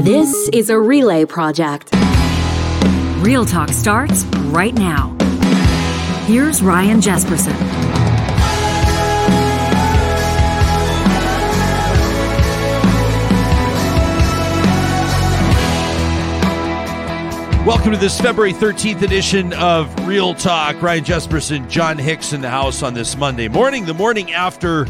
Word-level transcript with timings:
This 0.00 0.48
is 0.54 0.70
a 0.70 0.80
relay 0.80 1.26
project. 1.26 1.90
Real 3.18 3.44
Talk 3.44 3.68
starts 3.68 4.24
right 4.46 4.72
now. 4.72 5.14
Here's 6.24 6.62
Ryan 6.62 7.02
Jespersen. 7.02 7.54
Welcome 17.66 17.92
to 17.92 17.98
this 17.98 18.18
February 18.18 18.54
13th 18.54 19.02
edition 19.02 19.52
of 19.52 19.94
Real 20.08 20.32
Talk. 20.32 20.80
Ryan 20.80 21.04
Jespersen, 21.04 21.68
John 21.68 21.98
Hicks 21.98 22.32
in 22.32 22.40
the 22.40 22.48
house 22.48 22.82
on 22.82 22.94
this 22.94 23.18
Monday 23.18 23.48
morning, 23.48 23.84
the 23.84 23.92
morning 23.92 24.32
after, 24.32 24.86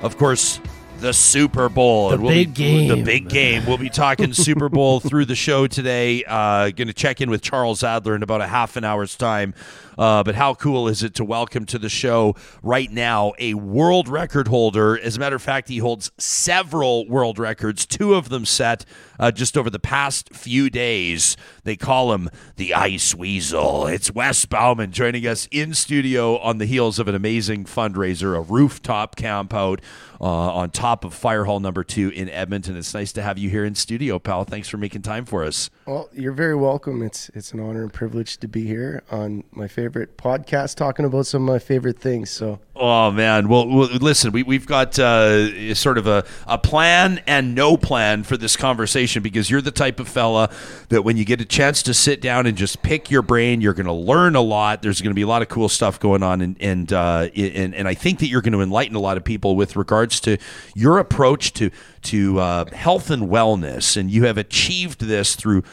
of 0.00 0.16
course, 0.16 0.58
the 1.00 1.12
Super 1.12 1.68
Bowl. 1.68 2.08
The 2.08 2.14
And 2.14 2.22
we'll 2.24 2.32
big 2.32 2.54
be, 2.54 2.86
game. 2.86 2.88
The 2.88 3.02
big 3.02 3.28
game. 3.28 3.66
We'll 3.66 3.78
be 3.78 3.90
talking 3.90 4.32
Super 4.32 4.68
Bowl 4.68 5.00
through 5.00 5.24
the 5.26 5.34
show 5.36 5.66
today. 5.66 6.24
Uh, 6.24 6.70
Going 6.70 6.88
to 6.88 6.94
check 6.94 7.20
in 7.20 7.30
with 7.30 7.42
Charles 7.42 7.82
Adler 7.82 8.14
in 8.14 8.22
about 8.22 8.40
a 8.40 8.46
half 8.46 8.76
an 8.76 8.84
hour's 8.84 9.16
time. 9.16 9.54
Uh, 9.98 10.22
but 10.22 10.36
how 10.36 10.54
cool 10.54 10.86
is 10.86 11.02
it 11.02 11.14
to 11.14 11.24
welcome 11.24 11.66
to 11.66 11.78
the 11.78 11.88
show 11.88 12.36
right 12.62 12.90
now 12.90 13.32
a 13.38 13.54
world 13.54 14.08
record 14.08 14.46
holder? 14.46 14.98
As 14.98 15.16
a 15.16 15.20
matter 15.20 15.36
of 15.36 15.42
fact, 15.42 15.68
he 15.68 15.78
holds 15.78 16.12
several 16.16 17.06
world 17.08 17.38
records, 17.38 17.84
two 17.84 18.14
of 18.14 18.28
them 18.28 18.44
set 18.44 18.84
uh, 19.18 19.32
just 19.32 19.58
over 19.58 19.68
the 19.68 19.80
past 19.80 20.32
few 20.32 20.70
days. 20.70 21.36
They 21.64 21.74
call 21.74 22.12
him 22.12 22.30
the 22.56 22.74
Ice 22.74 23.12
Weazel. 23.14 23.92
It's 23.92 24.12
Wes 24.12 24.46
Bauman 24.46 24.92
joining 24.92 25.26
us 25.26 25.48
in 25.50 25.74
studio 25.74 26.38
on 26.38 26.58
the 26.58 26.66
heels 26.66 27.00
of 27.00 27.08
an 27.08 27.16
amazing 27.16 27.64
fundraiser, 27.64 28.36
a 28.36 28.40
rooftop 28.40 29.16
camp 29.16 29.52
out 29.52 29.80
uh, 30.20 30.24
on 30.24 30.70
top 30.70 31.04
of 31.04 31.12
Fire 31.14 31.44
Hall 31.44 31.58
number 31.58 31.82
two 31.82 32.10
in 32.10 32.28
Edmonton. 32.28 32.76
It's 32.76 32.94
nice 32.94 33.12
to 33.12 33.22
have 33.22 33.38
you 33.38 33.50
here 33.50 33.64
in 33.64 33.74
studio, 33.74 34.18
pal. 34.18 34.44
Thanks 34.44 34.68
for 34.68 34.76
making 34.76 35.02
time 35.02 35.24
for 35.24 35.44
us. 35.44 35.70
Well, 35.86 36.08
you're 36.12 36.32
very 36.32 36.54
welcome. 36.56 37.02
It's 37.02 37.30
it's 37.30 37.52
an 37.52 37.60
honor 37.60 37.82
and 37.82 37.92
privilege 37.92 38.38
to 38.38 38.48
be 38.48 38.64
here 38.64 39.02
on 39.10 39.44
my 39.50 39.66
favorite 39.68 39.87
podcast, 39.90 40.76
talking 40.76 41.04
about 41.04 41.26
some 41.26 41.42
of 41.42 41.52
my 41.52 41.58
favorite 41.58 41.98
things. 41.98 42.30
So 42.30 42.60
Oh 42.80 43.10
man! 43.10 43.48
Well, 43.48 43.66
well 43.66 43.88
listen, 43.88 44.30
we 44.30 44.44
we've 44.44 44.66
got 44.66 44.96
uh, 45.00 45.74
sort 45.74 45.98
of 45.98 46.06
a, 46.06 46.24
a 46.46 46.58
plan 46.58 47.20
and 47.26 47.52
no 47.54 47.76
plan 47.76 48.22
for 48.22 48.36
this 48.36 48.56
conversation 48.56 49.20
because 49.20 49.50
you're 49.50 49.60
the 49.60 49.72
type 49.72 49.98
of 49.98 50.06
fella 50.06 50.48
that 50.88 51.02
when 51.02 51.16
you 51.16 51.24
get 51.24 51.40
a 51.40 51.44
chance 51.44 51.82
to 51.84 51.94
sit 51.94 52.20
down 52.20 52.46
and 52.46 52.56
just 52.56 52.82
pick 52.82 53.10
your 53.10 53.22
brain, 53.22 53.60
you're 53.60 53.74
going 53.74 53.86
to 53.86 53.92
learn 53.92 54.36
a 54.36 54.40
lot. 54.40 54.82
There's 54.82 55.00
going 55.00 55.10
to 55.10 55.16
be 55.16 55.22
a 55.22 55.26
lot 55.26 55.42
of 55.42 55.48
cool 55.48 55.68
stuff 55.68 55.98
going 55.98 56.22
on, 56.22 56.40
and 56.40 56.56
and 56.60 56.92
uh, 56.92 57.28
and 57.34 57.74
and 57.74 57.88
I 57.88 57.94
think 57.94 58.20
that 58.20 58.28
you're 58.28 58.42
going 58.42 58.52
to 58.52 58.60
enlighten 58.60 58.94
a 58.94 59.00
lot 59.00 59.16
of 59.16 59.24
people 59.24 59.56
with 59.56 59.74
regards 59.74 60.20
to 60.20 60.38
your 60.76 60.98
approach 60.98 61.52
to 61.54 61.70
to 62.02 62.38
uh, 62.38 62.64
health 62.66 63.10
and 63.10 63.24
wellness, 63.24 63.96
and 63.96 64.08
you 64.08 64.24
have 64.26 64.38
achieved 64.38 65.00
this 65.00 65.34
through 65.34 65.64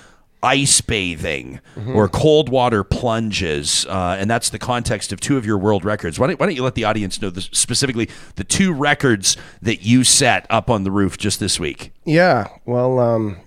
ice 0.45 0.79
bathing 0.79 1.59
or 1.88 2.07
cold 2.07 2.49
water 2.49 2.83
plunges, 2.83 3.85
uh, 3.88 4.15
and 4.19 4.29
that's 4.29 4.49
the 4.49 4.59
context 4.59 5.11
of 5.11 5.19
two 5.19 5.35
of 5.35 5.45
your 5.45 5.57
world 5.57 5.83
records. 5.83 6.19
Why 6.19 6.27
don't, 6.27 6.39
why 6.39 6.45
don't 6.45 6.55
you 6.55 6.63
let 6.63 6.75
the 6.75 6.83
audience 6.83 7.21
know 7.21 7.29
the, 7.29 7.41
specifically 7.41 8.09
the 8.35 8.43
two 8.43 8.71
records 8.71 9.35
that 9.61 9.81
you 9.81 10.03
set 10.03 10.45
up 10.49 10.69
on 10.69 10.83
the 10.83 10.91
roof 10.91 11.17
just 11.17 11.39
this 11.39 11.59
week? 11.59 11.91
yeah, 12.05 12.47
well, 12.66 12.99
um, 12.99 13.38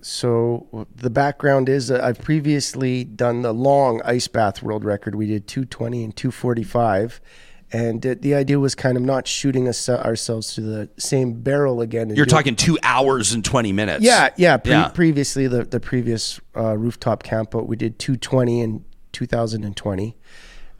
so 0.00 0.86
the 0.94 1.10
background 1.10 1.68
is 1.68 1.88
that 1.88 2.02
I've 2.02 2.20
previously 2.20 3.04
done 3.04 3.42
the 3.42 3.52
long 3.52 4.00
ice 4.04 4.28
bath 4.28 4.62
world 4.62 4.84
record. 4.84 5.14
We 5.14 5.26
did 5.26 5.46
220 5.46 6.04
and 6.04 6.16
245. 6.16 7.20
And 7.72 8.04
it, 8.04 8.22
the 8.22 8.34
idea 8.34 8.60
was 8.60 8.74
kind 8.76 8.96
of 8.96 9.02
not 9.02 9.26
shooting 9.26 9.66
us, 9.66 9.88
ourselves 9.88 10.54
to 10.54 10.60
the 10.60 10.88
same 10.98 11.42
barrel 11.42 11.80
again. 11.80 12.10
You're 12.10 12.24
talking 12.24 12.54
two 12.54 12.78
hours 12.82 13.32
and 13.32 13.44
twenty 13.44 13.72
minutes. 13.72 14.04
Yeah, 14.04 14.30
yeah. 14.36 14.56
Pre- 14.56 14.70
Yeah. 14.72 14.88
Previously, 14.88 15.48
the 15.48 15.64
the 15.64 15.80
previous 15.80 16.40
uh, 16.56 16.76
rooftop 16.76 17.22
camp 17.24 17.54
out, 17.56 17.66
we 17.66 17.76
did 17.76 17.98
220 17.98 18.60
in 18.60 18.84
2020. 19.12 20.16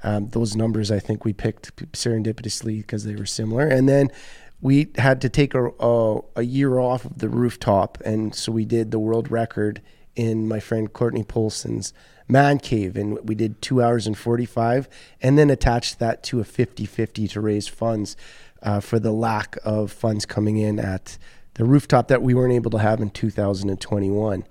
Um, 0.02 0.28
those 0.28 0.54
numbers 0.54 0.90
I 0.90 0.98
think 1.00 1.24
we 1.24 1.32
picked 1.32 1.74
serendipitously 1.92 2.78
because 2.78 3.04
they 3.04 3.16
were 3.16 3.26
similar, 3.26 3.66
and 3.66 3.88
then 3.88 4.10
we 4.60 4.88
had 4.96 5.20
to 5.22 5.28
take 5.28 5.54
a, 5.54 5.70
a 5.80 6.20
a 6.36 6.42
year 6.42 6.78
off 6.78 7.04
of 7.04 7.18
the 7.18 7.28
rooftop, 7.28 7.98
and 8.04 8.34
so 8.34 8.52
we 8.52 8.64
did 8.64 8.90
the 8.90 8.98
world 9.00 9.30
record 9.30 9.80
in 10.14 10.46
my 10.46 10.60
friend 10.60 10.92
Courtney 10.92 11.24
Polson's 11.24 11.92
man 12.28 12.58
cave, 12.58 12.96
and 12.96 13.18
we 13.28 13.34
did 13.34 13.60
two 13.62 13.82
hours 13.82 14.06
and 14.06 14.16
45, 14.16 14.88
and 15.22 15.38
then 15.38 15.50
attached 15.50 15.98
that 15.98 16.22
to 16.24 16.40
a 16.40 16.44
50-50 16.44 17.30
to 17.30 17.40
raise 17.40 17.68
funds 17.68 18.16
uh, 18.62 18.80
for 18.80 18.98
the 18.98 19.12
lack 19.12 19.56
of 19.64 19.92
funds 19.92 20.26
coming 20.26 20.56
in 20.56 20.78
at 20.78 21.18
the 21.54 21.64
rooftop 21.64 22.08
that 22.08 22.22
we 22.22 22.34
weren't 22.34 22.52
able 22.52 22.70
to 22.70 22.78
have 22.78 23.00
in 23.00 23.10
2021. 23.10 24.44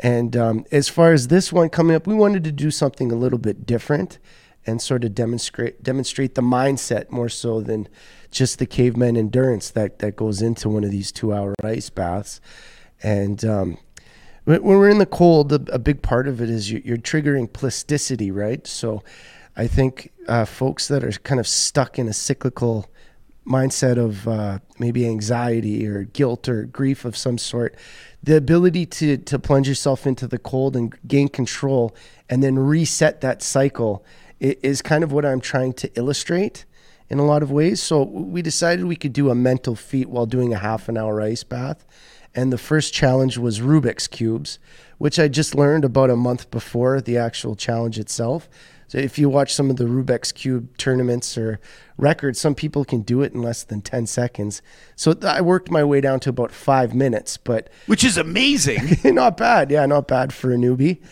And 0.00 0.36
um, 0.36 0.64
as 0.70 0.88
far 0.88 1.12
as 1.12 1.28
this 1.28 1.52
one 1.52 1.68
coming 1.68 1.96
up, 1.96 2.06
we 2.06 2.14
wanted 2.14 2.44
to 2.44 2.52
do 2.52 2.70
something 2.70 3.10
a 3.10 3.16
little 3.16 3.38
bit 3.38 3.66
different 3.66 4.18
and 4.66 4.80
sort 4.80 5.02
of 5.02 5.14
demonstrate 5.14 5.82
demonstrate 5.82 6.34
the 6.34 6.42
mindset 6.42 7.10
more 7.10 7.28
so 7.28 7.60
than 7.60 7.88
just 8.30 8.58
the 8.58 8.66
caveman 8.66 9.16
endurance 9.16 9.70
that 9.70 9.98
that 10.00 10.14
goes 10.14 10.42
into 10.42 10.68
one 10.68 10.84
of 10.84 10.90
these 10.90 11.10
two 11.10 11.32
hour 11.32 11.54
ice 11.64 11.90
baths. 11.90 12.40
And 13.02 13.44
um, 13.44 13.78
when 14.48 14.78
we're 14.78 14.88
in 14.88 14.98
the 14.98 15.06
cold, 15.06 15.52
a, 15.52 15.78
big 15.78 16.00
part 16.00 16.26
of 16.26 16.40
it 16.40 16.48
is 16.48 16.70
you, 16.70 16.80
you're 16.84 16.96
triggering 16.96 17.52
plasticity, 17.52 18.30
right? 18.30 18.66
So 18.66 19.02
I 19.56 19.66
think 19.66 20.10
uh, 20.26 20.46
folks 20.46 20.88
that 20.88 21.04
are 21.04 21.10
kind 21.10 21.38
of 21.38 21.46
stuck 21.46 21.98
in 21.98 22.08
a 22.08 22.14
cyclical 22.14 22.88
mindset 23.46 23.98
of 23.98 24.26
uh, 24.26 24.58
maybe 24.78 25.06
anxiety 25.06 25.86
or 25.86 26.04
guilt 26.04 26.48
or 26.48 26.64
grief 26.64 27.04
of 27.04 27.16
some 27.16 27.36
sort, 27.36 27.76
the 28.22 28.36
ability 28.36 28.86
to 28.86 29.16
to 29.16 29.38
plunge 29.38 29.68
yourself 29.68 30.06
into 30.06 30.26
the 30.26 30.38
cold 30.38 30.76
and 30.76 30.94
gain 31.06 31.28
control 31.28 31.94
and 32.28 32.42
then 32.42 32.58
reset 32.58 33.20
that 33.20 33.42
cycle 33.42 34.04
is 34.40 34.82
kind 34.82 35.02
of 35.02 35.12
what 35.12 35.24
I'm 35.24 35.40
trying 35.40 35.72
to 35.74 35.90
illustrate 35.94 36.64
in 37.10 37.18
a 37.18 37.24
lot 37.24 37.42
of 37.42 37.50
ways. 37.50 37.82
So 37.82 38.02
we 38.02 38.42
decided 38.42 38.84
we 38.84 38.96
could 38.96 39.12
do 39.12 39.30
a 39.30 39.34
mental 39.34 39.74
feat 39.74 40.08
while 40.08 40.26
doing 40.26 40.52
a 40.52 40.58
half 40.58 40.88
an 40.88 40.96
hour 40.96 41.20
ice 41.20 41.42
bath. 41.42 41.84
And 42.34 42.52
the 42.52 42.58
first 42.58 42.92
challenge 42.92 43.38
was 43.38 43.60
Rubik's 43.60 44.06
Cubes, 44.06 44.58
which 44.98 45.18
I 45.18 45.28
just 45.28 45.54
learned 45.54 45.84
about 45.84 46.10
a 46.10 46.16
month 46.16 46.50
before 46.50 47.00
the 47.00 47.16
actual 47.16 47.56
challenge 47.56 47.98
itself. 47.98 48.48
So 48.88 48.96
if 48.96 49.18
you 49.18 49.28
watch 49.28 49.52
some 49.52 49.68
of 49.68 49.76
the 49.76 49.84
Rubik's 49.84 50.32
Cube 50.32 50.76
tournaments 50.78 51.36
or 51.36 51.60
records, 51.98 52.40
some 52.40 52.54
people 52.54 52.86
can 52.86 53.02
do 53.02 53.20
it 53.22 53.34
in 53.34 53.42
less 53.42 53.62
than 53.62 53.82
10 53.82 54.06
seconds. 54.06 54.62
So 54.96 55.14
I 55.22 55.42
worked 55.42 55.70
my 55.70 55.84
way 55.84 56.00
down 56.00 56.20
to 56.20 56.30
about 56.30 56.52
five 56.52 56.94
minutes, 56.94 57.36
but 57.36 57.68
which 57.86 58.02
is 58.02 58.16
amazing. 58.16 58.96
not 59.14 59.36
bad. 59.36 59.70
Yeah, 59.70 59.84
not 59.84 60.08
bad 60.08 60.32
for 60.32 60.52
a 60.52 60.56
newbie. 60.56 61.02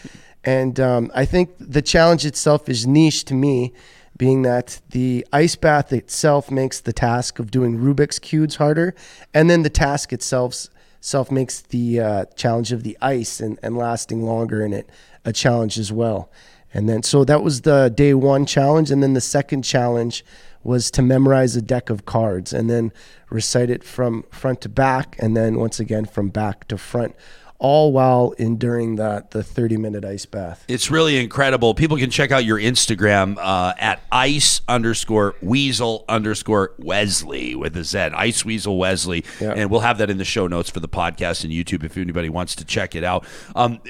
And 0.43 0.81
um, 0.81 1.10
I 1.15 1.26
think 1.26 1.50
the 1.59 1.82
challenge 1.82 2.25
itself 2.25 2.69
is 2.69 2.87
niche 2.87 3.25
to 3.26 3.34
me, 3.34 3.75
being 4.16 4.43
that 4.43 4.81
the 4.91 5.26
ice 5.32 5.56
bath 5.56 5.93
itself 5.93 6.50
makes 6.50 6.81
the 6.81 6.93
task 6.93 7.38
of 7.38 7.50
doing 7.50 7.78
Rubik's 7.78 8.19
cubes 8.19 8.56
harder, 8.56 8.94
and 9.34 9.50
then 9.50 9.62
the 9.62 9.71
task 9.71 10.12
itself 10.12 10.69
self 11.06 11.31
makes 11.31 11.61
the 11.61 12.00
uh, 12.00 12.25
challenge 12.34 12.72
of 12.72 12.83
the 12.83 12.99
ice 13.00 13.39
and, 13.39 13.61
and 13.62 13.78
lasting 13.78 14.25
longer 14.25 14.65
in 14.65 14.72
it 14.72 14.91
a 15.25 15.33
challenge 15.33 15.78
as 15.78 15.93
well. 15.93 16.28
And 16.75 16.89
then 16.89 17.05
so 17.05 17.25
that 17.25 17.44
was 17.44 17.61
the 17.61 17.93
day 17.94 18.12
one 18.12 18.44
challenge, 18.44 18.91
and 18.91 19.00
then 19.03 19.15
the 19.15 19.21
second 19.21 19.62
challenge 19.62 20.25
was 20.65 20.91
to 20.91 21.03
memorize 21.03 21.55
a 21.55 21.62
deck 21.62 21.91
of 21.91 22.06
cards 22.06 22.53
and 22.53 22.69
then 22.69 22.93
recite 23.31 23.71
it 23.71 23.84
from 23.84 24.25
front 24.33 24.61
to 24.62 24.69
back, 24.69 25.15
and 25.21 25.37
then 25.37 25.61
once 25.61 25.78
again 25.78 26.06
from 26.06 26.28
back 26.28 26.67
to 26.69 26.77
front, 26.77 27.15
all 27.59 27.93
while 27.93 28.33
enduring 28.39 28.97
that 28.97 29.31
the 29.31 29.43
30 29.43 29.77
minute 29.77 30.05
ice 30.05 30.27
bath. 30.27 30.65
It's 30.69 30.91
really 30.91 31.19
incredible. 31.19 31.75
People 31.75 31.97
can 31.97 32.11
check 32.11 32.31
out 32.31 32.44
your 32.44 32.59
Instagram 32.59 33.37
uh, 33.39 33.75
at 33.78 34.00
ice 34.12 34.61
underscore 34.69 35.34
weasel 35.41 36.05
underscore 36.09 36.75
Wesley 36.78 37.55
with 37.55 37.77
a 37.77 37.84
Z. 37.84 37.99
Ice 37.99 38.44
Weasel 38.44 38.78
Wesley. 38.78 39.25
Yeah. 39.41 39.53
And 39.53 39.71
we'll 39.71 39.81
have 39.81 39.99
that 39.99 40.11
in 40.11 40.19
the 40.19 40.25
show 40.25 40.47
notes 40.47 40.71
for 40.71 40.81
the 40.81 40.89
podcast 40.89 41.44
and 41.44 41.53
YouTube 41.53 41.84
if 41.84 41.97
anybody 41.97 42.28
wants 42.28 42.55
to 42.56 42.65
check 42.65 42.94
it 42.94 43.05
out. 43.05 43.25
Um, 43.55 43.81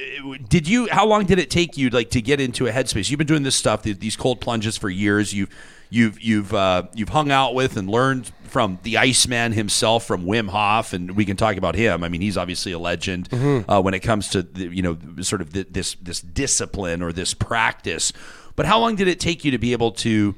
did 0.48 0.68
you, 0.68 0.88
how 0.90 1.06
long 1.06 1.26
did 1.26 1.38
it 1.38 1.50
take 1.50 1.76
you 1.76 1.90
like 1.90 2.10
to 2.10 2.22
get 2.22 2.40
into 2.40 2.66
a 2.66 2.72
headspace? 2.72 3.10
You've 3.10 3.18
been 3.18 3.26
doing 3.26 3.42
this 3.42 3.56
stuff, 3.56 3.82
these 3.82 4.16
cold 4.16 4.40
plunges 4.40 4.76
for 4.76 4.88
years. 4.88 5.32
You've, 5.32 5.50
you've, 5.90 6.20
you've, 6.20 6.52
uh, 6.54 6.84
you've 6.94 7.10
hung 7.10 7.30
out 7.30 7.54
with 7.54 7.76
and 7.76 7.88
learned 7.88 8.30
from 8.46 8.78
the 8.84 8.96
Iceman 8.96 9.52
himself, 9.52 10.06
from 10.06 10.24
Wim 10.24 10.48
Hof, 10.48 10.92
and 10.92 11.14
we 11.16 11.24
can 11.24 11.36
talk 11.36 11.56
about 11.56 11.74
him. 11.74 12.02
I 12.02 12.08
mean, 12.08 12.20
he's 12.20 12.36
obviously 12.38 12.72
a 12.72 12.78
legend 12.78 13.28
uh, 13.68 13.82
when 13.82 13.92
it 13.92 14.00
comes 14.00 14.28
to 14.30 14.42
the, 14.42 14.68
you 14.74 14.82
know 14.82 14.96
sort 15.20 15.42
of 15.42 15.52
th- 15.52 15.68
this 15.70 15.94
this 16.00 16.20
discipline 16.20 17.02
or 17.02 17.12
this 17.12 17.34
practice. 17.34 18.12
But 18.54 18.66
how 18.66 18.78
long 18.78 18.96
did 18.96 19.08
it 19.08 19.20
take 19.20 19.44
you 19.44 19.50
to 19.50 19.58
be 19.58 19.72
able 19.72 19.92
to 19.92 20.34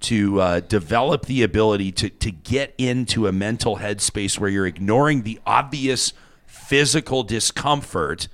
to 0.00 0.40
uh, 0.40 0.60
develop 0.60 1.26
the 1.26 1.42
ability 1.42 1.92
to 1.92 2.08
to 2.08 2.30
get 2.30 2.74
into 2.78 3.26
a 3.26 3.32
mental 3.32 3.78
headspace 3.78 4.38
where 4.38 4.48
you're 4.48 4.66
ignoring 4.66 5.22
the 5.22 5.38
obvious 5.44 6.12
physical 6.46 7.22
discomfort? 7.22 8.28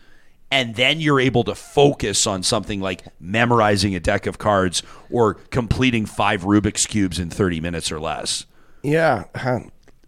And 0.55 0.77
then 0.77 1.01
you're 1.01 1.19
able 1.19 1.43
to 1.45 1.55
focus 1.57 2.29
on 2.29 2.45
something 2.45 2.81
like 2.81 3.03
memorizing 3.19 3.97
a 3.97 3.99
deck 3.99 4.27
of 4.29 4.39
cards 4.39 4.85
or 5.11 5.35
completing 5.35 6.07
five 6.07 6.43
Rubik's 6.43 6.87
cubes 6.87 7.19
in 7.19 7.29
30 7.29 7.61
minutes 7.61 7.91
or 7.91 7.99
less. 7.99 8.47
Yeah, 8.81 9.25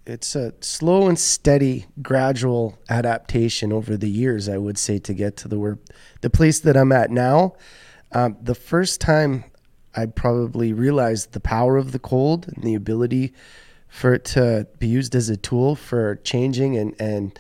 it's 0.07 0.37
a 0.37 0.55
slow 0.61 1.09
and 1.09 1.19
steady, 1.19 1.87
gradual 2.01 2.79
adaptation 2.89 3.73
over 3.73 3.97
the 3.97 4.09
years. 4.09 4.49
I 4.49 4.57
would 4.57 4.79
say 4.79 5.01
to 5.01 5.13
get 5.13 5.37
to 5.39 5.49
the 5.49 5.59
where 5.59 5.81
the 6.21 6.31
place 6.31 6.61
that 6.61 6.77
I'm 6.77 6.93
at 6.93 7.11
now. 7.11 7.57
Um, 8.13 8.37
the 8.41 8.55
first 8.55 9.01
time 9.01 9.47
I 9.97 10.07
probably 10.07 10.73
realized 10.73 11.33
the 11.33 11.41
power 11.41 11.77
of 11.77 11.91
the 11.91 11.99
cold 11.99 12.47
and 12.55 12.63
the 12.63 12.77
ability 12.77 13.35
for 13.89 14.15
it 14.15 14.25
to 14.27 14.69
be 14.79 14.87
used 14.87 15.17
as 15.17 15.29
a 15.29 15.37
tool 15.37 15.75
for 15.75 16.15
changing 16.23 16.77
and 16.77 16.95
and 17.01 17.37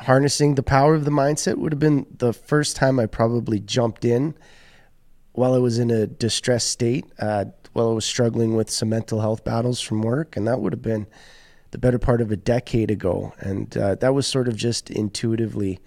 harnessing 0.00 0.54
the 0.54 0.62
power 0.62 0.94
of 0.94 1.04
the 1.04 1.10
mindset 1.10 1.58
would 1.58 1.72
have 1.72 1.78
been 1.78 2.06
the 2.18 2.32
first 2.32 2.76
time 2.76 2.98
I 2.98 3.06
probably 3.06 3.60
jumped 3.60 4.04
in 4.04 4.34
while 5.32 5.54
I 5.54 5.58
was 5.58 5.78
in 5.78 5.90
a 5.90 6.06
distressed 6.06 6.68
state, 6.68 7.06
uh, 7.18 7.46
while 7.72 7.90
I 7.90 7.94
was 7.94 8.04
struggling 8.04 8.54
with 8.54 8.70
some 8.70 8.90
mental 8.90 9.20
health 9.20 9.44
battles 9.44 9.80
from 9.80 10.02
work, 10.02 10.36
and 10.36 10.46
that 10.46 10.60
would 10.60 10.72
have 10.72 10.82
been 10.82 11.06
the 11.70 11.78
better 11.78 11.98
part 11.98 12.20
of 12.20 12.30
a 12.30 12.36
decade 12.36 12.90
ago, 12.90 13.32
and 13.38 13.76
uh, 13.76 13.94
that 13.96 14.12
was 14.12 14.26
sort 14.26 14.46
of 14.46 14.56
just 14.56 14.90
intuitively 14.90 15.80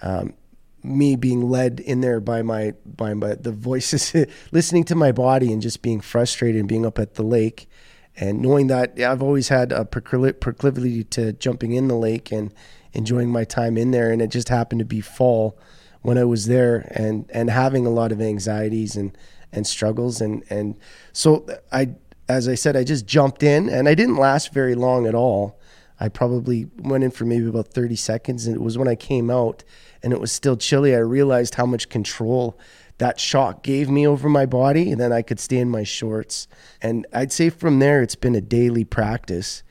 um, 0.00 0.34
me 0.82 1.16
being 1.16 1.48
led 1.48 1.80
in 1.80 2.00
there 2.00 2.18
by 2.18 2.42
my 2.42 2.72
by 2.84 3.14
my 3.14 3.34
the 3.34 3.52
voices, 3.52 4.14
listening 4.52 4.84
to 4.84 4.94
my 4.94 5.12
body, 5.12 5.52
and 5.52 5.60
just 5.60 5.82
being 5.82 6.00
frustrated 6.00 6.58
and 6.58 6.68
being 6.68 6.86
up 6.86 6.98
at 6.98 7.14
the 7.14 7.22
lake, 7.22 7.68
and 8.16 8.40
knowing 8.40 8.68
that 8.68 8.98
I've 8.98 9.22
always 9.22 9.48
had 9.48 9.70
a 9.70 9.84
proclivity 9.84 11.04
to 11.04 11.34
jumping 11.34 11.72
in 11.72 11.88
the 11.88 11.96
lake. 11.96 12.32
And 12.32 12.52
enjoying 12.92 13.30
my 13.30 13.44
time 13.44 13.76
in 13.76 13.90
there, 13.90 14.10
and 14.10 14.20
it 14.22 14.28
just 14.28 14.48
happened 14.48 14.78
to 14.80 14.84
be 14.84 15.00
fall 15.00 15.58
when 16.02 16.18
I 16.18 16.24
was 16.24 16.46
there, 16.46 16.92
and 16.94 17.30
and 17.32 17.50
having 17.50 17.86
a 17.86 17.90
lot 17.90 18.12
of 18.12 18.20
anxieties 18.20 18.96
and 18.96 19.16
and 19.52 19.66
struggles, 19.66 20.20
and 20.20 20.44
and 20.50 20.78
so 21.12 21.46
I 21.70 21.94
as 22.28 22.48
I 22.48 22.54
said, 22.54 22.76
I 22.76 22.84
just 22.84 23.06
jumped 23.06 23.42
in 23.42 23.68
and 23.68 23.88
I 23.88 23.94
didn't 23.94 24.16
last 24.16 24.52
very 24.52 24.74
long 24.74 25.06
at 25.06 25.14
all. 25.14 25.58
I 26.00 26.08
probably 26.08 26.68
went 26.78 27.04
in 27.04 27.10
for 27.10 27.24
maybe 27.24 27.46
about 27.46 27.68
30 27.68 27.96
seconds. 27.96 28.46
And 28.46 28.56
it 28.56 28.62
was 28.62 28.78
when 28.78 28.88
I 28.88 28.94
came 28.94 29.30
out 29.30 29.62
and 30.02 30.12
it 30.12 30.20
was 30.20 30.32
still 30.32 30.56
chilly, 30.56 30.94
I 30.94 30.98
realized 30.98 31.56
how 31.56 31.66
much 31.66 31.88
control 31.88 32.58
that 32.98 33.20
shock 33.20 33.62
gave 33.62 33.88
me 33.90 34.06
over 34.06 34.28
my 34.28 34.46
body. 34.46 34.90
And 34.90 35.00
then 35.00 35.12
I 35.12 35.22
could 35.22 35.38
stay 35.38 35.58
in 35.58 35.68
my 35.68 35.84
shorts. 35.84 36.48
And 36.80 37.06
I'd 37.12 37.32
say 37.32 37.50
from 37.50 37.78
there, 37.78 38.02
it's 38.02 38.14
been 38.14 38.34
a 38.34 38.40
daily 38.40 38.84
practice 38.84 39.62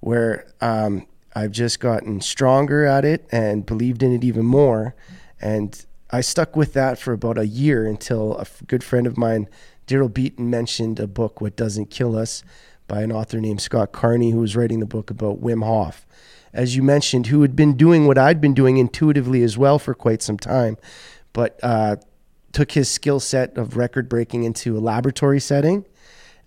where 0.00 0.46
um, 0.60 1.06
I've 1.34 1.52
just 1.52 1.80
gotten 1.80 2.20
stronger 2.20 2.84
at 2.84 3.04
it 3.04 3.26
and 3.32 3.66
believed 3.66 4.02
in 4.02 4.12
it 4.12 4.24
even 4.24 4.44
more. 4.44 4.94
And 5.40 5.84
I 6.10 6.20
stuck 6.20 6.54
with 6.54 6.72
that 6.74 6.98
for 6.98 7.12
about 7.12 7.38
a 7.38 7.46
year 7.46 7.86
until 7.86 8.38
a 8.38 8.46
good 8.66 8.84
friend 8.84 9.06
of 9.06 9.18
mine 9.18 9.48
Daryl 9.86 10.12
Beaton 10.12 10.48
mentioned 10.48 10.98
a 10.98 11.06
book, 11.06 11.40
What 11.40 11.56
Doesn't 11.56 11.90
Kill 11.90 12.16
Us, 12.16 12.42
by 12.86 13.02
an 13.02 13.12
author 13.12 13.40
named 13.40 13.60
Scott 13.60 13.92
Carney, 13.92 14.30
who 14.30 14.38
was 14.38 14.56
writing 14.56 14.80
the 14.80 14.86
book 14.86 15.10
about 15.10 15.42
Wim 15.42 15.64
Hof. 15.64 16.06
As 16.52 16.76
you 16.76 16.82
mentioned, 16.82 17.26
who 17.26 17.42
had 17.42 17.56
been 17.56 17.76
doing 17.76 18.06
what 18.06 18.16
I'd 18.16 18.40
been 18.40 18.54
doing 18.54 18.76
intuitively 18.76 19.42
as 19.42 19.58
well 19.58 19.78
for 19.78 19.94
quite 19.94 20.22
some 20.22 20.38
time, 20.38 20.76
but 21.32 21.58
uh, 21.62 21.96
took 22.52 22.72
his 22.72 22.88
skill 22.88 23.20
set 23.20 23.58
of 23.58 23.76
record 23.76 24.08
breaking 24.08 24.44
into 24.44 24.76
a 24.76 24.80
laboratory 24.80 25.40
setting. 25.40 25.84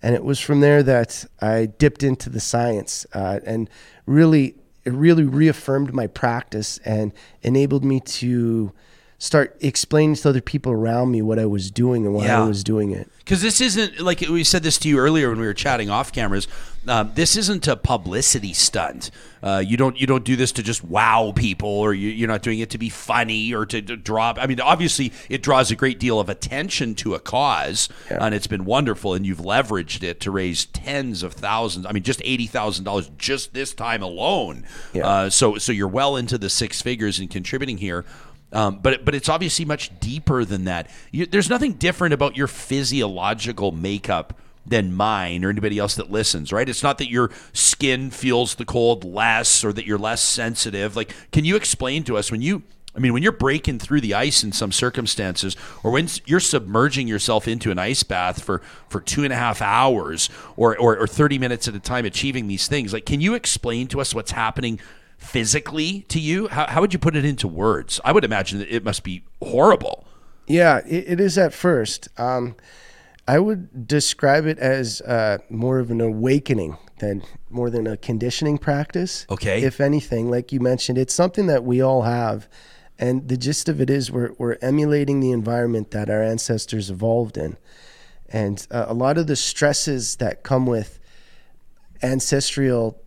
And 0.02 0.14
it 0.14 0.24
was 0.24 0.40
from 0.40 0.60
there 0.60 0.82
that 0.82 1.24
I 1.40 1.66
dipped 1.66 2.02
into 2.02 2.30
the 2.30 2.40
science 2.40 3.04
uh, 3.12 3.40
and 3.44 3.68
really, 4.06 4.54
it 4.88 4.92
really 4.92 5.24
reaffirmed 5.24 5.92
my 5.92 6.06
practice 6.06 6.78
and 6.78 7.12
enabled 7.42 7.84
me 7.84 8.00
to 8.00 8.72
start 9.20 9.56
explaining 9.60 10.14
to 10.14 10.28
other 10.28 10.40
people 10.40 10.70
around 10.70 11.10
me 11.10 11.20
what 11.20 11.40
I 11.40 11.46
was 11.46 11.72
doing 11.72 12.06
and 12.06 12.14
why 12.14 12.26
yeah. 12.26 12.42
I 12.42 12.46
was 12.46 12.62
doing 12.62 12.92
it. 12.92 13.10
Because 13.18 13.42
this 13.42 13.60
isn't 13.60 14.00
like 14.00 14.20
we 14.20 14.44
said 14.44 14.62
this 14.62 14.78
to 14.78 14.88
you 14.88 14.98
earlier 14.98 15.28
when 15.28 15.40
we 15.40 15.46
were 15.46 15.54
chatting 15.54 15.90
off 15.90 16.12
cameras. 16.12 16.46
Um, 16.86 17.10
this 17.14 17.36
isn't 17.36 17.68
a 17.68 17.76
publicity 17.76 18.54
stunt. 18.54 19.10
Uh, 19.42 19.62
you 19.64 19.76
don't 19.76 20.00
you 20.00 20.06
don't 20.06 20.24
do 20.24 20.36
this 20.36 20.52
to 20.52 20.62
just 20.62 20.82
wow 20.82 21.32
people, 21.34 21.68
or 21.68 21.92
you, 21.92 22.24
are 22.24 22.28
not 22.28 22.42
doing 22.42 22.60
it 22.60 22.70
to 22.70 22.78
be 22.78 22.88
funny 22.88 23.52
or 23.52 23.66
to, 23.66 23.82
to 23.82 23.96
drop. 23.96 24.38
I 24.40 24.46
mean, 24.46 24.60
obviously, 24.60 25.12
it 25.28 25.42
draws 25.42 25.70
a 25.70 25.76
great 25.76 25.98
deal 25.98 26.18
of 26.18 26.28
attention 26.28 26.94
to 26.96 27.14
a 27.14 27.20
cause, 27.20 27.88
yeah. 28.10 28.24
and 28.24 28.34
it's 28.34 28.46
been 28.46 28.64
wonderful. 28.64 29.14
And 29.14 29.26
you've 29.26 29.38
leveraged 29.38 30.02
it 30.02 30.20
to 30.20 30.30
raise 30.30 30.64
tens 30.66 31.22
of 31.22 31.34
thousands. 31.34 31.84
I 31.84 31.92
mean, 31.92 32.04
just 32.04 32.22
eighty 32.24 32.46
thousand 32.46 32.84
dollars 32.84 33.10
just 33.18 33.52
this 33.52 33.74
time 33.74 34.02
alone. 34.02 34.64
Yeah. 34.94 35.06
Uh, 35.06 35.30
so 35.30 35.58
so 35.58 35.72
you're 35.72 35.88
well 35.88 36.16
into 36.16 36.38
the 36.38 36.48
six 36.48 36.80
figures 36.80 37.18
and 37.18 37.28
contributing 37.28 37.78
here. 37.78 38.06
Um, 38.52 38.78
but 38.80 39.04
but 39.04 39.14
it's 39.14 39.28
obviously 39.28 39.64
much 39.64 39.98
deeper 40.00 40.44
than 40.44 40.64
that. 40.64 40.90
You, 41.10 41.26
there's 41.26 41.50
nothing 41.50 41.74
different 41.74 42.14
about 42.14 42.36
your 42.36 42.46
physiological 42.46 43.72
makeup 43.72 44.38
than 44.64 44.92
mine 44.92 45.44
or 45.44 45.50
anybody 45.50 45.78
else 45.78 45.94
that 45.96 46.10
listens, 46.10 46.52
right? 46.52 46.68
It's 46.68 46.82
not 46.82 46.98
that 46.98 47.10
your 47.10 47.30
skin 47.52 48.10
feels 48.10 48.54
the 48.54 48.64
cold 48.64 49.04
less 49.04 49.64
or 49.64 49.72
that 49.72 49.86
you're 49.86 49.98
less 49.98 50.22
sensitive. 50.22 50.94
Like, 50.96 51.14
can 51.32 51.44
you 51.44 51.56
explain 51.56 52.04
to 52.04 52.16
us 52.16 52.30
when 52.30 52.42
you 52.42 52.62
I 52.98 53.00
mean, 53.00 53.12
when 53.12 53.22
you're 53.22 53.30
breaking 53.30 53.78
through 53.78 54.00
the 54.00 54.14
ice 54.14 54.42
in 54.42 54.50
some 54.50 54.72
circumstances, 54.72 55.56
or 55.84 55.92
when 55.92 56.08
you're 56.26 56.40
submerging 56.40 57.06
yourself 57.06 57.46
into 57.46 57.70
an 57.70 57.78
ice 57.78 58.02
bath 58.02 58.42
for, 58.42 58.60
for 58.88 59.00
two 59.00 59.22
and 59.22 59.32
a 59.32 59.36
half 59.36 59.62
hours 59.62 60.28
or, 60.56 60.76
or, 60.76 60.98
or 60.98 61.06
30 61.06 61.38
minutes 61.38 61.68
at 61.68 61.76
a 61.76 61.78
time 61.78 62.04
achieving 62.06 62.48
these 62.48 62.66
things, 62.66 62.92
like, 62.92 63.06
can 63.06 63.20
you 63.20 63.34
explain 63.34 63.86
to 63.88 64.00
us 64.00 64.16
what's 64.16 64.32
happening 64.32 64.80
physically 65.18 66.02
to 66.08 66.18
you? 66.18 66.48
How, 66.48 66.66
how 66.66 66.80
would 66.80 66.92
you 66.92 66.98
put 66.98 67.16
it 67.16 67.24
into 67.24 67.46
words? 67.46 68.00
I 68.04 68.12
would 68.12 68.24
imagine 68.24 68.58
that 68.60 68.74
it 68.74 68.84
must 68.84 69.02
be 69.02 69.24
horrible. 69.42 70.06
Yeah, 70.46 70.78
it, 70.86 71.04
it 71.08 71.20
is 71.20 71.36
at 71.36 71.52
first. 71.52 72.08
Um, 72.18 72.56
I 73.26 73.38
would 73.38 73.86
describe 73.86 74.46
it 74.46 74.58
as 74.58 75.02
uh, 75.02 75.38
more 75.50 75.78
of 75.78 75.90
an 75.90 76.00
awakening 76.00 76.78
than 76.98 77.22
more 77.50 77.68
than 77.68 77.86
a 77.86 77.96
conditioning 77.96 78.56
practice. 78.56 79.26
Okay. 79.30 79.62
If 79.62 79.80
anything, 79.80 80.30
like 80.30 80.50
you 80.50 80.60
mentioned, 80.60 80.96
it's 80.96 81.14
something 81.14 81.46
that 81.46 81.62
we 81.62 81.80
all 81.82 82.02
have. 82.02 82.48
And 82.98 83.28
the 83.28 83.36
gist 83.36 83.68
of 83.68 83.80
it 83.80 83.90
is 83.90 84.10
we're, 84.10 84.32
we're 84.38 84.56
emulating 84.62 85.20
the 85.20 85.30
environment 85.30 85.90
that 85.90 86.08
our 86.10 86.22
ancestors 86.22 86.90
evolved 86.90 87.36
in. 87.36 87.56
And 88.28 88.66
uh, 88.70 88.86
a 88.88 88.94
lot 88.94 89.18
of 89.18 89.26
the 89.26 89.36
stresses 89.36 90.16
that 90.16 90.42
come 90.42 90.66
with 90.66 90.98
ancestral 92.02 93.00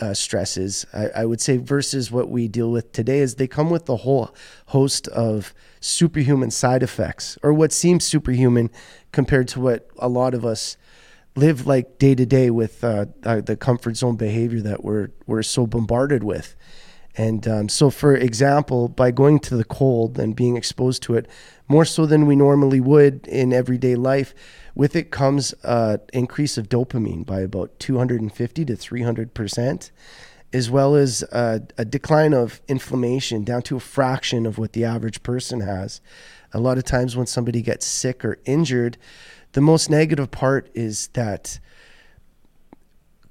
uh, 0.00 0.14
stresses, 0.14 0.86
I, 0.92 1.08
I, 1.08 1.24
would 1.24 1.40
say, 1.40 1.56
versus 1.56 2.10
what 2.10 2.28
we 2.28 2.48
deal 2.48 2.70
with 2.70 2.92
today, 2.92 3.18
is 3.18 3.34
they 3.34 3.46
come 3.46 3.70
with 3.70 3.88
a 3.88 3.96
whole 3.96 4.34
host 4.66 5.08
of 5.08 5.54
superhuman 5.80 6.50
side 6.50 6.82
effects, 6.82 7.38
or 7.42 7.52
what 7.52 7.72
seems 7.72 8.04
superhuman 8.04 8.70
compared 9.12 9.48
to 9.48 9.60
what 9.60 9.88
a 9.98 10.08
lot 10.08 10.34
of 10.34 10.44
us 10.44 10.76
live 11.36 11.66
like 11.66 11.98
day 11.98 12.14
to 12.14 12.26
day 12.26 12.50
with 12.50 12.82
uh, 12.82 13.06
uh, 13.24 13.40
the 13.40 13.56
comfort 13.56 13.96
zone 13.96 14.16
behavior 14.16 14.60
that 14.60 14.82
we're 14.84 15.08
we're 15.26 15.42
so 15.42 15.66
bombarded 15.66 16.22
with. 16.24 16.54
And 17.18 17.48
um, 17.48 17.68
so, 17.68 17.90
for 17.90 18.14
example, 18.14 18.88
by 18.88 19.10
going 19.10 19.40
to 19.40 19.56
the 19.56 19.64
cold 19.64 20.20
and 20.20 20.36
being 20.36 20.56
exposed 20.56 21.02
to 21.02 21.16
it 21.16 21.26
more 21.66 21.84
so 21.84 22.06
than 22.06 22.26
we 22.26 22.36
normally 22.36 22.80
would 22.80 23.26
in 23.26 23.52
everyday 23.52 23.96
life, 23.96 24.32
with 24.76 24.94
it 24.94 25.10
comes 25.10 25.52
an 25.64 26.00
increase 26.12 26.56
of 26.56 26.68
dopamine 26.68 27.26
by 27.26 27.40
about 27.40 27.76
250 27.80 28.64
to 28.64 28.76
300 28.76 29.34
percent, 29.34 29.90
as 30.52 30.70
well 30.70 30.94
as 30.94 31.24
a, 31.32 31.60
a 31.76 31.84
decline 31.84 32.32
of 32.32 32.60
inflammation 32.68 33.42
down 33.42 33.62
to 33.62 33.76
a 33.76 33.80
fraction 33.80 34.46
of 34.46 34.56
what 34.56 34.72
the 34.72 34.84
average 34.84 35.24
person 35.24 35.60
has. 35.60 36.00
A 36.52 36.60
lot 36.60 36.78
of 36.78 36.84
times, 36.84 37.16
when 37.16 37.26
somebody 37.26 37.62
gets 37.62 37.84
sick 37.84 38.24
or 38.24 38.38
injured, 38.44 38.96
the 39.52 39.60
most 39.60 39.90
negative 39.90 40.30
part 40.30 40.70
is 40.72 41.08
that 41.14 41.58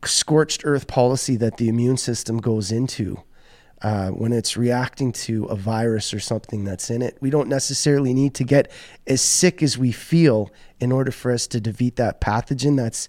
scorched 0.03 0.63
earth 0.65 0.87
policy 0.87 1.37
that 1.37 1.55
the 1.55 1.69
immune 1.69 1.97
system 1.97 2.39
goes 2.39 2.69
into 2.69 3.23
uh, 3.81 4.09
when 4.09 4.33
it's 4.33 4.57
reacting 4.57 5.11
to 5.11 5.45
a 5.45 5.55
virus 5.55 6.13
or 6.13 6.19
something 6.19 6.63
that's 6.63 6.89
in 6.89 7.01
it. 7.01 7.17
We 7.21 7.29
don't 7.29 7.47
necessarily 7.47 8.13
need 8.13 8.33
to 8.35 8.43
get 8.43 8.71
as 9.05 9.21
sick 9.21 9.61
as 9.61 9.77
we 9.77 9.91
feel 9.91 10.51
in 10.79 10.91
order 10.91 11.11
for 11.11 11.31
us 11.31 11.47
to 11.47 11.61
defeat 11.61 11.95
that 11.97 12.19
pathogen 12.19 12.75
that's 12.77 13.07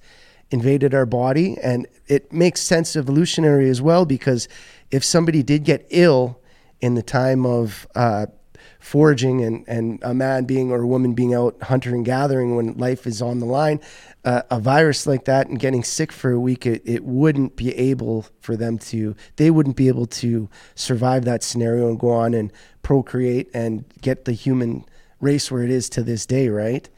invaded 0.50 0.94
our 0.94 1.06
body. 1.06 1.56
And 1.62 1.86
it 2.06 2.32
makes 2.32 2.60
sense 2.60 2.96
evolutionary 2.96 3.68
as 3.68 3.80
well 3.80 4.04
because 4.04 4.48
if 4.90 5.04
somebody 5.04 5.42
did 5.42 5.64
get 5.64 5.86
ill 5.90 6.40
in 6.80 6.94
the 6.94 7.02
time 7.02 7.44
of 7.44 7.86
uh, 7.94 8.26
foraging 8.88 9.44
and, 9.44 9.68
and 9.68 9.98
a 10.02 10.14
man 10.14 10.46
being 10.46 10.72
or 10.72 10.80
a 10.80 10.86
woman 10.86 11.12
being 11.12 11.34
out 11.34 11.54
hunting 11.60 11.92
and 11.92 12.06
gathering 12.06 12.56
when 12.56 12.72
life 12.78 13.06
is 13.06 13.20
on 13.20 13.38
the 13.38 13.44
line, 13.44 13.78
uh, 14.24 14.40
a 14.50 14.58
virus 14.58 15.06
like 15.06 15.26
that 15.26 15.46
and 15.46 15.58
getting 15.58 15.84
sick 15.84 16.10
for 16.10 16.30
a 16.30 16.40
week, 16.40 16.64
it, 16.64 16.80
it 16.86 17.04
wouldn't 17.04 17.54
be 17.54 17.76
able 17.76 18.24
for 18.40 18.56
them 18.56 18.78
to, 18.78 19.14
they 19.36 19.50
wouldn't 19.50 19.76
be 19.76 19.88
able 19.88 20.06
to 20.06 20.48
survive 20.74 21.26
that 21.26 21.42
scenario 21.42 21.88
and 21.88 22.00
go 22.00 22.08
on 22.08 22.32
and 22.32 22.50
procreate 22.80 23.50
and 23.52 23.84
get 24.00 24.24
the 24.24 24.32
human 24.32 24.86
race 25.20 25.50
where 25.50 25.62
it 25.62 25.70
is 25.70 25.90
to 25.90 26.02
this 26.02 26.24
day, 26.24 26.48
right? 26.48 26.88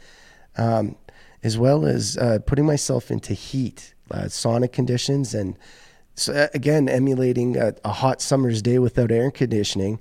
Um, 0.56 0.94
as 1.42 1.58
well 1.58 1.84
as 1.86 2.16
uh, 2.18 2.38
putting 2.46 2.66
myself 2.66 3.10
into 3.10 3.34
heat, 3.34 3.94
uh, 4.12 4.26
sauna 4.26 4.70
conditions, 4.70 5.34
and 5.34 5.58
so, 6.14 6.34
uh, 6.34 6.48
again, 6.54 6.88
emulating 6.88 7.56
a, 7.56 7.74
a 7.82 7.90
hot 7.90 8.20
summer's 8.20 8.60
day 8.60 8.78
without 8.78 9.10
air 9.10 9.30
conditioning 9.30 9.98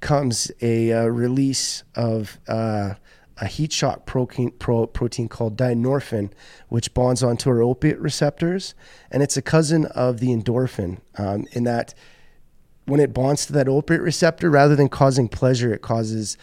comes 0.00 0.50
a 0.60 0.92
uh, 0.92 1.04
release 1.06 1.82
of 1.94 2.38
uh, 2.48 2.94
a 3.40 3.46
heat 3.46 3.72
shock 3.72 4.06
protein, 4.06 4.50
pro, 4.52 4.86
protein 4.86 5.28
called 5.28 5.56
dynorphin, 5.56 6.30
which 6.68 6.92
bonds 6.94 7.22
onto 7.22 7.48
our 7.50 7.62
opiate 7.62 7.98
receptors. 7.98 8.74
And 9.10 9.22
it's 9.22 9.36
a 9.36 9.42
cousin 9.42 9.86
of 9.86 10.20
the 10.20 10.28
endorphin 10.28 10.98
um, 11.16 11.46
in 11.52 11.64
that 11.64 11.94
when 12.84 13.00
it 13.00 13.12
bonds 13.12 13.46
to 13.46 13.52
that 13.52 13.68
opiate 13.68 14.00
receptor, 14.00 14.50
rather 14.50 14.74
than 14.74 14.88
causing 14.88 15.28
pleasure, 15.28 15.72
it 15.74 15.82
causes 15.82 16.38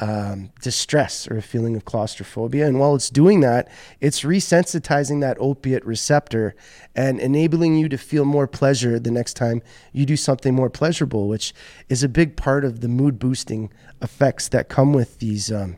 um, 0.00 0.50
distress 0.62 1.28
or 1.28 1.36
a 1.36 1.42
feeling 1.42 1.76
of 1.76 1.84
claustrophobia. 1.84 2.66
And 2.66 2.78
while 2.78 2.94
it's 2.94 3.10
doing 3.10 3.40
that, 3.40 3.68
it's 4.00 4.22
resensitizing 4.22 5.20
that 5.20 5.36
opiate 5.40 5.84
receptor 5.84 6.54
and 6.94 7.20
enabling 7.20 7.76
you 7.76 7.88
to 7.88 7.98
feel 7.98 8.24
more 8.24 8.46
pleasure 8.46 8.98
the 8.98 9.10
next 9.10 9.34
time 9.34 9.62
you 9.92 10.06
do 10.06 10.16
something 10.16 10.54
more 10.54 10.70
pleasurable, 10.70 11.28
which 11.28 11.52
is 11.88 12.02
a 12.02 12.08
big 12.08 12.36
part 12.36 12.64
of 12.64 12.80
the 12.80 12.88
mood 12.88 13.18
boosting 13.18 13.72
effects 14.00 14.48
that 14.48 14.68
come 14.68 14.92
with 14.92 15.18
these 15.18 15.50
um, 15.50 15.76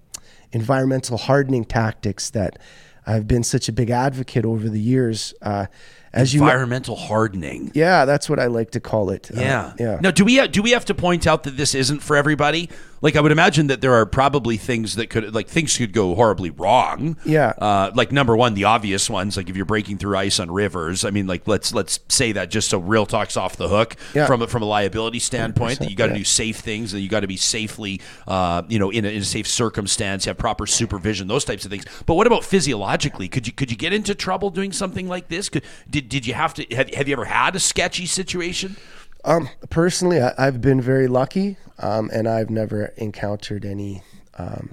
environmental 0.53 1.17
hardening 1.17 1.65
tactics 1.65 2.31
that 2.31 2.59
I've 3.07 3.27
been 3.27 3.43
such 3.43 3.69
a 3.69 3.73
big 3.73 3.91
advocate 3.91 4.45
over 4.45 4.69
the 4.69 4.81
years. 4.81 5.35
Uh, 5.41 5.67
as 6.13 6.35
you 6.35 6.43
environmental 6.43 6.97
hardening. 6.97 7.71
Yeah, 7.75 8.05
that's 8.05 8.29
what 8.29 8.39
I 8.39 8.47
like 8.47 8.73
to 8.73 8.81
call 8.81 9.11
it. 9.11 9.31
Yeah, 9.33 9.67
uh, 9.67 9.73
yeah. 9.79 9.99
Now, 10.01 10.11
do 10.11 10.25
we 10.25 10.47
do 10.49 10.63
we 10.63 10.73
have 10.73 10.85
to 10.87 10.95
point 10.95 11.27
out 11.27 11.45
that 11.45 11.57
this 11.57 11.75
isn't 11.75 12.01
for 12.01 12.17
everybody? 12.17 12.69
Like, 13.03 13.17
I 13.17 13.21
would 13.21 13.33
imagine 13.33 13.69
that 13.69 13.81
there 13.81 13.95
are 13.95 14.05
probably 14.05 14.57
things 14.57 14.97
that 14.97 15.09
could 15.09 15.35
like 15.35 15.49
things 15.49 15.77
could 15.77 15.93
go 15.93 16.15
horribly 16.15 16.51
wrong. 16.51 17.17
Yeah. 17.25 17.55
Uh, 17.57 17.91
like 17.95 18.13
number 18.13 18.37
one, 18.37 18.55
the 18.55 18.65
obvious 18.65 19.09
ones, 19.09 19.37
like 19.37 19.49
if 19.49 19.57
you're 19.57 19.65
breaking 19.65 19.99
through 19.99 20.17
ice 20.17 20.39
on 20.39 20.51
rivers. 20.51 21.05
I 21.05 21.11
mean, 21.11 21.27
like 21.27 21.49
let's 21.49 21.73
let's 21.73 22.01
say 22.09 22.33
that 22.33 22.51
just 22.51 22.69
so 22.69 22.79
real 22.79 23.07
talks 23.07 23.37
off 23.37 23.57
the 23.57 23.69
hook 23.69 23.97
Yeah. 24.15 24.27
from 24.27 24.43
a, 24.43 24.47
from 24.47 24.63
a 24.63 24.67
liability 24.67 25.19
standpoint. 25.19 25.79
That 25.79 25.91
you 25.91 25.97
got 25.97 26.07
to 26.07 26.13
yeah. 26.13 26.19
do 26.19 26.25
safe 26.25 26.59
things. 26.59 26.93
That 26.93 27.01
you 27.01 27.09
got 27.09 27.21
to 27.21 27.27
be 27.27 27.37
safely, 27.37 28.01
uh, 28.29 28.63
you 28.69 28.79
know, 28.79 28.91
in 28.91 29.05
a, 29.05 29.09
in 29.09 29.23
a 29.23 29.25
safe 29.25 29.47
circumstance, 29.47 30.27
have 30.27 30.37
proper 30.37 30.67
supervision, 30.67 31.29
those 31.29 31.45
types 31.45 31.65
of 31.65 31.71
things. 31.71 31.87
But 32.07 32.15
what 32.15 32.27
about 32.27 32.45
physiologically? 32.45 33.29
Could 33.29 33.47
you 33.47 33.53
could 33.53 33.71
you 33.71 33.77
get 33.77 33.93
into 33.93 34.15
trouble 34.15 34.51
doing 34.51 34.73
something 34.73 35.09
like 35.09 35.29
this? 35.29 35.49
Could 35.49 35.65
did 35.89 36.09
did 36.09 36.27
you 36.27 36.35
have 36.35 36.53
to 36.55 36.65
have, 36.75 36.93
have 36.95 37.09
you 37.09 37.15
ever 37.15 37.25
had 37.25 37.57
a 37.57 37.61
sketchy 37.61 38.07
situation? 38.07 38.77
Um, 39.25 39.49
personally, 39.69 40.21
I, 40.21 40.33
I've 40.39 40.61
been 40.61 40.81
very 40.81 41.07
lucky, 41.09 41.57
um, 41.79 42.11
and 42.13 42.29
I've 42.29 42.51
never 42.51 42.87
encountered 42.97 43.65
any 43.65 44.03
um, 44.39 44.71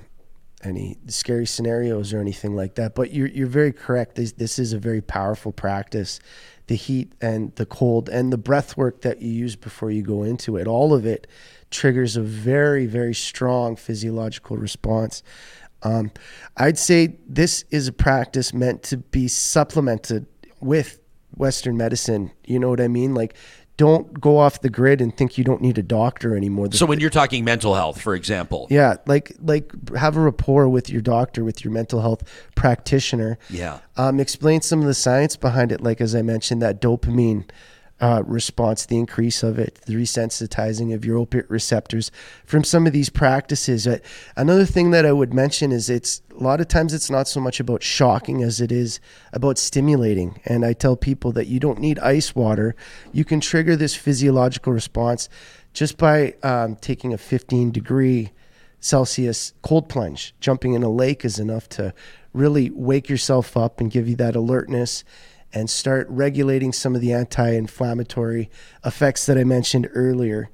any 0.64 0.98
scary 1.08 1.46
scenarios 1.46 2.14
or 2.14 2.20
anything 2.20 2.56
like 2.56 2.76
that. 2.76 2.96
But 2.96 3.12
you're 3.12 3.28
you're 3.28 3.48
very 3.48 3.74
correct. 3.74 4.16
This 4.16 4.32
this 4.34 4.60
is 4.60 4.74
a 4.74 4.80
very 4.80 5.02
powerful 5.02 5.52
practice. 5.52 6.20
The 6.68 6.76
heat 6.76 7.14
and 7.22 7.56
the 7.56 7.66
cold 7.66 8.10
and 8.10 8.32
the 8.32 8.38
breath 8.38 8.76
work 8.76 9.02
that 9.02 9.22
you 9.22 9.32
use 9.32 9.56
before 9.56 9.90
you 9.90 10.02
go 10.02 10.24
into 10.24 10.58
it, 10.58 10.68
all 10.68 10.94
of 10.94 11.06
it 11.06 11.28
triggers 11.70 12.18
a 12.18 12.22
very 12.22 12.86
very 12.86 13.14
strong 13.14 13.76
physiological 13.76 14.58
response. 14.58 15.24
Um, 15.84 16.12
I'd 16.58 16.78
say 16.78 17.18
this 17.28 17.64
is 17.70 17.88
a 17.88 17.94
practice 17.94 18.54
meant 18.54 18.84
to 18.84 18.98
be 18.98 19.28
supplemented 19.28 20.26
with 20.60 21.00
Western 21.36 21.78
medicine. 21.78 22.32
You 22.46 22.60
know 22.60 22.70
what 22.70 22.82
I 22.82 22.88
mean? 22.88 23.14
Like, 23.14 23.36
don't 23.78 24.20
go 24.20 24.38
off 24.40 24.62
the 24.62 24.70
grid 24.70 25.02
and 25.02 25.16
think 25.16 25.38
you 25.38 25.44
don't 25.44 25.62
need 25.62 25.78
a 25.78 25.84
doctor 25.84 26.36
anymore. 26.36 26.68
The- 26.68 26.78
So 26.78 26.86
when 26.88 27.00
you're 27.00 27.10
talking 27.12 27.44
mental 27.46 27.76
health, 27.76 28.02
for 28.02 28.16
example, 28.16 28.68
yeah, 28.72 28.96
like 29.06 29.34
like 29.42 29.72
have 29.96 30.18
a 30.18 30.20
rapport 30.20 30.68
with 30.68 30.90
your 30.90 31.02
doctor, 31.02 31.44
with 31.44 31.64
your 31.64 31.72
mental 31.72 32.02
health 32.02 32.24
practitioner. 32.56 33.38
Yeah. 33.50 33.80
Um, 33.96 34.20
explain 34.20 34.62
some 34.62 34.82
of 34.82 34.88
the 34.88 34.94
science 34.94 35.36
behind 35.36 35.72
it, 35.72 35.82
like 35.82 36.02
as 36.02 36.16
I 36.16 36.22
mentioned, 36.24 36.62
that 36.64 36.82
dopamine 36.82 37.46
uh, 38.00 38.24
response, 38.26 38.86
the 38.86 38.98
increase 38.98 39.42
of 39.42 39.58
it, 39.58 39.80
the 39.86 39.96
resensitizing 39.96 40.94
of 40.94 41.04
your 41.04 41.18
opiate 41.18 41.50
receptors 41.50 42.12
from 42.46 42.64
some 42.64 42.86
of 42.86 42.94
these 42.94 43.10
practices. 43.10 43.88
Uh, 43.88 43.98
another 44.36 44.66
thing 44.66 44.92
that 44.92 45.06
I 45.06 45.12
would 45.12 45.34
mention 45.34 45.72
is 45.72 45.90
it's 45.90 46.22
a 46.30 46.44
lot 46.44 46.62
of 46.62 46.68
times 46.68 46.94
it's 46.94 47.10
not 47.10 47.28
so 47.28 47.40
much 47.40 47.60
about 47.60 47.82
shocking 47.82 48.44
as 48.44 48.62
it 48.62 48.72
is 48.72 49.00
about 49.34 49.58
stimulating. 49.58 50.40
And 50.46 50.64
I 50.64 50.74
tell 50.74 50.96
people 50.96 51.32
that 51.34 51.48
you 51.48 51.60
don't 51.60 51.80
need 51.80 51.98
ice 52.00 52.36
water. 52.36 52.76
You 53.12 53.26
can 53.26 53.40
trigger 53.40 53.76
this 53.76 53.96
physiological 53.96 54.74
response 54.74 55.28
just 55.74 55.98
by 55.98 56.36
um, 56.44 56.76
taking 56.76 57.14
a 57.14 57.18
15 57.18 57.72
degree 57.72 58.32
Celsius 58.80 59.54
cold 59.64 59.90
plunge. 59.90 60.36
Jumping 60.40 60.74
in 60.74 60.84
a 60.84 60.90
lake 60.90 61.26
is 61.26 61.40
enough 61.40 61.68
to 61.70 61.94
really 62.34 62.70
wake 62.70 63.10
yourself 63.10 63.58
up 63.58 63.82
and 63.82 63.90
give 63.90 64.08
you 64.08 64.16
that 64.16 64.36
alertness 64.36 65.04
and 65.54 65.70
start 65.70 66.08
regulating 66.10 66.74
some 66.74 66.96
of 66.96 67.02
the 67.02 67.14
anti 67.14 67.50
inflammatory 67.52 68.50
effects 68.86 69.26
that 69.26 69.38
I 69.38 69.44
mentioned 69.44 69.90
earlier. 69.94 70.50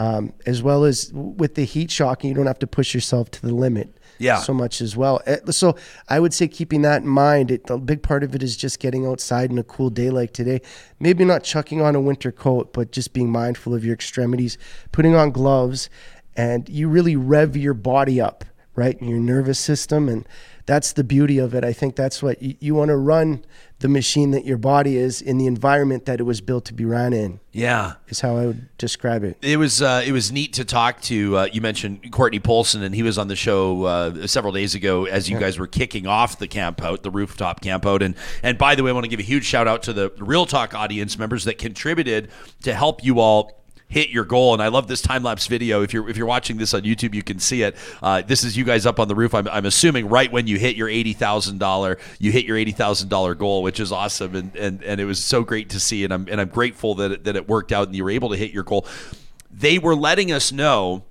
Um, 0.00 0.32
as 0.46 0.62
well 0.62 0.84
as 0.84 1.10
with 1.12 1.56
the 1.56 1.64
heat 1.64 1.90
shocking, 1.90 2.28
you 2.30 2.36
don't 2.36 2.46
have 2.46 2.60
to 2.60 2.68
push 2.68 2.94
yourself 2.94 3.32
to 3.32 3.42
the 3.42 3.52
limit 3.52 3.96
Yeah. 4.18 4.36
so 4.38 4.54
much 4.54 4.80
as 4.80 4.96
well. 4.96 5.20
Eh, 5.26 5.38
So 5.50 5.74
I 6.08 6.20
would 6.20 6.32
say 6.32 6.46
keeping 6.46 6.82
that 6.82 7.02
in 7.02 7.08
mind, 7.08 7.50
it, 7.50 7.68
a 7.68 7.78
big 7.78 8.00
part 8.02 8.22
of 8.22 8.32
it 8.36 8.40
is 8.44 8.56
just 8.56 8.78
getting 8.78 9.04
outside 9.06 9.50
in 9.50 9.58
a 9.58 9.64
cool 9.64 9.90
day 9.90 10.10
like 10.10 10.32
today. 10.32 10.60
Maybe 11.00 11.24
not 11.24 11.42
chucking 11.42 11.80
on 11.82 11.96
a 11.96 12.00
winter 12.00 12.30
coat, 12.30 12.72
but 12.72 12.92
just 12.92 13.12
being 13.12 13.28
mindful 13.32 13.74
of 13.74 13.84
your 13.84 13.94
extremities, 13.94 14.56
putting 14.92 15.16
on 15.16 15.32
gloves, 15.32 15.90
and 16.36 16.68
you 16.68 16.88
really 16.88 17.16
rev 17.16 17.56
your 17.56 17.74
body 17.74 18.20
up, 18.20 18.44
right? 18.76 18.96
in 19.00 19.08
Your 19.08 19.18
nervous 19.18 19.58
system. 19.58 20.08
And 20.08 20.24
that's 20.64 20.92
the 20.92 21.02
beauty 21.02 21.38
of 21.38 21.54
it. 21.56 21.64
I 21.64 21.72
think 21.72 21.96
that's 21.96 22.22
what 22.22 22.40
you, 22.40 22.54
you 22.60 22.74
want 22.76 22.90
to 22.90 22.96
run 22.96 23.44
the 23.80 23.88
machine 23.88 24.32
that 24.32 24.44
your 24.44 24.56
body 24.56 24.96
is 24.96 25.22
in 25.22 25.38
the 25.38 25.46
environment 25.46 26.04
that 26.06 26.18
it 26.18 26.24
was 26.24 26.40
built 26.40 26.64
to 26.64 26.74
be 26.74 26.84
ran 26.84 27.12
in, 27.12 27.38
yeah. 27.52 27.94
is 28.08 28.20
how 28.20 28.36
I 28.36 28.46
would 28.46 28.76
describe 28.76 29.22
it. 29.22 29.38
It 29.40 29.56
was 29.56 29.80
uh, 29.80 30.02
it 30.04 30.10
was 30.10 30.32
neat 30.32 30.54
to 30.54 30.64
talk 30.64 31.00
to. 31.02 31.36
Uh, 31.36 31.48
you 31.52 31.60
mentioned 31.60 32.10
Courtney 32.10 32.40
Polson, 32.40 32.82
and 32.82 32.94
he 32.94 33.04
was 33.04 33.18
on 33.18 33.28
the 33.28 33.36
show 33.36 33.84
uh, 33.84 34.26
several 34.26 34.52
days 34.52 34.74
ago 34.74 35.06
as 35.06 35.30
you 35.30 35.38
guys 35.38 35.58
were 35.58 35.68
kicking 35.68 36.06
off 36.06 36.38
the 36.38 36.48
camp 36.48 36.82
out, 36.82 37.02
the 37.02 37.10
rooftop 37.10 37.60
camp 37.60 37.86
out. 37.86 38.02
And 38.02 38.16
and 38.42 38.58
by 38.58 38.74
the 38.74 38.82
way, 38.82 38.90
I 38.90 38.94
want 38.94 39.04
to 39.04 39.10
give 39.10 39.20
a 39.20 39.24
huge 39.24 39.44
shout 39.44 39.68
out 39.68 39.84
to 39.84 39.92
the 39.92 40.12
Real 40.18 40.46
Talk 40.46 40.74
audience 40.74 41.18
members 41.18 41.44
that 41.44 41.58
contributed 41.58 42.30
to 42.62 42.74
help 42.74 43.04
you 43.04 43.20
all 43.20 43.57
hit 43.88 44.10
your 44.10 44.24
goal. 44.24 44.52
And 44.52 44.62
I 44.62 44.68
love 44.68 44.86
this 44.86 45.00
time 45.00 45.22
lapse 45.22 45.46
video. 45.46 45.82
If 45.82 45.92
you're 45.92 46.08
if 46.08 46.16
you're 46.16 46.26
watching 46.26 46.58
this 46.58 46.74
on 46.74 46.82
YouTube, 46.82 47.14
you 47.14 47.22
can 47.22 47.38
see 47.38 47.62
it. 47.62 47.76
Uh, 48.02 48.22
this 48.22 48.44
is 48.44 48.56
you 48.56 48.64
guys 48.64 48.86
up 48.86 49.00
on 49.00 49.08
the 49.08 49.14
roof. 49.14 49.34
I'm, 49.34 49.48
I'm 49.48 49.66
assuming 49.66 50.08
right 50.08 50.30
when 50.30 50.46
you 50.46 50.58
hit 50.58 50.76
your 50.76 50.88
eighty 50.88 51.14
thousand 51.14 51.58
dollar, 51.58 51.98
you 52.18 52.30
hit 52.30 52.44
your 52.44 52.56
eighty 52.56 52.72
thousand 52.72 53.08
dollar 53.08 53.34
goal, 53.34 53.62
which 53.62 53.80
is 53.80 53.90
awesome. 53.90 54.34
And, 54.34 54.54
and 54.56 54.82
and 54.82 55.00
it 55.00 55.04
was 55.04 55.22
so 55.22 55.42
great 55.42 55.70
to 55.70 55.80
see. 55.80 56.04
And 56.04 56.12
I'm 56.12 56.28
and 56.30 56.40
I'm 56.40 56.48
grateful 56.48 56.94
that 56.96 57.12
it, 57.12 57.24
that 57.24 57.36
it 57.36 57.48
worked 57.48 57.72
out 57.72 57.86
and 57.88 57.96
you 57.96 58.04
were 58.04 58.10
able 58.10 58.30
to 58.30 58.36
hit 58.36 58.52
your 58.52 58.64
goal. 58.64 58.86
They 59.50 59.78
were 59.78 59.96
letting 59.96 60.30
us 60.30 60.52
know 60.52 61.04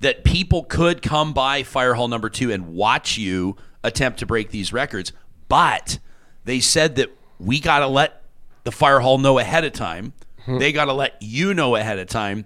that 0.00 0.24
people 0.24 0.64
could 0.64 1.00
come 1.00 1.32
by 1.32 1.62
Fire 1.62 1.94
Hall 1.94 2.08
number 2.08 2.28
two 2.28 2.52
and 2.52 2.74
watch 2.74 3.16
you 3.16 3.56
attempt 3.82 4.18
to 4.18 4.26
break 4.26 4.50
these 4.50 4.72
records, 4.72 5.12
but 5.48 5.98
they 6.44 6.60
said 6.60 6.96
that 6.96 7.16
we 7.38 7.60
got 7.60 7.78
to 7.78 7.86
let 7.86 8.22
the 8.64 8.72
Fire 8.72 9.00
Hall 9.00 9.16
know 9.16 9.38
ahead 9.38 9.64
of 9.64 9.72
time. 9.72 10.12
They 10.58 10.72
got 10.72 10.86
to 10.86 10.92
let 10.92 11.16
you 11.20 11.54
know 11.54 11.76
ahead 11.76 11.98
of 11.98 12.08
time 12.08 12.44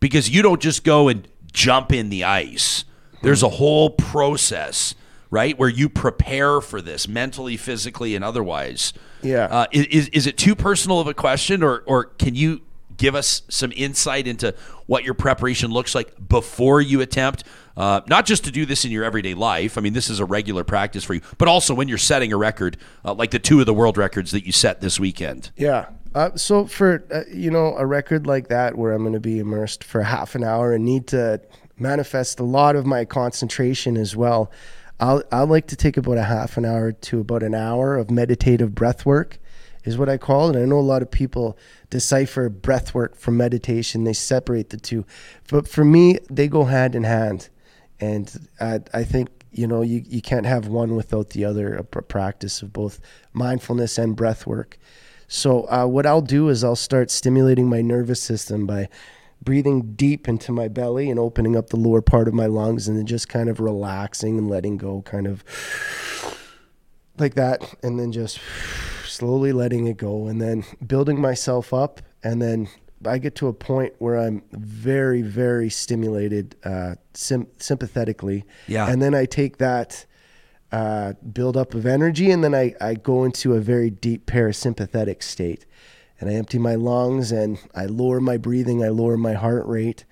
because 0.00 0.28
you 0.28 0.42
don't 0.42 0.60
just 0.60 0.84
go 0.84 1.08
and 1.08 1.26
jump 1.52 1.92
in 1.92 2.08
the 2.08 2.24
ice. 2.24 2.84
There's 3.22 3.42
a 3.42 3.48
whole 3.48 3.90
process, 3.90 4.94
right, 5.30 5.56
where 5.56 5.68
you 5.68 5.88
prepare 5.88 6.60
for 6.60 6.82
this 6.82 7.06
mentally, 7.06 7.56
physically, 7.56 8.16
and 8.16 8.24
otherwise. 8.24 8.92
Yeah. 9.22 9.44
Uh, 9.44 9.66
is, 9.70 10.08
is 10.08 10.26
it 10.26 10.36
too 10.36 10.56
personal 10.56 10.98
of 10.98 11.06
a 11.06 11.14
question, 11.14 11.62
or, 11.62 11.84
or 11.86 12.04
can 12.04 12.34
you 12.34 12.62
give 12.96 13.14
us 13.14 13.42
some 13.48 13.72
insight 13.76 14.26
into 14.26 14.54
what 14.86 15.04
your 15.04 15.14
preparation 15.14 15.70
looks 15.70 15.94
like 15.94 16.28
before 16.28 16.80
you 16.80 17.00
attempt? 17.00 17.44
Uh, 17.76 18.00
not 18.06 18.26
just 18.26 18.44
to 18.44 18.50
do 18.50 18.66
this 18.66 18.84
in 18.84 18.90
your 18.90 19.04
everyday 19.04 19.34
life. 19.34 19.78
I 19.78 19.80
mean, 19.80 19.92
this 19.92 20.10
is 20.10 20.20
a 20.20 20.24
regular 20.24 20.64
practice 20.64 21.04
for 21.04 21.14
you, 21.14 21.22
but 21.38 21.48
also 21.48 21.74
when 21.74 21.88
you're 21.88 21.96
setting 21.98 22.32
a 22.32 22.36
record, 22.36 22.76
uh, 23.04 23.14
like 23.14 23.30
the 23.30 23.38
two 23.38 23.60
of 23.60 23.66
the 23.66 23.74
world 23.74 23.96
records 23.96 24.32
that 24.32 24.44
you 24.44 24.52
set 24.52 24.80
this 24.80 25.00
weekend. 25.00 25.50
Yeah. 25.56 25.86
Uh, 26.14 26.36
so 26.36 26.66
for 26.66 27.04
uh, 27.10 27.22
you 27.32 27.50
know 27.50 27.74
a 27.76 27.86
record 27.86 28.26
like 28.26 28.48
that 28.48 28.76
where 28.76 28.92
I'm 28.92 29.02
going 29.02 29.14
to 29.14 29.20
be 29.20 29.38
immersed 29.38 29.82
for 29.82 30.02
half 30.02 30.34
an 30.34 30.44
hour 30.44 30.74
and 30.74 30.84
need 30.84 31.06
to 31.08 31.40
manifest 31.78 32.38
a 32.38 32.44
lot 32.44 32.76
of 32.76 32.84
my 32.84 33.04
concentration 33.04 33.96
as 33.96 34.14
well, 34.14 34.50
I'll 35.00 35.22
I 35.32 35.42
like 35.42 35.66
to 35.68 35.76
take 35.76 35.96
about 35.96 36.18
a 36.18 36.24
half 36.24 36.56
an 36.56 36.64
hour 36.64 36.92
to 36.92 37.20
about 37.20 37.42
an 37.42 37.54
hour 37.54 37.96
of 37.96 38.10
meditative 38.10 38.74
breath 38.74 39.06
work, 39.06 39.38
is 39.84 39.96
what 39.96 40.10
I 40.10 40.18
call 40.18 40.50
it. 40.50 40.56
And 40.56 40.64
I 40.64 40.68
know 40.68 40.78
a 40.78 40.80
lot 40.80 41.00
of 41.00 41.10
people 41.10 41.56
decipher 41.88 42.50
breath 42.50 42.94
work 42.94 43.16
from 43.16 43.38
meditation; 43.38 44.04
they 44.04 44.12
separate 44.12 44.68
the 44.68 44.76
two, 44.76 45.06
but 45.48 45.66
for 45.66 45.84
me, 45.84 46.18
they 46.30 46.46
go 46.46 46.64
hand 46.64 46.94
in 46.94 47.04
hand, 47.04 47.48
and 48.00 48.48
I, 48.60 48.80
I 48.92 49.04
think 49.04 49.30
you 49.50 49.66
know 49.66 49.80
you, 49.80 50.02
you 50.06 50.20
can't 50.20 50.44
have 50.44 50.66
one 50.66 50.94
without 50.94 51.30
the 51.30 51.46
other 51.46 51.74
a 51.74 51.84
pr- 51.84 52.00
practice 52.00 52.60
of 52.60 52.70
both 52.70 53.00
mindfulness 53.32 53.96
and 53.96 54.14
breath 54.14 54.46
work 54.46 54.78
so 55.32 55.66
uh, 55.70 55.86
what 55.86 56.04
i'll 56.04 56.20
do 56.20 56.48
is 56.48 56.62
i'll 56.62 56.76
start 56.76 57.10
stimulating 57.10 57.68
my 57.68 57.80
nervous 57.80 58.20
system 58.20 58.66
by 58.66 58.88
breathing 59.40 59.94
deep 59.94 60.28
into 60.28 60.52
my 60.52 60.68
belly 60.68 61.10
and 61.10 61.18
opening 61.18 61.56
up 61.56 61.70
the 61.70 61.76
lower 61.76 62.02
part 62.02 62.28
of 62.28 62.34
my 62.34 62.46
lungs 62.46 62.86
and 62.86 62.98
then 62.98 63.06
just 63.06 63.28
kind 63.28 63.48
of 63.48 63.58
relaxing 63.58 64.36
and 64.36 64.50
letting 64.50 64.76
go 64.76 65.00
kind 65.02 65.26
of 65.26 65.42
like 67.18 67.34
that 67.34 67.74
and 67.82 67.98
then 67.98 68.12
just 68.12 68.38
slowly 69.06 69.52
letting 69.52 69.86
it 69.86 69.96
go 69.96 70.26
and 70.26 70.40
then 70.40 70.64
building 70.86 71.20
myself 71.20 71.72
up 71.72 72.02
and 72.22 72.40
then 72.40 72.68
I 73.04 73.18
get 73.18 73.34
to 73.36 73.48
a 73.48 73.52
point 73.52 73.94
where 73.98 74.16
I'm 74.16 74.42
very, 74.52 75.22
very 75.22 75.70
stimulated 75.70 76.54
uh, 76.64 76.94
sim- 77.14 77.48
sympathetically. 77.58 78.44
Yeah. 78.68 78.88
And 78.88 79.02
then 79.02 79.12
I 79.12 79.24
take 79.24 79.58
that 79.58 80.06
uh, 80.72 81.12
build 81.32 81.56
up 81.56 81.74
of 81.74 81.84
energy 81.86 82.30
and 82.30 82.42
then 82.42 82.54
I, 82.54 82.74
I 82.80 82.94
go 82.94 83.24
into 83.24 83.54
a 83.54 83.60
very 83.60 83.90
deep 83.90 84.26
parasympathetic 84.26 85.22
state. 85.22 85.66
And 86.18 86.30
I 86.30 86.34
empty 86.34 86.58
my 86.58 86.76
lungs 86.76 87.32
and 87.32 87.58
I 87.74 87.86
lower 87.86 88.20
my 88.20 88.36
breathing, 88.36 88.82
I 88.84 88.88
lower 88.88 89.16
my 89.16 89.32
heart 89.34 89.66
rate. 89.66 90.04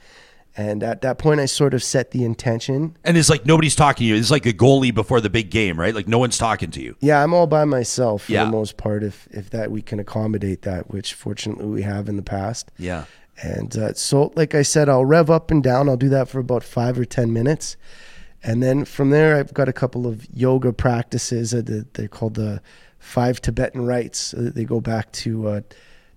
And 0.56 0.82
at 0.82 1.00
that 1.02 1.16
point, 1.16 1.38
I 1.40 1.46
sort 1.46 1.72
of 1.74 1.82
set 1.82 2.10
the 2.10 2.24
intention. 2.24 2.96
And 3.04 3.16
it's 3.16 3.30
like 3.30 3.46
nobody's 3.46 3.76
talking 3.76 4.04
to 4.04 4.08
you. 4.08 4.16
It's 4.16 4.32
like 4.32 4.44
a 4.44 4.52
goalie 4.52 4.92
before 4.92 5.20
the 5.20 5.30
big 5.30 5.48
game, 5.50 5.78
right? 5.78 5.94
Like 5.94 6.08
no 6.08 6.18
one's 6.18 6.36
talking 6.36 6.72
to 6.72 6.82
you. 6.82 6.96
Yeah, 7.00 7.22
I'm 7.22 7.32
all 7.32 7.46
by 7.46 7.64
myself 7.64 8.24
for 8.24 8.32
Yeah. 8.32 8.44
the 8.46 8.50
most 8.50 8.76
part, 8.76 9.04
if 9.04 9.28
if 9.30 9.48
that 9.50 9.70
we 9.70 9.80
can 9.80 10.00
accommodate 10.00 10.62
that, 10.62 10.90
which 10.90 11.14
fortunately 11.14 11.66
we 11.66 11.82
have 11.82 12.08
in 12.08 12.16
the 12.16 12.22
past. 12.22 12.72
Yeah. 12.76 13.04
And 13.42 13.74
uh, 13.78 13.94
so, 13.94 14.32
like 14.34 14.54
I 14.56 14.62
said, 14.62 14.88
I'll 14.88 15.04
rev 15.04 15.30
up 15.30 15.50
and 15.52 15.62
down. 15.62 15.88
I'll 15.88 15.96
do 15.96 16.08
that 16.10 16.28
for 16.28 16.40
about 16.40 16.64
five 16.64 16.98
or 16.98 17.04
10 17.06 17.32
minutes. 17.32 17.76
And 18.42 18.62
then 18.62 18.84
from 18.84 19.10
there, 19.10 19.36
I've 19.36 19.52
got 19.52 19.68
a 19.68 19.72
couple 19.72 20.06
of 20.06 20.26
yoga 20.32 20.72
practices. 20.72 21.50
They're 21.50 22.08
called 22.08 22.34
the 22.34 22.62
five 22.98 23.40
Tibetan 23.40 23.86
rites. 23.86 24.32
Uh, 24.32 24.50
they 24.54 24.64
go 24.64 24.80
back 24.80 25.12
to 25.12 25.48
uh, 25.48 25.60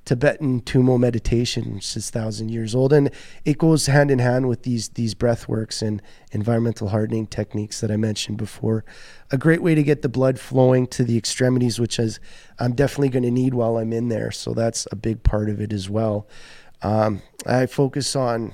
Tibetan 0.05 0.61
Tummo 0.61 0.99
meditation, 0.99 1.75
which 1.75 1.95
is 1.95 2.09
thousand 2.09 2.49
years 2.49 2.75
old, 2.75 2.91
and 2.91 3.09
it 3.45 3.57
goes 3.57 3.85
hand 3.85 4.11
in 4.11 4.19
hand 4.19 4.49
with 4.49 4.63
these 4.63 4.89
these 4.89 5.13
breath 5.13 5.47
works 5.47 5.81
and 5.81 6.01
environmental 6.31 6.89
hardening 6.89 7.25
techniques 7.25 7.79
that 7.79 7.89
I 7.89 7.95
mentioned 7.95 8.37
before. 8.37 8.83
A 9.31 9.37
great 9.37 9.61
way 9.61 9.75
to 9.75 9.83
get 9.83 10.01
the 10.01 10.09
blood 10.09 10.39
flowing 10.39 10.87
to 10.87 11.05
the 11.05 11.17
extremities, 11.17 11.79
which 11.79 11.99
is 11.99 12.19
I'm 12.59 12.73
definitely 12.73 13.09
going 13.09 13.23
to 13.23 13.31
need 13.31 13.53
while 13.53 13.77
I'm 13.77 13.93
in 13.93 14.09
there. 14.09 14.31
So 14.31 14.53
that's 14.53 14.87
a 14.91 14.97
big 14.97 15.23
part 15.23 15.49
of 15.49 15.61
it 15.61 15.71
as 15.71 15.89
well. 15.89 16.27
Um, 16.81 17.21
I 17.45 17.65
focus 17.65 18.13
on 18.13 18.53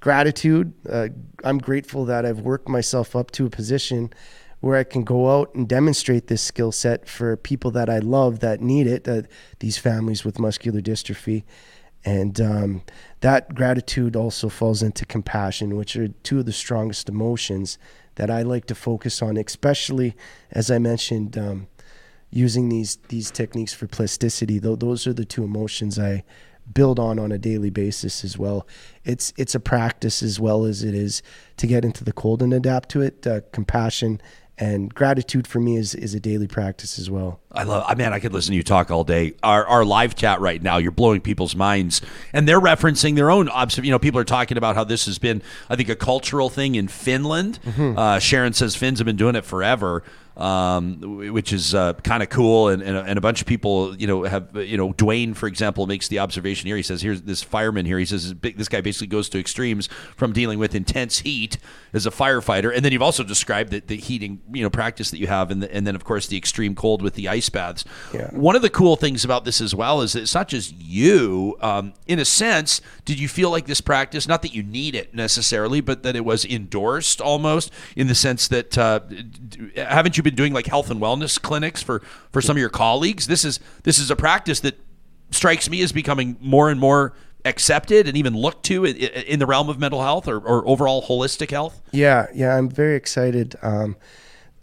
gratitude. 0.00 0.72
Uh, 0.88 1.08
I'm 1.44 1.58
grateful 1.58 2.04
that 2.06 2.24
I've 2.24 2.40
worked 2.40 2.68
myself 2.68 3.16
up 3.16 3.30
to 3.32 3.46
a 3.46 3.50
position 3.50 4.12
where 4.60 4.76
I 4.76 4.84
can 4.84 5.04
go 5.04 5.38
out 5.38 5.54
and 5.54 5.68
demonstrate 5.68 6.28
this 6.28 6.42
skill 6.42 6.72
set 6.72 7.08
for 7.08 7.36
people 7.36 7.70
that 7.72 7.88
I 7.90 7.98
love 7.98 8.40
that 8.40 8.60
need 8.60 8.86
it, 8.86 9.06
uh, 9.06 9.22
these 9.60 9.78
families 9.78 10.24
with 10.24 10.38
muscular 10.38 10.80
dystrophy. 10.80 11.44
And 12.04 12.40
um, 12.40 12.82
that 13.20 13.54
gratitude 13.54 14.16
also 14.16 14.48
falls 14.48 14.82
into 14.82 15.04
compassion, 15.04 15.76
which 15.76 15.96
are 15.96 16.08
two 16.08 16.40
of 16.40 16.46
the 16.46 16.52
strongest 16.52 17.08
emotions 17.08 17.78
that 18.14 18.30
I 18.30 18.42
like 18.42 18.66
to 18.66 18.74
focus 18.74 19.20
on, 19.20 19.36
especially 19.36 20.16
as 20.50 20.70
I 20.70 20.78
mentioned, 20.78 21.36
um, 21.36 21.66
using 22.30 22.68
these 22.68 22.96
these 23.08 23.30
techniques 23.30 23.72
for 23.72 23.86
plasticity. 23.86 24.58
Those 24.58 25.06
are 25.06 25.12
the 25.12 25.24
two 25.24 25.44
emotions 25.44 25.98
I 25.98 26.24
build 26.72 26.98
on 26.98 27.18
on 27.18 27.32
a 27.32 27.38
daily 27.38 27.70
basis 27.70 28.24
as 28.24 28.38
well. 28.38 28.66
It's 29.04 29.32
it's 29.36 29.54
a 29.54 29.60
practice 29.60 30.22
as 30.22 30.40
well 30.40 30.64
as 30.64 30.82
it 30.82 30.94
is 30.94 31.22
to 31.56 31.66
get 31.66 31.84
into 31.84 32.04
the 32.04 32.12
cold 32.12 32.42
and 32.42 32.52
adapt 32.52 32.88
to 32.90 33.00
it. 33.02 33.26
Uh, 33.26 33.40
compassion 33.52 34.20
and 34.58 34.94
gratitude 34.94 35.46
for 35.46 35.60
me 35.60 35.76
is 35.76 35.94
is 35.94 36.14
a 36.14 36.20
daily 36.20 36.46
practice 36.46 36.98
as 36.98 37.10
well. 37.10 37.40
I 37.52 37.64
love. 37.64 37.84
I 37.86 37.94
man, 37.94 38.12
I 38.12 38.20
could 38.20 38.32
listen 38.32 38.52
to 38.52 38.56
you 38.56 38.62
talk 38.62 38.90
all 38.90 39.04
day. 39.04 39.34
Our 39.42 39.66
our 39.66 39.84
live 39.84 40.14
chat 40.14 40.40
right 40.40 40.62
now, 40.62 40.78
you're 40.78 40.92
blowing 40.92 41.20
people's 41.20 41.54
minds, 41.54 42.00
and 42.32 42.48
they're 42.48 42.60
referencing 42.60 43.16
their 43.16 43.30
own. 43.30 43.48
Obs- 43.50 43.78
you 43.78 43.90
know, 43.90 43.98
people 43.98 44.18
are 44.20 44.24
talking 44.24 44.56
about 44.56 44.74
how 44.74 44.84
this 44.84 45.06
has 45.06 45.18
been, 45.18 45.42
I 45.68 45.76
think, 45.76 45.88
a 45.88 45.96
cultural 45.96 46.48
thing 46.48 46.74
in 46.74 46.88
Finland. 46.88 47.58
Uh, 47.76 48.18
Sharon 48.18 48.52
says 48.52 48.74
Finns 48.76 48.98
have 48.98 49.06
been 49.06 49.16
doing 49.16 49.36
it 49.36 49.44
forever. 49.44 50.02
Um, 50.36 51.32
which 51.32 51.50
is 51.50 51.74
uh, 51.74 51.94
kind 51.94 52.22
of 52.22 52.28
cool, 52.28 52.68
and, 52.68 52.82
and, 52.82 52.94
a- 52.94 53.02
and 53.04 53.16
a 53.16 53.22
bunch 53.22 53.40
of 53.40 53.46
people, 53.46 53.96
you 53.96 54.06
know, 54.06 54.24
have 54.24 54.54
you 54.54 54.76
know, 54.76 54.92
Dwayne, 54.92 55.34
for 55.34 55.46
example, 55.46 55.86
makes 55.86 56.08
the 56.08 56.18
observation 56.18 56.66
here. 56.66 56.76
He 56.76 56.82
says, 56.82 57.00
"Here's 57.00 57.22
this 57.22 57.42
fireman 57.42 57.86
here." 57.86 57.98
He 57.98 58.04
says, 58.04 58.34
"This 58.34 58.68
guy 58.68 58.82
basically 58.82 59.06
goes 59.06 59.30
to 59.30 59.38
extremes 59.40 59.88
from 60.14 60.34
dealing 60.34 60.58
with 60.58 60.74
intense 60.74 61.20
heat 61.20 61.56
as 61.94 62.04
a 62.04 62.10
firefighter, 62.10 62.70
and 62.74 62.84
then 62.84 62.92
you've 62.92 63.00
also 63.00 63.24
described 63.24 63.70
the, 63.70 63.80
the 63.80 63.96
heating, 63.96 64.42
you 64.52 64.62
know, 64.62 64.68
practice 64.68 65.10
that 65.10 65.16
you 65.18 65.26
have, 65.26 65.50
and, 65.50 65.62
the, 65.62 65.74
and 65.74 65.86
then 65.86 65.94
of 65.96 66.04
course 66.04 66.26
the 66.26 66.36
extreme 66.36 66.74
cold 66.74 67.00
with 67.00 67.14
the 67.14 67.28
ice 67.28 67.48
baths. 67.48 67.86
Yeah. 68.12 68.28
One 68.32 68.56
of 68.56 68.60
the 68.60 68.68
cool 68.68 68.96
things 68.96 69.24
about 69.24 69.46
this 69.46 69.62
as 69.62 69.74
well 69.74 70.02
is 70.02 70.12
that 70.12 70.20
it's 70.20 70.34
not 70.34 70.48
just 70.48 70.74
you. 70.76 71.56
Um, 71.62 71.94
in 72.06 72.18
a 72.18 72.26
sense, 72.26 72.82
did 73.06 73.18
you 73.18 73.28
feel 73.28 73.50
like 73.50 73.64
this 73.64 73.80
practice? 73.80 74.28
Not 74.28 74.42
that 74.42 74.52
you 74.52 74.62
need 74.62 74.94
it 74.94 75.14
necessarily, 75.14 75.80
but 75.80 76.02
that 76.02 76.14
it 76.14 76.26
was 76.26 76.44
endorsed 76.44 77.22
almost 77.22 77.72
in 77.96 78.06
the 78.06 78.14
sense 78.14 78.48
that 78.48 78.76
uh, 78.76 79.00
haven't 79.76 80.18
you 80.18 80.25
been 80.26 80.34
doing 80.34 80.52
like 80.52 80.66
health 80.66 80.90
and 80.90 81.00
wellness 81.00 81.40
clinics 81.40 81.82
for 81.82 82.00
for 82.32 82.42
some 82.42 82.56
of 82.56 82.60
your 82.60 82.68
colleagues? 82.68 83.26
This 83.26 83.44
is 83.44 83.60
this 83.84 83.98
is 83.98 84.10
a 84.10 84.16
practice 84.16 84.60
that 84.60 84.78
strikes 85.30 85.70
me 85.70 85.80
as 85.82 85.92
becoming 85.92 86.36
more 86.40 86.70
and 86.70 86.78
more 86.78 87.14
accepted 87.44 88.08
and 88.08 88.16
even 88.16 88.34
looked 88.34 88.64
to 88.64 88.84
in, 88.84 89.38
the 89.38 89.46
realm 89.46 89.68
of 89.68 89.78
mental 89.78 90.02
health 90.02 90.26
or, 90.26 90.38
or 90.38 90.66
overall 90.66 91.02
holistic 91.02 91.50
health. 91.50 91.80
Yeah, 91.92 92.26
yeah, 92.34 92.56
I'm 92.56 92.68
very 92.68 92.96
excited. 92.96 93.54
Um, 93.62 93.96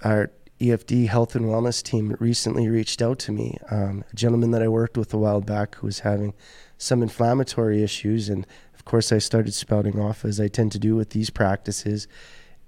our 0.03 0.31
EFD 0.59 1.07
Health 1.07 1.35
and 1.35 1.45
Wellness 1.45 1.81
team 1.81 2.15
recently 2.19 2.67
reached 2.69 3.01
out 3.01 3.19
to 3.19 3.31
me. 3.31 3.57
Um, 3.69 4.03
a 4.11 4.15
gentleman 4.15 4.51
that 4.51 4.61
I 4.61 4.67
worked 4.67 4.97
with 4.97 5.13
a 5.13 5.17
while 5.17 5.41
back 5.41 5.75
who 5.75 5.87
was 5.87 5.99
having 5.99 6.33
some 6.77 7.01
inflammatory 7.01 7.83
issues, 7.83 8.29
and 8.29 8.45
of 8.73 8.85
course, 8.85 9.11
I 9.11 9.17
started 9.17 9.53
spouting 9.53 9.99
off 9.99 10.25
as 10.25 10.39
I 10.39 10.47
tend 10.47 10.71
to 10.73 10.79
do 10.79 10.95
with 10.95 11.11
these 11.11 11.29
practices. 11.29 12.07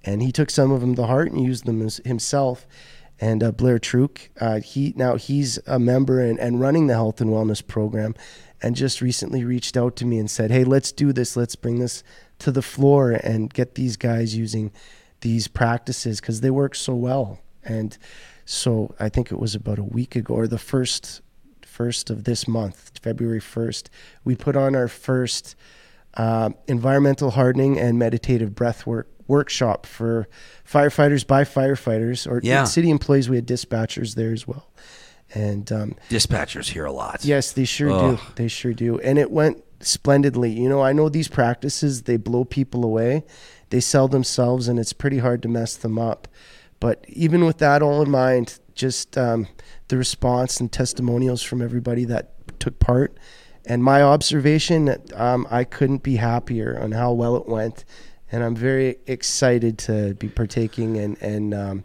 And 0.06 0.22
he 0.22 0.32
took 0.32 0.50
some 0.50 0.70
of 0.70 0.80
them 0.80 0.94
to 0.94 1.04
heart 1.04 1.30
and 1.30 1.42
used 1.42 1.66
them 1.66 1.86
himself. 2.04 2.66
And 3.20 3.42
uh, 3.42 3.50
Blair 3.52 3.78
Truk, 3.78 4.30
uh, 4.40 4.60
he 4.60 4.92
now 4.96 5.16
he's 5.16 5.58
a 5.66 5.78
member 5.78 6.20
and, 6.20 6.38
and 6.38 6.60
running 6.60 6.86
the 6.86 6.94
health 6.94 7.20
and 7.20 7.30
wellness 7.30 7.66
program, 7.66 8.14
and 8.62 8.76
just 8.76 9.00
recently 9.00 9.42
reached 9.42 9.76
out 9.76 9.96
to 9.96 10.04
me 10.04 10.18
and 10.18 10.30
said, 10.30 10.50
"Hey, 10.50 10.64
let's 10.64 10.92
do 10.92 11.12
this. 11.12 11.34
Let's 11.36 11.56
bring 11.56 11.78
this 11.78 12.02
to 12.40 12.52
the 12.52 12.62
floor 12.62 13.12
and 13.12 13.52
get 13.52 13.74
these 13.74 13.96
guys 13.96 14.36
using 14.36 14.70
these 15.22 15.48
practices 15.48 16.20
because 16.20 16.42
they 16.42 16.50
work 16.50 16.74
so 16.74 16.94
well." 16.94 17.40
And 17.64 17.96
so 18.44 18.94
I 19.00 19.08
think 19.08 19.32
it 19.32 19.40
was 19.40 19.54
about 19.54 19.78
a 19.78 19.84
week 19.84 20.14
ago, 20.14 20.34
or 20.34 20.46
the 20.46 20.58
first 20.58 21.22
first 21.64 22.10
of 22.10 22.24
this 22.24 22.46
month, 22.46 22.92
February 23.02 23.40
first, 23.40 23.88
we 24.24 24.36
put 24.36 24.56
on 24.56 24.76
our 24.76 24.88
first 24.88 25.56
uh, 26.14 26.50
environmental 26.66 27.30
hardening 27.30 27.78
and 27.78 27.98
meditative 27.98 28.54
breath 28.54 28.86
work 28.86 29.08
workshop 29.28 29.86
for 29.86 30.28
firefighters 30.68 31.26
by 31.26 31.44
firefighters 31.44 32.26
or 32.30 32.40
Yeah. 32.42 32.64
city 32.64 32.90
employees. 32.90 33.28
We 33.28 33.36
had 33.36 33.46
dispatchers 33.46 34.14
there 34.14 34.32
as 34.32 34.46
well, 34.46 34.68
and 35.34 35.70
um, 35.72 35.94
Dispatchers 36.10 36.68
here 36.70 36.84
a 36.84 36.92
lot. 36.92 37.24
Yes, 37.24 37.52
they 37.52 37.64
sure 37.64 37.90
Ugh. 37.90 38.16
do. 38.18 38.22
They 38.36 38.48
sure 38.48 38.72
do. 38.74 38.98
And 39.00 39.18
it 39.18 39.30
went 39.30 39.62
splendidly. 39.80 40.50
You 40.52 40.68
know, 40.68 40.82
I 40.82 40.92
know 40.92 41.08
these 41.08 41.28
practices, 41.28 42.02
they 42.02 42.16
blow 42.16 42.44
people 42.44 42.84
away. 42.84 43.24
They 43.70 43.80
sell 43.80 44.08
themselves 44.08 44.68
and 44.68 44.78
it's 44.78 44.92
pretty 44.92 45.18
hard 45.18 45.42
to 45.42 45.48
mess 45.48 45.76
them 45.76 45.98
up. 45.98 46.28
But 46.80 47.04
even 47.08 47.44
with 47.44 47.58
that 47.58 47.82
all 47.82 48.00
in 48.02 48.10
mind, 48.10 48.58
just 48.74 49.16
um, 49.18 49.48
the 49.88 49.96
response 49.96 50.60
and 50.60 50.70
testimonials 50.70 51.42
from 51.42 51.60
everybody 51.62 52.04
that 52.04 52.32
took 52.60 52.78
part 52.78 53.16
and 53.66 53.82
my 53.82 54.00
observation, 54.02 54.94
um, 55.14 55.46
I 55.50 55.64
couldn't 55.64 56.02
be 56.02 56.16
happier 56.16 56.78
on 56.80 56.92
how 56.92 57.12
well 57.12 57.36
it 57.36 57.48
went. 57.48 57.84
And 58.30 58.42
I'm 58.42 58.56
very 58.56 58.96
excited 59.06 59.78
to 59.78 60.14
be 60.14 60.28
partaking 60.28 60.96
and, 60.96 61.16
and 61.22 61.54
um, 61.54 61.84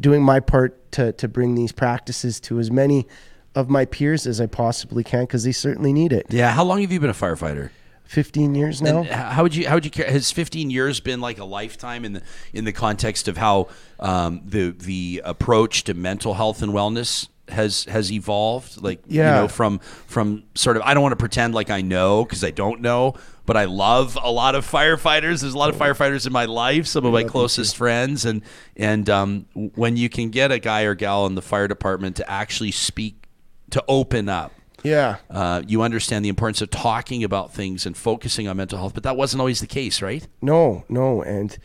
doing 0.00 0.22
my 0.22 0.40
part 0.40 0.92
to, 0.92 1.12
to 1.12 1.28
bring 1.28 1.54
these 1.54 1.72
practices 1.72 2.40
to 2.40 2.60
as 2.60 2.70
many 2.70 3.06
of 3.54 3.68
my 3.68 3.84
peers 3.84 4.26
as 4.26 4.40
I 4.40 4.46
possibly 4.46 5.04
can 5.04 5.24
because 5.24 5.44
they 5.44 5.52
certainly 5.52 5.92
need 5.92 6.12
it. 6.12 6.26
Yeah. 6.30 6.52
How 6.52 6.64
long 6.64 6.80
have 6.80 6.92
you 6.92 7.00
been 7.00 7.10
a 7.10 7.14
firefighter? 7.14 7.70
15 8.04 8.54
years 8.54 8.82
now. 8.82 8.98
And 8.98 9.06
how 9.06 9.42
would 9.42 9.54
you 9.54 9.66
how 9.66 9.74
would 9.74 9.86
you 9.86 9.90
care? 9.90 10.10
Has 10.10 10.30
15 10.30 10.70
years 10.70 11.00
been 11.00 11.22
like 11.22 11.38
a 11.38 11.46
lifetime 11.46 12.04
in 12.04 12.12
the 12.12 12.22
in 12.52 12.66
the 12.66 12.72
context 12.72 13.26
of 13.26 13.38
how 13.38 13.68
um, 13.98 14.42
the 14.44 14.70
the 14.70 15.22
approach 15.24 15.84
to 15.84 15.94
mental 15.94 16.34
health 16.34 16.60
and 16.62 16.72
wellness 16.72 17.28
has 17.48 17.84
has 17.84 18.10
evolved? 18.12 18.82
Like 18.82 19.00
you 19.06 19.20
Yeah. 19.20 19.34
know 19.40 19.48
from 19.48 19.78
from 20.06 20.44
sort 20.54 20.76
of 20.76 20.82
I 20.84 20.94
don't 20.94 21.02
want 21.02 21.12
to 21.12 21.16
pretend 21.16 21.54
like 21.54 21.70
I 21.70 21.80
know 21.80 22.24
because 22.24 22.42
I 22.44 22.50
don't 22.50 22.80
know, 22.80 23.14
but 23.46 23.56
I 23.56 23.64
love 23.64 24.16
a 24.22 24.30
lot 24.30 24.54
of 24.54 24.68
firefighters. 24.70 25.40
There's 25.40 25.54
a 25.54 25.58
lot 25.58 25.70
of 25.70 25.76
firefighters 25.76 26.26
in 26.26 26.32
my 26.32 26.44
life, 26.44 26.86
some 26.86 27.04
of 27.04 27.12
my 27.12 27.24
closest 27.24 27.76
friends, 27.76 28.24
and 28.24 28.42
and 28.76 29.08
um, 29.10 29.46
when 29.54 29.96
you 29.96 30.08
can 30.08 30.30
get 30.30 30.52
a 30.52 30.58
guy 30.58 30.82
or 30.82 30.94
gal 30.94 31.26
in 31.26 31.34
the 31.34 31.42
fire 31.42 31.68
department 31.68 32.16
to 32.16 32.30
actually 32.30 32.70
speak 32.70 33.24
to 33.70 33.82
open 33.88 34.28
up 34.28 34.52
yeah. 34.82 35.16
uh, 35.30 35.62
you 35.66 35.82
understand 35.82 36.24
the 36.24 36.28
importance 36.28 36.60
of 36.60 36.70
talking 36.70 37.24
about 37.24 37.52
things 37.54 37.86
and 37.86 37.96
focusing 37.96 38.48
on 38.48 38.56
mental 38.56 38.78
health, 38.78 38.94
but 38.94 39.02
that 39.04 39.16
wasn't 39.16 39.40
always 39.40 39.60
the 39.60 39.66
case, 39.66 40.02
right? 40.02 40.26
No, 40.40 40.84
no. 40.88 41.22
And 41.22 41.56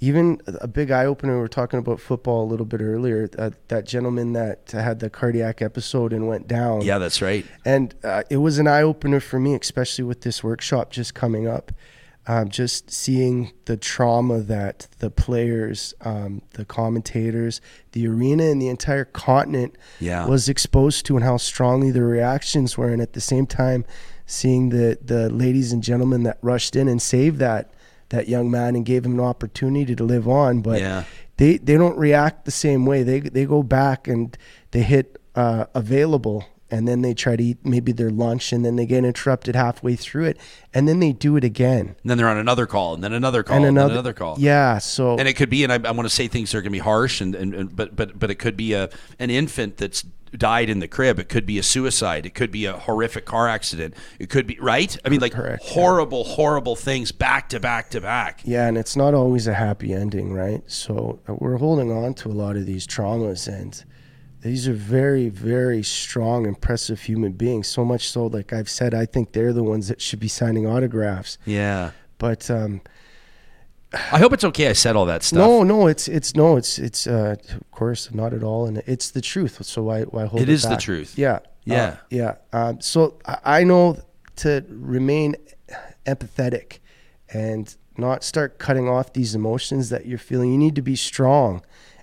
even 0.00 0.40
a 0.46 0.66
big 0.66 0.90
eye 0.90 1.04
opener, 1.04 1.34
we 1.34 1.40
were 1.40 1.48
talking 1.48 1.78
about 1.78 2.00
football 2.00 2.42
a 2.44 2.48
little 2.48 2.66
bit 2.66 2.80
earlier. 2.80 3.28
Uh, 3.38 3.50
that 3.68 3.84
gentleman 3.84 4.32
that 4.32 4.70
had 4.72 4.98
the 5.00 5.10
cardiac 5.10 5.60
episode 5.60 6.12
and 6.12 6.26
went 6.26 6.48
down. 6.48 6.80
Yeah, 6.80 6.98
that's 6.98 7.20
right. 7.20 7.44
And 7.64 7.94
uh, 8.02 8.22
it 8.30 8.38
was 8.38 8.58
an 8.58 8.66
eye 8.66 8.82
opener 8.82 9.20
for 9.20 9.38
me, 9.38 9.54
especially 9.54 10.04
with 10.04 10.22
this 10.22 10.42
workshop 10.42 10.90
just 10.90 11.14
coming 11.14 11.46
up. 11.46 11.72
Um, 12.26 12.50
just 12.50 12.90
seeing 12.90 13.52
the 13.64 13.76
trauma 13.78 14.40
that 14.40 14.86
the 14.98 15.10
players, 15.10 15.94
um, 16.02 16.42
the 16.52 16.64
commentators, 16.66 17.60
the 17.92 18.06
arena, 18.06 18.44
and 18.44 18.60
the 18.60 18.68
entire 18.68 19.06
continent 19.06 19.76
Yeah. 20.00 20.26
was 20.26 20.48
exposed 20.48 21.06
to, 21.06 21.16
and 21.16 21.24
how 21.24 21.38
strongly 21.38 21.90
the 21.90 22.02
reactions 22.04 22.76
were. 22.76 22.90
And 22.90 23.00
at 23.02 23.14
the 23.14 23.22
same 23.22 23.46
time, 23.46 23.84
seeing 24.26 24.68
the 24.68 24.98
the 25.04 25.28
ladies 25.30 25.72
and 25.72 25.82
gentlemen 25.82 26.22
that 26.24 26.38
rushed 26.42 26.76
in 26.76 26.88
and 26.88 27.00
saved 27.02 27.38
that 27.38 27.72
that 28.10 28.28
young 28.28 28.50
man 28.50 28.76
and 28.76 28.84
gave 28.84 29.04
him 29.04 29.14
an 29.14 29.20
opportunity 29.20 29.96
to 29.96 30.04
live 30.04 30.28
on. 30.28 30.60
But 30.60 30.80
Yeah. 30.80 31.04
they 31.38 31.56
they 31.56 31.76
don't 31.76 31.98
react 31.98 32.44
the 32.44 32.50
same 32.50 32.86
way. 32.86 33.02
They 33.02 33.20
they 33.20 33.46
go 33.46 33.62
back 33.62 34.06
and 34.06 34.36
they 34.70 34.82
hit 34.82 35.18
uh, 35.34 35.64
available. 35.74 36.44
And 36.72 36.86
then 36.86 37.02
they 37.02 37.14
try 37.14 37.34
to 37.34 37.42
eat 37.42 37.58
maybe 37.64 37.90
their 37.90 38.10
lunch, 38.10 38.52
and 38.52 38.64
then 38.64 38.76
they 38.76 38.86
get 38.86 39.04
interrupted 39.04 39.56
halfway 39.56 39.96
through 39.96 40.26
it, 40.26 40.36
and 40.72 40.86
then 40.86 41.00
they 41.00 41.10
do 41.10 41.36
it 41.36 41.42
again. 41.42 41.96
And 42.00 42.10
then 42.10 42.16
they're 42.16 42.28
on 42.28 42.36
another 42.36 42.64
call, 42.64 42.94
and 42.94 43.02
then 43.02 43.12
another 43.12 43.42
call, 43.42 43.56
and 43.56 43.64
and, 43.66 43.76
another, 43.76 43.88
then 43.88 43.96
another 43.96 44.12
call. 44.12 44.36
Yeah. 44.38 44.78
So 44.78 45.18
and 45.18 45.26
it 45.26 45.32
could 45.32 45.50
be, 45.50 45.64
and 45.64 45.72
I, 45.72 45.80
I 45.88 45.90
want 45.90 46.08
to 46.08 46.14
say 46.14 46.28
things 46.28 46.52
that 46.52 46.58
are 46.58 46.60
going 46.60 46.70
to 46.70 46.76
be 46.76 46.78
harsh, 46.78 47.20
and, 47.20 47.34
and, 47.34 47.54
and 47.54 47.74
but 47.74 47.96
but 47.96 48.16
but 48.16 48.30
it 48.30 48.36
could 48.36 48.56
be 48.56 48.72
a 48.72 48.88
an 49.18 49.30
infant 49.30 49.78
that's 49.78 50.04
died 50.32 50.70
in 50.70 50.78
the 50.78 50.88
crib. 50.88 51.18
It 51.18 51.28
could 51.28 51.46
be 51.46 51.58
a 51.58 51.62
suicide. 51.62 52.26
It 52.26 52.34
could 52.34 52.50
be 52.50 52.64
a 52.66 52.72
horrific 52.74 53.24
car 53.24 53.48
accident. 53.48 53.94
It 54.18 54.30
could 54.30 54.46
be 54.46 54.58
right. 54.60 54.96
I 55.04 55.08
mean, 55.08 55.20
like 55.20 55.32
Correct, 55.32 55.64
yeah. 55.64 55.72
horrible, 55.72 56.24
horrible 56.24 56.76
things 56.76 57.12
back 57.12 57.48
to 57.50 57.60
back 57.60 57.90
to 57.90 58.00
back. 58.00 58.40
Yeah, 58.44 58.66
and 58.66 58.78
it's 58.78 58.96
not 58.96 59.14
always 59.14 59.46
a 59.46 59.54
happy 59.54 59.92
ending, 59.92 60.32
right? 60.32 60.62
So 60.66 61.20
uh, 61.28 61.34
we're 61.34 61.56
holding 61.56 61.90
on 61.90 62.14
to 62.14 62.28
a 62.28 62.32
lot 62.32 62.56
of 62.56 62.66
these 62.66 62.86
traumas, 62.86 63.48
and 63.48 63.82
these 64.42 64.66
are 64.68 64.74
very, 64.74 65.28
very 65.28 65.82
strong, 65.82 66.46
impressive 66.46 67.02
human 67.02 67.32
beings. 67.32 67.68
So 67.68 67.84
much 67.84 68.08
so, 68.08 68.26
like 68.26 68.52
I've 68.52 68.70
said, 68.70 68.94
I 68.94 69.06
think 69.06 69.32
they're 69.32 69.52
the 69.52 69.64
ones 69.64 69.88
that 69.88 70.00
should 70.00 70.20
be 70.20 70.28
signing 70.28 70.66
autographs. 70.66 71.38
Yeah. 71.44 71.90
But 72.18 72.50
um, 72.50 72.80
I 73.92 74.18
hope 74.18 74.32
it's 74.32 74.44
okay. 74.44 74.68
I 74.68 74.72
said 74.72 74.94
all 74.96 75.06
that 75.06 75.22
stuff. 75.24 75.38
no, 75.38 75.62
no, 75.64 75.86
it's 75.88 76.06
it's 76.06 76.34
no, 76.36 76.56
it's 76.56 76.78
it's 76.78 77.06
uh, 77.06 77.36
of 77.50 77.70
course 77.72 78.12
not 78.14 78.32
at 78.32 78.42
all, 78.44 78.66
and 78.66 78.78
it's 78.86 79.10
the 79.10 79.20
truth. 79.20 79.64
So 79.64 79.82
why 79.82 80.02
why 80.02 80.26
hold 80.26 80.42
It 80.42 80.48
it? 80.48 80.52
is 80.52 80.62
the 80.62 80.76
truth. 80.76 81.18
Yeah, 81.18 81.32
uh, 81.34 81.40
Yeah. 81.64 81.96
yeah. 82.10 82.34
Um, 82.52 82.80
so 82.80 83.18
I 83.44 83.64
know 83.64 83.98
to 84.36 84.64
remain 84.68 85.34
empathetic 86.06 86.78
and 87.32 87.74
not 87.96 88.24
start 88.24 88.58
cutting 88.58 88.88
off 88.88 89.12
these 89.12 89.34
emotions 89.34 89.88
that 89.90 90.06
you're 90.06 90.18
feeling. 90.18 90.52
You 90.52 90.58
need 90.58 90.74
to 90.76 90.82
be 90.82 90.96
strong, 90.96 91.62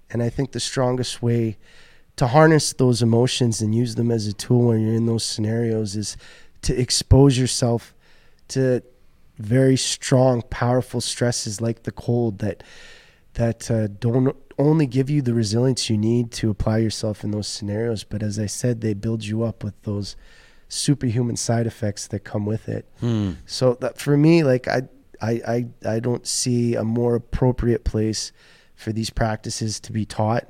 and 0.09 0.21
I 0.21 0.29
think 0.29 0.51
the 0.51 0.59
strongest 0.59 1.21
way 1.21 1.57
to 2.17 2.27
harness 2.27 2.73
those 2.73 3.01
emotions 3.01 3.61
and 3.61 3.73
use 3.73 3.95
them 3.95 4.11
as 4.11 4.27
a 4.27 4.33
tool 4.33 4.67
when 4.67 4.81
you're 4.81 4.95
in 4.95 5.05
those 5.05 5.23
scenarios 5.23 5.95
is 5.95 6.17
to 6.63 6.79
expose 6.79 7.37
yourself 7.37 7.93
to 8.49 8.81
very 9.37 9.77
strong, 9.77 10.41
powerful 10.49 11.01
stresses 11.01 11.61
like 11.61 11.83
the 11.83 11.91
cold 11.91 12.39
that 12.39 12.63
that 13.33 13.69
uh, 13.69 13.85
don't 13.87 14.35
only 14.57 14.87
give 14.87 15.11
you 15.11 15.21
the 15.21 15.33
resilience 15.33 15.89
you 15.91 15.97
need 15.97 16.31
to 16.31 16.49
apply 16.49 16.79
yourself 16.79 17.23
in 17.23 17.29
those 17.29 17.47
scenarios, 17.47 18.03
but 18.03 18.23
as 18.23 18.39
I 18.39 18.47
said, 18.47 18.81
they 18.81 18.95
build 18.95 19.23
you 19.23 19.43
up 19.43 19.63
with 19.63 19.79
those 19.83 20.15
superhuman 20.69 21.35
side 21.37 21.67
effects 21.67 22.07
that 22.07 22.21
come 22.21 22.45
with 22.47 22.67
it. 22.67 22.85
So 23.45 23.75
that 23.75 23.99
for 23.99 24.17
me, 24.17 24.43
like 24.43 24.67
I, 24.67 24.81
I, 25.21 25.31
I, 25.47 25.65
I 25.95 25.99
don't 25.99 26.25
see 26.25 26.73
a 26.73 26.83
more 26.83 27.13
appropriate 27.15 27.83
place 27.85 28.31
for 28.75 28.91
these 28.91 29.11
practices 29.11 29.79
to 29.81 29.91
be 29.91 30.03
taught 30.05 30.49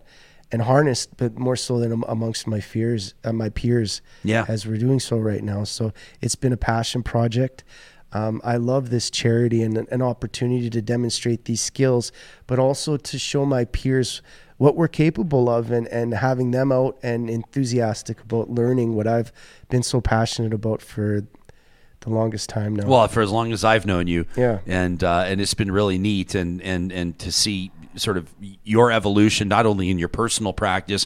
and 0.49 0.61
harnessed, 0.61 1.17
but 1.17 1.37
more 1.37 1.57
so 1.57 1.77
than 1.77 2.03
amongst 2.07 2.47
my 2.47 2.61
fears, 2.61 3.13
uh, 3.25 3.33
my 3.33 3.49
peers, 3.49 4.01
Yeah. 4.23 4.45
as 4.47 4.65
we're 4.65 4.77
doing 4.77 5.01
so 5.01 5.17
right 5.17 5.43
now. 5.43 5.65
So 5.65 5.91
it's 6.21 6.35
been 6.35 6.53
a 6.53 6.57
passion 6.57 7.03
project. 7.03 7.65
Um, 8.13 8.41
I 8.43 8.55
love 8.57 8.89
this 8.89 9.09
charity 9.09 9.61
and 9.63 9.77
an- 9.77 10.01
opportunity 10.01 10.69
to 10.69 10.81
demonstrate 10.81 11.45
these 11.45 11.61
skills, 11.61 12.11
but 12.47 12.57
also 12.59 12.97
to 12.97 13.19
show 13.19 13.45
my 13.45 13.65
peers 13.65 14.21
what 14.57 14.75
we're 14.75 14.87
capable 14.87 15.49
of 15.49 15.71
and, 15.71 15.87
and 15.89 16.13
having 16.13 16.51
them 16.51 16.71
out 16.71 16.97
and 17.03 17.29
enthusiastic 17.29 18.21
about 18.21 18.49
learning 18.49 18.95
what 18.95 19.07
I've 19.07 19.31
been 19.69 19.83
so 19.83 20.01
passionate 20.01 20.53
about 20.53 20.81
for 20.81 21.21
the 21.99 22.09
longest 22.09 22.49
time 22.49 22.75
now. 22.75 22.87
Well, 22.87 23.07
for 23.07 23.21
as 23.21 23.29
long 23.29 23.51
as 23.51 23.63
I've 23.63 23.85
known 23.85 24.07
you, 24.07 24.25
Yeah. 24.35 24.59
and 24.65 25.03
uh, 25.03 25.25
and 25.27 25.41
it's 25.41 25.53
been 25.53 25.71
really 25.71 25.97
neat, 25.97 26.33
and 26.33 26.61
and 26.61 26.91
and 26.91 27.19
to 27.19 27.31
see 27.31 27.71
sort 27.95 28.17
of 28.17 28.33
your 28.63 28.91
evolution, 28.91 29.47
not 29.47 29.65
only 29.65 29.89
in 29.89 29.97
your 29.99 30.07
personal 30.07 30.53
practice, 30.53 31.05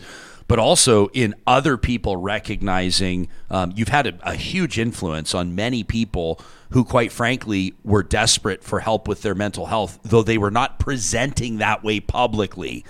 but 0.51 0.59
also 0.59 1.07
in 1.13 1.33
other 1.47 1.77
people 1.77 2.17
recognizing 2.17 3.29
um, 3.49 3.71
you've 3.73 3.87
had 3.87 4.05
a, 4.05 4.19
a 4.29 4.35
huge 4.35 4.77
influence 4.77 5.33
on 5.33 5.55
many 5.55 5.81
people 5.81 6.41
who, 6.71 6.83
quite 6.83 7.09
frankly, 7.09 7.73
were 7.85 8.03
desperate 8.03 8.61
for 8.61 8.81
help 8.81 9.07
with 9.07 9.21
their 9.21 9.33
mental 9.33 9.67
health, 9.67 9.97
though 10.03 10.21
they 10.21 10.37
were 10.37 10.51
not 10.51 10.77
presenting 10.77 11.59
that 11.59 11.85
way 11.85 12.01
publicly. 12.01 12.83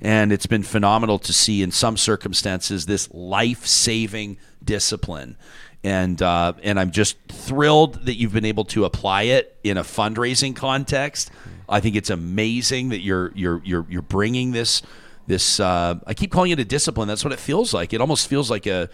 And 0.00 0.32
it's 0.32 0.46
been 0.46 0.64
phenomenal 0.64 1.20
to 1.20 1.32
see 1.32 1.62
in 1.62 1.70
some 1.70 1.96
circumstances 1.96 2.86
this 2.86 3.08
life 3.12 3.64
saving 3.64 4.38
discipline. 4.64 5.36
And, 5.84 6.20
uh, 6.20 6.54
and 6.64 6.76
I'm 6.80 6.90
just 6.90 7.18
thrilled 7.28 8.04
that 8.06 8.14
you've 8.14 8.32
been 8.32 8.44
able 8.44 8.64
to 8.64 8.84
apply 8.84 9.22
it 9.22 9.56
in 9.62 9.78
a 9.78 9.84
fundraising 9.84 10.56
context. 10.56 11.30
I 11.68 11.78
think 11.78 11.94
it's 11.94 12.10
amazing 12.10 12.88
that 12.88 13.02
you're, 13.02 13.30
you're, 13.36 13.62
you're, 13.64 13.86
you're 13.88 14.02
bringing 14.02 14.50
this, 14.50 14.82
this 15.26 15.60
uh, 15.60 15.96
I 16.06 16.14
keep 16.14 16.30
calling 16.30 16.50
it 16.50 16.58
a 16.60 16.64
discipline. 16.64 17.08
That's 17.08 17.24
what 17.24 17.32
it 17.32 17.40
feels 17.40 17.72
like. 17.74 17.92
It 17.92 18.00
almost 18.00 18.28
feels 18.28 18.50
like 18.50 18.66
a, 18.66 18.88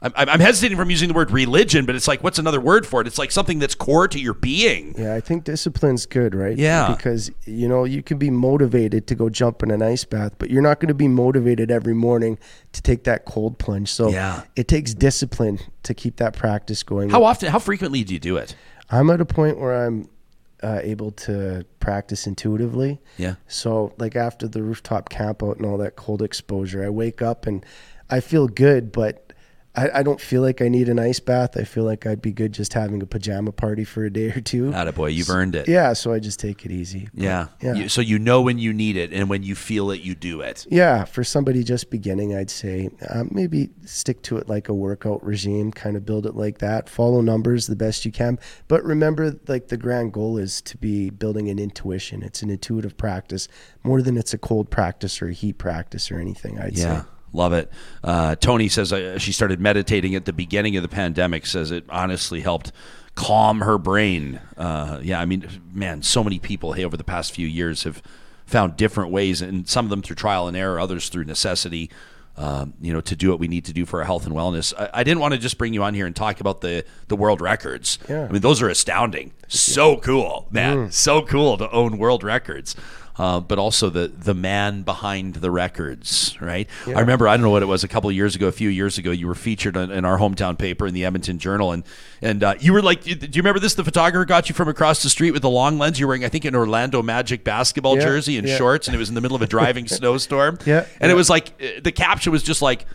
I'm, 0.00 0.12
I'm 0.16 0.38
hesitating 0.40 0.76
from 0.78 0.90
using 0.90 1.08
the 1.08 1.14
word 1.14 1.30
religion, 1.32 1.84
but 1.84 1.96
it's 1.96 2.06
like, 2.06 2.22
what's 2.22 2.38
another 2.38 2.60
word 2.60 2.86
for 2.86 3.00
it? 3.00 3.06
It's 3.08 3.18
like 3.18 3.32
something 3.32 3.58
that's 3.58 3.74
core 3.74 4.06
to 4.06 4.20
your 4.20 4.34
being. 4.34 4.94
Yeah, 4.96 5.14
I 5.16 5.20
think 5.20 5.42
discipline's 5.42 6.06
good, 6.06 6.36
right? 6.36 6.56
Yeah. 6.56 6.94
Because, 6.94 7.32
you 7.46 7.66
know, 7.66 7.82
you 7.82 8.02
can 8.04 8.16
be 8.16 8.30
motivated 8.30 9.08
to 9.08 9.16
go 9.16 9.28
jump 9.28 9.62
in 9.64 9.72
an 9.72 9.82
ice 9.82 10.04
bath, 10.04 10.34
but 10.38 10.50
you're 10.50 10.62
not 10.62 10.78
going 10.78 10.88
to 10.88 10.94
be 10.94 11.08
motivated 11.08 11.70
every 11.72 11.94
morning 11.94 12.38
to 12.74 12.82
take 12.82 13.02
that 13.04 13.24
cold 13.24 13.58
plunge. 13.58 13.90
So 13.90 14.10
Yeah. 14.10 14.42
it 14.54 14.68
takes 14.68 14.94
discipline 14.94 15.58
to 15.82 15.94
keep 15.94 16.16
that 16.18 16.32
practice 16.32 16.84
going. 16.84 17.10
How 17.10 17.24
often, 17.24 17.50
how 17.50 17.58
frequently 17.58 18.04
do 18.04 18.14
you 18.14 18.20
do 18.20 18.36
it? 18.36 18.54
I'm 18.90 19.10
at 19.10 19.20
a 19.20 19.26
point 19.26 19.58
where 19.58 19.84
I'm 19.84 20.08
uh, 20.62 20.80
able 20.82 21.12
to 21.12 21.64
practice 21.80 22.26
intuitively. 22.26 23.00
Yeah. 23.16 23.34
So, 23.46 23.94
like 23.98 24.16
after 24.16 24.48
the 24.48 24.62
rooftop 24.62 25.08
camp 25.08 25.42
out 25.42 25.56
and 25.56 25.66
all 25.66 25.78
that 25.78 25.96
cold 25.96 26.22
exposure, 26.22 26.84
I 26.84 26.88
wake 26.88 27.22
up 27.22 27.46
and 27.46 27.64
I 28.10 28.20
feel 28.20 28.48
good, 28.48 28.92
but 28.92 29.27
I, 29.76 30.00
I 30.00 30.02
don't 30.02 30.20
feel 30.20 30.42
like 30.42 30.60
I 30.60 30.66
need 30.68 30.88
an 30.88 30.98
ice 30.98 31.20
bath. 31.20 31.56
I 31.56 31.62
feel 31.62 31.84
like 31.84 32.04
I'd 32.06 32.20
be 32.20 32.32
good 32.32 32.52
just 32.52 32.72
having 32.72 33.00
a 33.00 33.06
pajama 33.06 33.52
party 33.52 33.84
for 33.84 34.04
a 34.04 34.10
day 34.10 34.30
or 34.30 34.40
two. 34.40 34.70
Attaboy, 34.72 35.14
you've 35.14 35.30
earned 35.30 35.54
it. 35.54 35.68
Yeah, 35.68 35.92
so 35.92 36.12
I 36.12 36.18
just 36.18 36.40
take 36.40 36.64
it 36.64 36.72
easy. 36.72 37.08
But, 37.14 37.22
Yeah. 37.22 37.46
yeah. 37.62 37.74
You- 37.74 37.88
so 37.88 38.00
you 38.00 38.18
know 38.18 38.40
when 38.42 38.58
you 38.58 38.72
need 38.72 38.96
it, 38.96 39.12
and 39.12 39.28
when 39.28 39.42
you 39.44 39.54
feel 39.54 39.90
it, 39.92 40.00
you 40.00 40.14
do 40.16 40.40
it. 40.40 40.66
Yeah, 40.68 41.04
for 41.04 41.22
somebody 41.22 41.62
just 41.62 41.90
beginning, 41.90 42.34
I'd 42.34 42.50
say 42.50 42.88
um, 43.10 43.28
maybe 43.30 43.70
stick 43.84 44.22
to 44.22 44.38
it 44.38 44.48
like 44.48 44.68
a 44.68 44.74
workout 44.74 45.22
regime, 45.24 45.70
kind 45.70 45.96
of 45.96 46.04
build 46.04 46.26
it 46.26 46.34
like 46.34 46.58
that. 46.58 46.88
Follow 46.88 47.20
numbers 47.20 47.66
the 47.68 47.76
best 47.76 48.04
you 48.04 48.10
can. 48.10 48.38
But 48.66 48.82
remember, 48.84 49.38
like 49.46 49.68
the 49.68 49.76
grand 49.76 50.12
goal 50.12 50.38
is 50.38 50.60
to 50.62 50.76
be 50.76 51.10
building 51.10 51.48
an 51.50 51.58
intuition. 51.60 52.22
It's 52.24 52.42
an 52.42 52.50
intuitive 52.50 52.96
practice 52.96 53.46
more 53.84 54.02
than 54.02 54.16
it's 54.16 54.34
a 54.34 54.38
cold 54.38 54.70
practice 54.70 55.22
or 55.22 55.28
a 55.28 55.32
heat 55.32 55.58
practice 55.58 56.10
or 56.10 56.18
anything, 56.18 56.58
I'd 56.58 56.76
Yeah. 56.76 57.02
say. 57.02 57.08
Love 57.32 57.52
it. 57.52 57.70
Uh, 58.02 58.34
Tony 58.36 58.68
says 58.68 58.92
uh, 58.92 59.18
she 59.18 59.32
started 59.32 59.60
meditating 59.60 60.14
at 60.14 60.24
the 60.24 60.32
beginning 60.32 60.76
of 60.76 60.82
the 60.82 60.88
pandemic. 60.88 61.46
Says 61.46 61.70
it 61.70 61.84
honestly 61.88 62.40
helped 62.40 62.72
calm 63.14 63.60
her 63.60 63.78
brain. 63.78 64.40
Uh, 64.56 65.00
yeah, 65.02 65.20
I 65.20 65.24
mean, 65.24 65.46
man, 65.72 66.02
so 66.02 66.22
many 66.24 66.38
people 66.38 66.72
hey, 66.72 66.84
over 66.84 66.96
the 66.96 67.04
past 67.04 67.32
few 67.34 67.46
years 67.46 67.82
have 67.82 68.02
found 68.46 68.76
different 68.76 69.10
ways, 69.10 69.42
and 69.42 69.68
some 69.68 69.84
of 69.84 69.90
them 69.90 70.02
through 70.02 70.16
trial 70.16 70.48
and 70.48 70.56
error, 70.56 70.80
others 70.80 71.08
through 71.08 71.24
necessity. 71.24 71.90
Um, 72.36 72.74
you 72.80 72.92
know, 72.92 73.00
to 73.00 73.16
do 73.16 73.30
what 73.30 73.40
we 73.40 73.48
need 73.48 73.64
to 73.64 73.72
do 73.72 73.84
for 73.84 73.98
our 73.98 74.04
health 74.04 74.24
and 74.24 74.32
wellness. 74.32 74.72
I, 74.78 75.00
I 75.00 75.02
didn't 75.02 75.18
want 75.18 75.34
to 75.34 75.40
just 75.40 75.58
bring 75.58 75.74
you 75.74 75.82
on 75.82 75.92
here 75.92 76.06
and 76.06 76.14
talk 76.14 76.38
about 76.38 76.60
the 76.60 76.84
the 77.08 77.16
world 77.16 77.40
records. 77.40 77.98
Yeah. 78.08 78.26
I 78.26 78.28
mean, 78.28 78.42
those 78.42 78.62
are 78.62 78.68
astounding. 78.68 79.32
So 79.48 79.96
cool, 79.96 80.46
man. 80.52 80.92
So 80.92 81.22
cool 81.22 81.58
to 81.58 81.68
own 81.72 81.98
world 81.98 82.22
records. 82.22 82.76
Uh, 83.18 83.40
but 83.40 83.58
also 83.58 83.90
the 83.90 84.06
the 84.06 84.32
man 84.34 84.82
behind 84.82 85.34
the 85.34 85.50
records, 85.50 86.36
right? 86.40 86.68
I 86.86 87.00
remember 87.00 87.26
I 87.26 87.36
don't 87.36 87.42
know 87.42 87.50
what 87.50 87.64
it 87.64 87.66
was 87.66 87.82
a 87.82 87.88
couple 87.88 88.08
of 88.08 88.14
years 88.14 88.36
ago, 88.36 88.46
a 88.46 88.52
few 88.52 88.68
years 88.68 88.96
ago. 88.96 89.10
You 89.10 89.26
were 89.26 89.34
featured 89.34 89.76
in, 89.76 89.90
in 89.90 90.04
our 90.04 90.18
hometown 90.18 90.56
paper 90.56 90.86
in 90.86 90.94
the 90.94 91.04
Edmonton 91.04 91.40
Journal, 91.40 91.72
and 91.72 91.82
and 92.22 92.44
uh, 92.44 92.54
you 92.60 92.72
were 92.72 92.80
like, 92.80 93.02
do 93.02 93.10
you 93.10 93.28
remember 93.36 93.58
this? 93.58 93.74
The 93.74 93.82
photographer 93.82 94.24
got 94.24 94.48
you 94.48 94.54
from 94.54 94.68
across 94.68 95.02
the 95.02 95.10
street 95.10 95.32
with 95.32 95.42
the 95.42 95.50
long 95.50 95.78
lens. 95.78 95.98
You 95.98 96.06
were 96.06 96.10
wearing, 96.12 96.24
I 96.24 96.28
think, 96.28 96.44
an 96.44 96.54
Orlando 96.54 97.02
Magic 97.02 97.42
basketball 97.42 97.96
Yeah, 97.96 98.04
jersey 98.04 98.38
and 98.38 98.46
yeah. 98.46 98.56
shorts, 98.56 98.86
and 98.86 98.94
it 98.94 98.98
was 98.98 99.08
in 99.08 99.16
the 99.16 99.20
middle 99.20 99.34
of 99.34 99.42
a 99.42 99.48
driving 99.48 99.88
snowstorm. 99.98 100.58
Yeah, 100.64 100.86
and 101.00 101.08
yeah. 101.08 101.10
it 101.10 101.16
was 101.16 101.28
like 101.28 101.48
uh, 101.60 101.80
the 101.82 101.90
caption 101.92 102.30
was 102.30 102.44
just 102.44 102.62
like, 102.62 102.86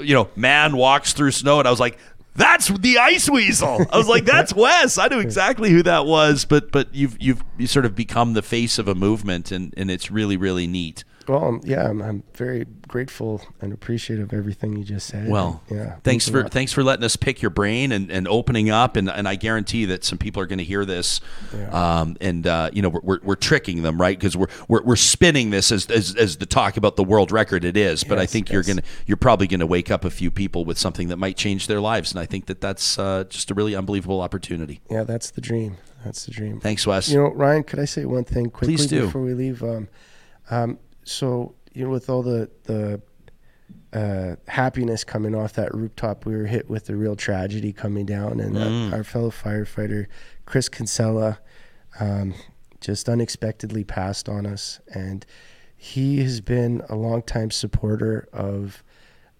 you 0.00 0.14
know, 0.14 0.30
man 0.34 0.78
walks 0.78 1.12
through 1.12 1.32
snow, 1.32 1.58
and 1.58 1.68
I 1.68 1.70
was 1.70 1.80
like. 1.80 1.98
That's 2.38 2.68
the 2.68 2.98
ice 2.98 3.28
weasel. 3.28 3.84
I 3.92 3.98
was 3.98 4.06
like, 4.06 4.24
"That's 4.24 4.54
Wes." 4.54 4.96
I 4.96 5.08
knew 5.08 5.18
exactly 5.18 5.70
who 5.70 5.82
that 5.82 6.06
was, 6.06 6.44
but 6.44 6.70
but 6.70 6.94
you've 6.94 7.20
you've 7.20 7.42
you 7.58 7.66
sort 7.66 7.84
of 7.84 7.96
become 7.96 8.34
the 8.34 8.42
face 8.42 8.78
of 8.78 8.86
a 8.86 8.94
movement, 8.94 9.50
and 9.50 9.74
and 9.76 9.90
it's 9.90 10.08
really 10.08 10.36
really 10.36 10.68
neat. 10.68 11.02
Well, 11.28 11.44
um, 11.44 11.60
yeah, 11.64 11.88
I'm, 11.88 12.00
I'm 12.02 12.22
very 12.34 12.66
grateful 12.86 13.42
and 13.60 13.72
appreciative 13.72 14.32
of 14.32 14.38
everything 14.38 14.76
you 14.76 14.84
just 14.84 15.06
said. 15.06 15.28
Well, 15.28 15.62
yeah. 15.70 15.96
thanks 16.02 16.26
a 16.28 16.30
for 16.30 16.48
thanks 16.48 16.72
for 16.72 16.82
letting 16.82 17.04
us 17.04 17.16
pick 17.16 17.42
your 17.42 17.50
brain 17.50 17.92
and, 17.92 18.10
and 18.10 18.26
opening 18.26 18.70
up 18.70 18.96
and, 18.96 19.10
and 19.10 19.28
I 19.28 19.34
guarantee 19.34 19.84
that 19.86 20.04
some 20.04 20.18
people 20.18 20.42
are 20.42 20.46
going 20.46 20.58
to 20.58 20.64
hear 20.64 20.84
this, 20.84 21.20
um, 21.70 22.16
and 22.20 22.46
uh, 22.46 22.70
you 22.72 22.82
know 22.82 22.88
we're, 22.88 23.00
we're, 23.02 23.20
we're 23.22 23.36
tricking 23.36 23.82
them 23.82 24.00
right 24.00 24.18
because 24.18 24.36
we're, 24.36 24.48
we're 24.68 24.82
we're 24.82 24.96
spinning 24.96 25.50
this 25.50 25.70
as, 25.70 25.86
as 25.90 26.14
as 26.16 26.38
the 26.38 26.46
talk 26.46 26.76
about 26.76 26.96
the 26.96 27.04
world 27.04 27.30
record 27.30 27.64
it 27.64 27.76
is, 27.76 28.04
but 28.04 28.18
I 28.18 28.22
Yes, 28.22 28.32
think 28.32 28.50
you're 28.50 28.62
gonna 28.62 28.82
you're 29.06 29.16
probably 29.16 29.46
going 29.46 29.60
to 29.60 29.66
wake 29.66 29.90
up 29.90 30.04
a 30.04 30.10
few 30.10 30.30
people 30.30 30.64
with 30.64 30.78
something 30.78 31.08
that 31.08 31.18
might 31.18 31.36
change 31.36 31.66
their 31.66 31.80
lives, 31.80 32.12
and 32.12 32.20
I 32.20 32.26
think 32.26 32.46
that 32.46 32.60
that's 32.60 32.98
uh, 32.98 33.24
just 33.28 33.50
a 33.50 33.54
really 33.54 33.74
unbelievable 33.74 34.20
opportunity. 34.20 34.80
Yeah, 34.90 35.04
that's 35.04 35.30
the 35.30 35.40
dream. 35.40 35.76
That's 36.04 36.24
the 36.26 36.32
dream. 36.32 36.60
Thanks, 36.60 36.86
Wes. 36.86 37.08
You 37.10 37.18
know, 37.18 37.32
Ryan, 37.32 37.64
could 37.64 37.80
I 37.80 37.84
say 37.84 38.04
one 38.04 38.24
thing 38.24 38.50
quickly 38.50 39.00
before 39.00 39.22
we 39.22 39.34
leave? 39.34 39.62
Um, 39.62 39.88
um, 40.50 40.78
so 41.08 41.54
you 41.74 41.84
know, 41.84 41.90
with 41.90 42.08
all 42.10 42.22
the 42.22 42.50
the 42.64 43.00
uh, 43.92 44.36
happiness 44.46 45.04
coming 45.04 45.34
off 45.34 45.54
that 45.54 45.74
rooftop, 45.74 46.26
we 46.26 46.36
were 46.36 46.46
hit 46.46 46.68
with 46.68 46.86
the 46.86 46.96
real 46.96 47.16
tragedy 47.16 47.72
coming 47.72 48.04
down, 48.06 48.40
and 48.40 48.54
Mm. 48.54 48.92
uh, 48.92 48.96
our 48.96 49.04
fellow 49.04 49.30
firefighter 49.30 50.06
Chris 50.46 50.68
Kinsella 50.68 51.38
um, 52.00 52.34
just 52.80 53.08
unexpectedly 53.08 53.84
passed 53.84 54.28
on 54.28 54.46
us, 54.46 54.80
and 54.94 55.24
he 55.76 56.20
has 56.22 56.40
been 56.40 56.82
a 56.88 56.96
longtime 56.96 57.50
supporter 57.50 58.28
of 58.32 58.82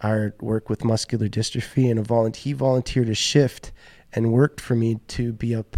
our 0.01 0.35
work 0.41 0.69
with 0.71 0.85
muscular 0.85 1.29
dystrophy, 1.29 1.91
and 1.91 1.99
a 1.99 2.03
volun- 2.03 2.37
he 2.37 2.53
volunteered 2.53 3.09
a 3.09 3.15
shift 3.15 3.73
and 4.13 4.33
worked 4.33 4.61
for 4.61 4.75
me 4.75 4.99
to 5.09 5.33
be 5.33 5.55
up 5.55 5.77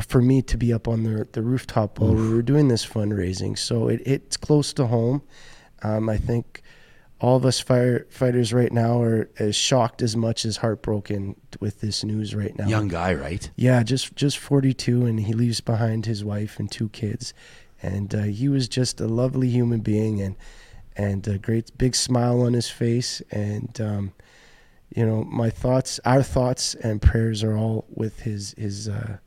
for 0.00 0.20
me 0.20 0.42
to 0.42 0.56
be 0.56 0.72
up 0.72 0.88
on 0.88 1.02
the 1.02 1.28
the 1.32 1.42
rooftop 1.42 1.98
while 1.98 2.14
we 2.14 2.28
were 2.28 2.42
doing 2.42 2.68
this 2.68 2.86
fundraising. 2.86 3.58
So 3.58 3.88
it, 3.88 4.02
it's 4.04 4.36
close 4.36 4.72
to 4.74 4.86
home. 4.86 5.22
Um, 5.82 6.08
I 6.08 6.16
think 6.16 6.62
all 7.20 7.36
of 7.36 7.44
us 7.44 7.62
firefighters 7.62 8.54
right 8.54 8.72
now 8.72 9.00
are 9.02 9.28
as 9.38 9.56
shocked 9.56 10.02
as 10.02 10.16
much 10.16 10.44
as 10.44 10.58
heartbroken 10.58 11.34
with 11.60 11.80
this 11.80 12.04
news 12.04 12.34
right 12.34 12.56
now. 12.56 12.68
Young 12.68 12.88
guy, 12.88 13.12
right? 13.14 13.50
Yeah, 13.56 13.82
just 13.82 14.14
just 14.14 14.38
42, 14.38 15.04
and 15.04 15.20
he 15.20 15.32
leaves 15.32 15.60
behind 15.60 16.06
his 16.06 16.24
wife 16.24 16.58
and 16.58 16.70
two 16.70 16.88
kids, 16.90 17.34
and 17.82 18.14
uh, 18.14 18.22
he 18.22 18.48
was 18.48 18.68
just 18.68 19.00
a 19.00 19.08
lovely 19.08 19.48
human 19.48 19.80
being, 19.80 20.20
and 20.20 20.36
and 20.96 21.26
a 21.26 21.38
great 21.38 21.76
big 21.76 21.94
smile 21.94 22.42
on 22.42 22.52
his 22.52 22.68
face, 22.70 23.20
and 23.30 23.80
um, 23.80 24.12
you 24.94 25.04
know 25.04 25.24
my 25.24 25.50
thoughts, 25.50 25.98
our 26.04 26.22
thoughts 26.22 26.74
and 26.74 27.02
prayers 27.02 27.42
are 27.42 27.56
all 27.56 27.84
with 27.88 28.20
his 28.20 28.54
his 28.56 28.88
uh, 28.88 29.18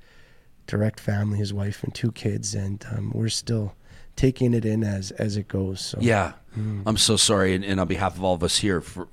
direct 0.68 1.00
family, 1.00 1.38
his 1.38 1.54
wife 1.54 1.84
and 1.84 1.94
two 1.94 2.12
kids, 2.12 2.56
and 2.56 2.86
um, 2.92 3.12
we're 3.14 3.30
still 3.30 3.76
taking 4.16 4.54
it 4.54 4.66
in 4.66 4.84
as 4.84 5.12
as 5.12 5.38
it 5.38 5.48
goes. 5.48 5.82
So 5.82 5.98
Yeah, 6.02 6.34
Mm. 6.58 6.84
I'm 6.86 6.98
so 6.98 7.16
sorry, 7.16 7.56
and, 7.56 7.64
and 7.64 7.80
on 7.80 7.88
behalf 7.88 8.18
of 8.18 8.24
all 8.24 8.34
of 8.34 8.44
us 8.44 8.58
here 8.58 8.82
for 8.82 9.08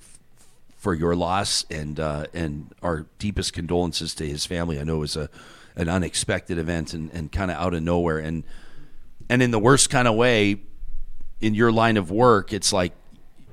for 0.76 0.94
your 0.94 1.14
loss 1.14 1.64
and 1.70 1.98
uh, 2.00 2.26
and 2.34 2.72
our 2.82 3.06
deepest 3.18 3.52
condolences 3.52 4.14
to 4.14 4.26
his 4.26 4.44
family. 4.46 4.80
I 4.80 4.84
know 4.84 4.96
it 4.96 5.00
was 5.00 5.16
a 5.16 5.30
an 5.76 5.88
unexpected 5.88 6.58
event 6.58 6.94
and, 6.94 7.12
and 7.12 7.30
kind 7.30 7.50
of 7.50 7.56
out 7.56 7.74
of 7.74 7.82
nowhere, 7.82 8.18
and 8.18 8.42
and 9.28 9.42
in 9.42 9.50
the 9.50 9.58
worst 9.58 9.90
kind 9.90 10.08
of 10.08 10.16
way, 10.16 10.60
in 11.40 11.54
your 11.54 11.70
line 11.70 11.96
of 11.96 12.10
work, 12.10 12.52
it's 12.52 12.72
like 12.72 12.92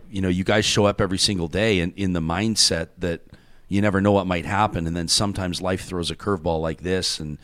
you 0.09 0.21
know 0.21 0.29
you 0.29 0.43
guys 0.43 0.65
show 0.65 0.85
up 0.85 0.99
every 0.99 1.19
single 1.19 1.47
day 1.47 1.79
and 1.79 1.93
in 1.95 2.13
the 2.13 2.21
mindset 2.21 2.89
that 2.97 3.21
you 3.67 3.81
never 3.81 4.01
know 4.01 4.11
what 4.11 4.25
might 4.25 4.45
happen, 4.45 4.87
and 4.87 4.95
then 4.95 5.07
sometimes 5.07 5.61
life 5.61 5.85
throws 5.85 6.09
a 6.09 6.15
curveball 6.15 6.61
like 6.61 6.81
this 6.81 7.19
and. 7.19 7.37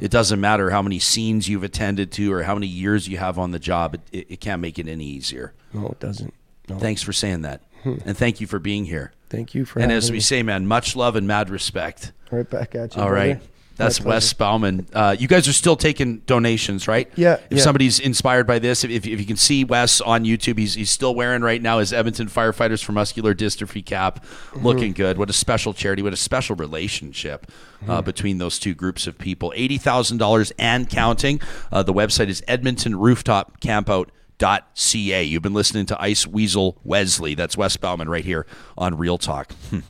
It 0.00 0.10
doesn't 0.10 0.40
matter 0.40 0.70
how 0.70 0.82
many 0.82 0.98
scenes 0.98 1.48
you've 1.48 1.64
attended 1.64 2.12
to 2.12 2.32
or 2.32 2.42
how 2.44 2.54
many 2.54 2.66
years 2.66 3.08
you 3.08 3.16
have 3.18 3.38
on 3.38 3.50
the 3.50 3.58
job. 3.58 3.94
It, 3.94 4.00
it, 4.12 4.26
it 4.32 4.40
can't 4.40 4.60
make 4.62 4.78
it 4.78 4.86
any 4.88 5.04
easier. 5.04 5.52
no, 5.72 5.86
it 5.88 6.00
doesn't. 6.00 6.32
No. 6.68 6.78
Thanks 6.78 7.02
for 7.02 7.12
saying 7.12 7.42
that. 7.42 7.62
Hmm. 7.82 7.96
and 8.04 8.16
thank 8.16 8.40
you 8.42 8.46
for 8.46 8.58
being 8.58 8.84
here. 8.84 9.12
Thank 9.30 9.54
you 9.54 9.64
for 9.64 9.80
And 9.80 9.90
as 9.90 10.10
we 10.10 10.16
me. 10.16 10.20
say, 10.20 10.42
man, 10.42 10.66
much 10.66 10.94
love 10.94 11.16
and 11.16 11.26
mad 11.26 11.48
respect. 11.48 12.12
right 12.30 12.48
back 12.48 12.74
at 12.74 12.94
you. 12.94 13.02
All 13.02 13.10
right. 13.10 13.40
That's 13.80 14.00
Wes 14.00 14.32
Bauman. 14.32 14.86
Uh, 14.92 15.16
you 15.18 15.26
guys 15.28 15.48
are 15.48 15.52
still 15.52 15.76
taking 15.76 16.18
donations, 16.20 16.86
right? 16.86 17.10
Yeah, 17.16 17.34
If 17.50 17.58
yeah. 17.58 17.64
somebody's 17.64 17.98
inspired 17.98 18.46
by 18.46 18.58
this, 18.58 18.84
if, 18.84 18.90
if 19.06 19.06
you 19.20 19.26
can 19.26 19.36
see 19.36 19.64
Wes 19.64 20.00
on 20.00 20.24
YouTube, 20.24 20.58
he's, 20.58 20.74
he's 20.74 20.90
still 20.90 21.14
wearing 21.14 21.42
right 21.42 21.60
now 21.60 21.78
his 21.78 21.92
Edmonton 21.92 22.28
Firefighters 22.28 22.82
for 22.84 22.92
Muscular 22.92 23.34
Dystrophy 23.34 23.84
cap. 23.84 24.24
Mm-hmm. 24.24 24.66
Looking 24.66 24.92
good. 24.92 25.18
What 25.18 25.30
a 25.30 25.32
special 25.32 25.74
charity. 25.74 26.02
What 26.02 26.12
a 26.12 26.16
special 26.16 26.56
relationship 26.56 27.46
Mm-hmm. 27.80 27.90
uh, 27.90 28.02
between 28.02 28.36
those 28.36 28.58
two 28.58 28.74
groups 28.74 29.06
of 29.06 29.16
people. 29.16 29.54
$80,000 29.56 30.52
and 30.58 30.86
counting. 30.86 31.40
Uh, 31.72 31.82
the 31.82 31.94
website 31.94 32.28
is 32.28 32.42
Edmonton 32.46 32.94
Rooftop 32.94 33.58
Campout. 33.60 34.08
.ca. 34.40 35.22
You've 35.22 35.42
been 35.42 35.54
listening 35.54 35.86
to 35.86 36.02
Ice 36.02 36.24
Weazel 36.26 36.76
Wesley. 36.82 37.34
That's 37.34 37.56
Wes 37.56 37.76
Bauman 37.76 38.08
right 38.08 38.24
here 38.24 38.46
on 38.76 38.96
Real 38.96 39.18
Talk. 39.18 39.52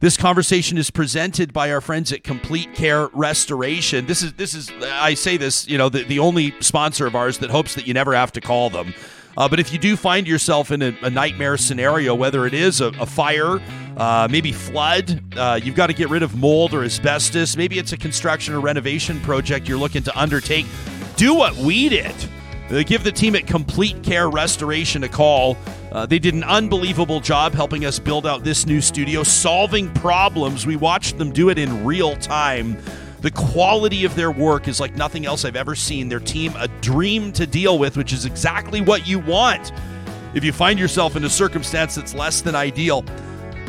This 0.00 0.16
conversation 0.16 0.78
is 0.78 0.90
presented 0.90 1.52
by 1.52 1.72
our 1.72 1.80
friends 1.80 2.12
at 2.12 2.22
Complete 2.22 2.72
Care 2.72 3.08
Restoration. 3.08 4.06
This 4.06 4.22
is 4.22 4.34
this 4.34 4.54
is 4.54 4.70
I 4.84 5.14
say 5.14 5.36
this, 5.36 5.66
you 5.66 5.76
know, 5.76 5.88
the, 5.88 6.04
the 6.04 6.20
only 6.20 6.54
sponsor 6.60 7.06
of 7.06 7.16
ours 7.16 7.38
that 7.38 7.50
hopes 7.50 7.74
that 7.74 7.88
you 7.88 7.94
never 7.94 8.14
have 8.14 8.30
to 8.32 8.40
call 8.40 8.70
them. 8.70 8.94
Uh, 9.36 9.48
but 9.48 9.58
if 9.58 9.72
you 9.72 9.78
do 9.78 9.96
find 9.96 10.28
yourself 10.28 10.70
in 10.70 10.82
a, 10.82 10.96
a 11.02 11.10
nightmare 11.10 11.56
scenario, 11.56 12.14
whether 12.14 12.46
it 12.46 12.54
is 12.54 12.80
a, 12.80 12.88
a 13.00 13.06
fire, 13.06 13.60
uh, 13.96 14.28
maybe 14.30 14.52
flood, 14.52 15.20
uh, 15.36 15.58
you've 15.60 15.76
got 15.76 15.88
to 15.88 15.92
get 15.92 16.08
rid 16.08 16.22
of 16.22 16.36
mold 16.36 16.72
or 16.74 16.84
asbestos, 16.84 17.56
maybe 17.56 17.78
it's 17.78 17.92
a 17.92 17.96
construction 17.96 18.54
or 18.54 18.60
renovation 18.60 19.18
project 19.20 19.68
you're 19.68 19.78
looking 19.78 20.02
to 20.04 20.16
undertake, 20.18 20.66
do 21.16 21.34
what 21.34 21.56
we 21.56 21.88
did. 21.88 22.14
Uh, 22.70 22.82
give 22.82 23.02
the 23.02 23.12
team 23.12 23.34
at 23.34 23.46
Complete 23.46 24.02
Care 24.02 24.28
Restoration 24.28 25.04
a 25.04 25.08
call. 25.08 25.56
Uh, 25.90 26.04
they 26.04 26.18
did 26.18 26.34
an 26.34 26.44
unbelievable 26.44 27.18
job 27.18 27.54
helping 27.54 27.86
us 27.86 27.98
build 27.98 28.26
out 28.26 28.44
this 28.44 28.66
new 28.66 28.80
studio, 28.80 29.22
solving 29.22 29.92
problems. 29.94 30.66
We 30.66 30.76
watched 30.76 31.16
them 31.16 31.32
do 31.32 31.48
it 31.48 31.58
in 31.58 31.84
real 31.84 32.14
time. 32.16 32.76
The 33.20 33.30
quality 33.30 34.04
of 34.04 34.14
their 34.14 34.30
work 34.30 34.68
is 34.68 34.80
like 34.80 34.94
nothing 34.96 35.24
else 35.24 35.44
I've 35.46 35.56
ever 35.56 35.74
seen. 35.74 36.08
Their 36.08 36.20
team, 36.20 36.52
a 36.56 36.68
dream 36.82 37.32
to 37.32 37.46
deal 37.46 37.78
with, 37.78 37.96
which 37.96 38.12
is 38.12 38.26
exactly 38.26 38.80
what 38.82 39.08
you 39.08 39.18
want. 39.18 39.72
If 40.34 40.44
you 40.44 40.52
find 40.52 40.78
yourself 40.78 41.16
in 41.16 41.24
a 41.24 41.30
circumstance 41.30 41.94
that's 41.94 42.14
less 42.14 42.42
than 42.42 42.54
ideal, 42.54 43.02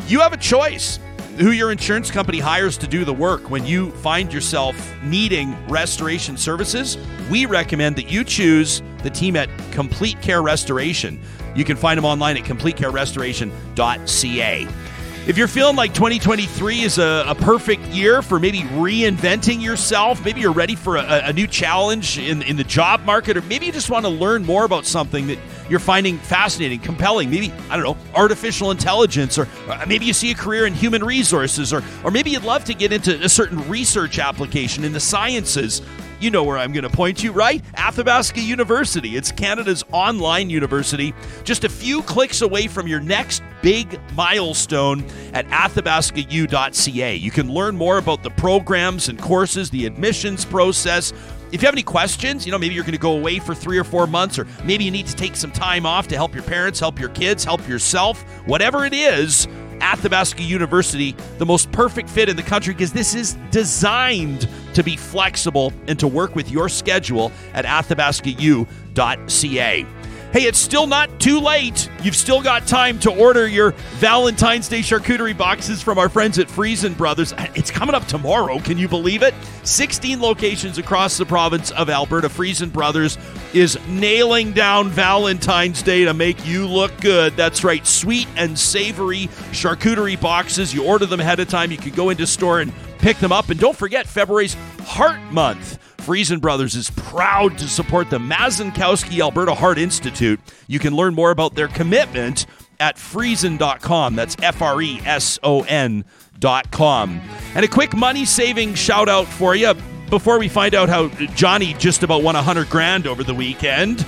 you 0.06 0.20
have 0.20 0.34
a 0.34 0.36
choice 0.36 0.98
who 1.38 1.52
your 1.52 1.72
insurance 1.72 2.10
company 2.10 2.38
hires 2.38 2.76
to 2.78 2.86
do 2.86 3.04
the 3.04 3.14
work. 3.14 3.50
When 3.50 3.64
you 3.64 3.90
find 3.92 4.32
yourself 4.32 4.76
needing 5.02 5.56
restoration 5.68 6.36
services 6.36 6.98
we 7.30 7.46
recommend 7.46 7.96
that 7.96 8.10
you 8.10 8.24
choose 8.24 8.82
the 9.02 9.10
team 9.10 9.36
at 9.36 9.48
complete 9.70 10.20
care 10.20 10.42
restoration. 10.42 11.18
You 11.54 11.64
can 11.64 11.76
find 11.76 11.96
them 11.96 12.04
online 12.04 12.36
at 12.36 12.42
completecarerestoration.ca 12.44 14.68
if 15.30 15.38
you're 15.38 15.46
feeling 15.46 15.76
like 15.76 15.94
2023 15.94 16.80
is 16.80 16.98
a, 16.98 17.24
a 17.28 17.36
perfect 17.36 17.86
year 17.86 18.20
for 18.20 18.40
maybe 18.40 18.62
reinventing 18.62 19.62
yourself, 19.62 20.24
maybe 20.24 20.40
you're 20.40 20.50
ready 20.50 20.74
for 20.74 20.96
a, 20.96 21.26
a 21.26 21.32
new 21.32 21.46
challenge 21.46 22.18
in, 22.18 22.42
in 22.42 22.56
the 22.56 22.64
job 22.64 23.04
market, 23.04 23.36
or 23.36 23.42
maybe 23.42 23.64
you 23.64 23.70
just 23.70 23.90
want 23.90 24.04
to 24.04 24.08
learn 24.08 24.44
more 24.44 24.64
about 24.64 24.84
something 24.84 25.28
that 25.28 25.38
you're 25.68 25.78
finding 25.78 26.18
fascinating, 26.18 26.80
compelling, 26.80 27.30
maybe, 27.30 27.52
I 27.70 27.76
don't 27.76 27.84
know, 27.84 27.96
artificial 28.12 28.72
intelligence, 28.72 29.38
or, 29.38 29.46
or 29.68 29.86
maybe 29.86 30.04
you 30.04 30.12
see 30.12 30.32
a 30.32 30.34
career 30.34 30.66
in 30.66 30.74
human 30.74 31.04
resources, 31.04 31.72
or, 31.72 31.84
or 32.02 32.10
maybe 32.10 32.30
you'd 32.30 32.42
love 32.42 32.64
to 32.64 32.74
get 32.74 32.92
into 32.92 33.22
a 33.22 33.28
certain 33.28 33.68
research 33.68 34.18
application 34.18 34.82
in 34.82 34.92
the 34.92 34.98
sciences. 34.98 35.80
You 36.20 36.30
know 36.30 36.44
where 36.44 36.58
I'm 36.58 36.72
going 36.72 36.82
to 36.82 36.90
point 36.90 37.24
you, 37.24 37.32
right? 37.32 37.64
Athabasca 37.76 38.40
University. 38.42 39.16
It's 39.16 39.32
Canada's 39.32 39.82
online 39.90 40.50
university, 40.50 41.14
just 41.44 41.64
a 41.64 41.68
few 41.70 42.02
clicks 42.02 42.42
away 42.42 42.66
from 42.66 42.86
your 42.86 43.00
next 43.00 43.42
big 43.62 43.98
milestone 44.14 45.02
at 45.32 45.46
athabascau.ca. 45.48 47.14
You 47.14 47.30
can 47.30 47.50
learn 47.50 47.74
more 47.74 47.96
about 47.96 48.22
the 48.22 48.30
programs 48.30 49.08
and 49.08 49.18
courses, 49.18 49.70
the 49.70 49.86
admissions 49.86 50.44
process. 50.44 51.14
If 51.52 51.62
you 51.62 51.66
have 51.66 51.74
any 51.74 51.82
questions, 51.82 52.46
you 52.46 52.52
know, 52.52 52.58
maybe 52.58 52.74
you're 52.74 52.84
going 52.84 52.92
to 52.92 52.98
go 52.98 53.16
away 53.16 53.40
for 53.40 53.56
three 53.56 53.76
or 53.76 53.84
four 53.84 54.06
months, 54.06 54.38
or 54.38 54.46
maybe 54.64 54.84
you 54.84 54.90
need 54.90 55.06
to 55.06 55.16
take 55.16 55.34
some 55.34 55.50
time 55.50 55.84
off 55.84 56.06
to 56.08 56.14
help 56.14 56.32
your 56.32 56.44
parents, 56.44 56.78
help 56.78 57.00
your 57.00 57.08
kids, 57.10 57.42
help 57.42 57.66
yourself, 57.66 58.22
whatever 58.46 58.84
it 58.84 58.92
is. 58.94 59.48
Athabasca 59.80 60.42
University, 60.42 61.16
the 61.38 61.46
most 61.46 61.72
perfect 61.72 62.08
fit 62.08 62.28
in 62.28 62.36
the 62.36 62.42
country 62.42 62.74
because 62.74 62.92
this 62.92 63.14
is 63.14 63.36
designed 63.50 64.48
to 64.74 64.84
be 64.84 64.94
flexible 64.96 65.72
and 65.88 65.98
to 65.98 66.06
work 66.06 66.36
with 66.36 66.50
your 66.50 66.68
schedule 66.68 67.32
at 67.54 67.64
athabascau.ca. 67.64 68.66
Hey, 70.32 70.44
it's 70.44 70.60
still 70.60 70.86
not 70.86 71.18
too 71.18 71.40
late. 71.40 71.90
You've 72.04 72.14
still 72.14 72.40
got 72.40 72.64
time 72.64 73.00
to 73.00 73.10
order 73.10 73.48
your 73.48 73.72
Valentine's 73.98 74.68
Day 74.68 74.78
charcuterie 74.78 75.36
boxes 75.36 75.82
from 75.82 75.98
our 75.98 76.08
friends 76.08 76.38
at 76.38 76.48
Freson 76.48 76.94
Brothers. 76.94 77.32
Uh, 77.32 77.48
it's 77.56 77.72
coming 77.72 77.96
up 77.96 78.06
tomorrow. 78.06 78.60
Can 78.60 78.78
you 78.78 78.86
believe 78.86 79.24
it? 79.24 79.34
16 79.64 80.20
locations 80.20 80.78
across 80.78 81.18
the 81.18 81.26
province 81.26 81.72
of 81.72 81.90
Alberta. 81.90 82.28
Freson 82.28 82.68
Brothers 82.68 83.18
is 83.54 83.76
nailing 83.88 84.52
down 84.52 84.88
Valentine's 84.90 85.82
Day 85.82 86.04
to 86.04 86.14
make 86.14 86.46
you 86.46 86.64
look 86.64 86.96
good. 87.00 87.34
That's 87.34 87.64
right, 87.64 87.84
sweet 87.84 88.28
and 88.36 88.56
savory 88.56 89.26
charcuterie 89.50 90.20
boxes. 90.20 90.72
You 90.72 90.84
order 90.84 91.06
them 91.06 91.18
ahead 91.18 91.40
of 91.40 91.48
time. 91.48 91.72
You 91.72 91.78
can 91.78 91.90
go 91.90 92.10
into 92.10 92.24
store 92.24 92.60
and 92.60 92.72
pick 92.98 93.16
them 93.16 93.32
up. 93.32 93.48
And 93.48 93.58
don't 93.58 93.76
forget 93.76 94.06
February's 94.06 94.54
Heart 94.84 95.20
Month. 95.32 95.78
Freson 96.10 96.40
Brothers 96.40 96.74
is 96.74 96.90
proud 96.90 97.56
to 97.58 97.68
support 97.68 98.10
the 98.10 98.18
Mazankowski 98.18 99.20
Alberta 99.20 99.54
Heart 99.54 99.78
Institute. 99.78 100.40
You 100.66 100.80
can 100.80 100.96
learn 100.96 101.14
more 101.14 101.30
about 101.30 101.54
their 101.54 101.68
commitment 101.68 102.46
at 102.80 102.98
freson.com. 102.98 104.16
That's 104.16 104.34
F 104.42 104.60
R 104.60 104.82
E 104.82 105.00
S 105.04 105.38
O 105.44 105.62
N.com. 105.62 107.20
And 107.54 107.64
a 107.64 107.68
quick 107.68 107.94
money 107.94 108.24
saving 108.24 108.74
shout 108.74 109.08
out 109.08 109.28
for 109.28 109.54
you 109.54 109.72
before 110.08 110.40
we 110.40 110.48
find 110.48 110.74
out 110.74 110.88
how 110.88 111.10
Johnny 111.36 111.74
just 111.74 112.02
about 112.02 112.24
won 112.24 112.34
100 112.34 112.68
grand 112.68 113.06
over 113.06 113.22
the 113.22 113.32
weekend. 113.32 114.04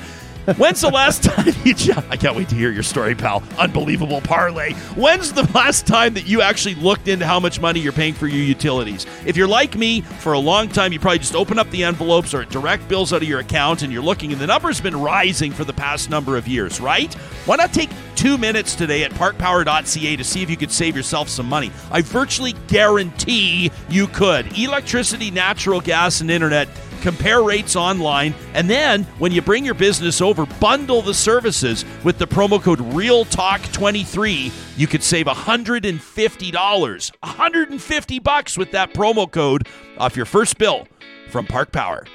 When's 0.56 0.80
the 0.80 0.88
last 0.88 1.22
time 1.22 1.54
you? 1.64 1.94
I 2.10 2.16
can't 2.16 2.34
wait 2.34 2.48
to 2.48 2.56
hear 2.56 2.72
your 2.72 2.82
story, 2.82 3.14
pal. 3.14 3.44
Unbelievable 3.58 4.20
parlay. 4.20 4.72
When's 4.96 5.32
the 5.32 5.44
last 5.52 5.86
time 5.86 6.14
that 6.14 6.26
you 6.26 6.42
actually 6.42 6.74
looked 6.74 7.06
into 7.06 7.24
how 7.24 7.38
much 7.38 7.60
money 7.60 7.78
you're 7.78 7.92
paying 7.92 8.12
for 8.12 8.26
your 8.26 8.44
utilities? 8.44 9.06
If 9.24 9.36
you're 9.36 9.46
like 9.46 9.76
me, 9.76 10.00
for 10.00 10.32
a 10.32 10.38
long 10.40 10.68
time, 10.68 10.92
you 10.92 10.98
probably 10.98 11.20
just 11.20 11.36
open 11.36 11.60
up 11.60 11.70
the 11.70 11.84
envelopes 11.84 12.34
or 12.34 12.44
direct 12.44 12.88
bills 12.88 13.12
out 13.12 13.22
of 13.22 13.28
your 13.28 13.38
account 13.38 13.82
and 13.82 13.92
you're 13.92 14.02
looking, 14.02 14.32
and 14.32 14.40
the 14.40 14.46
number's 14.48 14.80
been 14.80 15.00
rising 15.00 15.52
for 15.52 15.62
the 15.62 15.72
past 15.72 16.10
number 16.10 16.36
of 16.36 16.48
years, 16.48 16.80
right? 16.80 17.14
Why 17.46 17.54
not 17.54 17.72
take 17.72 17.90
two 18.16 18.36
minutes 18.36 18.74
today 18.74 19.04
at 19.04 19.12
parkpower.ca 19.12 20.16
to 20.16 20.24
see 20.24 20.42
if 20.42 20.50
you 20.50 20.56
could 20.56 20.72
save 20.72 20.96
yourself 20.96 21.28
some 21.28 21.46
money? 21.46 21.70
I 21.92 22.02
virtually 22.02 22.54
guarantee 22.66 23.70
you 23.88 24.08
could. 24.08 24.58
Electricity, 24.58 25.30
natural 25.30 25.80
gas, 25.80 26.20
and 26.20 26.32
internet 26.32 26.68
compare 27.02 27.42
rates 27.42 27.76
online, 27.76 28.34
and 28.54 28.70
then 28.70 29.04
when 29.18 29.32
you 29.32 29.42
bring 29.42 29.64
your 29.64 29.74
business 29.74 30.20
over, 30.20 30.46
bundle 30.46 31.02
the 31.02 31.12
services 31.14 31.84
with 32.04 32.16
the 32.18 32.26
promo 32.26 32.60
code 32.62 32.78
REALTALK23. 32.78 34.52
You 34.78 34.86
could 34.86 35.02
save 35.02 35.26
$150. 35.26 37.12
150 37.22 38.18
bucks 38.20 38.56
with 38.58 38.70
that 38.72 38.94
promo 38.94 39.30
code 39.30 39.68
off 39.98 40.16
your 40.16 40.26
first 40.26 40.56
bill 40.58 40.86
from 41.30 41.46
Park 41.46 41.72
Power. 41.72 42.06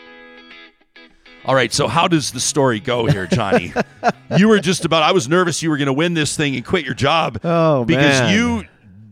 All 1.45 1.56
right, 1.56 1.71
so 1.71 1.88
how 1.88 2.08
does 2.10 2.32
the 2.32 2.41
story 2.41 2.80
go 2.82 3.06
here, 3.06 3.26
Johnny? 3.26 3.71
you 4.38 4.50
were 4.50 4.60
just 4.60 4.84
about 4.84 5.04
I 5.04 5.13
was 5.13 5.30
nervous 5.30 5.63
you 5.63 5.69
were 5.69 5.78
going 5.78 5.86
to 5.88 5.93
win 5.93 6.13
this 6.13 6.36
thing 6.36 6.56
and 6.56 6.65
quit 6.65 6.84
your 6.84 6.93
job 6.93 7.39
Oh, 7.43 7.86
because 7.86 8.19
man. 8.21 8.34
you 8.34 8.63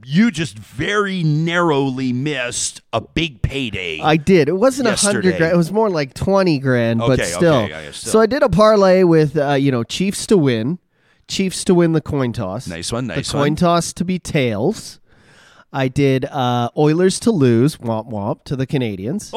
you 0.07 0.29
just 0.29 0.57
very 0.59 1.23
narrowly 1.23 2.13
missed 2.13 2.81
a 2.93 3.01
big 3.01 3.41
payday. 3.41 3.99
I 3.99 4.17
did. 4.17 4.47
It 4.47 4.53
wasn't 4.55 4.87
a 4.87 4.95
hundred 4.95 5.37
grand. 5.37 5.53
It 5.53 5.57
was 5.57 5.71
more 5.71 5.89
like 5.89 6.13
twenty 6.13 6.59
grand, 6.59 6.99
but 6.99 7.19
still. 7.25 7.53
okay, 7.55 7.85
yeah, 7.85 7.91
still. 7.91 8.11
So 8.11 8.19
I 8.21 8.27
did 8.27 8.43
a 8.43 8.49
parlay 8.49 9.03
with 9.03 9.35
uh, 9.35 9.53
you 9.53 9.71
know 9.71 9.83
Chiefs 9.83 10.27
to 10.27 10.37
win, 10.37 10.77
Chiefs 11.27 11.63
to 11.65 11.73
win 11.73 11.93
the 11.93 12.01
coin 12.01 12.33
toss. 12.33 12.67
Nice 12.67 12.91
one, 12.91 13.07
nice 13.07 13.27
The 13.27 13.37
coin 13.37 13.55
toss 13.55 13.93
to 13.93 14.05
be 14.05 14.19
tails. 14.19 14.99
I 15.73 15.87
did 15.87 16.25
uh, 16.25 16.69
Oilers 16.77 17.19
to 17.21 17.31
lose, 17.31 17.77
womp 17.77 18.09
womp 18.11 18.43
to 18.45 18.55
the 18.55 18.67
Canadiens. 18.67 19.33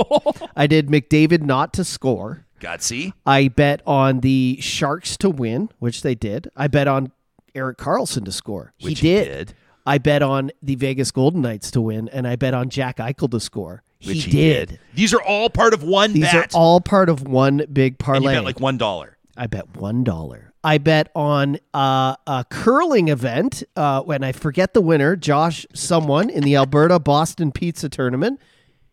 I 0.57 0.67
did 0.67 0.89
McDavid 0.89 1.43
not 1.43 1.73
to 1.75 1.85
score. 1.85 2.45
Gutsy. 2.61 3.13
I 3.25 3.49
bet 3.49 3.81
on 3.87 4.21
the 4.21 4.59
Sharks 4.61 5.17
to 5.19 5.31
win, 5.31 5.71
which 5.79 6.03
they 6.03 6.15
did. 6.15 6.51
I 6.55 6.67
bet 6.67 6.89
on 6.89 7.13
Erik 7.55 7.79
Karlsson 7.79 8.25
to 8.27 8.33
score. 8.33 8.75
Which 8.81 9.01
he 9.01 9.09
he 9.15 9.25
did. 9.25 9.55
Did. 9.89 9.95
I 9.95 9.99
bet 9.99 10.23
on 10.23 10.51
the 10.63 10.75
Vegas 10.77 11.11
Golden 11.11 11.43
Knights 11.43 11.71
to 11.73 11.81
win, 11.81 12.09
and 12.09 12.27
I 12.27 12.37
bet 12.37 12.55
on 12.55 12.69
Jack 12.69 12.99
Eichel 12.99 13.31
to 13.31 13.41
score. 13.41 13.83
Which 14.05 14.25
he, 14.25 14.31
did. 14.31 14.79
These 14.95 15.13
are 15.13 15.23
all 15.23 15.51
part 15.51 15.75
of 15.75 15.83
one 15.83 16.13
These 16.13 16.25
bet. 16.25 16.55
are 16.55 16.59
all 16.59 16.81
part 16.81 17.09
of 17.09 17.27
one 17.27 17.65
big 17.73 17.95
and 17.95 17.99
parlay. 17.99 18.33
you 18.33 18.39
bet 18.39 18.45
like 18.45 18.61
one 18.61 18.79
dollar. 18.79 19.19
I 19.37 19.47
bet 19.49 19.77
one 19.77 20.05
dollar. 20.05 20.53
I 20.63 20.79
bet 20.79 21.11
on 21.15 21.59
uh, 21.73 22.17
a 22.27 22.45
curling 22.51 23.09
event 23.09 23.63
uh, 23.77 24.03
when 24.03 24.25
I 24.25 24.33
forget 24.33 24.75
the 24.75 24.81
winner, 24.81 25.17
Josh, 25.17 25.67
someone 25.73 26.31
in 26.31 26.45
the 26.45 26.57
Alberta 26.57 26.99
Boston 26.99 27.53
Pizza 27.53 27.89
Tournament. 27.89 28.41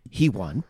He 0.10 0.30
won. 0.30 0.64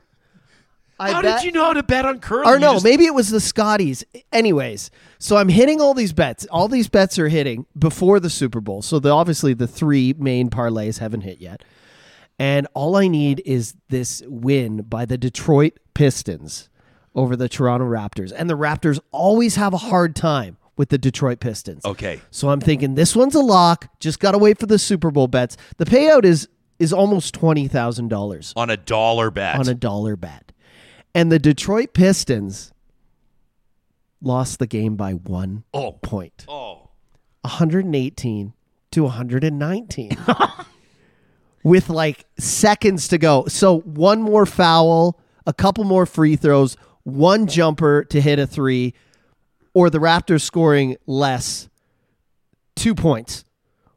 I 1.00 1.12
How 1.12 1.22
bet- 1.22 1.40
did 1.42 1.46
you 1.46 1.52
know 1.52 1.66
how 1.66 1.74
to 1.74 1.84
bet 1.84 2.06
on 2.06 2.20
curling? 2.20 2.48
or 2.48 2.58
no, 2.60 2.74
just- 2.74 2.86
maybe 2.86 3.06
it 3.06 3.14
was 3.14 3.30
the 3.30 3.40
Scotties. 3.42 4.04
Anyways, 4.32 4.90
so 5.20 5.38
I'm 5.38 5.50
hitting 5.50 5.82
all 5.82 5.94
these 5.94 6.14
bets. 6.14 6.46
All 6.52 6.68
these 6.68 6.88
bets 6.88 7.20
are 7.20 7.28
hitting 7.28 7.66
before 7.78 8.20
the 8.20 8.30
Super 8.30 8.62
Bowl. 8.62 8.82
So 8.82 9.00
the, 9.00 9.10
obviously 9.10 9.54
the 9.54 9.68
three 9.68 10.14
main 10.18 10.50
parlays 10.50 11.00
haven't 11.00 11.22
hit 11.22 11.40
yet. 11.42 11.64
And 12.40 12.68
all 12.74 12.96
I 12.98 13.08
need 13.08 13.42
is 13.46 13.76
this 13.90 14.22
win 14.28 14.82
by 14.84 15.06
the 15.06 15.18
Detroit 15.18 15.74
Pistons 15.94 16.70
over 17.14 17.36
the 17.36 17.48
Toronto 17.48 17.86
Raptors. 17.86 18.34
And 18.36 18.50
the 18.50 18.58
Raptors 18.58 19.00
always 19.12 19.56
have 19.56 19.74
a 19.74 19.78
hard 19.78 20.16
time 20.16 20.58
with 20.78 20.90
the 20.90 20.98
Detroit 20.98 21.40
Pistons. 21.40 21.86
Okay. 21.86 22.20
So 22.32 22.50
I'm 22.50 22.60
thinking 22.60 22.96
this 22.96 23.16
one's 23.16 23.36
a 23.36 23.40
lock. 23.42 23.88
Just 24.02 24.20
got 24.20 24.32
to 24.34 24.38
wait 24.38 24.60
for 24.60 24.66
the 24.66 24.78
Super 24.78 25.12
Bowl 25.12 25.28
bets. 25.30 25.56
The 25.78 25.86
payout 25.86 26.26
is 26.26 26.50
is 26.78 26.92
almost 26.92 27.34
$20,000 27.40 28.54
On 28.58 28.70
a 28.70 28.76
dollar 28.76 29.32
bet. 29.32 29.56
on 29.58 29.70
a 29.70 29.74
dollar 29.74 30.18
bet. 30.18 30.52
And 31.16 31.32
the 31.32 31.40
Detroit 31.40 31.94
Pistons 31.94 32.74
lost 34.22 34.60
the 34.60 34.68
game 34.68 34.98
by 34.98 35.14
one 35.14 35.64
oh. 35.74 35.94
point 35.94 36.46
Oh. 36.50 36.90
118 37.42 38.54
to 38.92 39.04
119 39.04 40.18
with 41.64 41.90
like 41.90 42.26
seconds 42.38 43.08
to 43.08 43.18
go. 43.18 43.46
So 43.48 43.80
one 43.80 44.22
more 44.22 44.46
foul, 44.46 45.20
a 45.48 45.54
couple 45.54 45.86
more 45.86 46.06
free 46.06 46.36
throws, 46.36 46.76
one 47.04 47.48
jumper 47.48 48.04
to 48.06 48.20
hit 48.20 48.38
a 48.38 48.46
three, 48.46 48.94
or 49.74 49.90
the 49.90 50.00
Raptors 50.00 50.42
scoring 50.42 50.98
less, 51.06 51.70
two 52.76 52.94
points. 52.94 53.46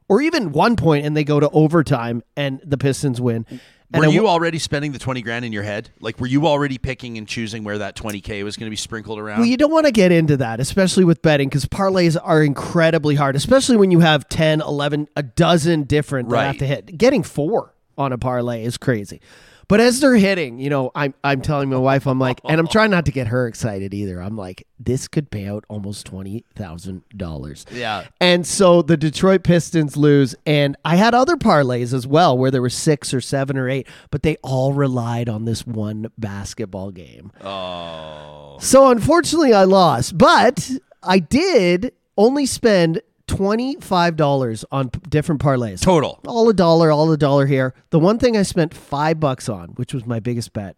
Or 0.09 0.23
even 0.23 0.53
one 0.53 0.77
point 0.77 1.05
and 1.05 1.17
they 1.17 1.25
go 1.25 1.41
to 1.41 1.51
overtime 1.51 2.23
and 2.37 2.61
the 2.65 2.79
Pistons 2.79 3.21
win. 3.21 3.45
And 3.90 4.01
Were 4.03 4.09
you 4.09 4.18
w- 4.20 4.31
already 4.31 4.59
spending 4.59 4.92
the 4.92 4.98
20 4.98 5.22
grand 5.22 5.46
in 5.46 5.53
your 5.53 5.62
head? 5.62 5.88
Like, 5.98 6.20
were 6.20 6.27
you 6.27 6.46
already 6.46 6.77
picking 6.77 7.16
and 7.16 7.27
choosing 7.27 7.64
where 7.64 7.79
that 7.79 7.96
20K 7.96 8.44
was 8.44 8.57
going 8.57 8.66
to 8.66 8.70
be 8.70 8.77
sprinkled 8.77 9.18
around? 9.18 9.38
Well, 9.38 9.48
you 9.48 9.57
don't 9.57 9.72
want 9.72 9.87
to 9.87 9.92
get 9.92 10.12
into 10.12 10.37
that, 10.37 10.61
especially 10.61 11.05
with 11.05 11.22
betting, 11.22 11.48
because 11.48 11.64
parlays 11.64 12.14
are 12.22 12.42
incredibly 12.42 13.14
hard, 13.14 13.35
especially 13.35 13.79
when 13.79 13.90
you 13.90 14.01
have 14.01 14.29
10, 14.29 14.61
11, 14.61 15.09
a 15.16 15.22
dozen 15.22 15.85
different 15.85 16.29
that 16.29 16.46
have 16.46 16.59
to 16.59 16.66
hit. 16.66 16.98
Getting 16.98 17.22
four 17.22 17.74
on 17.96 18.12
a 18.12 18.18
parlay 18.18 18.62
is 18.62 18.77
crazy. 18.77 19.22
But 19.69 19.81
as 19.81 20.01
they're 20.01 20.17
hitting, 20.17 20.59
you 20.59 20.71
know, 20.71 20.91
I'm 20.95 21.13
I'm 21.23 21.43
telling 21.43 21.69
my 21.69 21.77
wife, 21.77 22.07
I'm 22.07 22.19
like, 22.19 22.41
and 22.49 22.59
I'm 22.59 22.67
trying 22.77 22.91
not 22.91 23.05
to 23.05 23.13
get 23.13 23.27
her 23.27 23.47
excited 23.47 23.93
either. 23.93 24.21
I'm 24.21 24.37
like, 24.37 24.67
this 24.81 25.09
could 25.09 25.31
pay 25.31 25.47
out 25.47 25.65
almost 25.69 26.07
twenty 26.07 26.45
thousand 26.55 27.03
dollars. 27.15 27.67
Yeah. 27.71 28.07
And 28.21 28.47
so 28.47 28.81
the 28.81 28.97
Detroit 28.97 29.43
Pistons 29.45 29.97
lose, 29.97 30.35
and 30.47 30.75
I 30.87 30.97
had 30.97 31.15
other 31.15 31.37
parlays 31.37 31.93
as 31.93 32.07
well 32.07 32.37
where 32.37 32.51
there 32.51 32.63
were 32.63 32.71
six 32.71 33.13
or 33.13 33.21
seven 33.21 33.59
or 33.59 33.69
eight, 33.69 33.87
but 34.11 34.23
they 34.23 34.37
all 34.43 34.73
relied 34.73 35.29
on 35.29 35.45
this 35.45 35.67
one 35.67 36.11
basketball 36.17 36.91
game. 36.91 37.31
oh. 37.45 38.57
So 38.61 38.91
unfortunately, 38.91 39.53
I 39.53 39.65
lost, 39.65 40.17
but 40.19 40.71
I 41.03 41.19
did 41.19 41.93
only 42.17 42.47
spend 42.47 43.01
twenty 43.29 43.77
five 43.77 44.17
dollars 44.17 44.64
on 44.73 44.91
p- 44.91 45.01
different 45.09 45.41
parlays. 45.41 45.81
Total. 45.81 46.19
all 46.27 46.49
a 46.49 46.55
dollar, 46.55 46.91
all 46.91 47.11
a 47.12 47.17
dollar 47.17 47.47
here. 47.47 47.75
The 47.91 47.99
one 48.01 48.19
thing 48.19 48.37
I 48.37 48.43
spent 48.43 48.75
five 48.75 49.21
bucks 49.21 49.49
on, 49.49 49.69
which 49.71 49.95
was 49.95 50.05
my 50.05 50.19
biggest 50.19 50.53
bet, 50.53 50.77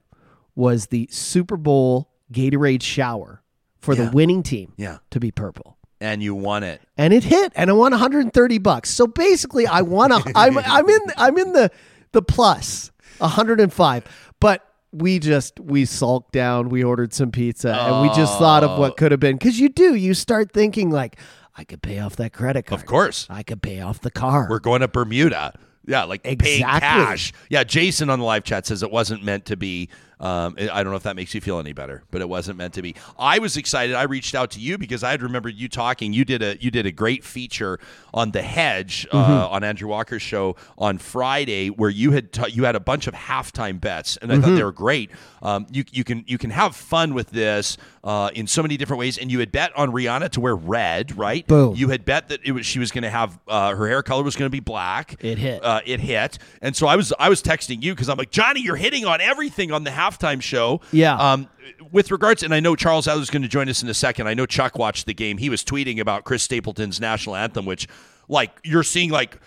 was 0.54 0.86
the 0.86 1.08
Super 1.10 1.56
Bowl 1.56 2.10
Gatorade 2.32 2.82
shower 2.82 3.42
for 3.78 3.94
Yeah. 3.94 4.04
the 4.04 4.10
winning 4.10 4.42
team 4.42 4.72
Yeah. 4.76 4.98
to 5.10 5.18
be 5.20 5.30
purple. 5.30 5.78
And 6.02 6.22
you 6.22 6.34
won 6.34 6.62
it. 6.62 6.80
And 6.96 7.12
it 7.12 7.24
hit, 7.24 7.52
and 7.54 7.68
I 7.70 7.72
won 7.74 7.92
130 7.92 8.58
bucks. 8.58 8.90
So 8.90 9.06
basically, 9.06 9.66
I 9.66 9.82
won. 9.82 10.12
A, 10.12 10.20
I'm 10.34 10.58
I'm 10.58 10.88
in 10.88 11.00
I'm 11.16 11.38
in 11.38 11.52
the 11.52 11.70
the 12.12 12.22
plus 12.22 12.90
105. 13.18 14.04
But 14.40 14.64
we 14.92 15.18
just 15.18 15.60
we 15.60 15.84
sulked 15.84 16.32
down. 16.32 16.68
We 16.68 16.82
ordered 16.82 17.12
some 17.12 17.30
pizza, 17.30 17.72
and 17.74 18.02
we 18.08 18.14
just 18.14 18.38
thought 18.38 18.64
of 18.64 18.78
what 18.78 18.92
oh. 18.92 18.94
could 18.94 19.12
have 19.12 19.20
been. 19.20 19.36
Because 19.36 19.60
you 19.60 19.68
do, 19.68 19.94
you 19.94 20.14
start 20.14 20.52
thinking 20.52 20.90
like, 20.90 21.18
I 21.60 21.64
could 21.64 21.82
pay 21.82 21.98
off 21.98 22.16
that 22.16 22.32
credit 22.32 22.64
card. 22.64 22.80
Of 22.80 22.86
course. 22.86 23.26
I 23.28 23.42
could 23.42 23.60
pay 23.60 23.82
off 23.82 24.00
the 24.00 24.10
car. 24.10 24.46
We're 24.48 24.60
going 24.60 24.80
to 24.80 24.88
Bermuda. 24.88 25.52
Yeah, 25.86 26.04
like 26.04 26.22
paying 26.22 26.62
cash. 26.62 27.34
Yeah, 27.50 27.64
Jason 27.64 28.08
on 28.08 28.18
the 28.18 28.24
live 28.24 28.44
chat 28.44 28.64
says 28.64 28.82
it 28.82 28.90
wasn't 28.90 29.22
meant 29.22 29.44
to 29.44 29.58
be. 29.58 29.90
Um, 30.20 30.56
I 30.58 30.82
don't 30.82 30.90
know 30.92 30.96
if 30.96 31.02
that 31.04 31.16
makes 31.16 31.34
you 31.34 31.40
feel 31.40 31.58
any 31.58 31.72
better, 31.72 32.02
but 32.10 32.20
it 32.20 32.28
wasn't 32.28 32.58
meant 32.58 32.74
to 32.74 32.82
be. 32.82 32.94
I 33.18 33.38
was 33.38 33.56
excited. 33.56 33.96
I 33.96 34.02
reached 34.02 34.34
out 34.34 34.50
to 34.52 34.60
you 34.60 34.76
because 34.78 35.02
I 35.02 35.10
had 35.12 35.22
remembered 35.22 35.54
you 35.56 35.68
talking. 35.68 36.12
You 36.12 36.24
did 36.26 36.42
a 36.42 36.56
you 36.60 36.70
did 36.70 36.84
a 36.86 36.92
great 36.92 37.24
feature 37.24 37.78
on 38.12 38.32
the 38.32 38.42
hedge 38.42 39.06
uh, 39.10 39.16
Mm-hmm. 39.20 39.54
on 39.54 39.64
Andrew 39.64 39.88
Walker's 39.88 40.22
show 40.22 40.56
on 40.76 40.98
Friday, 40.98 41.68
where 41.70 41.90
you 41.90 42.12
had 42.12 42.32
ta- 42.32 42.46
you 42.46 42.64
had 42.64 42.76
a 42.76 42.80
bunch 42.80 43.06
of 43.06 43.14
halftime 43.14 43.80
bets, 43.80 44.16
and 44.18 44.30
I 44.30 44.34
Mm-hmm. 44.36 44.44
thought 44.44 44.54
they 44.56 44.64
were 44.64 44.72
great. 44.72 45.10
Um, 45.42 45.66
you 45.72 45.84
you 45.90 46.04
can 46.04 46.24
you 46.26 46.36
can 46.38 46.50
have 46.50 46.76
fun 46.76 47.14
with 47.14 47.30
this 47.30 47.78
uh, 48.04 48.30
in 48.34 48.46
so 48.46 48.60
many 48.62 48.76
different 48.76 48.98
ways, 49.00 49.16
and 49.16 49.32
you 49.32 49.38
had 49.40 49.50
bet 49.52 49.74
on 49.76 49.90
Rihanna 49.90 50.28
to 50.30 50.40
wear 50.40 50.54
red, 50.54 51.16
right? 51.16 51.46
Boom. 51.46 51.74
You 51.76 51.88
had 51.88 52.04
bet 52.04 52.28
that 52.28 52.40
it 52.44 52.52
was 52.52 52.66
she 52.66 52.78
was 52.78 52.90
going 52.90 53.02
to 53.04 53.10
have 53.10 53.38
uh, 53.48 53.74
her 53.74 53.88
hair 53.88 54.02
color 54.02 54.22
was 54.22 54.36
going 54.36 54.46
to 54.46 54.50
be 54.50 54.60
black. 54.60 55.16
It 55.24 55.38
hit. 55.38 55.64
Uh, 55.64 55.80
it 55.86 56.00
hit, 56.00 56.38
and 56.60 56.76
so 56.76 56.86
I 56.86 56.96
was 56.96 57.12
I 57.18 57.28
was 57.30 57.42
texting 57.42 57.82
you 57.82 57.94
because 57.94 58.08
I'm 58.10 58.18
like 58.18 58.30
Johnny, 58.30 58.60
you're 58.60 58.76
hitting 58.76 59.06
on 59.06 59.20
everything 59.22 59.72
on 59.72 59.84
the 59.84 59.90
halftime 60.10 60.42
show. 60.42 60.80
Yeah. 60.92 61.16
Um, 61.16 61.48
with 61.92 62.10
regards, 62.10 62.42
and 62.42 62.54
I 62.54 62.60
know 62.60 62.76
Charles 62.76 63.08
Adler's 63.08 63.30
going 63.30 63.42
to 63.42 63.48
join 63.48 63.68
us 63.68 63.82
in 63.82 63.88
a 63.88 63.94
second. 63.94 64.26
I 64.26 64.34
know 64.34 64.46
Chuck 64.46 64.78
watched 64.78 65.06
the 65.06 65.14
game. 65.14 65.38
He 65.38 65.48
was 65.48 65.64
tweeting 65.64 65.98
about 66.00 66.24
Chris 66.24 66.42
Stapleton's 66.42 67.00
national 67.00 67.36
anthem, 67.36 67.66
which, 67.66 67.88
like, 68.28 68.50
you're 68.64 68.82
seeing 68.82 69.10
like 69.10 69.38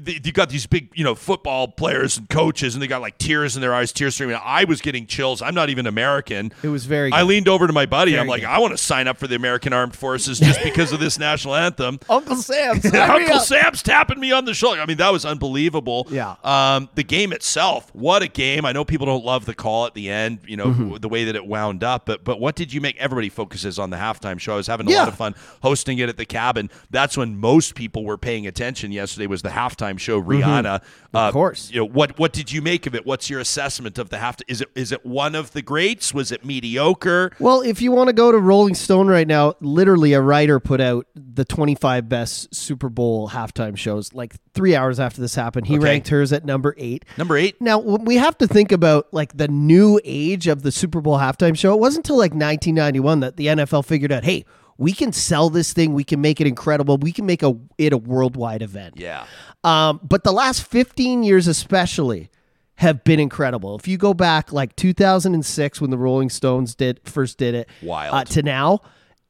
they, 0.00 0.20
you 0.24 0.32
got 0.32 0.48
these 0.50 0.66
big, 0.66 0.90
you 0.94 1.04
know, 1.04 1.14
football 1.14 1.68
players 1.68 2.16
and 2.18 2.28
coaches, 2.28 2.74
and 2.74 2.82
they 2.82 2.86
got 2.86 3.00
like 3.02 3.18
tears 3.18 3.56
in 3.56 3.62
their 3.62 3.74
eyes, 3.74 3.92
tears 3.92 4.14
streaming. 4.14 4.38
I 4.42 4.64
was 4.64 4.80
getting 4.80 5.06
chills. 5.06 5.42
I'm 5.42 5.54
not 5.54 5.68
even 5.70 5.86
American. 5.86 6.52
It 6.62 6.68
was 6.68 6.86
very 6.86 7.12
I 7.12 7.22
leaned 7.22 7.48
over 7.48 7.66
to 7.66 7.72
my 7.72 7.86
buddy. 7.86 8.18
I'm 8.18 8.26
like, 8.26 8.40
good. 8.42 8.48
I 8.48 8.58
want 8.58 8.72
to 8.72 8.78
sign 8.78 9.06
up 9.08 9.18
for 9.18 9.26
the 9.26 9.34
American 9.36 9.72
Armed 9.72 9.94
Forces 9.94 10.38
just 10.38 10.62
because 10.62 10.92
of 10.92 11.00
this 11.00 11.18
national 11.18 11.54
anthem. 11.54 11.98
Uncle 12.08 12.36
Sam's. 12.36 12.84
Uncle 12.94 13.40
Sam's 13.40 13.82
tapping 13.82 14.18
me 14.18 14.32
on 14.32 14.44
the 14.46 14.54
shoulder. 14.54 14.80
I 14.80 14.86
mean, 14.86 14.96
that 14.96 15.12
was 15.12 15.24
unbelievable. 15.26 16.06
Yeah. 16.10 16.36
Um, 16.42 16.88
the 16.94 17.04
game 17.04 17.32
itself, 17.32 17.94
what 17.94 18.22
a 18.22 18.28
game! 18.28 18.64
I 18.64 18.72
know 18.72 18.84
people 18.84 19.06
don't 19.06 19.24
love 19.24 19.44
the 19.44 19.54
call 19.54 19.86
at 19.86 19.94
the 19.94 20.08
end, 20.10 20.40
you 20.46 20.56
know, 20.56 20.62
Mm-hmm. 20.72 20.96
the 20.96 21.08
way 21.08 21.24
that 21.24 21.36
it 21.36 21.44
wound 21.44 21.84
up. 21.84 22.06
But 22.06 22.24
but 22.24 22.40
what 22.40 22.54
did 22.56 22.72
you 22.72 22.80
make? 22.80 22.96
Everybody 22.96 23.28
focuses 23.28 23.78
on 23.78 23.90
the 23.90 23.96
halftime 23.98 24.38
show. 24.40 24.54
I 24.54 24.56
was 24.56 24.66
having 24.68 24.86
a 24.86 24.90
Yeah. 24.90 25.00
lot 25.00 25.08
of 25.08 25.16
fun 25.16 25.34
hosting 25.62 25.98
it 25.98 26.08
at 26.08 26.16
the 26.16 26.24
cabin. 26.24 26.70
That's 26.90 27.16
when 27.16 27.36
most 27.36 27.74
people 27.74 28.04
were 28.04 28.16
paying 28.16 28.46
attention. 28.46 28.90
Yesterday 28.92 29.26
was 29.26 29.42
the 29.42 29.50
halftime 29.50 29.81
show. 29.98 30.20
Rihanna, 30.22 30.76
of 30.76 30.82
Mm-hmm. 31.12 31.32
course. 31.32 31.70
You 31.70 31.80
know 31.80 31.86
what? 31.86 32.18
What 32.18 32.32
did 32.32 32.50
you 32.52 32.62
make 32.62 32.86
of 32.86 32.94
it? 32.94 33.04
What's 33.04 33.28
your 33.28 33.38
assessment 33.40 33.98
of 33.98 34.08
the 34.08 34.18
half? 34.18 34.36
Is 34.48 34.60
it 34.62 34.68
is 34.74 34.92
it 34.92 35.04
one 35.04 35.34
of 35.34 35.52
the 35.52 35.60
greats? 35.60 36.14
Was 36.14 36.32
it 36.32 36.42
mediocre? 36.44 37.30
Well, 37.38 37.60
if 37.60 37.82
you 37.82 37.92
want 37.92 38.08
to 38.08 38.12
go 38.14 38.32
to 38.32 38.38
Rolling 38.38 38.74
Stone 38.74 39.08
right 39.08 39.26
now, 39.26 39.54
literally 39.60 40.14
a 40.14 40.20
writer 40.22 40.58
put 40.58 40.80
out 40.80 41.06
the 41.14 41.44
25 41.44 42.08
best 42.08 42.54
Super 42.54 42.88
Bowl 42.88 43.28
halftime 43.30 43.76
shows 43.76 44.12
like 44.14 44.34
three 44.54 44.74
hours 44.74 44.98
after 45.00 45.20
this 45.20 45.34
happened. 45.34 45.66
He 45.66 45.76
Okay. 45.76 45.84
ranked 45.84 46.08
hers 46.08 46.32
at 46.32 46.44
number 46.44 46.74
eight. 46.78 47.04
Number 47.18 47.36
eight. 47.36 47.60
Now, 47.60 47.78
we 47.78 48.16
have 48.16 48.36
to 48.38 48.46
think 48.46 48.72
about 48.72 49.06
like 49.12 49.36
the 49.36 49.48
new 49.48 50.00
age 50.04 50.46
of 50.46 50.62
the 50.62 50.72
Super 50.72 51.00
Bowl 51.00 51.18
halftime 51.18 51.56
show. 51.56 51.72
It 51.74 51.80
wasn't 51.80 52.06
until 52.06 52.16
like 52.16 52.32
1991 52.32 53.20
that 53.20 53.36
the 53.36 53.46
NFL 53.48 53.84
figured 53.84 54.12
out, 54.12 54.24
hey, 54.24 54.44
we 54.78 54.92
can 54.92 55.12
sell 55.12 55.50
this 55.50 55.72
thing, 55.72 55.94
we 55.94 56.04
can 56.04 56.20
make 56.20 56.40
it 56.40 56.46
incredible, 56.46 56.96
we 56.98 57.12
can 57.12 57.26
make 57.26 57.42
a, 57.42 57.56
it 57.78 57.92
a 57.92 57.98
worldwide 57.98 58.62
event. 58.62 58.94
Yeah. 58.96 59.26
Um, 59.64 60.00
but 60.02 60.24
the 60.24 60.32
last 60.32 60.64
15 60.64 61.22
years, 61.22 61.46
especially, 61.46 62.30
have 62.76 63.04
been 63.04 63.20
incredible. 63.20 63.76
If 63.76 63.86
you 63.86 63.96
go 63.96 64.12
back 64.14 64.52
like 64.52 64.74
2006 64.76 65.80
when 65.80 65.90
the 65.90 65.98
Rolling 65.98 66.30
Stones 66.30 66.74
did 66.74 67.00
first 67.04 67.38
did 67.38 67.54
it, 67.54 67.68
Wild. 67.82 68.14
uh, 68.14 68.24
to 68.32 68.42
now, 68.42 68.80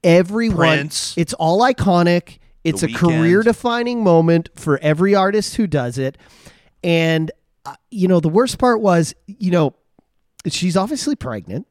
everyone, 0.03 0.57
Prince. 0.57 1.15
it's 1.19 1.35
all 1.35 1.61
iconic. 1.61 2.39
It's 2.65 2.83
The 2.83 2.87
a 2.87 2.95
career 2.95 3.43
defining 3.43 4.05
moment 4.05 4.49
for 4.55 4.79
every 4.79 5.15
artist 5.15 5.57
who 5.57 5.67
does 5.67 5.99
it. 5.99 6.17
And, 6.85 7.31
uh, 7.67 7.75
you 7.91 8.09
know, 8.09 8.21
the 8.21 8.29
worst 8.29 8.59
part 8.59 8.81
was, 8.81 9.15
you 9.27 9.51
know, 9.51 9.75
she's 10.47 10.77
obviously 10.77 11.17
pregnant. 11.17 11.67